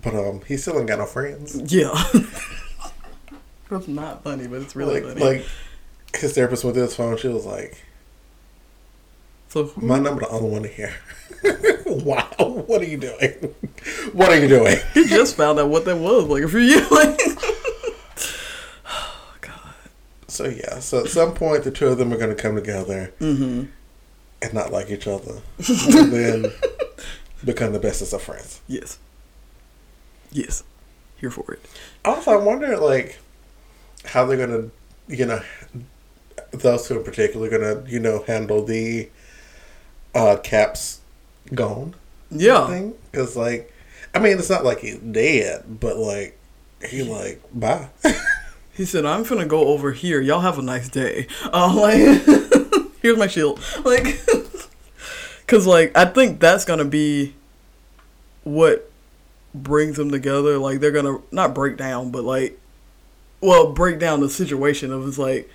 but 0.01 0.13
um, 0.13 0.41
he 0.47 0.57
still 0.57 0.77
ain't 0.77 0.87
got 0.87 0.99
no 0.99 1.05
friends. 1.05 1.59
yeah. 1.73 1.91
That's 3.69 3.87
not 3.87 4.23
funny, 4.23 4.47
but 4.47 4.61
it's 4.61 4.75
really 4.75 5.01
like, 5.01 5.17
funny. 5.17 5.25
like 5.37 5.45
his 6.15 6.33
therapist 6.33 6.63
went 6.63 6.75
through 6.75 6.83
his 6.83 6.95
phone. 6.95 7.17
She 7.17 7.27
was 7.29 7.45
like, 7.45 7.83
so, 9.49 9.65
who- 9.65 9.85
"My 9.87 9.99
number, 9.99 10.21
the 10.21 10.29
only 10.29 10.49
one 10.49 10.61
to 10.63 10.67
hear." 10.67 10.93
wow, 11.87 12.27
what 12.67 12.81
are 12.81 12.85
you 12.85 12.97
doing? 12.97 13.31
what 14.13 14.29
are 14.29 14.39
you 14.39 14.47
doing? 14.47 14.77
he 14.93 15.05
just 15.07 15.35
found 15.35 15.59
out 15.59 15.69
what 15.69 15.85
that 15.85 15.97
was 15.97 16.25
like 16.25 16.43
a 16.43 16.47
few 16.47 16.59
years. 16.59 16.89
Like. 16.91 17.19
So 20.33 20.45
yeah, 20.45 20.79
so 20.79 21.01
at 21.01 21.09
some 21.09 21.33
point 21.35 21.63
the 21.63 21.69
two 21.71 21.87
of 21.87 21.99
them 21.99 22.11
are 22.11 22.17
going 22.17 22.35
to 22.35 22.41
come 22.41 22.55
together 22.55 23.13
Mm-hmm. 23.19 23.65
and 24.41 24.53
not 24.53 24.71
like 24.71 24.89
each 24.89 25.05
other, 25.07 25.41
and 25.59 26.11
then 26.11 26.51
become 27.45 27.71
the 27.71 27.79
bestest 27.79 28.13
of 28.13 28.21
friends. 28.23 28.59
Yes. 28.67 28.97
Yes. 30.31 30.63
Here 31.17 31.29
for 31.29 31.53
it. 31.53 31.59
Also, 32.03 32.31
I 32.31 32.37
wonder 32.43 32.75
like 32.77 33.19
how 34.05 34.25
they're 34.25 34.37
gonna, 34.47 34.69
you 35.07 35.25
know, 35.27 35.41
those 36.51 36.87
two 36.87 36.97
in 36.97 37.03
particular 37.03 37.47
are 37.47 37.51
gonna, 37.51 37.87
you 37.87 37.99
know, 37.99 38.23
handle 38.25 38.65
the 38.65 39.09
uh 40.15 40.37
caps 40.43 40.99
gone 41.53 41.93
Yeah. 42.31 42.67
thing 42.67 42.95
because 43.11 43.35
like, 43.37 43.71
I 44.15 44.19
mean, 44.19 44.39
it's 44.39 44.49
not 44.49 44.65
like 44.65 44.79
he's 44.79 44.97
dead, 44.97 45.79
but 45.79 45.97
like 45.97 46.37
he 46.89 47.03
like 47.03 47.39
bye. 47.53 47.89
He 48.73 48.85
said, 48.85 49.05
"I'm 49.05 49.23
gonna 49.23 49.45
go 49.45 49.67
over 49.67 49.91
here. 49.91 50.19
Y'all 50.21 50.41
have 50.41 50.57
a 50.57 50.61
nice 50.61 50.89
day." 50.89 51.27
Uh, 51.53 51.73
like, 51.73 52.91
here's 53.01 53.17
my 53.17 53.27
shield. 53.27 53.59
Like, 53.85 54.19
cause 55.47 55.67
like 55.67 55.95
I 55.95 56.05
think 56.05 56.39
that's 56.39 56.65
gonna 56.65 56.85
be 56.85 57.35
what 58.43 58.89
brings 59.53 59.97
them 59.97 60.09
together. 60.09 60.57
Like 60.57 60.79
they're 60.79 60.91
gonna 60.91 61.19
not 61.31 61.53
break 61.53 61.77
down, 61.77 62.11
but 62.11 62.23
like, 62.23 62.59
well, 63.41 63.71
break 63.71 63.99
down 63.99 64.21
the 64.21 64.29
situation 64.29 64.91
of 64.91 65.07
it's 65.07 65.17
like 65.19 65.49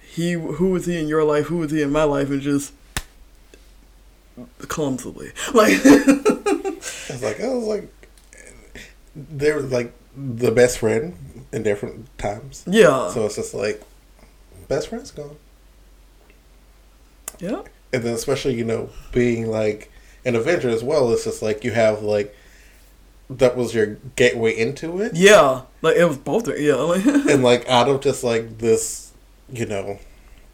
he 0.00 0.32
who 0.32 0.70
was 0.70 0.86
he 0.86 0.98
in 0.98 1.08
your 1.08 1.24
life, 1.24 1.46
who 1.46 1.58
was 1.58 1.70
he 1.70 1.80
in 1.82 1.90
my 1.90 2.04
life, 2.04 2.28
and 2.30 2.42
just 2.42 2.72
clumsily 4.68 5.32
like 5.52 5.72
It's 5.84 7.22
like 7.22 7.40
I 7.40 7.48
was 7.48 7.64
like, 7.64 7.92
they 9.16 9.52
were 9.52 9.62
like 9.62 9.92
the 10.16 10.50
best 10.52 10.78
friend 10.78 11.14
in 11.52 11.62
different 11.62 12.06
times. 12.18 12.64
yeah 12.66 13.08
So 13.10 13.26
it's 13.26 13.36
just 13.36 13.54
like 13.54 13.82
best 14.68 14.88
friends 14.88 15.10
gone. 15.10 15.36
yeah 17.38 17.62
and 17.92 18.02
then 18.02 18.14
especially 18.14 18.54
you 18.54 18.64
know 18.64 18.90
being 19.12 19.46
like 19.50 19.90
an 20.24 20.36
Avenger 20.36 20.68
as 20.68 20.84
well, 20.84 21.10
it's 21.12 21.24
just 21.24 21.40
like 21.42 21.64
you 21.64 21.70
have 21.70 22.02
like 22.02 22.34
that 23.30 23.56
was 23.56 23.74
your 23.74 23.96
gateway 24.16 24.56
into 24.56 25.00
it. 25.00 25.14
Yeah, 25.14 25.62
like 25.80 25.96
it 25.96 26.04
was 26.04 26.18
both. 26.18 26.48
Yeah, 26.58 26.74
like, 26.74 27.04
and 27.06 27.42
like 27.42 27.66
out 27.68 27.88
of 27.88 28.00
just 28.02 28.24
like 28.24 28.58
this, 28.58 29.12
you 29.50 29.64
know, 29.64 29.98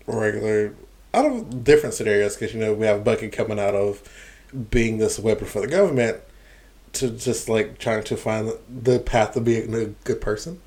regular 0.06 0.74
out 1.12 1.26
of 1.26 1.64
different 1.64 1.94
scenarios 1.94 2.36
because 2.36 2.54
you 2.54 2.60
know 2.60 2.72
we 2.74 2.86
have 2.86 3.02
Bucky 3.02 3.28
coming 3.28 3.58
out 3.58 3.74
of 3.74 4.02
being 4.70 4.98
this 4.98 5.18
weapon 5.18 5.46
for 5.46 5.60
the 5.60 5.66
government 5.68 6.18
to 6.92 7.10
just 7.10 7.48
like 7.48 7.78
trying 7.78 8.04
to 8.04 8.16
find 8.16 8.52
the 8.68 8.98
path 9.00 9.32
to 9.34 9.40
being 9.40 9.74
a 9.74 9.86
good 10.04 10.20
person, 10.20 10.60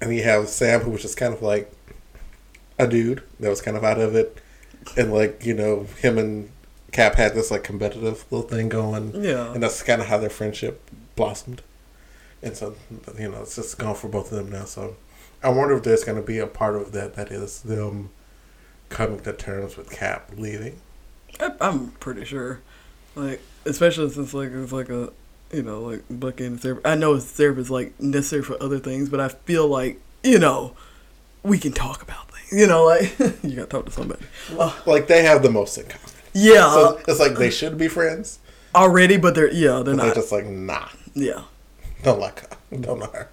and 0.00 0.14
you 0.14 0.22
have 0.22 0.48
Sam 0.48 0.80
who 0.80 0.90
was 0.90 1.02
just 1.02 1.16
kind 1.16 1.32
of 1.34 1.42
like 1.42 1.72
a 2.78 2.86
dude 2.86 3.22
that 3.40 3.48
was 3.50 3.60
kind 3.60 3.76
of 3.76 3.84
out 3.84 3.98
of 4.00 4.14
it, 4.14 4.38
and 4.96 5.12
like 5.12 5.44
you 5.44 5.54
know 5.54 5.84
him 6.00 6.18
and 6.18 6.50
Cap 6.92 7.14
had 7.16 7.34
this 7.34 7.50
like 7.50 7.64
competitive 7.64 8.24
little 8.30 8.48
thing 8.48 8.68
going, 8.68 9.12
Yeah. 9.24 9.52
and 9.52 9.62
that's 9.62 9.82
kind 9.82 10.00
of 10.00 10.08
how 10.08 10.18
their 10.18 10.30
friendship 10.30 10.88
blossomed, 11.16 11.62
and 12.42 12.56
so 12.56 12.74
you 13.18 13.30
know 13.30 13.42
it's 13.42 13.56
just 13.56 13.78
gone 13.78 13.94
for 13.94 14.08
both 14.08 14.30
of 14.32 14.38
them 14.38 14.50
now. 14.50 14.64
So 14.64 14.96
I 15.42 15.50
wonder 15.50 15.76
if 15.76 15.82
there's 15.84 16.04
going 16.04 16.20
to 16.20 16.26
be 16.26 16.38
a 16.38 16.46
part 16.46 16.76
of 16.76 16.92
that 16.92 17.14
that 17.14 17.30
is 17.30 17.60
them 17.62 18.10
coming 18.88 19.20
to 19.20 19.32
terms 19.32 19.76
with 19.76 19.90
Cap 19.90 20.30
leaving. 20.36 20.80
I, 21.40 21.52
I'm 21.60 21.88
pretty 22.00 22.24
sure. 22.24 22.60
Like, 23.14 23.40
especially 23.66 24.08
since 24.10 24.32
like 24.32 24.50
it's 24.52 24.72
like 24.72 24.88
a, 24.88 25.12
you 25.52 25.62
know, 25.62 26.00
like 26.10 26.40
and 26.40 26.60
therapy. 26.60 26.82
I 26.84 26.94
know 26.94 27.18
therapy 27.18 27.60
is 27.62 27.70
like 27.70 27.98
necessary 28.00 28.42
for 28.42 28.62
other 28.62 28.78
things, 28.78 29.08
but 29.08 29.20
I 29.20 29.28
feel 29.28 29.66
like 29.66 30.00
you 30.22 30.38
know, 30.38 30.74
we 31.42 31.58
can 31.58 31.72
talk 31.72 32.02
about 32.02 32.30
things. 32.30 32.60
You 32.60 32.66
know, 32.66 32.84
like 32.84 33.18
you 33.42 33.56
gotta 33.56 33.66
talk 33.66 33.86
to 33.86 33.90
somebody. 33.92 34.24
Uh, 34.58 34.72
Like 34.86 35.06
they 35.08 35.22
have 35.22 35.42
the 35.42 35.50
most 35.50 35.76
in 35.78 35.84
common. 35.84 36.08
yeah, 36.34 36.70
So 36.72 37.00
it's 37.08 37.20
like 37.20 37.36
they 37.36 37.50
should 37.50 37.76
be 37.78 37.88
friends, 37.88 38.38
already, 38.74 39.16
but 39.16 39.34
they're 39.34 39.52
yeah, 39.52 39.82
they're 39.82 39.94
but 39.94 39.96
they're 39.96 40.06
not. 40.06 40.14
just 40.14 40.32
like 40.32 40.46
nah, 40.46 40.88
yeah, 41.14 41.42
don't 42.02 42.20
like 42.20 42.40
her, 42.40 42.76
don't 42.80 42.98
know 43.00 43.10
her. 43.12 43.28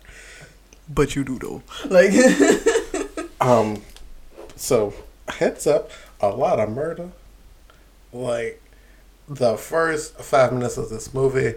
but 0.90 1.16
you 1.16 1.24
do 1.24 1.38
though. 1.40 1.64
Like, 1.90 2.12
Um, 3.42 3.82
so 4.56 4.94
heads 5.28 5.68
up, 5.68 5.92
a 6.22 6.30
lot 6.30 6.60
of 6.60 6.70
murder. 6.70 7.12
Like 8.14 8.62
the 9.28 9.58
first 9.58 10.18
five 10.20 10.54
minutes 10.54 10.78
of 10.78 10.90
this 10.90 11.14
movie, 11.14 11.56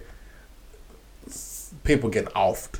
people 1.84 2.10
getting 2.10 2.30
offed. 2.30 2.78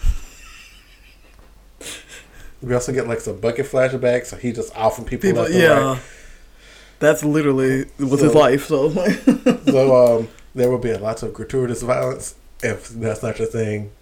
We 2.61 2.75
also 2.75 2.93
get 2.93 3.07
like 3.07 3.21
some 3.21 3.39
bucket 3.39 3.67
flashbacks, 3.67 4.27
so 4.27 4.37
he 4.37 4.53
just 4.53 4.75
offing 4.77 5.05
people, 5.05 5.31
people, 5.31 5.51
yeah, 5.51 5.93
right. 5.93 6.03
that's 6.99 7.25
literally 7.25 7.87
was 7.99 8.21
his 8.21 8.35
life. 8.35 8.67
So 8.67 8.89
So 9.67 10.19
um, 10.19 10.29
there 10.55 10.71
will 10.71 10.79
be 10.79 10.91
a 10.91 10.99
lot 10.99 11.23
of 11.23 11.33
gratuitous 11.33 11.83
violence 11.83 12.35
if 12.63 12.89
that's 12.89 13.23
not 13.23 13.39
your 13.39 13.47
thing. 13.47 13.93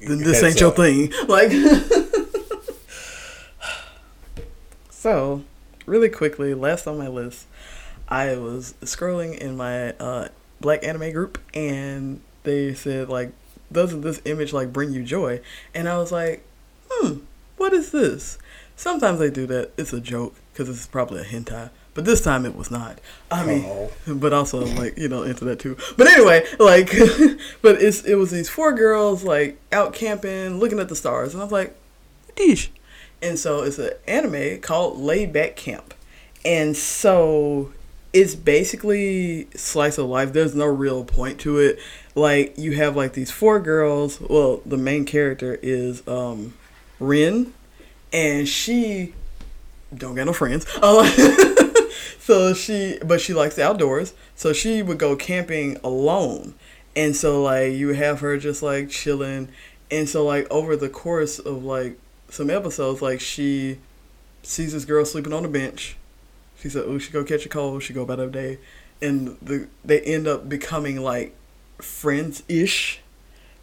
then 0.00 0.18
this 0.18 0.42
ain't 0.42 0.60
your 0.60 0.70
thing. 0.70 1.12
Like, 1.26 1.50
so 4.90 5.42
really 5.86 6.08
quickly, 6.08 6.54
last 6.54 6.86
on 6.86 6.98
my 6.98 7.08
list, 7.08 7.46
I 8.08 8.36
was 8.36 8.74
scrolling 8.82 9.36
in 9.36 9.56
my 9.56 9.90
uh, 9.92 10.28
black 10.60 10.84
anime 10.84 11.12
group, 11.12 11.40
and 11.52 12.20
they 12.44 12.74
said 12.74 13.08
like, 13.08 13.32
"Doesn't 13.74 14.00
this 14.00 14.22
image 14.24 14.52
like 14.54 14.72
bring 14.72 14.92
you 14.92 15.02
joy?" 15.02 15.40
And 15.74 15.88
I 15.88 15.98
was 15.98 16.10
like, 16.10 16.42
"Hmm, 16.90 17.18
what 17.58 17.72
is 17.74 17.90
this?" 17.90 18.38
Sometimes 18.76 19.18
they 19.18 19.30
do 19.30 19.46
that. 19.48 19.70
It's 19.76 19.92
a 19.92 20.00
joke 20.00 20.34
because 20.52 20.68
it's 20.68 20.86
probably 20.86 21.20
a 21.20 21.24
hentai. 21.24 21.70
But 21.94 22.04
this 22.06 22.20
time 22.20 22.44
it 22.44 22.56
was 22.56 22.72
not. 22.72 22.98
I 23.30 23.46
mean, 23.46 23.64
Oh. 23.66 23.90
but 24.08 24.32
also 24.32 24.64
like 24.64 24.98
you 24.98 25.08
know 25.08 25.22
into 25.22 25.44
that 25.44 25.60
too. 25.60 25.76
But 25.96 26.08
anyway, 26.08 26.44
like, 26.58 26.90
but 27.62 27.80
it's 27.80 28.02
it 28.04 28.16
was 28.16 28.30
these 28.32 28.48
four 28.48 28.72
girls 28.72 29.22
like 29.22 29.58
out 29.70 29.92
camping, 29.92 30.58
looking 30.58 30.80
at 30.80 30.88
the 30.88 30.96
stars, 30.96 31.34
and 31.34 31.40
I 31.40 31.44
was 31.44 31.52
like, 31.52 31.76
"Dish," 32.34 32.72
and 33.22 33.38
so 33.38 33.62
it's 33.62 33.78
an 33.78 33.90
anime 34.08 34.60
called 34.60 34.98
Laid 34.98 35.32
Back 35.32 35.54
Camp, 35.54 35.94
and 36.44 36.76
so 36.76 37.72
it's 38.12 38.34
basically 38.34 39.46
slice 39.54 39.96
of 39.96 40.06
life. 40.06 40.32
There's 40.32 40.54
no 40.56 40.66
real 40.66 41.04
point 41.04 41.38
to 41.40 41.58
it. 41.58 41.78
Like 42.14 42.56
you 42.56 42.72
have 42.72 42.96
like 42.96 43.14
these 43.14 43.30
four 43.30 43.60
girls. 43.60 44.20
Well, 44.20 44.60
the 44.64 44.76
main 44.76 45.04
character 45.04 45.58
is 45.62 46.06
um, 46.06 46.54
Rin, 47.00 47.52
and 48.12 48.48
she 48.48 49.14
don't 49.94 50.14
got 50.14 50.26
no 50.26 50.32
friends. 50.32 50.66
Uh, 50.82 51.80
so 52.18 52.54
she, 52.54 52.98
but 53.04 53.20
she 53.20 53.34
likes 53.34 53.56
the 53.56 53.62
outdoors. 53.62 54.14
So 54.34 54.52
she 54.52 54.82
would 54.82 54.98
go 54.98 55.14
camping 55.14 55.76
alone, 55.84 56.54
and 56.96 57.14
so 57.14 57.42
like 57.42 57.72
you 57.72 57.90
have 57.90 58.20
her 58.20 58.38
just 58.38 58.62
like 58.62 58.88
chilling, 58.88 59.50
and 59.90 60.08
so 60.08 60.24
like 60.24 60.46
over 60.50 60.76
the 60.76 60.88
course 60.88 61.38
of 61.38 61.64
like 61.64 61.98
some 62.30 62.48
episodes, 62.48 63.02
like 63.02 63.20
she 63.20 63.78
sees 64.42 64.72
this 64.72 64.84
girl 64.84 65.04
sleeping 65.04 65.32
on 65.32 65.44
a 65.44 65.48
bench. 65.48 65.96
She 66.58 66.68
said, 66.68 66.84
"Oh, 66.86 66.98
she 66.98 67.12
go 67.12 67.24
catch 67.24 67.44
a 67.44 67.48
cold." 67.48 67.82
She 67.82 67.92
go 67.92 68.02
about 68.02 68.18
her 68.18 68.28
day, 68.30 68.58
and 69.02 69.36
the 69.42 69.68
they 69.84 70.00
end 70.00 70.26
up 70.26 70.48
becoming 70.48 71.02
like 71.02 71.34
friends 71.78 72.42
ish. 72.48 73.00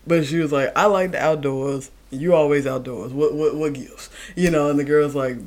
But 0.05 0.25
she 0.25 0.39
was 0.39 0.51
like, 0.51 0.71
"I 0.75 0.85
like 0.85 1.11
the 1.11 1.21
outdoors. 1.23 1.91
You 2.09 2.33
always 2.33 2.65
outdoors. 2.65 3.13
What 3.13 3.33
what 3.33 3.55
what 3.55 3.73
gives?" 3.73 4.09
You 4.35 4.49
know, 4.49 4.69
and 4.69 4.79
the 4.79 4.83
girl's 4.83 5.15
like, 5.15 5.37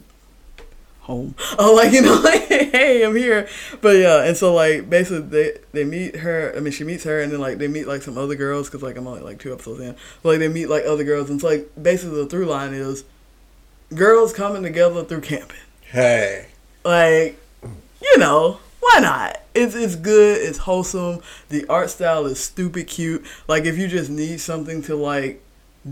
home. 1.04 1.34
Oh, 1.58 1.74
like 1.74 1.92
you 1.92 2.02
know, 2.02 2.20
like 2.24 2.42
hey, 2.48 3.02
I'm 3.04 3.14
here. 3.16 3.48
But 3.80 3.96
yeah, 3.96 4.24
and 4.24 4.36
so 4.36 4.52
like 4.52 4.90
basically 4.90 5.20
they 5.20 5.58
they 5.72 5.84
meet 5.84 6.16
her. 6.16 6.52
I 6.56 6.60
mean, 6.60 6.72
she 6.72 6.84
meets 6.84 7.04
her, 7.04 7.20
and 7.20 7.32
then 7.32 7.40
like 7.40 7.58
they 7.58 7.68
meet 7.68 7.86
like 7.86 8.02
some 8.02 8.18
other 8.18 8.34
girls 8.34 8.68
because 8.68 8.82
like 8.82 8.96
I'm 8.96 9.06
only 9.06 9.20
like 9.20 9.38
two 9.38 9.52
episodes 9.52 9.80
in. 9.80 9.94
But, 10.22 10.28
like 10.30 10.38
they 10.40 10.48
meet 10.48 10.66
like 10.66 10.84
other 10.84 11.04
girls, 11.04 11.30
and 11.30 11.40
so 11.40 11.48
like 11.48 11.70
basically 11.80 12.16
the 12.16 12.26
through 12.26 12.46
line 12.46 12.74
is 12.74 13.04
girls 13.94 14.32
coming 14.32 14.62
together 14.62 15.04
through 15.04 15.20
camping. 15.20 15.56
Hey, 15.82 16.46
Like 16.84 17.38
you 18.02 18.18
know. 18.18 18.58
Why 18.84 19.00
not? 19.00 19.40
It's 19.54 19.74
it's 19.74 19.96
good. 19.96 20.42
It's 20.42 20.58
wholesome. 20.58 21.22
The 21.48 21.66
art 21.68 21.88
style 21.88 22.26
is 22.26 22.38
stupid 22.38 22.86
cute. 22.86 23.24
Like 23.48 23.64
if 23.64 23.78
you 23.78 23.88
just 23.88 24.10
need 24.10 24.40
something 24.40 24.82
to 24.82 24.94
like 24.94 25.42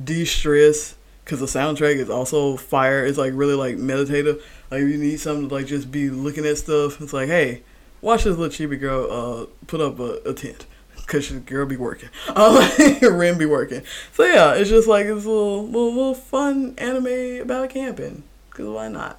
de-stress, 0.04 0.94
because 1.24 1.40
the 1.40 1.46
soundtrack 1.46 1.96
is 1.96 2.10
also 2.10 2.58
fire. 2.58 3.06
It's 3.06 3.16
like 3.16 3.32
really 3.34 3.54
like 3.54 3.78
meditative. 3.78 4.44
Like 4.70 4.82
if 4.82 4.88
you 4.90 4.98
need 4.98 5.20
something 5.20 5.48
to 5.48 5.54
like 5.54 5.66
just 5.66 5.90
be 5.90 6.10
looking 6.10 6.44
at 6.44 6.58
stuff, 6.58 7.00
it's 7.00 7.14
like 7.14 7.28
hey, 7.28 7.62
watch 8.02 8.24
this 8.24 8.36
little 8.36 8.54
chibi 8.54 8.78
girl 8.78 9.08
uh 9.10 9.46
put 9.66 9.80
up 9.80 9.98
a, 9.98 10.20
a 10.26 10.34
tent. 10.34 10.66
Cause 11.06 11.30
the 11.30 11.40
girl 11.40 11.66
be 11.66 11.76
working, 11.76 12.10
um, 12.36 12.62
Ren 13.02 13.38
be 13.38 13.46
working. 13.46 13.82
So 14.12 14.24
yeah, 14.24 14.52
it's 14.54 14.70
just 14.70 14.86
like 14.86 15.06
it's 15.06 15.24
a 15.24 15.28
little, 15.28 15.66
little, 15.66 15.94
little 15.94 16.14
fun 16.14 16.74
anime 16.78 17.40
about 17.40 17.70
camping. 17.70 18.22
Cause 18.50 18.66
why 18.66 18.88
not? 18.88 19.18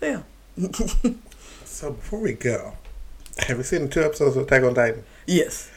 Yeah. 0.00 0.22
so 1.64 1.92
before 1.92 2.20
we 2.20 2.34
go, 2.34 2.74
have 3.38 3.56
you 3.56 3.62
seen 3.62 3.82
the 3.82 3.88
two 3.88 4.02
episodes 4.02 4.36
of 4.36 4.44
Attack 4.44 4.62
on 4.64 4.74
Titan? 4.74 5.04
Yes. 5.26 5.70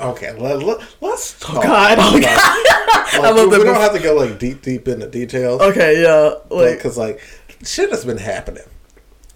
Okay, 0.00 0.32
let, 0.32 0.62
let, 0.62 0.80
let's 1.00 1.36
oh, 1.44 1.54
talk. 1.54 1.62
God, 1.62 1.98
oh 2.00 2.20
God. 2.20 2.68
Like, 3.12 3.24
I 3.24 3.30
love 3.30 3.50
we 3.50 3.62
don't 3.64 3.74
have 3.74 3.92
to 3.92 3.98
go 3.98 4.14
like 4.14 4.38
deep, 4.38 4.62
deep 4.62 4.88
into 4.88 5.06
details. 5.06 5.60
Okay, 5.60 6.02
yeah, 6.02 6.34
like 6.48 6.76
because 6.78 6.96
like 6.96 7.20
shit 7.62 7.90
has 7.90 8.06
been 8.06 8.16
happening. 8.16 8.62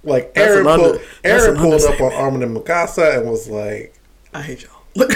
Like 0.02 0.32
Eren 0.32 0.66
under- 0.66 0.92
pulled, 0.98 1.00
Eren 1.24 1.58
pulled 1.58 1.82
up 1.82 2.00
on. 2.00 2.12
Armin 2.14 2.42
and 2.42 2.56
Mikasa 2.56 3.18
and 3.18 3.28
was 3.28 3.50
like, 3.50 3.92
I 4.32 4.40
hate 4.40 4.62
y'all. 4.62 4.80
Look, 4.94 5.10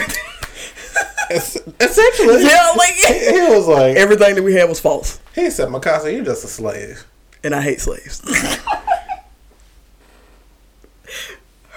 es- 1.30 1.56
essentially, 1.80 2.42
yeah, 2.44 2.72
like 2.76 2.92
he, 2.92 3.30
he 3.30 3.40
was 3.48 3.66
like, 3.66 3.96
everything 3.96 4.34
that 4.34 4.42
we 4.42 4.52
had 4.54 4.68
was 4.68 4.78
false, 4.78 5.20
he 5.34 5.48
said, 5.48 5.68
Mikasa, 5.68 6.12
you're 6.12 6.24
just 6.24 6.44
a 6.44 6.48
slave. 6.48 7.06
and 7.42 7.54
I 7.54 7.62
hate 7.62 7.80
slaves. 7.80 8.20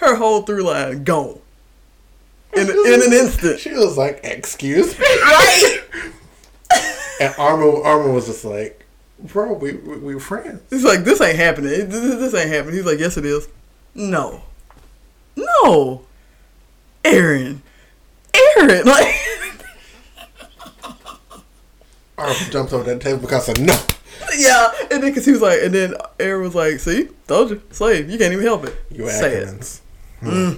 Her 0.03 0.15
whole 0.15 0.41
through 0.41 0.63
line 0.63 1.03
gone 1.03 1.39
in 2.55 2.69
in 2.69 3.01
an 3.01 3.13
instant. 3.13 3.59
She 3.59 3.71
was 3.71 3.97
like, 3.97 4.19
excuse 4.23 4.97
me, 4.97 5.05
Right? 5.05 5.79
and 7.21 7.35
Armin, 7.37 7.81
Armin 7.83 8.13
was 8.13 8.27
just 8.27 8.45
like, 8.45 8.85
bro, 9.19 9.53
we 9.53 9.73
we, 9.73 9.97
we 9.97 10.19
friends. 10.19 10.61
He's 10.69 10.83
like, 10.83 11.03
this 11.03 11.21
ain't 11.21 11.37
happening. 11.37 11.89
This, 11.89 11.89
this 11.89 12.33
ain't 12.33 12.49
happening. 12.49 12.75
He's 12.75 12.85
like, 12.85 12.99
yes, 12.99 13.17
it 13.17 13.25
is. 13.25 13.47
No, 13.95 14.43
no, 15.35 16.03
Eren, 17.03 17.59
Eren, 18.33 18.85
like. 18.85 19.15
Armin 22.17 22.51
jumped 22.51 22.73
over 22.73 22.83
that 22.83 23.01
table 23.01 23.19
because 23.19 23.49
of 23.49 23.59
no. 23.59 23.75
Yeah, 24.37 24.71
and 24.91 25.03
then 25.03 25.11
because 25.11 25.25
he 25.25 25.31
was 25.31 25.41
like, 25.41 25.59
and 25.61 25.73
then 25.73 25.93
Eren 26.19 26.41
was 26.41 26.55
like, 26.55 26.79
"See, 26.79 27.09
told 27.27 27.49
you, 27.49 27.61
slave, 27.71 28.09
you 28.09 28.17
can't 28.17 28.33
even 28.33 28.45
help 28.45 28.65
it." 28.65 28.75
You 28.91 29.09
Say 29.09 29.35
it. 29.37 29.81
Hmm. 30.23 30.53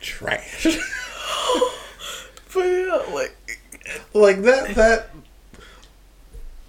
Trash. 0.00 0.66
But 2.52 2.60
yeah, 2.64 3.02
like, 3.12 3.36
like 4.12 4.42
that 4.42 4.74
that 4.74 5.10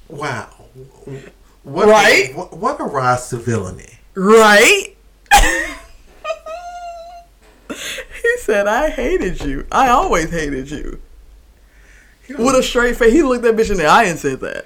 wow 0.08 0.50
what 1.64 1.88
Right? 1.88 2.30
a, 2.32 2.34
what, 2.38 2.58
what 2.58 2.80
a 2.80 2.84
rise 2.84 3.30
to 3.30 3.38
villainy 3.38 4.00
right? 4.16 4.96
he 7.70 8.38
said, 8.38 8.68
"I 8.68 8.90
hated 8.90 9.42
you. 9.42 9.66
I 9.72 9.90
always 9.90 10.30
hated 10.30 10.70
you." 10.70 11.02
With 12.30 12.56
a 12.56 12.64
straight 12.64 12.96
face. 12.98 13.12
He 13.14 13.24
looked 13.24 13.44
that 13.44 13.56
bitch 13.56 13.72
in 13.72 13.78
the 13.78 13.86
eye 13.86 14.06
and 14.06 14.18
said 14.20 14.40
that. 14.42 14.66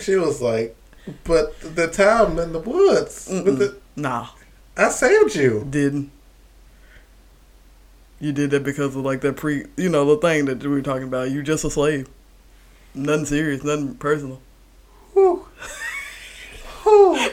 she 0.00 0.16
was 0.16 0.40
like, 0.42 0.76
but 1.24 1.58
the 1.60 1.86
time 1.88 2.38
in 2.38 2.52
the 2.52 2.58
woods, 2.58 3.28
with 3.30 3.58
the, 3.58 3.76
Nah, 3.96 4.28
I 4.76 4.88
saved 4.88 5.34
you. 5.36 5.66
didn't. 5.70 6.10
You 8.20 8.32
did 8.32 8.50
that 8.52 8.64
because 8.64 8.96
of 8.96 9.04
like 9.04 9.20
that 9.22 9.36
pre, 9.36 9.64
you 9.76 9.88
know, 9.88 10.04
the 10.06 10.16
thing 10.20 10.46
that 10.46 10.62
we 10.62 10.68
were 10.68 10.82
talking 10.82 11.08
about. 11.08 11.30
You 11.30 11.42
just 11.42 11.64
a 11.64 11.70
slave. 11.70 12.08
Nothing 12.94 13.26
serious, 13.26 13.62
nothing 13.64 13.94
personal. 13.96 14.40
Whew. 15.12 15.46
Whew. 16.84 17.16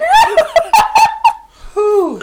Whew. 1.73 2.19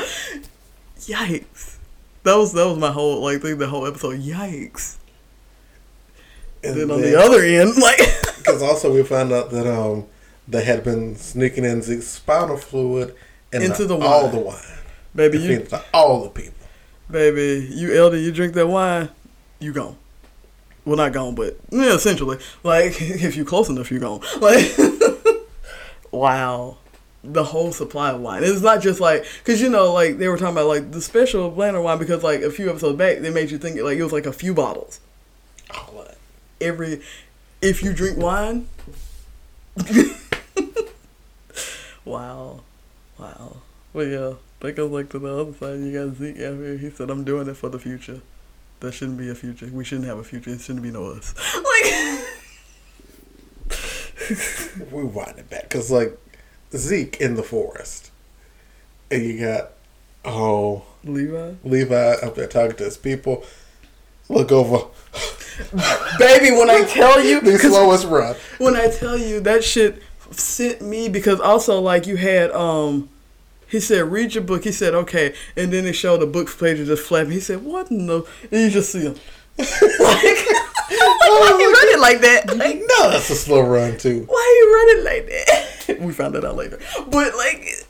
Yikes. 1.00 1.76
That 2.24 2.36
was 2.36 2.52
that 2.52 2.66
was 2.66 2.78
my 2.78 2.90
whole 2.90 3.22
like 3.22 3.40
thing. 3.42 3.58
The 3.58 3.68
whole 3.68 3.86
episode. 3.86 4.20
Yikes. 4.20 4.96
And 6.62 6.76
then 6.76 6.90
on 6.90 7.00
the 7.00 7.18
other 7.18 7.40
end, 7.42 7.76
like 7.80 7.98
because 8.38 8.60
also 8.62 8.92
we 8.92 9.02
found 9.04 9.32
out 9.32 9.50
that 9.50 9.66
um 9.66 10.06
they 10.46 10.64
had 10.64 10.82
been 10.84 11.16
sneaking 11.16 11.64
in 11.64 11.80
the 11.80 12.00
spinal 12.02 12.56
fluid 12.56 13.14
and 13.52 13.62
Into 13.62 13.86
the 13.86 13.96
all 13.96 14.24
wine. 14.24 14.32
the 14.32 14.38
wine, 14.40 14.56
baby, 15.18 15.38
you 15.38 15.58
Defeated 15.58 15.80
all 15.92 16.22
the 16.22 16.30
people. 16.30 16.54
baby, 17.10 17.68
you 17.74 17.92
elder, 17.92 18.16
you 18.16 18.32
drink 18.32 18.54
that 18.54 18.66
wine, 18.66 19.10
you 19.58 19.72
gone. 19.72 19.96
Well, 20.84 20.96
not 20.96 21.12
gone, 21.12 21.34
but 21.34 21.58
yeah, 21.70 21.92
essentially, 21.94 22.38
like 22.62 22.96
if 23.02 23.36
you 23.36 23.44
close 23.44 23.68
enough, 23.68 23.90
you 23.90 23.98
gone. 23.98 24.20
Like, 24.40 24.70
wow, 26.10 26.78
the 27.22 27.44
whole 27.44 27.72
supply 27.72 28.10
of 28.12 28.20
wine. 28.22 28.42
It's 28.44 28.62
not 28.62 28.80
just 28.80 29.00
like 29.00 29.26
because 29.44 29.60
you 29.60 29.68
know, 29.68 29.92
like 29.92 30.16
they 30.18 30.28
were 30.28 30.38
talking 30.38 30.54
about 30.54 30.68
like 30.68 30.92
the 30.92 31.02
special 31.02 31.52
blender 31.52 31.82
wine 31.82 31.98
because 31.98 32.22
like 32.22 32.40
a 32.40 32.50
few 32.50 32.70
episodes 32.70 32.96
back 32.96 33.18
they 33.18 33.30
made 33.30 33.50
you 33.50 33.58
think 33.58 33.78
like 33.82 33.98
it 33.98 34.02
was 34.02 34.12
like 34.12 34.24
a 34.26 34.32
few 34.32 34.54
bottles. 34.54 35.00
Oh, 35.74 35.90
all 35.94 36.04
that. 36.04 36.16
Every 36.60 37.02
if 37.60 37.82
you 37.82 37.92
drink 37.92 38.16
wine. 38.16 38.68
wow, 42.04 42.60
wow. 43.18 43.56
Well, 43.92 44.06
yeah, 44.06 44.32
that 44.60 44.72
goes 44.76 44.90
like 44.90 45.08
to 45.10 45.18
the 45.18 45.40
other 45.40 45.52
side. 45.54 45.80
You 45.80 45.92
got 46.06 46.16
Zeke 46.16 46.36
out 46.40 46.54
here. 46.54 46.76
He 46.76 46.90
said, 46.90 47.10
"I'm 47.10 47.24
doing 47.24 47.48
it 47.48 47.56
for 47.56 47.68
the 47.68 47.78
future." 47.78 48.20
There 48.80 48.92
shouldn't 48.92 49.18
be 49.18 49.28
a 49.28 49.34
future. 49.34 49.66
We 49.72 49.84
shouldn't 49.84 50.06
have 50.06 50.18
a 50.18 50.24
future. 50.24 50.50
It 50.50 50.60
shouldn't 50.60 50.82
be 50.84 50.90
no 50.90 51.06
us. 51.06 51.34
Like, 51.54 52.24
We 54.92 55.02
wind 55.04 55.38
it 55.38 55.50
back 55.50 55.62
because 55.62 55.90
like 55.90 56.18
Zeke 56.74 57.16
in 57.20 57.34
the 57.34 57.42
forest, 57.42 58.10
and 59.10 59.22
you 59.24 59.40
got 59.40 59.70
oh 60.24 60.82
Levi, 61.04 61.54
Levi 61.64 62.12
up 62.22 62.34
there 62.34 62.46
talking 62.46 62.76
to 62.76 62.84
his 62.84 62.96
people. 62.96 63.44
Look 64.28 64.52
over 64.52 64.86
baby, 66.18 66.50
when 66.54 66.68
I 66.70 66.84
tell 66.84 67.24
you, 67.24 67.40
the 67.40 67.58
slowest 67.58 68.06
run. 68.06 68.36
when 68.58 68.76
I 68.76 68.88
tell 68.88 69.16
you 69.16 69.40
that 69.40 69.64
shit 69.64 70.02
sent 70.30 70.82
me 70.82 71.08
because 71.08 71.40
also 71.40 71.80
like 71.80 72.06
you 72.06 72.16
had 72.16 72.50
um 72.50 73.08
he 73.68 73.80
said 73.80 74.10
read 74.10 74.34
your 74.34 74.44
book. 74.44 74.64
He 74.64 74.72
said 74.72 74.94
okay. 74.94 75.34
And 75.56 75.72
then 75.72 75.86
it 75.86 75.92
showed 75.94 76.18
the 76.20 76.26
book 76.26 76.48
pages 76.58 76.88
just 76.88 77.06
flapping. 77.06 77.32
He 77.32 77.40
said 77.40 77.64
what 77.64 77.90
in 77.90 78.06
the 78.06 78.24
and 78.50 78.60
you 78.62 78.70
just 78.70 78.90
see 78.92 79.02
him. 79.02 79.14
Like, 79.58 79.68
why 79.98 81.56
he 81.58 81.66
running 81.66 82.00
like 82.00 82.20
that? 82.22 82.56
Like 82.56 82.76
No, 82.76 83.10
that's 83.10 83.30
a 83.30 83.34
slow 83.34 83.60
run 83.60 83.98
too. 83.98 84.24
why 84.28 84.94
he 84.96 85.04
running 85.04 85.04
like 85.04 85.26
that? 85.28 86.00
We 86.06 86.12
found 86.12 86.34
that 86.34 86.44
out 86.44 86.56
later. 86.56 86.78
But 87.10 87.34
like 87.34 87.86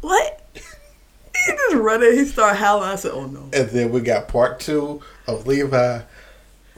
what? 0.00 0.40
He 0.54 1.52
just 1.52 1.76
running 1.76 2.12
he 2.12 2.24
started 2.24 2.56
howling. 2.56 2.88
I 2.88 2.96
said 2.96 3.12
oh 3.12 3.26
no. 3.26 3.48
And 3.52 3.68
then 3.70 3.90
we 3.90 4.00
got 4.00 4.28
part 4.28 4.60
two 4.60 5.00
of 5.26 5.46
Levi. 5.46 6.00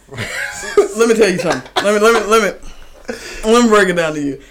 let 0.13 1.09
me 1.09 1.15
tell 1.15 1.29
you 1.31 1.39
something. 1.39 1.71
Let 1.83 1.95
me 1.95 2.01
let 2.01 2.23
me 2.23 2.31
let 2.31 2.43
me 2.63 2.71
let 3.45 3.63
me 3.65 3.69
break 3.69 3.89
it 3.89 3.95
down 3.95 4.15
to 4.15 4.21
you. 4.21 4.43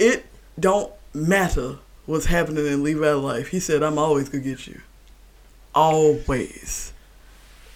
It 0.00 0.24
don't 0.58 0.90
matter 1.12 1.76
what's 2.06 2.24
happening 2.24 2.66
in 2.66 2.82
Levi's 2.82 3.16
life. 3.16 3.48
He 3.48 3.60
said, 3.60 3.82
"I'm 3.82 3.98
always 3.98 4.30
gonna 4.30 4.42
get 4.42 4.66
you." 4.66 4.80
Always. 5.74 6.94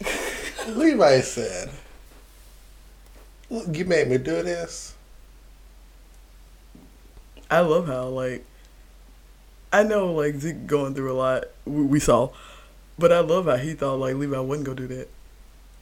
Levi 0.68 1.20
said, 1.20 1.70
"Look, 3.50 3.76
you 3.76 3.84
made 3.84 4.08
me 4.08 4.16
do 4.16 4.42
this." 4.42 4.94
I 7.50 7.60
love 7.60 7.86
how 7.86 8.06
like 8.06 8.46
I 9.70 9.82
know 9.82 10.10
like 10.12 10.36
Zeke 10.36 10.66
going 10.66 10.94
through 10.94 11.12
a 11.12 11.14
lot. 11.14 11.44
We, 11.66 11.82
we 11.82 12.00
saw, 12.00 12.30
but 12.98 13.12
I 13.12 13.20
love 13.20 13.44
how 13.44 13.56
he 13.56 13.74
thought 13.74 14.00
like 14.00 14.16
Levi 14.16 14.38
wouldn't 14.38 14.66
go 14.66 14.72
do 14.72 14.86
that. 14.86 15.08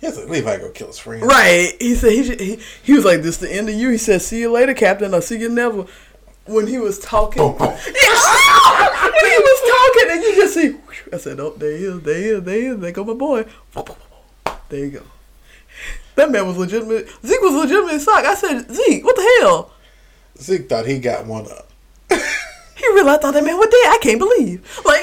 He 0.00 0.10
said, 0.10 0.28
"Levi 0.28 0.58
go 0.58 0.70
kill 0.70 0.88
his 0.88 0.98
friend." 0.98 1.22
Right. 1.22 1.74
He 1.78 1.94
said 1.94 2.10
he, 2.10 2.34
he 2.34 2.58
he 2.82 2.94
was 2.94 3.04
like, 3.04 3.22
"This 3.22 3.36
the 3.36 3.52
end 3.52 3.68
of 3.68 3.76
you." 3.76 3.90
He 3.90 3.98
said, 3.98 4.22
"See 4.22 4.40
you 4.40 4.50
later, 4.50 4.74
Captain. 4.74 5.14
I'll 5.14 5.22
see 5.22 5.38
you 5.38 5.48
never." 5.48 5.86
When 6.46 6.66
he 6.66 6.78
was 6.78 6.98
talking, 6.98 7.42
Boom, 7.42 7.56
boom. 7.56 7.68
Yeah, 7.68 8.90
when 9.04 9.30
he 9.30 9.38
was 9.38 9.60
talking, 9.70 10.10
and 10.10 10.22
you 10.22 10.34
just 10.34 10.54
see, 10.54 10.76
I 11.12 11.16
said, 11.18 11.38
"Oh, 11.38 11.54
there 11.56 11.76
he 11.76 11.84
is, 11.84 12.00
there 12.02 12.18
he 12.18 12.24
is, 12.24 12.42
there 12.42 12.60
he 12.60 12.66
is. 12.66 12.78
There 12.78 12.92
go 12.92 13.04
my 13.04 13.14
boy." 13.14 13.46
There 14.68 14.80
you 14.80 14.90
go. 14.90 15.02
That 16.14 16.30
man 16.30 16.46
was 16.46 16.56
legitimate. 16.56 17.08
Zeke 17.24 17.40
was 17.40 17.54
legitimate 17.54 18.00
sock. 18.00 18.24
I 18.24 18.34
said, 18.34 18.70
Zeke, 18.70 19.04
what 19.04 19.16
the 19.16 19.38
hell? 19.40 19.72
Zeke 20.38 20.68
thought 20.68 20.86
he 20.86 20.98
got 20.98 21.26
one 21.26 21.46
up. 21.46 21.70
He 22.74 22.88
really 22.88 23.10
I 23.10 23.16
thought 23.18 23.34
that 23.34 23.44
man 23.44 23.56
was 23.58 23.68
dead. 23.68 23.92
I 23.92 23.98
can't 24.02 24.18
believe. 24.18 24.80
Like, 24.84 25.02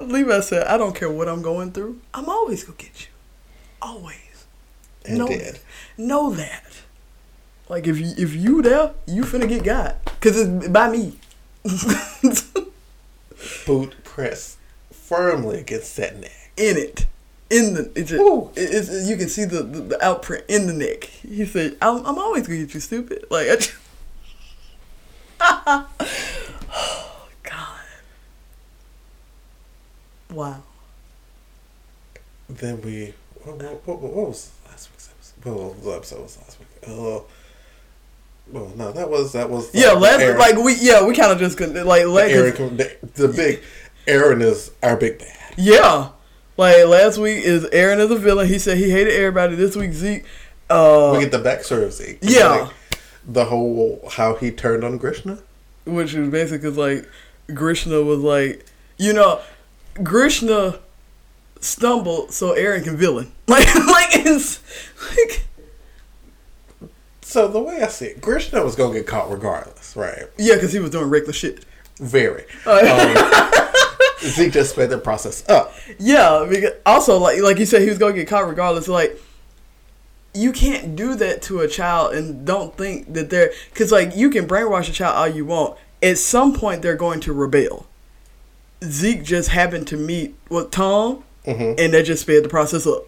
Levi 0.02 0.40
said, 0.40 0.66
I 0.66 0.76
don't 0.76 0.94
care 0.94 1.10
what 1.10 1.28
I'm 1.28 1.40
going 1.40 1.72
through. 1.72 2.00
I'm 2.12 2.28
always 2.28 2.64
gonna 2.64 2.76
get 2.76 3.06
you. 3.06 3.06
Always. 3.80 4.44
And 5.06 5.18
know 5.18 5.28
did. 5.28 5.60
Know 5.96 6.30
that. 6.34 6.64
Like 7.72 7.86
if 7.86 7.98
you 7.98 8.12
if 8.18 8.34
you 8.34 8.60
there, 8.60 8.92
you 9.06 9.22
finna 9.22 9.48
get 9.48 9.64
got. 9.64 10.04
Cause 10.20 10.38
it's 10.38 10.68
by 10.68 10.90
me. 10.90 11.16
Boot 13.66 13.94
press 14.04 14.58
firmly 14.92 15.60
against 15.60 15.96
that 15.96 16.20
neck. 16.20 16.50
in 16.58 16.76
it. 16.76 17.06
In 17.48 17.72
the 17.72 17.90
it's, 17.94 18.12
it, 18.12 18.20
it's 18.56 19.08
you 19.08 19.16
can 19.16 19.30
see 19.30 19.46
the, 19.46 19.62
the, 19.62 19.80
the 19.80 19.98
outprint 20.02 20.44
in 20.48 20.66
the 20.66 20.74
neck. 20.74 21.04
He 21.04 21.46
said, 21.46 21.78
"I'm, 21.80 22.04
I'm 22.04 22.18
always 22.18 22.46
gonna 22.46 22.58
get 22.58 22.74
you, 22.74 22.80
stupid." 22.80 23.24
Like, 23.30 23.48
I 23.48 23.56
just, 23.56 23.74
oh 25.40 27.26
God, 27.42 27.80
wow. 30.30 30.62
Then 32.50 32.82
we. 32.82 33.14
What, 33.44 33.56
what, 33.56 33.86
what, 33.86 34.00
what 34.02 34.28
was 34.28 34.50
last 34.68 34.90
week's 34.90 35.08
episode? 35.08 35.44
Well, 35.46 35.70
the 35.70 35.90
episode 35.92 36.20
was 36.20 36.36
last 36.36 36.58
week. 36.58 36.68
Uh, 36.86 37.20
well, 38.50 38.72
no, 38.76 38.92
that 38.92 39.08
was 39.10 39.32
that 39.32 39.48
was. 39.50 39.72
Yeah, 39.74 39.92
last 39.92 40.20
Eren- 40.20 40.38
like 40.38 40.56
we 40.56 40.74
yeah 40.80 41.04
we 41.04 41.14
kind 41.14 41.32
of 41.32 41.38
just 41.38 41.56
couldn't 41.58 41.86
like 41.86 42.06
like 42.06 42.30
Eren, 42.30 42.76
the, 42.76 42.96
the 43.14 43.28
big 43.28 43.62
Eren 44.06 44.42
is 44.42 44.70
our 44.82 44.96
big 44.96 45.18
bad. 45.18 45.36
yeah 45.56 46.10
like 46.56 46.84
last 46.86 47.18
week 47.18 47.44
is 47.44 47.64
Eren 47.66 47.98
as 47.98 48.10
a 48.10 48.16
villain. 48.16 48.48
He 48.48 48.58
said 48.58 48.76
he 48.78 48.90
hated 48.90 49.14
everybody. 49.14 49.54
This 49.54 49.74
week 49.76 49.92
Zeke, 49.92 50.24
uh, 50.68 51.12
we 51.16 51.20
get 51.24 51.30
the 51.32 51.38
backstory 51.38 51.84
of 51.84 51.92
Zeke. 51.92 52.18
Yeah. 52.20 52.48
Like, 52.48 52.72
the 53.26 53.44
whole 53.46 54.02
how 54.10 54.34
he 54.34 54.50
turned 54.50 54.82
on 54.84 54.98
Grisha. 54.98 55.38
which 55.84 56.12
was 56.12 56.28
basically 56.28 56.70
like 56.70 57.08
Grisha 57.54 58.02
was 58.02 58.18
like, 58.18 58.66
you 58.98 59.12
know, 59.12 59.40
Grisha 60.02 60.80
stumbled 61.60 62.32
so 62.32 62.54
Eren 62.54 62.84
can 62.84 62.96
villain. 62.96 63.32
Like, 63.48 63.74
like 63.74 64.08
it's 64.14 64.60
like, 65.16 65.44
So 67.32 67.48
the 67.48 67.62
way 67.62 67.80
I 67.80 67.86
see 67.88 68.06
it, 68.08 68.20
Grisha 68.20 68.62
was 68.62 68.76
gonna 68.76 68.92
get 68.92 69.06
caught 69.06 69.30
regardless, 69.30 69.96
right? 69.96 70.24
yeah, 70.36 70.56
because 70.56 70.70
he 70.74 70.80
was 70.80 70.90
doing 70.90 71.08
reckless 71.08 71.36
shit. 71.36 71.64
Very. 71.98 72.44
Uh, 72.66 73.54
Um, 74.22 74.28
Zeke 74.30 74.52
just 74.52 74.72
sped 74.72 74.90
the 74.90 74.98
process 74.98 75.42
up. 75.48 75.72
yeah, 75.98 76.46
because 76.48 76.72
also 76.84 77.16
like 77.18 77.40
like 77.40 77.58
you 77.58 77.64
said, 77.64 77.80
he 77.80 77.88
was 77.88 77.96
gonna 77.96 78.12
get 78.12 78.28
caught 78.28 78.46
regardless. 78.46 78.86
Like, 78.86 79.18
you 80.34 80.52
can't 80.52 80.94
do 80.94 81.14
that 81.14 81.40
to 81.42 81.60
a 81.60 81.68
child 81.68 82.14
and 82.14 82.46
don't 82.46 82.76
think 82.76 83.12
that 83.14 83.30
they're 83.30 83.52
because 83.72 83.90
like 83.90 84.14
you 84.14 84.28
can 84.28 84.46
brainwash 84.46 84.90
a 84.90 84.92
child 84.92 85.16
all 85.16 85.26
you 85.26 85.46
want. 85.46 85.78
At 86.02 86.18
some 86.18 86.52
point, 86.52 86.82
they're 86.82 86.96
going 86.96 87.20
to 87.20 87.32
rebel. 87.32 87.86
Zeke 88.84 89.22
just 89.24 89.48
happened 89.50 89.86
to 89.88 89.96
meet 89.96 90.34
with 90.50 90.70
Tom, 90.70 91.24
Mhm. 91.46 91.76
and 91.78 91.94
that 91.94 92.02
just 92.04 92.22
sped 92.22 92.44
the 92.44 92.48
process 92.50 92.86
up. 92.86 93.06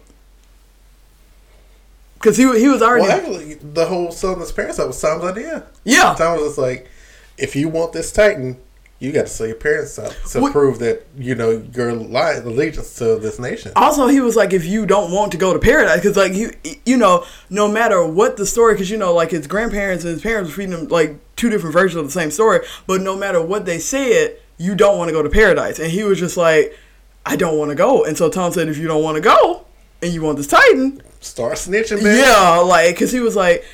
Cause 2.25 2.35
he 2.37 2.43
he 2.59 2.67
was 2.67 2.81
already 2.81 3.03
Well, 3.07 3.11
actually, 3.17 3.53
the 3.53 3.85
whole 3.85 4.11
selling 4.11 4.39
his 4.41 4.51
parents 4.51 4.79
up 4.79 4.87
was 4.87 4.99
Tom's 4.99 5.23
idea. 5.23 5.63
yeah 5.85 6.13
Tom 6.17 6.33
was 6.37 6.47
just 6.47 6.57
like, 6.57 6.89
if 7.37 7.55
you 7.55 7.69
want 7.69 7.93
this 7.93 8.11
Titan, 8.11 8.57
you 8.99 9.11
got 9.11 9.23
to 9.23 9.27
sell 9.27 9.45
your 9.45 9.57
parents 9.57 9.99
up 9.99 10.11
to 10.31 10.39
What- 10.41 10.51
prove 10.53 10.79
that 10.79 11.05
you 11.17 11.35
know 11.35 11.63
your 11.73 11.89
allegiance 11.89 12.95
to 12.95 13.17
this 13.17 13.39
nation. 13.39 13.71
also 13.75 14.07
he 14.07 14.21
was 14.21 14.35
like 14.35 14.53
if 14.53 14.65
you 14.65 14.85
don't 14.85 15.11
want 15.11 15.31
to 15.33 15.37
go 15.37 15.53
to 15.53 15.59
paradise 15.59 15.97
because 16.01 16.17
like 16.17 16.33
you, 16.33 16.51
you 16.85 16.97
know 16.97 17.25
no 17.49 17.67
matter 17.67 18.03
what 18.05 18.37
the 18.37 18.45
story 18.45 18.73
because 18.73 18.89
you 18.89 18.97
know 18.97 19.13
like 19.13 19.31
his 19.31 19.47
grandparents 19.47 20.03
and 20.03 20.13
his 20.13 20.21
parents 20.23 20.49
were 20.49 20.55
feeding 20.55 20.71
him 20.77 20.87
like 20.87 21.17
two 21.35 21.49
different 21.49 21.73
versions 21.73 21.97
of 21.99 22.05
the 22.05 22.11
same 22.11 22.31
story 22.31 22.65
but 22.87 23.01
no 23.01 23.15
matter 23.15 23.41
what 23.41 23.65
they 23.65 23.77
said 23.79 24.37
you 24.57 24.73
don't 24.75 24.97
want 24.97 25.09
to 25.09 25.13
go 25.13 25.21
to 25.21 25.29
paradise 25.29 25.77
and 25.77 25.91
he 25.91 26.03
was 26.03 26.17
just 26.17 26.37
like 26.37 26.75
i 27.25 27.35
don't 27.35 27.57
want 27.59 27.69
to 27.69 27.75
go 27.75 28.03
and 28.05 28.17
so 28.17 28.29
tom 28.29 28.51
said 28.53 28.69
if 28.69 28.77
you 28.77 28.87
don't 28.87 29.03
want 29.03 29.15
to 29.15 29.21
go 29.21 29.65
and 30.01 30.13
you 30.13 30.21
want 30.21 30.37
this 30.37 30.47
Titan, 30.47 31.01
Start 31.25 31.53
snitching, 31.55 32.03
man. 32.03 32.17
yeah, 32.19 32.57
like 32.59 32.93
because 32.95 33.11
he 33.11 33.19
was 33.19 33.35
like, 33.35 33.65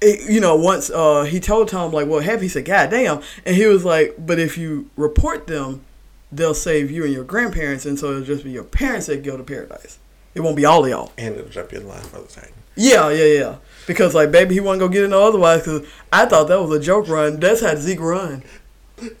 it, 0.00 0.30
you 0.30 0.40
know, 0.40 0.54
once 0.54 0.90
uh, 0.90 1.24
he 1.24 1.40
told 1.40 1.68
Tom 1.68 1.92
like 1.92 2.06
what 2.06 2.22
happened, 2.24 2.42
he 2.44 2.48
said, 2.48 2.64
"God 2.64 2.90
damn," 2.90 3.20
and 3.44 3.56
he 3.56 3.66
was 3.66 3.84
like, 3.84 4.14
"But 4.18 4.38
if 4.38 4.56
you 4.56 4.88
report 4.96 5.46
them, 5.48 5.84
they'll 6.30 6.54
save 6.54 6.90
you 6.90 7.04
and 7.04 7.12
your 7.12 7.24
grandparents, 7.24 7.84
and 7.84 7.98
so 7.98 8.10
it'll 8.12 8.22
just 8.24 8.44
be 8.44 8.50
your 8.50 8.64
parents 8.64 9.06
that 9.06 9.22
go 9.24 9.36
to 9.36 9.42
paradise. 9.42 9.98
It 10.34 10.40
won't 10.40 10.56
be 10.56 10.64
all 10.64 10.84
of 10.84 10.90
y'all." 10.90 11.12
And 11.18 11.34
it'll 11.34 11.50
jump 11.50 11.72
you 11.72 11.80
in 11.80 11.88
line 11.88 12.02
for 12.02 12.20
the 12.20 12.28
time. 12.28 12.50
Yeah, 12.76 13.10
yeah, 13.10 13.24
yeah. 13.24 13.56
Because 13.88 14.14
like, 14.14 14.30
baby, 14.30 14.54
he 14.54 14.60
wasn't 14.60 14.80
gonna 14.80 14.92
get 14.92 15.04
it 15.04 15.08
no 15.08 15.22
otherwise. 15.26 15.60
Because 15.64 15.86
I 16.12 16.26
thought 16.26 16.46
that 16.48 16.60
was 16.62 16.70
a 16.76 16.80
joke 16.80 17.08
run. 17.08 17.40
That's 17.40 17.60
how 17.60 17.74
Zeke 17.74 18.00
run. 18.00 18.42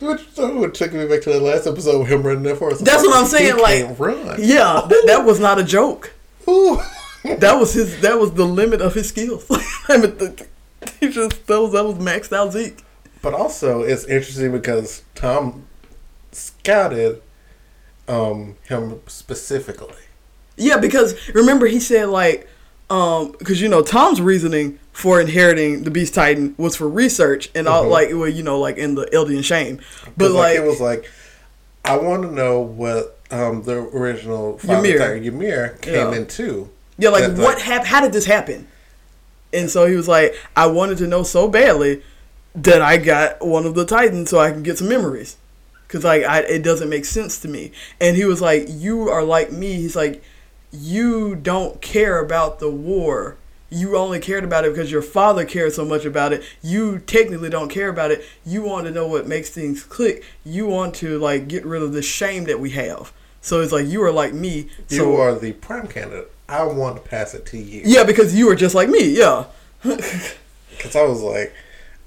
Which 0.00 0.20
so 0.32 0.68
took 0.70 0.92
me 0.92 1.06
back 1.08 1.22
to 1.22 1.32
the 1.32 1.40
last 1.40 1.66
episode 1.66 1.98
with 1.98 2.08
him 2.08 2.22
running 2.22 2.44
that 2.44 2.58
for 2.58 2.70
us. 2.70 2.80
That's 2.80 3.02
what 3.02 3.16
I'm 3.16 3.26
saying, 3.26 3.56
He 3.56 3.60
like- 3.60 3.98
run. 3.98 4.36
Yeah, 4.40 4.86
th- 4.88 5.04
that 5.06 5.24
was 5.24 5.40
not 5.40 5.58
a 5.58 5.64
joke. 5.64 6.12
Ooh. 6.48 6.80
That 7.24 7.58
was 7.58 7.72
his. 7.74 8.00
That 8.00 8.18
was 8.18 8.32
the 8.34 8.44
limit 8.44 8.80
of 8.80 8.94
his 8.94 9.08
skills. 9.08 9.46
I 9.88 9.96
mean, 9.96 10.16
the, 10.18 10.46
he 11.00 11.08
just 11.08 11.46
that 11.46 11.60
was 11.60 11.72
that 11.72 11.84
was 11.84 11.94
maxed 11.96 12.32
out 12.32 12.52
Zeke. 12.52 12.78
But 13.22 13.32
also, 13.34 13.82
it's 13.82 14.04
interesting 14.04 14.52
because 14.52 15.02
Tom 15.14 15.64
scouted 16.32 17.22
um, 18.08 18.56
him 18.68 19.00
specifically. 19.06 19.94
Yeah, 20.56 20.76
because 20.78 21.14
remember 21.34 21.66
he 21.66 21.80
said 21.80 22.08
like, 22.10 22.48
um, 22.90 23.32
because 23.38 23.60
you 23.62 23.68
know 23.68 23.82
Tom's 23.82 24.20
reasoning 24.20 24.78
for 24.92 25.20
inheriting 25.20 25.84
the 25.84 25.90
Beast 25.90 26.14
Titan 26.14 26.54
was 26.58 26.76
for 26.76 26.88
research 26.88 27.50
and 27.54 27.66
all 27.66 27.84
Mhm. 27.86 27.90
like 27.90 28.08
well 28.10 28.28
you 28.28 28.42
know 28.42 28.60
like 28.60 28.76
in 28.76 28.94
the 28.94 29.06
Eldian 29.06 29.42
shame, 29.42 29.80
but 30.16 30.26
'Cause, 30.26 30.34
like, 30.34 30.56
it 30.56 30.64
was 30.64 30.80
like, 30.80 31.10
I 31.84 31.96
want 31.96 32.22
to 32.22 32.30
know 32.30 32.60
what 32.60 33.18
um, 33.30 33.62
the 33.62 33.78
original 33.78 34.58
Father 34.58 34.78
Ymir. 34.86 34.98
Titan 34.98 35.24
Ymir 35.24 35.78
came 35.80 35.94
Yeah. 35.94 36.12
into. 36.14 36.68
Yeah 36.98 37.10
like 37.10 37.24
that, 37.24 37.36
what 37.36 37.56
like- 37.56 37.62
hap- 37.62 37.84
How 37.86 38.00
did 38.00 38.12
this 38.12 38.26
happen? 38.26 38.68
And 39.52 39.70
so 39.70 39.86
he 39.86 39.94
was 39.94 40.08
like, 40.08 40.34
I 40.56 40.66
wanted 40.66 40.98
to 40.98 41.06
know 41.06 41.22
so 41.22 41.48
badly 41.48 42.02
that 42.56 42.82
I 42.82 42.96
got 42.96 43.44
one 43.44 43.66
of 43.66 43.74
the 43.74 43.84
Titans 43.84 44.30
so 44.30 44.38
I 44.38 44.50
can 44.50 44.62
get 44.62 44.78
some 44.78 44.88
memories. 44.88 45.36
Cause 45.88 46.02
like 46.02 46.24
I, 46.24 46.40
it 46.40 46.62
doesn't 46.64 46.88
make 46.88 47.04
sense 47.04 47.38
to 47.40 47.48
me. 47.48 47.70
And 48.00 48.16
he 48.16 48.24
was 48.24 48.40
like, 48.40 48.64
"You 48.68 49.08
are 49.10 49.22
like 49.22 49.52
me." 49.52 49.74
He's 49.74 49.94
like, 49.94 50.24
"You 50.72 51.36
don't 51.36 51.80
care 51.80 52.18
about 52.18 52.58
the 52.58 52.70
war. 52.70 53.36
You 53.70 53.96
only 53.96 54.18
cared 54.18 54.42
about 54.44 54.64
it 54.64 54.72
because 54.72 54.90
your 54.90 55.02
father 55.02 55.44
cared 55.44 55.72
so 55.72 55.84
much 55.84 56.04
about 56.04 56.32
it. 56.32 56.42
You 56.62 56.98
technically 56.98 57.50
don't 57.50 57.68
care 57.68 57.88
about 57.88 58.10
it. 58.10 58.24
You 58.44 58.62
want 58.62 58.86
to 58.86 58.92
know 58.92 59.06
what 59.06 59.28
makes 59.28 59.50
things 59.50 59.84
click. 59.84 60.24
You 60.44 60.66
want 60.66 60.94
to 60.96 61.18
like 61.18 61.46
get 61.46 61.64
rid 61.64 61.82
of 61.82 61.92
the 61.92 62.02
shame 62.02 62.44
that 62.44 62.58
we 62.58 62.70
have. 62.70 63.12
So 63.40 63.60
it's 63.60 63.72
like 63.72 63.86
you 63.86 64.02
are 64.02 64.12
like 64.12 64.32
me. 64.32 64.68
You 64.88 64.98
so 64.98 65.16
are 65.20 65.34
the 65.34 65.52
prime 65.52 65.86
candidate. 65.86 66.32
I 66.48 66.64
want 66.64 66.96
to 66.96 67.08
pass 67.08 67.34
it 67.34 67.46
to 67.46 67.58
you. 67.58 67.82
yeah, 67.84 68.04
because 68.04 68.34
you 68.34 68.46
were 68.46 68.54
just 68.54 68.74
like 68.74 68.88
me. 68.88 69.16
Yeah, 69.16 69.46
Because 69.82 70.96
I 70.96 71.02
was 71.04 71.22
like, 71.22 71.54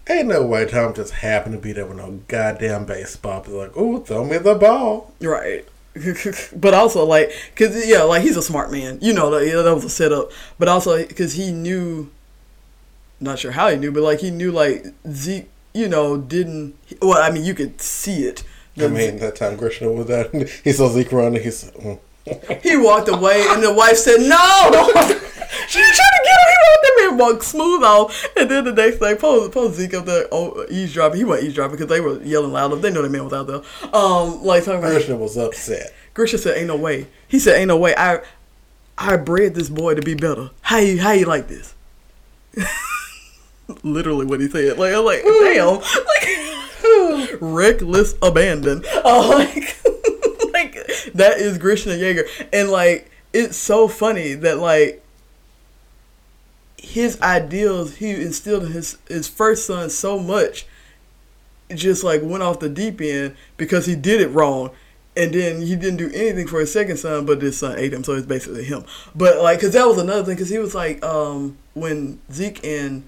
ain't 0.09 0.27
no 0.27 0.45
way 0.45 0.65
Tom 0.65 0.93
just 0.93 1.14
happened 1.14 1.55
to 1.55 1.59
be 1.61 1.72
there 1.72 1.85
with 1.85 1.97
no 1.97 2.19
goddamn 2.27 2.85
baseball. 2.85 3.43
He's 3.43 3.53
like, 3.53 3.76
ooh, 3.77 4.03
throw 4.03 4.23
me 4.26 4.38
the 4.38 4.55
ball. 4.55 5.14
right. 5.22 5.65
but 6.55 6.76
also 6.76 7.03
like, 7.03 7.31
cause 7.55 7.88
yeah, 7.88 8.03
like 8.03 8.22
he's 8.22 8.38
a 8.38 8.41
smart 8.41 8.72
man. 8.72 8.99
You 9.01 9.14
know 9.14 9.31
that 9.31 9.47
yeah, 9.47 9.64
that 9.64 9.73
was 9.73 9.84
a 9.84 9.89
setup. 9.89 10.31
But 10.59 10.68
also 10.68 11.03
because 11.05 11.34
he 11.34 11.51
knew, 11.51 12.11
not 13.19 13.39
sure 13.39 13.51
how 13.51 13.69
he 13.69 13.77
knew, 13.77 13.91
but 13.91 14.03
like 14.03 14.19
he 14.19 14.30
knew 14.30 14.51
like 14.51 14.85
Zeke, 15.09 15.49
you 15.73 15.89
know, 15.89 16.15
didn't. 16.18 16.76
Well, 17.01 17.18
I 17.19 17.31
mean, 17.31 17.45
you 17.45 17.55
could 17.55 17.81
see 17.81 18.26
it. 18.26 18.43
I 18.80 18.88
mean, 18.89 19.18
that 19.18 19.35
time 19.35 19.57
Grisha 19.57 19.89
was 19.91 20.05
there, 20.05 20.30
he 20.64 20.72
saw 20.72 20.88
Zeke 20.89 21.11
running. 21.11 21.41
He 21.41 21.49
said, 21.49 21.73
mm. 21.73 21.99
He 22.61 22.77
walked 22.77 23.09
away, 23.09 23.45
and 23.49 23.63
the 23.63 23.73
wife 23.73 23.97
said, 23.97 24.21
"No, 24.21 24.69
don't." 24.71 25.23
She 25.67 25.79
trying 25.79 25.93
to 25.93 26.21
get 26.23 26.39
him. 26.39 26.47
He 26.47 26.57
walked 26.69 26.85
him 26.85 27.09
and 27.09 27.19
walked 27.19 27.43
smooth 27.43 27.83
off. 27.83 28.25
And 28.37 28.49
then 28.49 28.63
the 28.63 28.71
next 28.71 28.99
day, 28.99 29.15
post, 29.15 29.51
post 29.51 29.75
Zeke 29.75 29.95
up 29.95 30.05
there 30.05 30.25
oh, 30.31 30.65
eavesdropping. 30.69 31.17
He 31.17 31.25
wasn't 31.25 31.45
eavesdropping 31.45 31.77
because 31.77 31.89
they 31.89 31.99
were 31.99 32.21
yelling 32.23 32.53
loud. 32.53 32.69
They 32.81 32.89
know 32.89 33.01
the 33.01 33.09
man 33.09 33.25
was 33.25 33.33
out 33.33 33.47
there. 33.47 33.61
Um, 33.93 34.43
like 34.43 34.63
talking 34.63 34.79
about. 34.79 34.91
Grisha 34.91 35.17
was 35.17 35.37
upset. 35.37 35.93
Grisha 36.13 36.37
said, 36.37 36.57
"Ain't 36.57 36.67
no 36.67 36.77
way." 36.77 37.07
He 37.27 37.39
said, 37.39 37.57
"Ain't 37.57 37.67
no 37.67 37.77
way." 37.77 37.93
I, 37.95 38.21
I 38.97 39.17
bred 39.17 39.55
this 39.55 39.69
boy 39.69 39.95
to 39.95 40.01
be 40.01 40.15
better. 40.15 40.51
How 40.61 40.77
you, 40.77 41.01
how 41.01 41.11
you 41.11 41.25
like 41.25 41.47
this? 41.47 41.75
Literally 43.83 44.25
what 44.25 44.39
he 44.39 44.49
said. 44.49 44.77
Like 44.77 44.93
I'm 44.93 45.03
like, 45.03 45.23
damn, 45.23 45.79
like 45.79 47.37
reckless 47.41 48.15
abandon. 48.21 48.83
Like, 49.03 49.03
like 49.05 49.86
that 51.18 51.38
is 51.38 51.57
Grisha 51.57 51.98
Jaeger, 51.98 52.26
and 52.52 52.69
like 52.69 53.11
it's 53.34 53.57
so 53.57 53.88
funny 53.88 54.34
that 54.34 54.57
like 54.57 55.03
his 56.77 57.19
ideals 57.22 57.98
he 57.98 58.11
instilled 58.11 58.64
in 58.64 58.72
his 58.72 58.98
his 59.07 59.27
first 59.27 59.65
son 59.65 59.89
so 59.89 60.19
much 60.19 60.65
just 61.76 62.03
like 62.03 62.22
went 62.23 62.44
off 62.44 62.60
the 62.60 62.69
deep 62.69 63.02
end 63.02 63.35
because 63.57 63.85
he 63.85 63.95
did 63.95 64.22
it 64.22 64.30
wrong. 64.30 64.72
And 65.15 65.34
then 65.34 65.64
he 65.64 65.76
didn't 65.76 65.98
do 65.98 66.11
anything 66.14 66.45
for 66.48 66.60
his 66.60 66.72
second 66.72 66.98
son 66.98 67.26
but 67.26 67.41
his 67.41 67.57
son 67.57 67.77
ate 67.80 67.91
him 67.91 68.03
so 68.03 68.14
it's 68.14 68.27
basically 68.27 68.64
him. 68.64 68.85
But 69.15 69.41
like 69.41 69.60
because 69.60 69.73
that 69.73 69.88
was 69.88 69.98
another 69.98 70.23
thing 70.23 70.35
because 70.35 70.49
he 70.49 70.60
was 70.60 70.76
like 70.76 71.03
um 71.03 71.57
when 71.73 72.22
zeke 72.31 72.64
and 72.64 73.03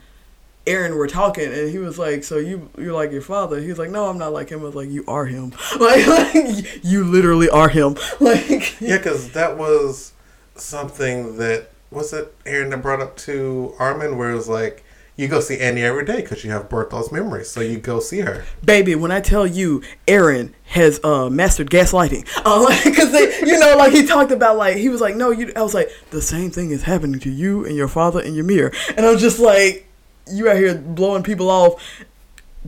eren 0.69 0.95
were 0.95 1.07
talking 1.07 1.51
and 1.51 1.69
he 1.69 1.79
was 1.79 1.97
like 1.97 2.23
so 2.23 2.37
you 2.37 2.69
you're 2.77 2.93
like 2.93 3.11
your 3.11 3.21
father? 3.21 3.59
He 3.59 3.67
was 3.67 3.79
like 3.79 3.89
no 3.89 4.09
i'm 4.09 4.17
not 4.17 4.33
like 4.33 4.49
him. 4.49 4.61
I 4.61 4.63
was 4.63 4.75
like 4.75 4.89
you 4.89 5.03
are 5.07 5.25
him. 5.25 5.53
Like, 5.79 6.05
like 6.07 6.83
you 6.83 7.03
literally 7.03 7.49
are 7.49 7.69
him. 7.69 7.95
Like 8.19 8.79
Yeah, 8.79 8.97
because 8.97 9.31
that 9.31 9.57
was 9.57 10.13
something 10.55 11.37
that 11.37 11.71
was 11.91 12.13
it 12.13 12.37
Eren 12.45 12.69
that 12.69 12.81
brought 12.81 13.01
up 13.01 13.17
to 13.17 13.73
Armin, 13.79 14.17
where 14.17 14.31
it 14.31 14.35
was 14.35 14.49
like 14.49 14.83
you 15.19 15.27
go 15.27 15.41
see 15.41 15.59
Annie 15.59 15.81
every 15.81 16.05
day 16.05 16.21
because 16.21 16.45
you 16.45 16.51
have 16.51 16.69
Bertholdt's 16.69 17.11
memories, 17.11 17.49
so 17.49 17.59
you 17.59 17.77
go 17.77 17.99
see 17.99 18.21
her. 18.21 18.45
baby, 18.63 18.95
when 18.95 19.11
I 19.11 19.19
tell 19.19 19.45
you 19.45 19.83
Eren 20.07 20.53
has 20.67 21.01
uh, 21.03 21.29
mastered 21.29 21.69
gaslighting, 21.69 22.25
uh, 22.45 22.63
like, 22.63 22.95
cause 22.95 23.11
they, 23.11 23.39
you 23.39 23.59
know, 23.59 23.75
like 23.77 23.91
he 23.91 24.05
talked 24.05 24.31
about, 24.31 24.55
like 24.55 24.77
he 24.77 24.87
was 24.87 25.01
like, 25.01 25.15
no, 25.17 25.31
you. 25.31 25.51
I 25.57 25.61
was 25.61 25.73
like, 25.73 25.91
the 26.11 26.21
same 26.21 26.51
thing 26.51 26.71
is 26.71 26.83
happening 26.83 27.19
to 27.19 27.29
you 27.29 27.65
and 27.65 27.75
your 27.75 27.89
father 27.89 28.21
and 28.21 28.33
your 28.33 28.45
mirror, 28.45 28.71
and 28.95 29.05
I 29.05 29.11
was 29.11 29.19
just 29.19 29.39
like, 29.39 29.88
you 30.31 30.49
out 30.49 30.57
here 30.57 30.76
blowing 30.76 31.23
people 31.23 31.49
off, 31.49 31.81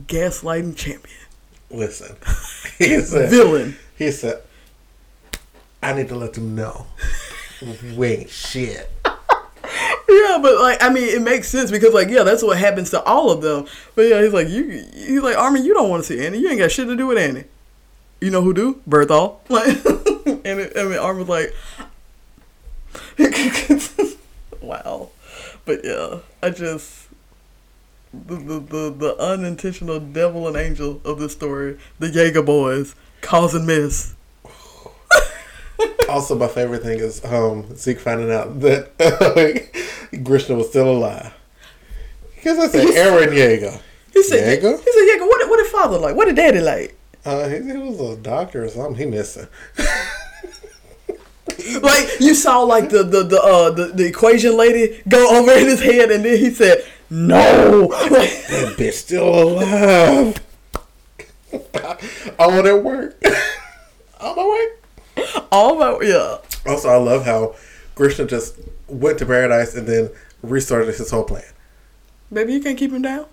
gaslighting 0.06 0.76
champion, 0.76 1.16
Listen, 1.70 2.16
he 2.78 3.00
said, 3.00 3.30
villain. 3.30 3.76
he 3.96 4.10
said, 4.10 4.42
I 5.82 5.92
need 5.94 6.08
to 6.08 6.16
let 6.16 6.34
them 6.34 6.54
know 6.54 6.86
we 7.96 8.06
ain't 8.08 8.30
shit. 8.30 8.90
Yeah, 10.08 10.40
but 10.42 10.60
like 10.60 10.82
I 10.82 10.90
mean, 10.90 11.04
it 11.08 11.22
makes 11.22 11.48
sense 11.48 11.70
because 11.70 11.94
like 11.94 12.08
yeah, 12.08 12.22
that's 12.22 12.42
what 12.42 12.58
happens 12.58 12.90
to 12.90 13.02
all 13.04 13.30
of 13.30 13.40
them. 13.40 13.64
But 13.94 14.02
yeah, 14.02 14.20
he's 14.20 14.32
like 14.32 14.46
you. 14.48 14.84
He's 14.92 15.22
like 15.22 15.38
Armin, 15.38 15.64
you 15.64 15.72
don't 15.72 15.88
want 15.88 16.04
to 16.04 16.06
see 16.06 16.24
Annie. 16.26 16.38
You 16.38 16.50
ain't 16.50 16.58
got 16.58 16.70
shit 16.70 16.86
to 16.86 16.96
do 16.96 17.06
with 17.06 17.16
Annie. 17.16 17.44
You 18.20 18.30
know 18.30 18.42
who 18.42 18.52
do? 18.52 18.80
Bertholdt. 18.86 19.38
Like, 19.48 19.68
and 20.44 20.60
it, 20.60 20.76
I 20.76 20.82
mean, 20.84 20.98
Armin's 20.98 21.28
like, 21.30 21.54
wow. 24.60 25.08
But 25.64 25.80
yeah, 25.84 26.18
I 26.42 26.50
just 26.50 27.01
the, 28.12 28.36
the 28.36 28.60
the 28.60 28.90
the 28.90 29.16
unintentional 29.18 29.98
devil 30.00 30.46
and 30.46 30.56
angel 30.56 31.00
of 31.04 31.18
this 31.18 31.32
story, 31.32 31.78
the 31.98 32.08
Jaeger 32.10 32.42
boys 32.42 32.94
causing 33.20 33.66
mess. 33.66 34.14
Also, 36.08 36.36
my 36.36 36.46
favorite 36.46 36.82
thing 36.82 37.00
is 37.00 37.24
um, 37.24 37.74
Zeke 37.74 37.98
finding 37.98 38.30
out 38.30 38.60
that 38.60 38.92
Grisha 40.22 40.54
was 40.54 40.68
still 40.68 40.90
alive. 40.90 41.32
Because 42.36 42.58
I 42.58 42.68
said 42.68 42.86
Eren 42.86 43.34
Jaeger. 43.34 43.80
He 44.12 44.22
said, 44.22 44.46
Jaeger? 44.46 44.76
he 44.76 44.92
said, 44.92 45.06
Jaeger, 45.08 45.26
what, 45.26 45.48
what 45.48 45.56
did 45.56 45.66
father 45.72 45.98
like? 45.98 46.14
What 46.14 46.26
did 46.26 46.36
daddy 46.36 46.60
like? 46.60 46.96
Uh, 47.24 47.48
he, 47.48 47.56
he 47.62 47.78
was 47.78 47.98
a 48.00 48.16
doctor 48.16 48.64
or 48.64 48.68
something. 48.68 48.96
He 48.96 49.06
missing. 49.06 49.46
like 51.82 52.08
you 52.20 52.34
saw 52.34 52.62
like 52.62 52.88
the 52.90 53.02
the 53.02 53.22
the 53.24 53.40
uh 53.42 53.70
the, 53.70 53.86
the 53.86 54.06
equation 54.06 54.56
lady 54.56 55.02
go 55.08 55.38
over 55.38 55.52
in 55.52 55.66
his 55.66 55.80
head 55.80 56.10
and 56.10 56.24
then 56.24 56.38
he 56.38 56.50
said 56.50 56.84
no 57.14 57.88
That 57.88 58.74
bitch 58.78 58.94
still 58.94 59.28
alive. 59.28 60.40
I 62.38 62.46
want 62.46 62.66
it 62.66 62.82
work. 62.82 63.22
On 64.20 64.36
my 64.36 64.44
work. 64.46 65.46
all 65.52 65.74
my 65.76 65.98
yeah 66.06 66.38
Also, 66.66 66.88
I 66.88 66.96
love 66.96 67.24
how 67.26 67.54
Grisha 67.94 68.24
just 68.24 68.56
went 68.88 69.18
to 69.18 69.26
paradise 69.26 69.74
and 69.74 69.86
then 69.86 70.08
restarted 70.42 70.88
his 70.94 71.10
whole 71.10 71.24
plan. 71.24 71.44
baby 72.32 72.54
you 72.54 72.60
can't 72.60 72.78
keep 72.78 72.90
him 72.92 73.02
down 73.02 73.26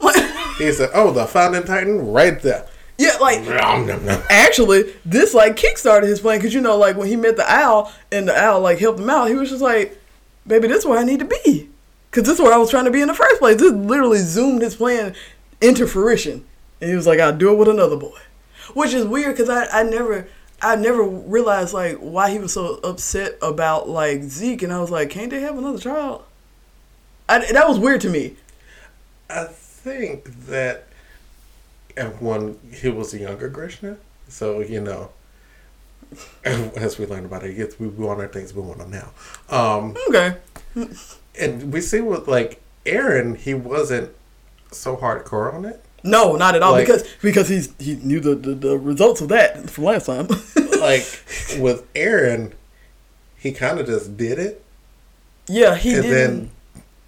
He 0.57 0.71
said, 0.73 0.89
"Oh, 0.93 1.11
the 1.11 1.25
founding 1.25 1.63
titan, 1.63 2.11
right 2.11 2.41
there." 2.41 2.67
yeah 2.97 3.15
like 3.21 3.41
Nom, 3.45 3.85
nom, 3.87 4.03
nom. 4.05 4.21
actually 4.29 4.93
this 5.05 5.33
like 5.33 5.55
kickstarted 5.55 6.03
his 6.07 6.19
plan 6.19 6.37
because 6.37 6.53
you 6.53 6.59
know 6.59 6.75
like 6.77 6.97
when 6.97 7.07
he 7.07 7.15
met 7.15 7.37
the 7.37 7.49
owl 7.49 7.93
and 8.11 8.27
the 8.27 8.35
owl 8.37 8.59
like 8.59 8.77
helped 8.77 8.99
him 8.99 9.09
out 9.09 9.29
he 9.29 9.35
was 9.35 9.49
just 9.49 9.61
like 9.61 9.97
baby 10.45 10.67
this 10.67 10.79
is 10.79 10.85
where 10.85 10.99
I 10.99 11.05
need 11.05 11.19
to 11.19 11.25
be 11.45 11.69
because 12.09 12.23
this 12.23 12.37
is 12.37 12.41
where 12.41 12.53
I 12.53 12.57
was 12.57 12.69
trying 12.69 12.85
to 12.85 12.91
be 12.91 13.01
in 13.01 13.07
the 13.07 13.13
first 13.13 13.39
place 13.39 13.57
this 13.57 13.71
literally 13.71 14.19
zoomed 14.19 14.61
his 14.61 14.75
plan 14.75 15.15
into 15.61 15.87
fruition 15.87 16.45
and 16.81 16.89
he 16.89 16.95
was 16.95 17.07
like 17.07 17.19
I'll 17.19 17.35
do 17.37 17.51
it 17.51 17.57
with 17.57 17.67
another 17.67 17.97
boy 17.97 18.17
which 18.73 18.93
is 18.93 19.05
weird 19.05 19.35
because 19.35 19.49
I, 19.49 19.65
I 19.79 19.83
never 19.83 20.27
I 20.61 20.75
never 20.75 21.03
realized 21.03 21.73
like 21.73 21.97
why 21.97 22.31
he 22.31 22.39
was 22.39 22.53
so 22.53 22.75
upset 22.83 23.37
about 23.41 23.87
like 23.87 24.23
Zeke, 24.23 24.63
and 24.63 24.73
I 24.73 24.79
was 24.79 24.91
like, 24.91 25.09
can't 25.09 25.29
they 25.29 25.39
have 25.39 25.57
another 25.57 25.79
child? 25.79 26.23
I, 27.29 27.39
that 27.51 27.67
was 27.67 27.79
weird 27.79 28.01
to 28.01 28.09
me. 28.09 28.35
I 29.29 29.45
think 29.45 30.25
that 30.47 30.87
at 31.95 32.21
one 32.21 32.59
he 32.73 32.89
was 32.89 33.13
a 33.13 33.19
younger 33.19 33.47
Grisha, 33.47 33.97
so 34.27 34.59
you 34.59 34.81
know, 34.81 35.11
as 36.43 36.97
we 36.99 37.05
learned 37.05 37.25
about 37.25 37.43
it, 37.43 37.55
yes, 37.55 37.79
we 37.79 37.87
want 37.87 38.19
our 38.19 38.27
things, 38.27 38.53
we 38.53 38.61
want 38.61 38.79
them 38.79 38.91
now. 38.91 39.11
Um, 39.49 39.95
Okay. 40.09 40.35
And 41.39 41.73
we 41.73 41.81
see 41.81 41.99
with 42.01 42.27
like 42.27 42.61
Eren, 42.85 43.35
he 43.37 43.53
wasn't 43.53 44.11
so 44.71 44.95
hardcore 44.97 45.53
on 45.53 45.65
it. 45.65 45.83
No, 46.03 46.35
not 46.37 46.55
at 46.55 46.61
all. 46.63 46.71
Like- 46.73 46.87
because 46.87 47.03
because 47.21 47.49
he's 47.49 47.73
he 47.77 47.95
knew 47.95 48.19
the, 48.21 48.35
the, 48.35 48.53
the 48.55 48.77
results 48.77 49.19
of 49.21 49.27
that 49.29 49.69
from 49.69 49.83
last 49.85 50.05
time. 50.05 50.27
Like 50.79 51.01
with 51.59 51.85
Eren, 51.93 52.53
he 53.37 53.51
kind 53.51 53.81
of 53.81 53.85
just 53.85 54.15
did 54.15 54.39
it, 54.39 54.63
yeah, 55.45 55.75
he 55.75 55.93
and 55.93 56.03
didn't. 56.03 56.11
then 56.15 56.51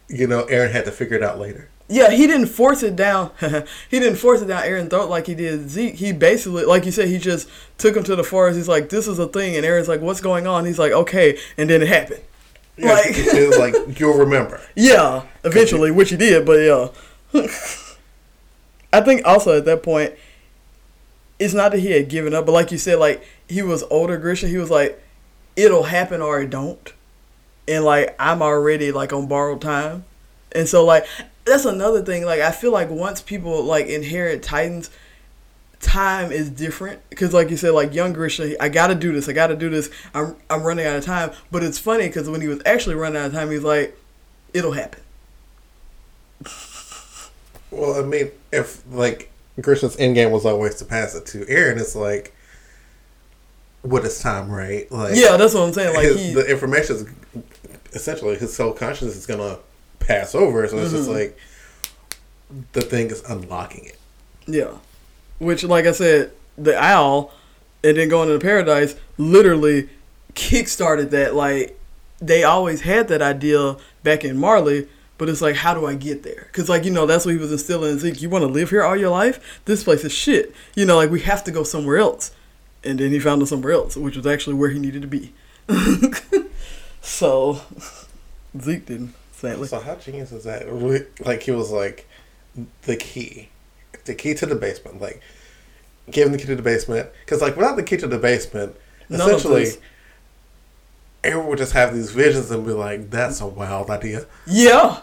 you 0.10 0.28
know 0.28 0.44
Eren 0.48 0.72
had 0.74 0.84
to 0.84 0.92
figure 0.92 1.16
it 1.16 1.24
out 1.24 1.40
later. 1.40 1.70
Yeah, 1.88 2.10
he 2.12 2.28
didn't 2.28 2.48
force 2.48 2.84
it 2.84 2.98
down. 2.98 3.32
he 3.90 4.00
didn't 4.00 4.18
force 4.18 4.42
it 4.42 4.48
down 4.48 4.64
Eren's 4.64 4.90
throat 4.90 5.10
like 5.10 5.26
he 5.28 5.36
did 5.36 5.70
Zeke. 5.70 5.96
He 5.96 6.12
basically, 6.12 6.66
like 6.66 6.86
you 6.86 6.92
said, 6.92 7.08
he 7.08 7.18
just 7.18 7.48
took 7.78 7.96
him 7.96 8.04
to 8.04 8.16
the 8.18 8.26
forest. 8.26 8.58
He's 8.58 8.68
like, 8.68 8.90
"This 8.90 9.08
is 9.08 9.20
a 9.20 9.28
thing," 9.28 9.56
and 9.56 9.66
Eren's 9.66 9.88
like, 9.88 10.02
"What's 10.02 10.20
going 10.20 10.48
on?" 10.48 10.66
He's 10.66 10.78
like, 10.80 10.92
"Okay," 10.92 11.40
and 11.58 11.70
then 11.70 11.82
it 11.82 11.88
happened. 11.88 12.24
Yeah, 12.82 12.94
Like- 12.94 13.06
it 13.18 13.48
was 13.48 13.58
like 13.58 13.76
you'll 14.00 14.18
remember. 14.18 14.60
Yeah, 14.76 15.24
eventually, 15.44 15.92
which 15.92 16.10
he 16.10 16.18
did, 16.18 16.46
but 16.46 16.54
yeah. 16.60 16.88
I 18.94 19.02
think 19.02 19.22
also 19.26 19.58
at 19.58 19.66
that 19.66 19.84
point, 19.84 20.14
it's 21.40 21.54
not 21.54 21.72
that 21.72 21.80
he 21.80 21.92
had 21.92 22.10
given 22.10 22.34
up, 22.34 22.46
but 22.46 22.52
like 22.52 22.72
you 22.72 22.78
said, 22.78 23.00
like 23.00 23.24
he 23.48 23.62
was 23.62 23.84
older, 23.90 24.18
Grisha. 24.18 24.48
He 24.48 24.58
was 24.58 24.70
like, 24.70 25.02
"It'll 25.56 25.84
happen 25.84 26.22
or 26.22 26.42
it 26.42 26.50
don't," 26.50 26.94
and 27.68 27.84
like 27.86 28.16
I'm 28.20 28.42
already 28.42 28.92
like 28.92 29.14
on 29.14 29.28
borrowed 29.28 29.62
time, 29.62 30.04
and 30.52 30.68
so 30.68 30.84
like 30.86 31.06
that's 31.46 31.66
another 31.66 32.04
thing. 32.04 32.26
Like 32.26 32.42
I 32.42 32.52
feel 32.52 32.72
like 32.72 32.90
once 32.90 33.22
people 33.22 33.64
like 33.64 33.88
inherit 33.88 34.44
Titans, 34.44 34.90
time 35.82 36.32
is 36.32 36.50
different 36.50 37.02
because 37.10 37.34
like 37.34 37.50
you 37.50 37.58
said, 37.58 37.72
like 37.72 37.94
young 37.94 38.14
Grisha, 38.14 38.62
I 38.62 38.70
gotta 38.70 38.96
do 38.96 39.12
this. 39.12 39.28
I 39.28 39.34
gotta 39.34 39.56
do 39.56 39.70
this. 39.70 39.90
I'm 40.14 40.36
I'm 40.50 40.64
running 40.64 40.86
out 40.86 40.96
of 40.96 41.04
time. 41.06 41.32
But 41.52 41.64
it's 41.64 41.80
funny 41.80 42.08
because 42.08 42.30
when 42.30 42.42
he 42.42 42.48
was 42.48 42.62
actually 42.66 42.96
running 42.96 43.20
out 43.22 43.28
of 43.28 43.34
time, 43.34 43.50
he's 43.52 43.64
like, 43.64 43.98
"It'll 44.54 44.74
happen." 44.74 45.02
Well, 47.72 48.00
I 48.00 48.06
mean, 48.06 48.32
if 48.52 48.82
like 48.92 49.32
Grisha's 49.60 49.98
end 49.98 50.16
game 50.16 50.32
was 50.32 50.46
always 50.46 50.76
to 50.76 50.86
pass 50.86 51.16
it 51.16 51.26
to 51.28 51.46
Eren, 51.46 51.80
it's 51.80 51.96
like, 51.96 52.36
what 53.82 54.04
is 54.06 54.20
time, 54.20 54.50
right? 54.52 54.92
Like, 54.92 55.16
Yeah, 55.16 55.38
that's 55.38 55.54
what 55.54 55.62
I'm 55.64 55.74
saying. 55.74 55.96
Like 55.96 56.04
his, 56.06 56.20
he, 56.22 56.34
the 56.34 56.46
information 56.50 56.96
is 56.98 57.06
essentially 57.94 58.36
his 58.36 58.54
soul 58.56 58.74
consciousness 58.74 59.16
is 59.16 59.26
gonna 59.26 59.58
pass 60.00 60.36
over, 60.36 60.68
so 60.68 60.78
it's 60.80 60.92
just 60.92 61.10
Mm-hmm. 61.10 61.14
like 61.18 61.38
the 62.74 62.82
thing 62.82 63.08
is 63.08 63.24
unlocking 63.30 63.86
it. 63.86 63.98
yeah, 64.46 64.72
which 65.42 65.64
like 65.64 65.86
I 65.86 65.92
said, 65.92 66.32
the 66.58 66.82
owl, 66.82 67.34
and 67.84 67.98
then 67.98 68.10
going 68.10 68.30
into 68.30 68.40
paradise 68.40 68.96
literally 69.18 69.90
kickstarted 70.34 71.10
that. 71.10 71.36
Like 71.36 71.78
they 72.20 72.44
always 72.44 72.82
had 72.82 73.08
that 73.10 73.22
idea 73.22 73.78
back 74.04 74.24
in 74.24 74.38
Marley. 74.38 74.88
But 75.18 75.30
it's 75.30 75.42
like, 75.42 75.56
how 75.56 75.76
do 75.76 75.86
I 75.86 75.94
get 75.94 76.24
there? 76.24 76.48
Because, 76.48 76.68
like, 76.68 76.84
you 76.84 76.90
know, 76.90 77.06
that's 77.06 77.28
what 77.28 77.36
he 77.36 77.38
was 77.38 77.52
instilling 77.52 77.92
in 77.92 78.00
Zeke. 78.00 78.24
You 78.24 78.30
want 78.32 78.42
to 78.42 78.48
live 78.48 78.72
here 78.72 78.84
all 78.84 78.98
your 78.98 79.12
life? 79.12 79.62
This 79.66 79.84
place 79.84 80.04
is 80.04 80.12
shit. 80.12 80.52
You 80.76 80.84
know, 80.84 80.96
like, 80.96 81.12
we 81.12 81.20
have 81.20 81.44
to 81.44 81.52
go 81.52 81.62
somewhere 81.62 82.00
else. 82.00 82.32
And 82.84 82.98
then 82.98 83.12
he 83.12 83.20
found 83.20 83.44
us 83.44 83.50
somewhere 83.50 83.74
else, 83.74 83.96
which 83.96 84.16
was 84.18 84.26
actually 84.26 84.56
where 84.56 84.72
he 84.72 84.80
needed 84.80 85.04
to 85.04 85.08
be. 85.08 85.32
so, 87.02 87.62
Zeke 88.60 88.86
didn't, 88.86 89.14
sadly. 89.32 89.68
So 89.68 89.80
how 89.80 89.96
genius 89.96 90.32
is 90.32 90.44
that? 90.44 90.68
Like 91.26 91.44
he 91.44 91.52
was 91.52 91.72
like 91.72 92.08
the 92.84 92.96
key, 92.96 93.50
the 94.06 94.16
key 94.16 94.34
to 94.36 94.46
the 94.46 94.56
basement. 94.56 95.02
Like 95.02 95.22
give 96.10 96.28
him 96.28 96.34
the 96.34 96.38
key 96.38 96.46
to 96.46 96.56
the 96.56 96.62
basement 96.62 97.10
because 97.26 97.42
like 97.42 97.56
without 97.56 97.76
the 97.76 97.84
key 97.84 97.98
to 97.98 98.08
the 98.08 98.18
basement, 98.18 98.76
None 99.10 99.22
essentially. 99.22 99.72
Everyone 101.24 101.50
would 101.50 101.60
just 101.60 101.74
have 101.74 101.94
these 101.94 102.10
visions 102.12 102.50
and 102.50 102.66
be 102.66 102.72
like, 102.72 103.12
"That's 103.12 103.42
a 103.42 103.48
wild 103.48 103.92
idea." 103.92 104.26
Yeah. 104.48 105.02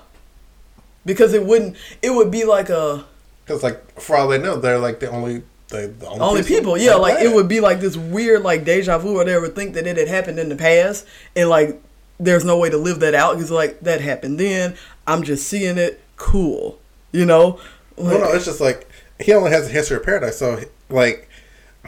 Because 1.06 1.32
it 1.32 1.46
wouldn't, 1.46 1.76
it 2.02 2.10
would 2.10 2.30
be 2.30 2.44
like 2.44 2.68
a, 2.70 3.04
Because 3.44 3.62
like 3.62 4.00
for 4.00 4.16
all 4.16 4.28
they 4.28 4.38
know, 4.38 4.56
they're 4.56 4.78
like 4.78 4.98
the 5.00 5.08
only 5.08 5.42
the, 5.68 5.94
the 5.98 6.06
only, 6.08 6.20
only 6.20 6.42
people. 6.42 6.76
Yeah, 6.76 6.94
the 6.94 6.98
like 6.98 7.22
it 7.22 7.32
would 7.32 7.48
be 7.48 7.60
like 7.60 7.80
this 7.80 7.96
weird 7.96 8.42
like 8.42 8.64
deja 8.64 8.98
vu, 8.98 9.16
or 9.16 9.24
they 9.24 9.38
would 9.38 9.54
think 9.54 9.74
that 9.74 9.86
it 9.86 9.96
had 9.96 10.08
happened 10.08 10.38
in 10.38 10.48
the 10.48 10.56
past, 10.56 11.06
and 11.36 11.48
like 11.48 11.80
there's 12.18 12.44
no 12.44 12.58
way 12.58 12.68
to 12.68 12.76
live 12.76 13.00
that 13.00 13.14
out 13.14 13.34
because 13.34 13.50
like 13.50 13.80
that 13.80 14.00
happened 14.00 14.40
then. 14.40 14.76
I'm 15.06 15.22
just 15.22 15.46
seeing 15.46 15.78
it. 15.78 16.00
Cool, 16.16 16.78
you 17.12 17.24
know. 17.24 17.60
Well, 18.00 18.18
no, 18.20 18.32
it's 18.32 18.44
just 18.44 18.60
like 18.60 18.88
he 19.20 19.32
only 19.32 19.50
has 19.50 19.66
a 19.68 19.70
history 19.70 19.96
of 19.96 20.04
paradise. 20.04 20.38
So 20.38 20.60
like 20.88 21.28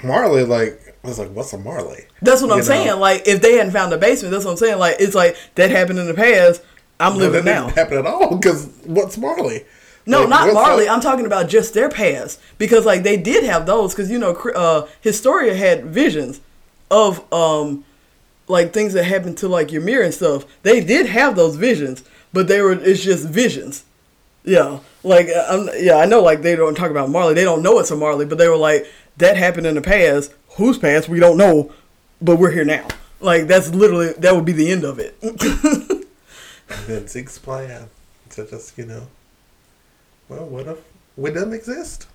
Marley, 0.02 0.44
like 0.44 0.96
I 1.04 1.08
was 1.08 1.18
like, 1.18 1.30
"What's 1.32 1.52
a 1.52 1.58
Marley?" 1.58 2.06
That's 2.22 2.42
what 2.42 2.50
I'm 2.52 2.58
know? 2.58 2.64
saying. 2.64 2.98
Like 3.00 3.26
if 3.26 3.40
they 3.42 3.54
hadn't 3.56 3.72
found 3.72 3.92
the 3.92 3.98
basement, 3.98 4.32
that's 4.32 4.44
what 4.44 4.52
I'm 4.52 4.56
saying. 4.56 4.78
Like 4.78 4.96
it's 4.98 5.14
like 5.14 5.36
that 5.56 5.70
happened 5.70 5.98
in 5.98 6.06
the 6.06 6.14
past. 6.14 6.62
I'm 6.98 7.14
No, 7.14 7.20
living 7.20 7.44
that 7.46 7.54
now. 7.54 7.64
didn't 7.66 7.78
happen 7.78 7.98
at 7.98 8.06
all. 8.06 8.36
Because 8.36 8.66
what's 8.84 9.16
Marley? 9.16 9.64
No, 10.06 10.20
Like, 10.20 10.28
not 10.30 10.52
Marley. 10.54 10.88
up- 10.88 10.94
I'm 10.96 11.00
talking 11.00 11.26
about 11.26 11.48
just 11.48 11.72
their 11.74 11.88
past 11.88 12.40
because 12.58 12.84
like 12.86 13.02
they 13.02 13.16
did 13.16 13.44
have 13.44 13.66
those 13.66 13.94
because 13.94 14.10
you 14.10 14.18
know 14.18 14.32
uh, 14.54 14.86
Historia 15.00 15.54
had 15.54 15.86
visions 15.86 16.40
of 16.90 17.30
um 17.32 17.84
like 18.48 18.72
things 18.72 18.92
that 18.94 19.04
happened 19.04 19.38
to 19.38 19.48
like 19.48 19.70
your 19.70 19.82
mirror 19.82 20.02
and 20.04 20.12
stuff. 20.14 20.44
They 20.62 20.82
did 20.82 21.06
have 21.06 21.36
those 21.36 21.56
visions, 21.56 22.02
but 22.32 22.48
they 22.48 22.60
were 22.60 22.72
it's 22.72 23.02
just 23.02 23.28
visions. 23.28 23.84
Yeah, 24.44 24.80
like 25.02 25.28
uh, 25.28 25.46
I'm, 25.48 25.68
yeah, 25.78 25.96
I 25.96 26.06
know 26.06 26.20
like 26.20 26.42
they 26.42 26.56
don't 26.56 26.74
talk 26.74 26.90
about 26.90 27.10
Marley. 27.10 27.34
They 27.34 27.44
don't 27.44 27.62
know 27.62 27.78
it's 27.78 27.90
a 27.90 27.96
Marley, 27.96 28.26
but 28.26 28.38
they 28.38 28.48
were 28.48 28.56
like 28.56 28.86
that 29.16 29.36
happened 29.36 29.66
in 29.66 29.74
the 29.74 29.82
past. 29.82 30.34
Whose 30.56 30.78
past 30.78 31.08
we 31.08 31.20
don't 31.20 31.36
know, 31.36 31.72
but 32.20 32.36
we're 32.36 32.50
here 32.50 32.64
now. 32.64 32.88
Like 33.20 33.46
that's 33.46 33.70
literally 33.70 34.12
that 34.14 34.34
would 34.34 34.44
be 34.44 34.52
the 34.52 34.70
end 34.70 34.84
of 34.84 34.98
it. 34.98 35.16
And 36.70 36.86
then 36.86 37.08
Zeke's 37.08 37.38
plan 37.38 37.88
to 38.30 38.46
just 38.46 38.78
you 38.78 38.86
know, 38.86 39.08
well, 40.28 40.46
what 40.46 40.66
if 40.68 40.78
we 41.16 41.30
didn't 41.30 41.52
exist? 41.52 42.06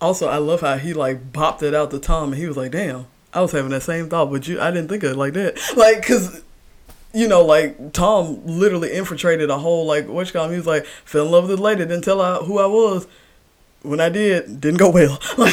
Also, 0.00 0.28
I 0.28 0.38
love 0.38 0.62
how 0.62 0.76
he 0.76 0.92
like 0.92 1.32
bopped 1.32 1.62
it 1.62 1.74
out 1.74 1.90
to 1.92 1.98
Tom, 1.98 2.32
and 2.32 2.40
he 2.40 2.46
was 2.46 2.56
like, 2.56 2.72
"Damn, 2.72 3.06
I 3.32 3.40
was 3.40 3.52
having 3.52 3.70
that 3.70 3.82
same 3.82 4.08
thought, 4.08 4.30
but 4.30 4.48
you, 4.48 4.60
I 4.60 4.70
didn't 4.70 4.88
think 4.88 5.02
of 5.02 5.12
it 5.12 5.16
like 5.16 5.34
that." 5.34 5.58
Like, 5.76 6.04
cause 6.04 6.42
you 7.12 7.26
know, 7.28 7.44
like 7.44 7.92
Tom 7.92 8.40
literally 8.46 8.92
infiltrated 8.92 9.50
a 9.50 9.58
whole 9.58 9.86
like 9.86 10.08
what 10.08 10.26
you 10.26 10.32
call 10.32 10.44
him. 10.46 10.52
He 10.52 10.56
was 10.56 10.66
like, 10.66 10.84
fell 11.04 11.26
in 11.26 11.32
love 11.32 11.44
with 11.44 11.52
this 11.52 11.60
lady, 11.60 11.80
didn't 11.80 12.02
tell 12.04 12.22
her 12.22 12.44
who 12.44 12.58
I 12.58 12.66
was. 12.66 13.06
When 13.82 14.00
I 14.00 14.08
did, 14.10 14.60
didn't 14.60 14.78
go 14.78 14.90
well. 14.90 15.18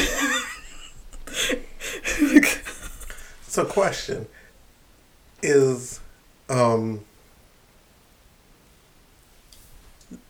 So, 3.50 3.66
question 3.66 4.28
is, 5.42 6.00
um, 6.48 7.02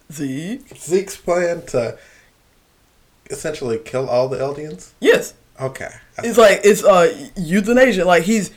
Zeke, 0.09 0.65
Zeke's 0.77 1.17
plan 1.17 1.65
to 1.67 1.97
essentially 3.29 3.79
kill 3.79 4.07
all 4.09 4.29
the 4.29 4.37
Eldians? 4.37 4.91
yes, 5.01 5.33
Okay, 5.59 5.89
it's 6.19 6.37
like 6.37 6.61
it's 6.63 6.83
uh 6.85 7.29
euthanasia. 7.35 8.05
Like 8.05 8.23
he's 8.23 8.51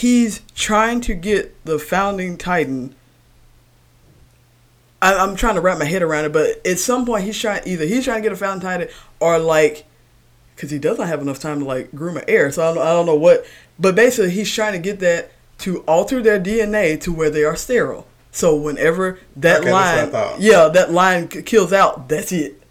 he's 0.00 0.40
trying 0.54 1.00
to 1.02 1.14
get 1.14 1.62
the 1.64 1.78
founding 1.78 2.38
titan. 2.38 2.94
I, 5.02 5.14
I'm 5.14 5.36
trying 5.36 5.56
to 5.56 5.60
wrap 5.60 5.78
my 5.78 5.84
head 5.84 6.02
around 6.02 6.24
it, 6.24 6.32
but 6.32 6.66
at 6.66 6.78
some 6.78 7.04
point 7.04 7.24
he's 7.24 7.38
trying 7.38 7.62
either 7.66 7.84
he's 7.84 8.04
trying 8.04 8.22
to 8.22 8.22
get 8.22 8.32
a 8.32 8.36
founding 8.36 8.62
titan 8.62 8.88
or 9.18 9.38
like 9.38 9.84
because 10.54 10.70
he 10.70 10.78
doesn't 10.78 11.06
have 11.06 11.20
enough 11.20 11.38
time 11.38 11.60
to 11.60 11.64
like 11.64 11.90
groom 11.92 12.16
an 12.16 12.24
heir. 12.28 12.50
So 12.50 12.62
I 12.62 12.74
don't, 12.74 12.82
I 12.82 12.92
don't 12.92 13.06
know 13.06 13.14
what, 13.14 13.44
but 13.78 13.94
basically 13.94 14.30
he's 14.30 14.52
trying 14.52 14.72
to 14.72 14.78
get 14.78 15.00
that 15.00 15.32
to 15.58 15.80
alter 15.80 16.22
their 16.22 16.40
DNA 16.40 16.98
to 17.02 17.12
where 17.12 17.30
they 17.30 17.44
are 17.44 17.56
sterile. 17.56 18.06
So 18.30 18.56
whenever 18.56 19.18
that 19.36 19.60
Okay, 19.60 19.70
that's 19.70 19.72
what 19.72 19.82
I 19.82 20.02
line, 20.02 20.36
yeah, 20.40 20.68
that 20.68 20.92
line 20.92 21.28
kills 21.28 21.72
out, 21.72 22.08
that's 22.08 22.32
it. 22.32 22.62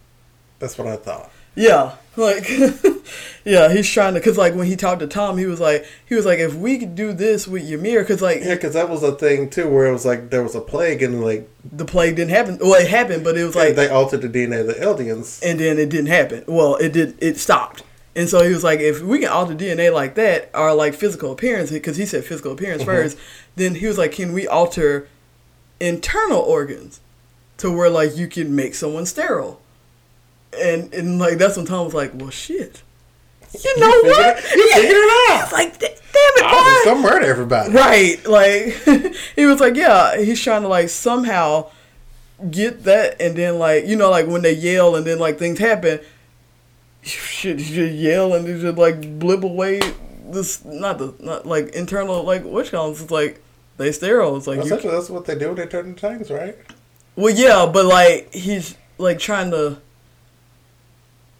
that's 0.57 0.77
what 0.77 0.87
I 0.87 0.95
thought. 0.95 1.31
Yeah, 1.55 1.95
like, 2.19 2.47
yeah, 3.45 3.71
he's 3.71 3.89
trying 3.89 4.13
to, 4.13 4.21
cause 4.21 4.37
like 4.37 4.53
when 4.53 4.67
he 4.67 4.75
talked 4.75 4.99
to 4.99 5.07
Tom, 5.07 5.37
he 5.37 5.45
was 5.45 5.59
like, 5.59 5.85
he 6.05 6.15
was 6.15 6.25
like, 6.25 6.39
if 6.39 6.53
we 6.55 6.77
could 6.77 6.95
do 6.95 7.13
this 7.13 7.47
with 7.47 7.69
Ymir, 7.69 8.03
cause 8.05 8.21
like 8.21 8.41
Yeah, 8.41 8.55
because 8.55 8.73
that 8.73 8.89
was 8.89 9.01
a 9.03 9.13
thing 9.13 9.49
too, 9.49 9.69
where 9.69 9.87
it 9.87 9.91
was 9.91 10.05
like 10.05 10.29
there 10.29 10.43
was 10.43 10.55
a 10.55 10.61
plague 10.61 11.01
and 11.01 11.23
like 11.23 11.49
the 11.63 11.85
plague 11.85 12.15
didn't 12.15 12.31
happen. 12.31 12.57
Well, 12.59 12.79
it 12.79 12.87
happened, 12.87 13.23
but 13.23 13.37
it 13.37 13.43
was 13.43 13.55
like, 13.55 13.75
they 13.75 13.89
altered 13.89 14.21
the 14.21 14.29
DNA 14.29 14.61
of 14.61 14.67
the 14.67 14.73
Eldians. 14.73 15.41
and 15.43 15.59
then 15.59 15.79
it 15.79 15.89
didn't 15.89 16.07
happen. 16.07 16.43
Well, 16.47 16.75
it 16.75 16.93
did. 16.93 17.17
It 17.21 17.37
stopped. 17.37 17.83
And 18.15 18.27
so 18.27 18.43
he 18.43 18.53
was 18.53 18.63
like, 18.63 18.79
if 18.79 19.01
we 19.01 19.19
can 19.19 19.29
alter 19.29 19.55
DNA 19.55 19.93
like 19.93 20.15
that, 20.15 20.49
or 20.53 20.73
like 20.73 20.93
physical 20.93 21.31
appearance, 21.31 21.71
because 21.71 21.97
he 21.97 22.05
said 22.05 22.25
physical 22.25 22.51
appearance 22.51 22.81
mm-hmm. 22.81 22.91
first, 22.91 23.17
then 23.55 23.75
he 23.75 23.87
was 23.87 23.97
like, 23.97 24.11
can 24.11 24.33
we 24.33 24.47
alter 24.47 25.07
internal 25.79 26.39
organs 26.39 26.99
to 27.57 27.71
where 27.71 27.89
like 27.89 28.17
you 28.17 28.27
can 28.27 28.55
make 28.55 28.75
someone 28.75 29.05
sterile? 29.05 29.61
And 30.57 30.93
and 30.93 31.19
like 31.19 31.37
that's 31.37 31.57
when 31.57 31.65
Tom 31.65 31.85
was 31.85 31.93
like, 31.93 32.11
well, 32.15 32.29
shit. 32.29 32.81
You 33.63 33.79
know 33.79 33.91
figured 34.01 34.17
what? 34.17 34.37
it- 34.37 34.55
you 34.55 34.73
figured 34.75 34.91
it 34.93 35.31
out. 35.31 35.43
It's 35.43 35.53
like, 35.53 35.79
damn 35.79 35.89
it, 35.91 36.43
I 36.43 36.83
was 36.85 36.85
gonna 36.85 37.01
murder 37.01 37.25
everybody. 37.25 37.71
Right. 37.73 38.25
Like 38.27 38.73
he 39.35 39.45
was 39.45 39.59
like, 39.59 39.75
yeah, 39.75 40.17
he's 40.17 40.41
trying 40.41 40.61
to 40.63 40.67
like 40.67 40.89
somehow 40.89 41.69
get 42.51 42.83
that 42.83 43.21
and 43.21 43.35
then 43.35 43.59
like 43.59 43.85
you 43.85 43.95
know 43.97 44.09
like 44.09 44.25
when 44.25 44.41
they 44.43 44.53
yell 44.53 44.95
and 44.95 45.05
then 45.05 45.19
like 45.19 45.37
things 45.37 45.59
happen, 45.59 45.99
shit, 47.01 47.59
you 47.59 47.65
just 47.65 47.93
yell 47.95 48.33
and 48.33 48.47
you 48.47 48.59
just 48.61 48.77
like 48.77 49.19
blip 49.19 49.43
away 49.43 49.81
this 50.25 50.63
not 50.63 50.97
the 50.99 51.13
not 51.19 51.45
like 51.45 51.69
internal 51.69 52.23
like 52.23 52.43
witch 52.43 52.71
counts. 52.71 53.01
It's 53.01 53.11
like 53.11 53.41
they 53.77 53.91
sterile. 53.91 54.37
It's 54.37 54.47
like 54.47 54.57
you 54.57 54.63
Essentially, 54.63 54.93
that's 54.93 55.09
what 55.09 55.25
they 55.25 55.37
do 55.37 55.47
when 55.47 55.55
they 55.55 55.65
turn 55.65 55.87
into 55.87 56.01
Titans, 56.01 56.29
right? 56.29 56.55
well 57.15 57.33
yeah, 57.33 57.69
but 57.71 57.85
like 57.85 58.33
he's 58.33 58.75
like 58.97 59.19
trying 59.19 59.51
to. 59.51 59.77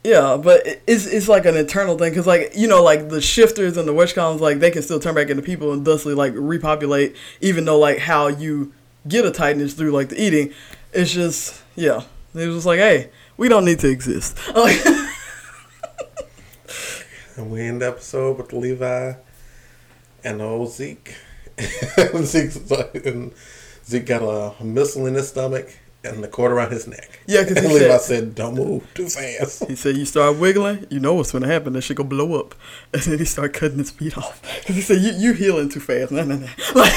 Yeah, 0.04 0.38
but 0.42 0.66
it's 0.88 1.06
it's 1.06 1.28
like 1.28 1.46
an 1.46 1.58
eternal 1.58 1.98
thing 1.98 2.12
because 2.12 2.26
like 2.26 2.52
you 2.56 2.68
know 2.68 2.82
like 2.82 3.10
the 3.10 3.22
shifters 3.22 3.76
and 3.76 3.88
the 3.88 3.94
witch 3.94 4.16
columns 4.16 4.40
like 4.42 4.60
they 4.60 4.72
can 4.72 4.82
still 4.82 5.00
turn 5.00 5.14
back 5.14 5.30
into 5.30 5.44
people 5.44 5.74
and 5.74 5.84
thusly 5.84 6.14
like 6.14 6.34
repopulate 6.36 7.16
even 7.42 7.66
though 7.66 7.78
like 7.78 7.98
how 7.98 8.28
you 8.28 8.74
get 9.08 9.26
a 9.26 9.32
titan 9.32 9.62
is 9.62 9.74
through 9.74 9.92
like 9.92 10.10
the 10.10 10.22
eating. 10.22 10.54
It's 10.94 11.12
just 11.12 11.62
yeah, 11.76 12.04
it 12.34 12.48
was 12.48 12.58
just 12.58 12.66
like 12.66 12.80
hey 12.80 13.10
we 13.36 13.50
don't 13.50 13.66
need 13.66 13.80
to 13.80 13.90
exist. 13.90 14.38
And 17.40 17.52
we 17.52 17.62
end 17.62 17.82
the 17.82 17.88
episode 17.88 18.38
with 18.38 18.52
Levi 18.52 19.14
and 20.26 20.42
old 20.42 20.74
Zeke. 20.74 21.16
Zeke's 21.58 22.70
like, 22.70 23.06
and 23.06 23.34
Zeke 23.86 24.06
got 24.06 24.22
a 24.60 24.62
missile 24.62 25.06
in 25.06 25.14
his 25.14 25.30
stomach 25.30 25.70
and 26.04 26.24
the 26.24 26.28
cord 26.28 26.52
around 26.52 26.72
his 26.72 26.88
neck. 26.88 27.20
Yeah, 27.28 27.44
because 27.44 27.58
he 27.60 27.66
and 27.66 27.74
Levi 27.74 27.88
said- 27.98 28.02
said, 28.02 28.36
"Don't 28.36 28.56
move 28.56 28.86
too 28.94 29.08
fast." 29.10 29.66
he 29.68 29.76
said 29.76 29.98
you 29.98 30.06
start 30.06 30.38
wiggling, 30.38 30.86
you 30.90 31.00
know 31.00 31.14
what's 31.16 31.32
gonna 31.32 31.48
happen. 31.48 31.74
That 31.74 31.82
shit 31.82 31.98
gonna 31.98 32.10
blow 32.10 32.40
up, 32.40 32.56
and 32.94 33.02
then 33.04 33.20
he 33.20 33.26
start 33.26 33.54
cutting 33.54 33.78
his 33.80 33.92
feet 33.92 34.18
off 34.18 34.42
because 34.62 34.76
he 34.76 34.82
said 34.82 35.02
you 35.02 35.12
you 35.14 35.34
healing 35.34 35.70
too 35.70 35.80
fast. 35.80 36.12
No, 36.12 36.24
no, 36.24 36.38
no. 36.38 36.48
Like. 36.76 36.94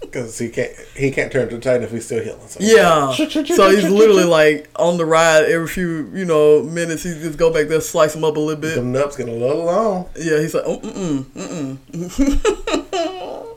Because 0.00 0.38
he 0.38 0.50
can't, 0.50 0.70
he 0.94 1.10
can't 1.10 1.32
turn 1.32 1.48
to 1.48 1.58
Titan 1.58 1.84
if 1.84 1.90
he's 1.90 2.04
still 2.04 2.22
healing. 2.22 2.46
So 2.46 2.58
Yeah. 2.60 3.12
So 3.14 3.70
he's 3.70 3.88
literally 3.88 4.24
like 4.24 4.68
on 4.76 4.98
the 4.98 5.06
ride 5.06 5.44
every 5.46 5.66
few, 5.66 6.10
you 6.12 6.26
know, 6.26 6.62
minutes. 6.62 7.02
He 7.02 7.14
just 7.14 7.38
go 7.38 7.50
back 7.50 7.68
there, 7.68 7.80
slice 7.80 8.14
him 8.14 8.22
up 8.22 8.36
a 8.36 8.38
little 8.38 8.60
bit. 8.60 8.74
Them 8.74 8.92
nuts 8.92 9.16
getting 9.16 9.34
a 9.34 9.38
little 9.38 9.64
long, 9.64 10.10
Yeah, 10.14 10.38
he's 10.40 10.52
like, 10.52 10.64
oh, 10.66 10.80
mm, 10.80 11.24
mm, 11.24 11.76
mm. 11.92 13.56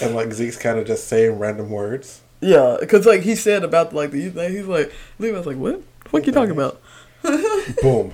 and 0.02 0.14
like 0.14 0.30
Zeke's 0.32 0.58
kind 0.58 0.78
of 0.78 0.86
just 0.86 1.08
saying 1.08 1.38
random 1.38 1.70
words. 1.70 2.20
Yeah, 2.46 2.76
because 2.78 3.06
like 3.06 3.22
he 3.22 3.34
said 3.36 3.64
about 3.64 3.94
like 3.94 4.10
the 4.10 4.18
youth 4.20 4.34
thing, 4.34 4.52
he's 4.52 4.66
like, 4.66 4.92
Levi's 5.18 5.46
like, 5.46 5.56
what? 5.56 5.80
What 6.10 6.26
you 6.26 6.32
talking 6.32 6.50
about? 6.50 6.80
Boom. 7.82 8.12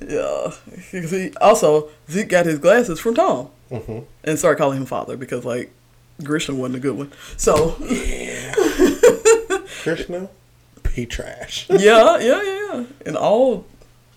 Yeah. 0.00 0.52
he 0.90 1.32
also 1.40 1.88
Zeke 2.10 2.28
got 2.28 2.46
his 2.46 2.58
glasses 2.58 3.00
from 3.00 3.14
Tom 3.14 3.46
hmm 3.70 4.00
and 4.24 4.38
started 4.38 4.58
calling 4.58 4.78
him 4.78 4.86
father 4.86 5.16
because 5.16 5.44
like 5.44 5.72
Grisha 6.22 6.54
wasn't 6.54 6.76
a 6.76 6.80
good 6.80 6.96
one. 6.96 7.12
So 7.36 7.76
Yeah. 7.80 8.52
Krishna, 9.82 10.28
pea 10.84 11.06
trash. 11.06 11.66
yeah, 11.68 12.18
yeah, 12.18 12.42
yeah, 12.42 12.66
yeah. 12.74 12.84
And 13.04 13.16
all, 13.16 13.64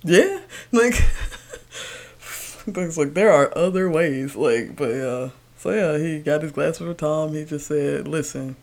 yeah, 0.03 0.41
like, 0.71 0.93
things 2.19 2.97
like 2.97 3.13
there 3.15 3.31
are 3.31 3.51
other 3.57 3.89
ways, 3.89 4.35
like, 4.35 4.75
but 4.75 4.89
yeah. 4.89 5.29
So 5.57 5.71
yeah, 5.71 5.97
he 5.97 6.19
got 6.19 6.43
his 6.43 6.51
glasses 6.51 6.77
from 6.77 6.95
Tom. 6.95 7.33
He 7.33 7.45
just 7.45 7.65
said, 7.67 8.07
"Listen, 8.07 8.55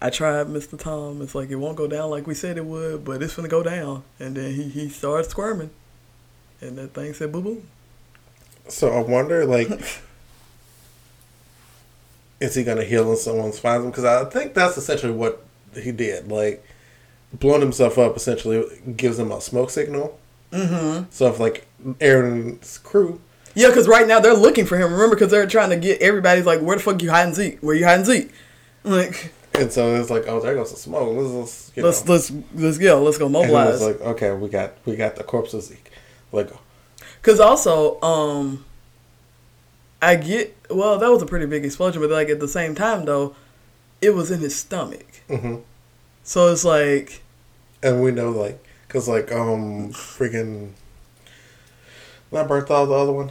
I 0.00 0.10
tried, 0.10 0.48
Mister 0.48 0.76
Tom. 0.76 1.22
It's 1.22 1.34
like 1.34 1.50
it 1.50 1.56
won't 1.56 1.76
go 1.76 1.88
down 1.88 2.10
like 2.10 2.26
we 2.26 2.34
said 2.34 2.58
it 2.58 2.66
would, 2.66 3.04
but 3.04 3.22
it's 3.22 3.34
gonna 3.34 3.48
go 3.48 3.62
down." 3.62 4.04
And 4.18 4.36
then 4.36 4.54
he 4.54 4.64
he 4.68 4.88
started 4.88 5.30
squirming, 5.30 5.70
and 6.60 6.76
that 6.78 6.94
thing 6.94 7.14
said, 7.14 7.32
"Boo 7.32 7.42
boo." 7.42 7.62
So 8.68 8.92
I 8.92 9.00
wonder, 9.00 9.44
like, 9.46 9.68
is 12.40 12.54
he 12.54 12.64
gonna 12.64 12.84
heal 12.84 13.10
in 13.10 13.16
someone's 13.16 13.56
spine? 13.56 13.86
Because 13.86 14.04
I 14.04 14.24
think 14.26 14.54
that's 14.54 14.76
essentially 14.76 15.12
what 15.12 15.42
he 15.74 15.92
did. 15.92 16.30
Like, 16.30 16.64
blowing 17.32 17.60
himself 17.60 17.98
up 17.98 18.16
essentially 18.16 18.64
gives 18.96 19.18
him 19.18 19.32
a 19.32 19.40
smoke 19.40 19.70
signal. 19.70 20.18
Mm-hmm. 20.52 21.04
So 21.10 21.28
if 21.28 21.40
like 21.40 21.66
Eren's 22.00 22.78
crew, 22.78 23.20
Yeah, 23.54 23.68
because 23.68 23.88
right 23.88 24.06
now 24.06 24.20
they're 24.20 24.34
looking 24.34 24.66
for 24.66 24.76
him. 24.76 24.92
Remember, 24.92 25.16
because 25.16 25.30
they're 25.30 25.46
trying 25.46 25.70
to 25.70 25.76
get 25.76 26.00
everybody's 26.02 26.46
like, 26.46 26.60
"Where 26.60 26.76
the 26.76 26.82
fuck 26.82 27.02
you 27.02 27.10
hiding 27.10 27.34
Zeke? 27.34 27.58
Where 27.60 27.74
you 27.74 27.86
hiding 27.86 28.04
Zeke?" 28.04 28.30
Like, 28.84 29.32
and 29.58 29.72
so 29.72 29.94
it's 29.96 30.10
like, 30.10 30.24
oh, 30.28 30.40
there 30.40 30.54
goes 30.54 30.70
the 30.70 30.78
smoke. 30.78 31.16
Let's, 31.16 31.72
let's 31.76 31.76
let's 31.76 32.08
let's 32.08 32.32
let's 32.54 32.78
go. 32.78 33.02
Let's 33.02 33.18
go 33.18 33.28
mobilize. 33.28 33.80
was 33.80 33.82
like, 33.82 34.00
okay, 34.00 34.32
we 34.32 34.48
got 34.48 34.74
we 34.84 34.96
got 34.96 35.16
the 35.16 35.24
corpse 35.24 35.54
of 35.54 35.62
Zeke. 35.62 35.90
Like, 36.32 36.50
Cause 37.22 37.40
also, 37.40 38.00
um, 38.02 38.64
I 40.00 40.16
get 40.16 40.56
well. 40.70 40.98
That 40.98 41.10
was 41.10 41.22
a 41.22 41.26
pretty 41.26 41.46
big 41.46 41.64
explosion, 41.64 42.00
but 42.00 42.10
like 42.10 42.28
at 42.28 42.40
the 42.40 42.48
same 42.48 42.74
time, 42.74 43.04
though, 43.04 43.34
it 44.00 44.10
was 44.10 44.30
in 44.30 44.40
his 44.40 44.54
stomach. 44.54 45.06
hmm 45.28 45.56
So 46.22 46.52
it's 46.52 46.64
like, 46.64 47.22
and 47.82 48.02
we 48.02 48.10
know 48.12 48.30
like, 48.30 48.62
cause 48.88 49.08
like 49.08 49.32
um, 49.32 49.92
freaking, 49.92 50.72
not 52.30 52.48
Bertholdt, 52.48 52.88
the 52.88 52.94
other 52.94 53.12
one, 53.12 53.30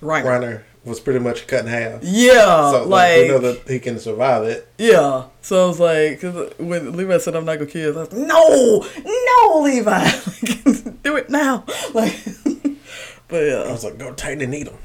right? 0.00 0.24
Reiner 0.24 0.62
was 0.86 1.00
pretty 1.00 1.18
much 1.18 1.46
cut 1.46 1.60
in 1.60 1.66
half. 1.66 2.02
Yeah, 2.02 2.70
so 2.70 2.84
like, 2.86 2.88
like, 2.88 3.22
we 3.22 3.28
know 3.28 3.38
that 3.40 3.68
he 3.68 3.78
can 3.78 3.98
survive 3.98 4.44
it. 4.44 4.66
yeah. 4.78 5.24
So 5.42 5.64
I 5.64 5.66
was 5.68 5.78
like, 5.80 6.20
cause 6.20 6.34
uh, 6.36 6.50
when 6.58 6.96
Levi 6.96 7.18
said, 7.18 7.36
"I'm 7.36 7.44
not 7.44 7.58
gonna 7.58 7.70
kill," 7.70 7.92
you," 7.92 7.98
I 7.98 8.02
was 8.02 8.12
like, 8.12 8.20
"No, 8.26 8.86
no, 9.04 9.60
Levi, 9.62 10.04
like, 10.04 11.02
do 11.02 11.16
it 11.16 11.28
now." 11.30 11.64
Like, 11.94 12.16
but 13.28 13.42
I 13.44 13.70
was 13.72 13.84
like, 13.84 13.98
go 13.98 14.12
tighten 14.14 14.38
the 14.38 14.46
needle. 14.46 14.78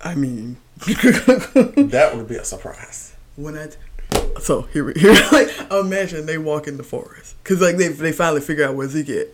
I 0.00 0.14
mean, 0.14 0.56
That 0.86 2.12
would 2.14 2.28
be 2.28 2.36
a 2.36 2.44
surprise. 2.44 3.14
when 3.36 3.56
I. 3.56 3.68
So 4.40 4.62
here, 4.72 4.92
here, 4.96 5.16
like 5.32 5.48
imagine 5.70 6.26
they 6.26 6.38
walk 6.38 6.68
in 6.68 6.76
the 6.76 6.82
forest, 6.84 7.34
cause 7.44 7.60
like 7.60 7.76
they 7.76 7.88
they 7.88 8.12
finally 8.12 8.40
figure 8.40 8.64
out 8.66 8.74
where 8.74 8.86
Zeke 8.88 9.08
at. 9.08 9.28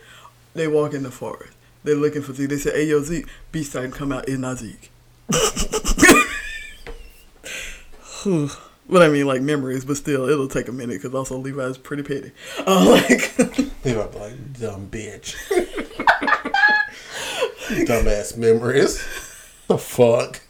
They 0.54 0.68
walk 0.68 0.94
in 0.94 1.02
the 1.02 1.10
forest. 1.10 1.52
They're 1.84 1.96
looking 1.96 2.22
for 2.22 2.32
Zeke. 2.32 2.48
They 2.50 2.56
say, 2.58 2.70
"Hey, 2.72 2.84
yo, 2.84 3.02
Zeke, 3.02 3.26
Beast 3.50 3.72
Titan 3.72 3.90
come 3.90 4.12
out. 4.12 4.28
in 4.28 4.40
not 4.42 4.58
Zeke." 4.58 4.90
But 8.92 9.02
I 9.02 9.08
mean, 9.08 9.26
like 9.26 9.40
memories, 9.40 9.86
but 9.86 9.96
still, 9.96 10.28
it'll 10.28 10.48
take 10.48 10.68
a 10.68 10.72
minute 10.72 11.00
because 11.00 11.14
also 11.14 11.38
Levi's 11.38 11.78
pretty 11.78 12.02
petty. 12.02 12.30
Uh, 12.66 12.84
like, 13.08 13.34
be 13.82 13.94
like, 13.94 14.12
dumb 14.60 14.90
bitch. 14.90 15.34
Dumbass 17.86 18.36
memories. 18.36 18.98
The 19.68 19.78
fuck? 19.78 20.42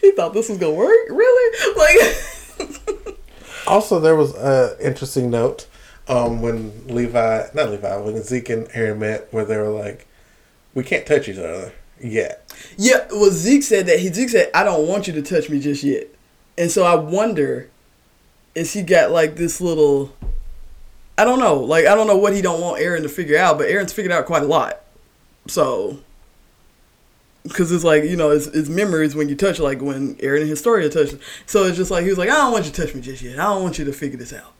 he 0.00 0.12
thought 0.12 0.34
this 0.34 0.48
was 0.48 0.58
gonna 0.58 0.72
work. 0.72 0.96
Really? 1.08 1.74
Like, 1.76 1.96
Also, 3.66 3.98
there 3.98 4.14
was 4.14 4.32
an 4.36 4.76
interesting 4.80 5.28
note 5.28 5.66
um, 6.06 6.40
when 6.40 6.86
Levi, 6.86 7.48
not 7.54 7.70
Levi, 7.70 7.96
when 7.96 8.22
Zeke 8.22 8.50
and 8.50 8.68
Eren 8.68 8.98
met, 8.98 9.26
where 9.32 9.44
they 9.44 9.56
were 9.56 9.70
like, 9.70 10.06
we 10.74 10.84
can't 10.84 11.04
touch 11.04 11.28
each 11.28 11.38
other 11.38 11.72
yet. 12.00 12.52
yeah. 12.76 13.06
Well, 13.10 13.30
Zeke 13.30 13.62
said 13.62 13.86
that. 13.86 13.98
He 14.00 14.12
Zeke 14.12 14.30
said, 14.30 14.50
"I 14.54 14.64
don't 14.64 14.86
want 14.86 15.06
you 15.06 15.12
to 15.14 15.22
touch 15.22 15.48
me 15.48 15.60
just 15.60 15.82
yet," 15.82 16.08
and 16.58 16.70
so 16.70 16.84
I 16.84 16.94
wonder, 16.94 17.70
is 18.54 18.72
he 18.72 18.82
got 18.82 19.10
like 19.10 19.36
this 19.36 19.60
little? 19.60 20.14
I 21.18 21.24
don't 21.24 21.38
know. 21.38 21.56
Like, 21.56 21.86
I 21.86 21.94
don't 21.94 22.06
know 22.06 22.16
what 22.16 22.34
he 22.34 22.42
don't 22.42 22.60
want 22.60 22.80
Eren 22.80 23.02
to 23.02 23.08
figure 23.08 23.38
out, 23.38 23.56
but 23.58 23.68
Eren's 23.68 23.92
figured 23.92 24.12
out 24.12 24.26
quite 24.26 24.42
a 24.42 24.46
lot. 24.46 24.82
So, 25.48 26.00
because 27.42 27.72
it's 27.72 27.84
like 27.84 28.04
you 28.04 28.16
know, 28.16 28.30
it's, 28.30 28.46
it's 28.48 28.68
memories 28.68 29.14
when 29.14 29.28
you 29.28 29.34
touch, 29.36 29.58
like 29.58 29.80
when 29.80 30.16
Eren 30.16 30.40
and 30.42 30.50
Historia 30.50 30.88
touched. 30.90 31.16
So 31.46 31.64
it's 31.64 31.76
just 31.76 31.90
like 31.90 32.04
he 32.04 32.10
was 32.10 32.18
like, 32.18 32.28
I 32.28 32.34
don't 32.34 32.52
want 32.52 32.66
you 32.66 32.72
to 32.72 32.82
touch 32.82 32.94
me 32.94 33.00
just 33.00 33.22
yet. 33.22 33.38
I 33.38 33.44
don't 33.44 33.62
want 33.62 33.78
you 33.78 33.84
to 33.86 33.92
figure 33.92 34.18
this 34.18 34.32
out. 34.32 34.52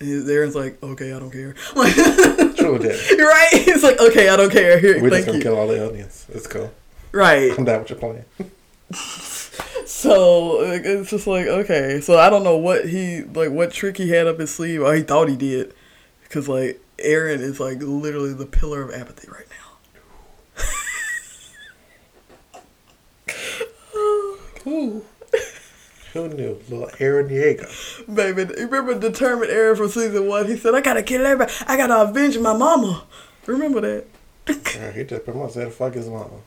And 0.00 0.26
Eren's 0.26 0.54
like, 0.54 0.82
okay, 0.82 1.12
I 1.12 1.18
don't 1.18 1.30
care. 1.30 1.54
Like, 1.74 1.94
True 2.56 2.78
did. 2.78 3.18
right? 3.18 3.48
He's 3.52 3.82
like, 3.82 3.98
okay, 4.00 4.28
I 4.28 4.36
don't 4.36 4.50
care. 4.50 4.78
Here, 4.80 5.00
We're 5.00 5.10
just 5.10 5.26
gonna 5.26 5.38
you. 5.38 5.42
kill 5.44 5.56
all 5.58 5.66
the 5.68 5.74
Eldians. 5.74 6.28
It's 6.30 6.46
cool. 6.46 6.72
Right. 7.12 7.52
I'm 7.56 7.64
down 7.64 7.80
with 7.80 7.90
your 7.90 7.98
plan. 7.98 8.24
So 9.86 10.60
it's 10.62 11.10
just 11.10 11.26
like 11.26 11.46
okay. 11.46 12.00
So 12.00 12.18
I 12.18 12.28
don't 12.28 12.42
know 12.42 12.56
what 12.56 12.88
he 12.88 13.22
like, 13.22 13.50
what 13.50 13.70
trick 13.72 13.96
he 13.98 14.08
had 14.10 14.26
up 14.26 14.38
his 14.40 14.52
sleeve, 14.52 14.82
or 14.82 14.92
he 14.94 15.02
thought 15.02 15.28
he 15.28 15.36
did, 15.36 15.72
because 16.24 16.48
like 16.48 16.80
Eren 16.98 17.38
is 17.40 17.60
like 17.60 17.78
literally 17.80 18.32
the 18.34 18.46
pillar 18.46 18.82
of 18.82 18.90
apathy 18.92 19.28
right 19.28 19.46
now. 19.50 19.56
Who? 24.64 25.04
Who 26.14 26.28
knew? 26.28 26.60
Little 26.68 26.86
Eren 26.98 27.28
Jaeger. 27.28 27.68
Baby, 28.12 28.54
you 28.56 28.68
remember 28.68 28.98
determined 28.98 29.50
Eren 29.50 29.76
from 29.76 29.88
season 29.88 30.28
one? 30.28 30.46
He 30.46 30.56
said, 30.56 30.74
"I 30.74 30.80
gotta 30.80 31.02
kill 31.02 31.26
everybody. 31.26 31.52
I 31.66 31.76
gotta 31.76 32.08
avenge 32.08 32.38
my 32.38 32.56
mama." 32.56 33.04
Remember 33.46 33.80
that? 33.80 34.06
Yeah, 34.76 34.92
he 34.92 35.04
just 35.04 35.24
pretty 35.24 35.38
much 35.38 35.52
said, 35.52 35.72
fuck 35.72 35.94
his 35.94 36.08
mama. 36.08 36.38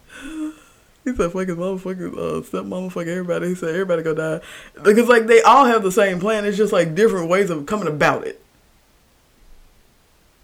He 1.03 1.15
said, 1.15 1.31
"Fuck 1.31 1.47
his 1.47 1.57
mama, 1.57 1.77
fuck 1.79 1.97
his 1.97 2.13
uh, 2.13 2.41
stepmama, 2.43 2.91
fuck 2.91 3.07
everybody." 3.07 3.49
He 3.49 3.55
said, 3.55 3.69
"Everybody 3.69 4.03
go 4.03 4.13
die," 4.13 4.41
because 4.83 5.09
like 5.09 5.27
they 5.27 5.41
all 5.41 5.65
have 5.65 5.83
the 5.83 5.91
same 5.91 6.19
plan. 6.19 6.45
It's 6.45 6.57
just 6.57 6.71
like 6.73 6.95
different 6.95 7.29
ways 7.29 7.49
of 7.49 7.65
coming 7.65 7.87
about 7.87 8.25
it. 8.25 8.41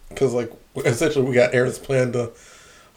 Because, 0.10 0.34
like, 0.34 0.52
essentially, 0.86 1.26
we 1.26 1.34
got 1.34 1.54
Eren's 1.54 1.80
plan 1.80 2.12
to 2.12 2.28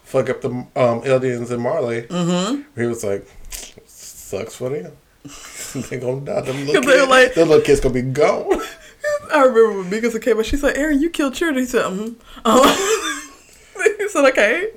fuck 0.03 0.29
up 0.29 0.41
the 0.41 0.49
um, 0.49 1.01
Eldians 1.01 1.51
and 1.51 1.61
Marley. 1.61 2.03
Mm-hmm. 2.03 2.79
He 2.79 2.85
was 2.85 3.03
like, 3.03 3.27
sucks 3.49 4.55
for 4.55 4.69
them. 4.69 4.91
they 5.89 5.97
gonna 5.99 6.21
die. 6.21 6.41
Them 6.41 6.65
little, 6.65 6.73
Cause 6.81 6.85
they 6.85 6.91
were 6.93 6.97
kids, 6.99 7.09
like- 7.09 7.33
them 7.35 7.49
little 7.49 7.63
kids 7.65 7.79
gonna 7.79 7.93
be 7.93 8.01
gone. 8.01 8.61
I 9.33 9.43
remember 9.43 9.79
when 9.79 9.89
Mika 9.89 10.19
came 10.19 10.37
out, 10.37 10.45
she's 10.45 10.63
like, 10.63 10.75
Eren, 10.75 10.99
you 11.01 11.09
killed 11.09 11.33
children. 11.33 11.59
He 11.59 11.65
said, 11.65 11.83
mm-hmm. 11.85 12.13
Um, 12.45 13.97
he 13.97 14.09
said, 14.09 14.25
okay. 14.29 14.69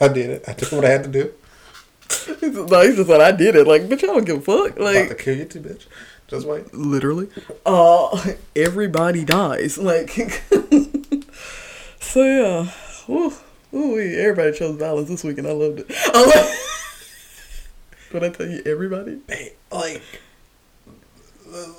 I 0.00 0.08
did 0.08 0.30
it. 0.30 0.44
I 0.48 0.52
did 0.54 0.70
what 0.72 0.84
I 0.84 0.88
had 0.90 1.04
to 1.04 1.08
do. 1.10 1.32
He 2.08 2.52
said, 2.52 2.70
no, 2.70 2.80
he 2.82 2.94
just 2.96 3.08
said, 3.08 3.20
I 3.20 3.32
did 3.32 3.56
it. 3.56 3.66
Like, 3.66 3.82
bitch, 3.82 4.02
I 4.04 4.06
don't 4.06 4.24
give 4.24 4.38
a 4.38 4.40
fuck. 4.40 4.76
About 4.76 4.76
to 4.76 4.82
Like, 5.08 5.18
kill 5.18 5.36
you 5.36 5.44
too, 5.44 5.60
bitch. 5.60 5.86
Just 6.28 6.46
wait. 6.46 6.72
literally. 6.74 7.28
Uh, 7.64 8.32
everybody 8.56 9.24
dies. 9.24 9.78
Like, 9.78 10.10
so 12.00 12.22
yeah. 12.24 12.70
Ooh, 13.08 13.32
ooh, 13.74 13.98
everybody 14.00 14.56
chose 14.56 14.76
violence 14.76 15.08
this 15.08 15.22
week 15.24 15.38
and 15.38 15.46
I 15.46 15.52
loved 15.52 15.80
it. 15.80 15.86
Did 18.10 18.24
I 18.24 18.28
tell 18.30 18.46
you 18.46 18.62
everybody? 18.66 19.18
Like 19.70 20.02
the, 21.44 21.74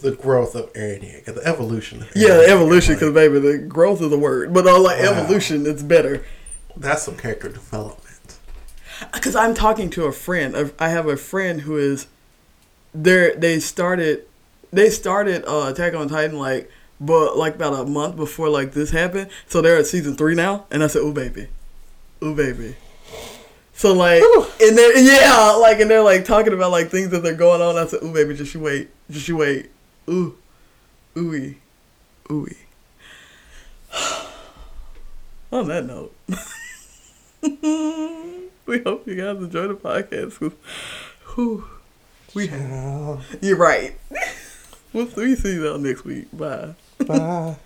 the, 0.00 0.10
the 0.10 0.16
growth 0.16 0.54
of 0.54 0.72
Eren 0.72 1.24
the 1.24 1.40
evolution. 1.46 2.02
Of 2.02 2.08
Yeah, 2.14 2.36
the 2.38 2.48
evolution, 2.48 2.94
because 2.94 3.12
baby, 3.14 3.38
the 3.38 3.58
growth 3.58 4.00
is 4.02 4.10
the 4.10 4.18
word, 4.18 4.52
but 4.52 4.66
all 4.66 4.82
like 4.82 5.00
Wow. 5.00 5.12
evolution, 5.12 5.66
it's 5.66 5.82
better. 5.82 6.24
that's 6.76 7.02
some 7.04 7.16
character 7.16 7.48
development. 7.48 8.00
Because 9.12 9.36
I'm 9.36 9.54
talking 9.54 9.90
to 9.90 10.04
a 10.06 10.12
friend. 10.12 10.56
I- 10.56 10.86
I 10.86 10.88
have 10.88 11.06
a 11.06 11.16
friend 11.16 11.62
who 11.62 11.76
is 11.76 12.06
there. 12.92 13.34
They 13.34 13.60
started, 13.60 14.24
they 14.72 14.90
started 14.90 15.44
uh, 15.46 15.68
Attack 15.70 15.94
on 15.94 16.08
Titan 16.08 16.38
like, 16.38 16.70
but 17.00 17.36
like 17.36 17.56
about 17.56 17.74
a 17.74 17.84
month 17.90 18.16
before 18.16 18.48
like 18.48 18.72
this 18.72 18.90
happened. 18.90 19.30
So 19.48 19.60
they're 19.60 19.76
at 19.76 19.86
season 19.86 20.16
three 20.16 20.34
now, 20.34 20.66
and 20.70 20.82
I 20.82 20.86
said, 20.86 21.00
"Ooh 21.02 21.12
baby, 21.12 21.48
ooh 22.22 22.34
baby." 22.34 22.76
So 23.76 23.92
like, 23.92 24.22
and 24.62 24.78
they're 24.78 24.96
yeah, 24.98 25.50
like, 25.60 25.80
and 25.80 25.90
they're 25.90 26.02
like 26.02 26.24
talking 26.24 26.52
about 26.52 26.70
like 26.70 26.90
things 26.90 27.10
that 27.10 27.22
they're 27.22 27.34
going 27.34 27.60
on. 27.60 27.76
I 27.76 27.86
said, 27.86 28.02
"Ooh 28.02 28.12
baby, 28.14 28.34
just 28.34 28.54
you 28.54 28.60
wait, 28.60 28.88
just 29.10 29.26
you 29.28 29.36
wait, 29.36 29.70
ooh, 30.08 30.36
ooey, 31.16 31.56
ooey." 32.28 32.56
On 35.52 35.68
that 35.68 35.84
note. 35.86 36.14
we 38.66 38.78
hope 38.82 39.06
you 39.06 39.14
guys 39.16 39.36
enjoy 39.36 39.68
the 39.68 39.74
podcast. 39.74 40.38
'cause, 40.38 40.52
whew, 41.34 41.64
we 42.34 42.46
have, 42.48 43.24
You're 43.40 43.56
right. 43.56 43.96
we'll 44.92 45.08
see 45.08 45.54
you 45.54 45.68
all 45.70 45.78
next 45.78 46.04
week. 46.04 46.26
Bye. 46.32 46.74
Bye. 47.06 47.56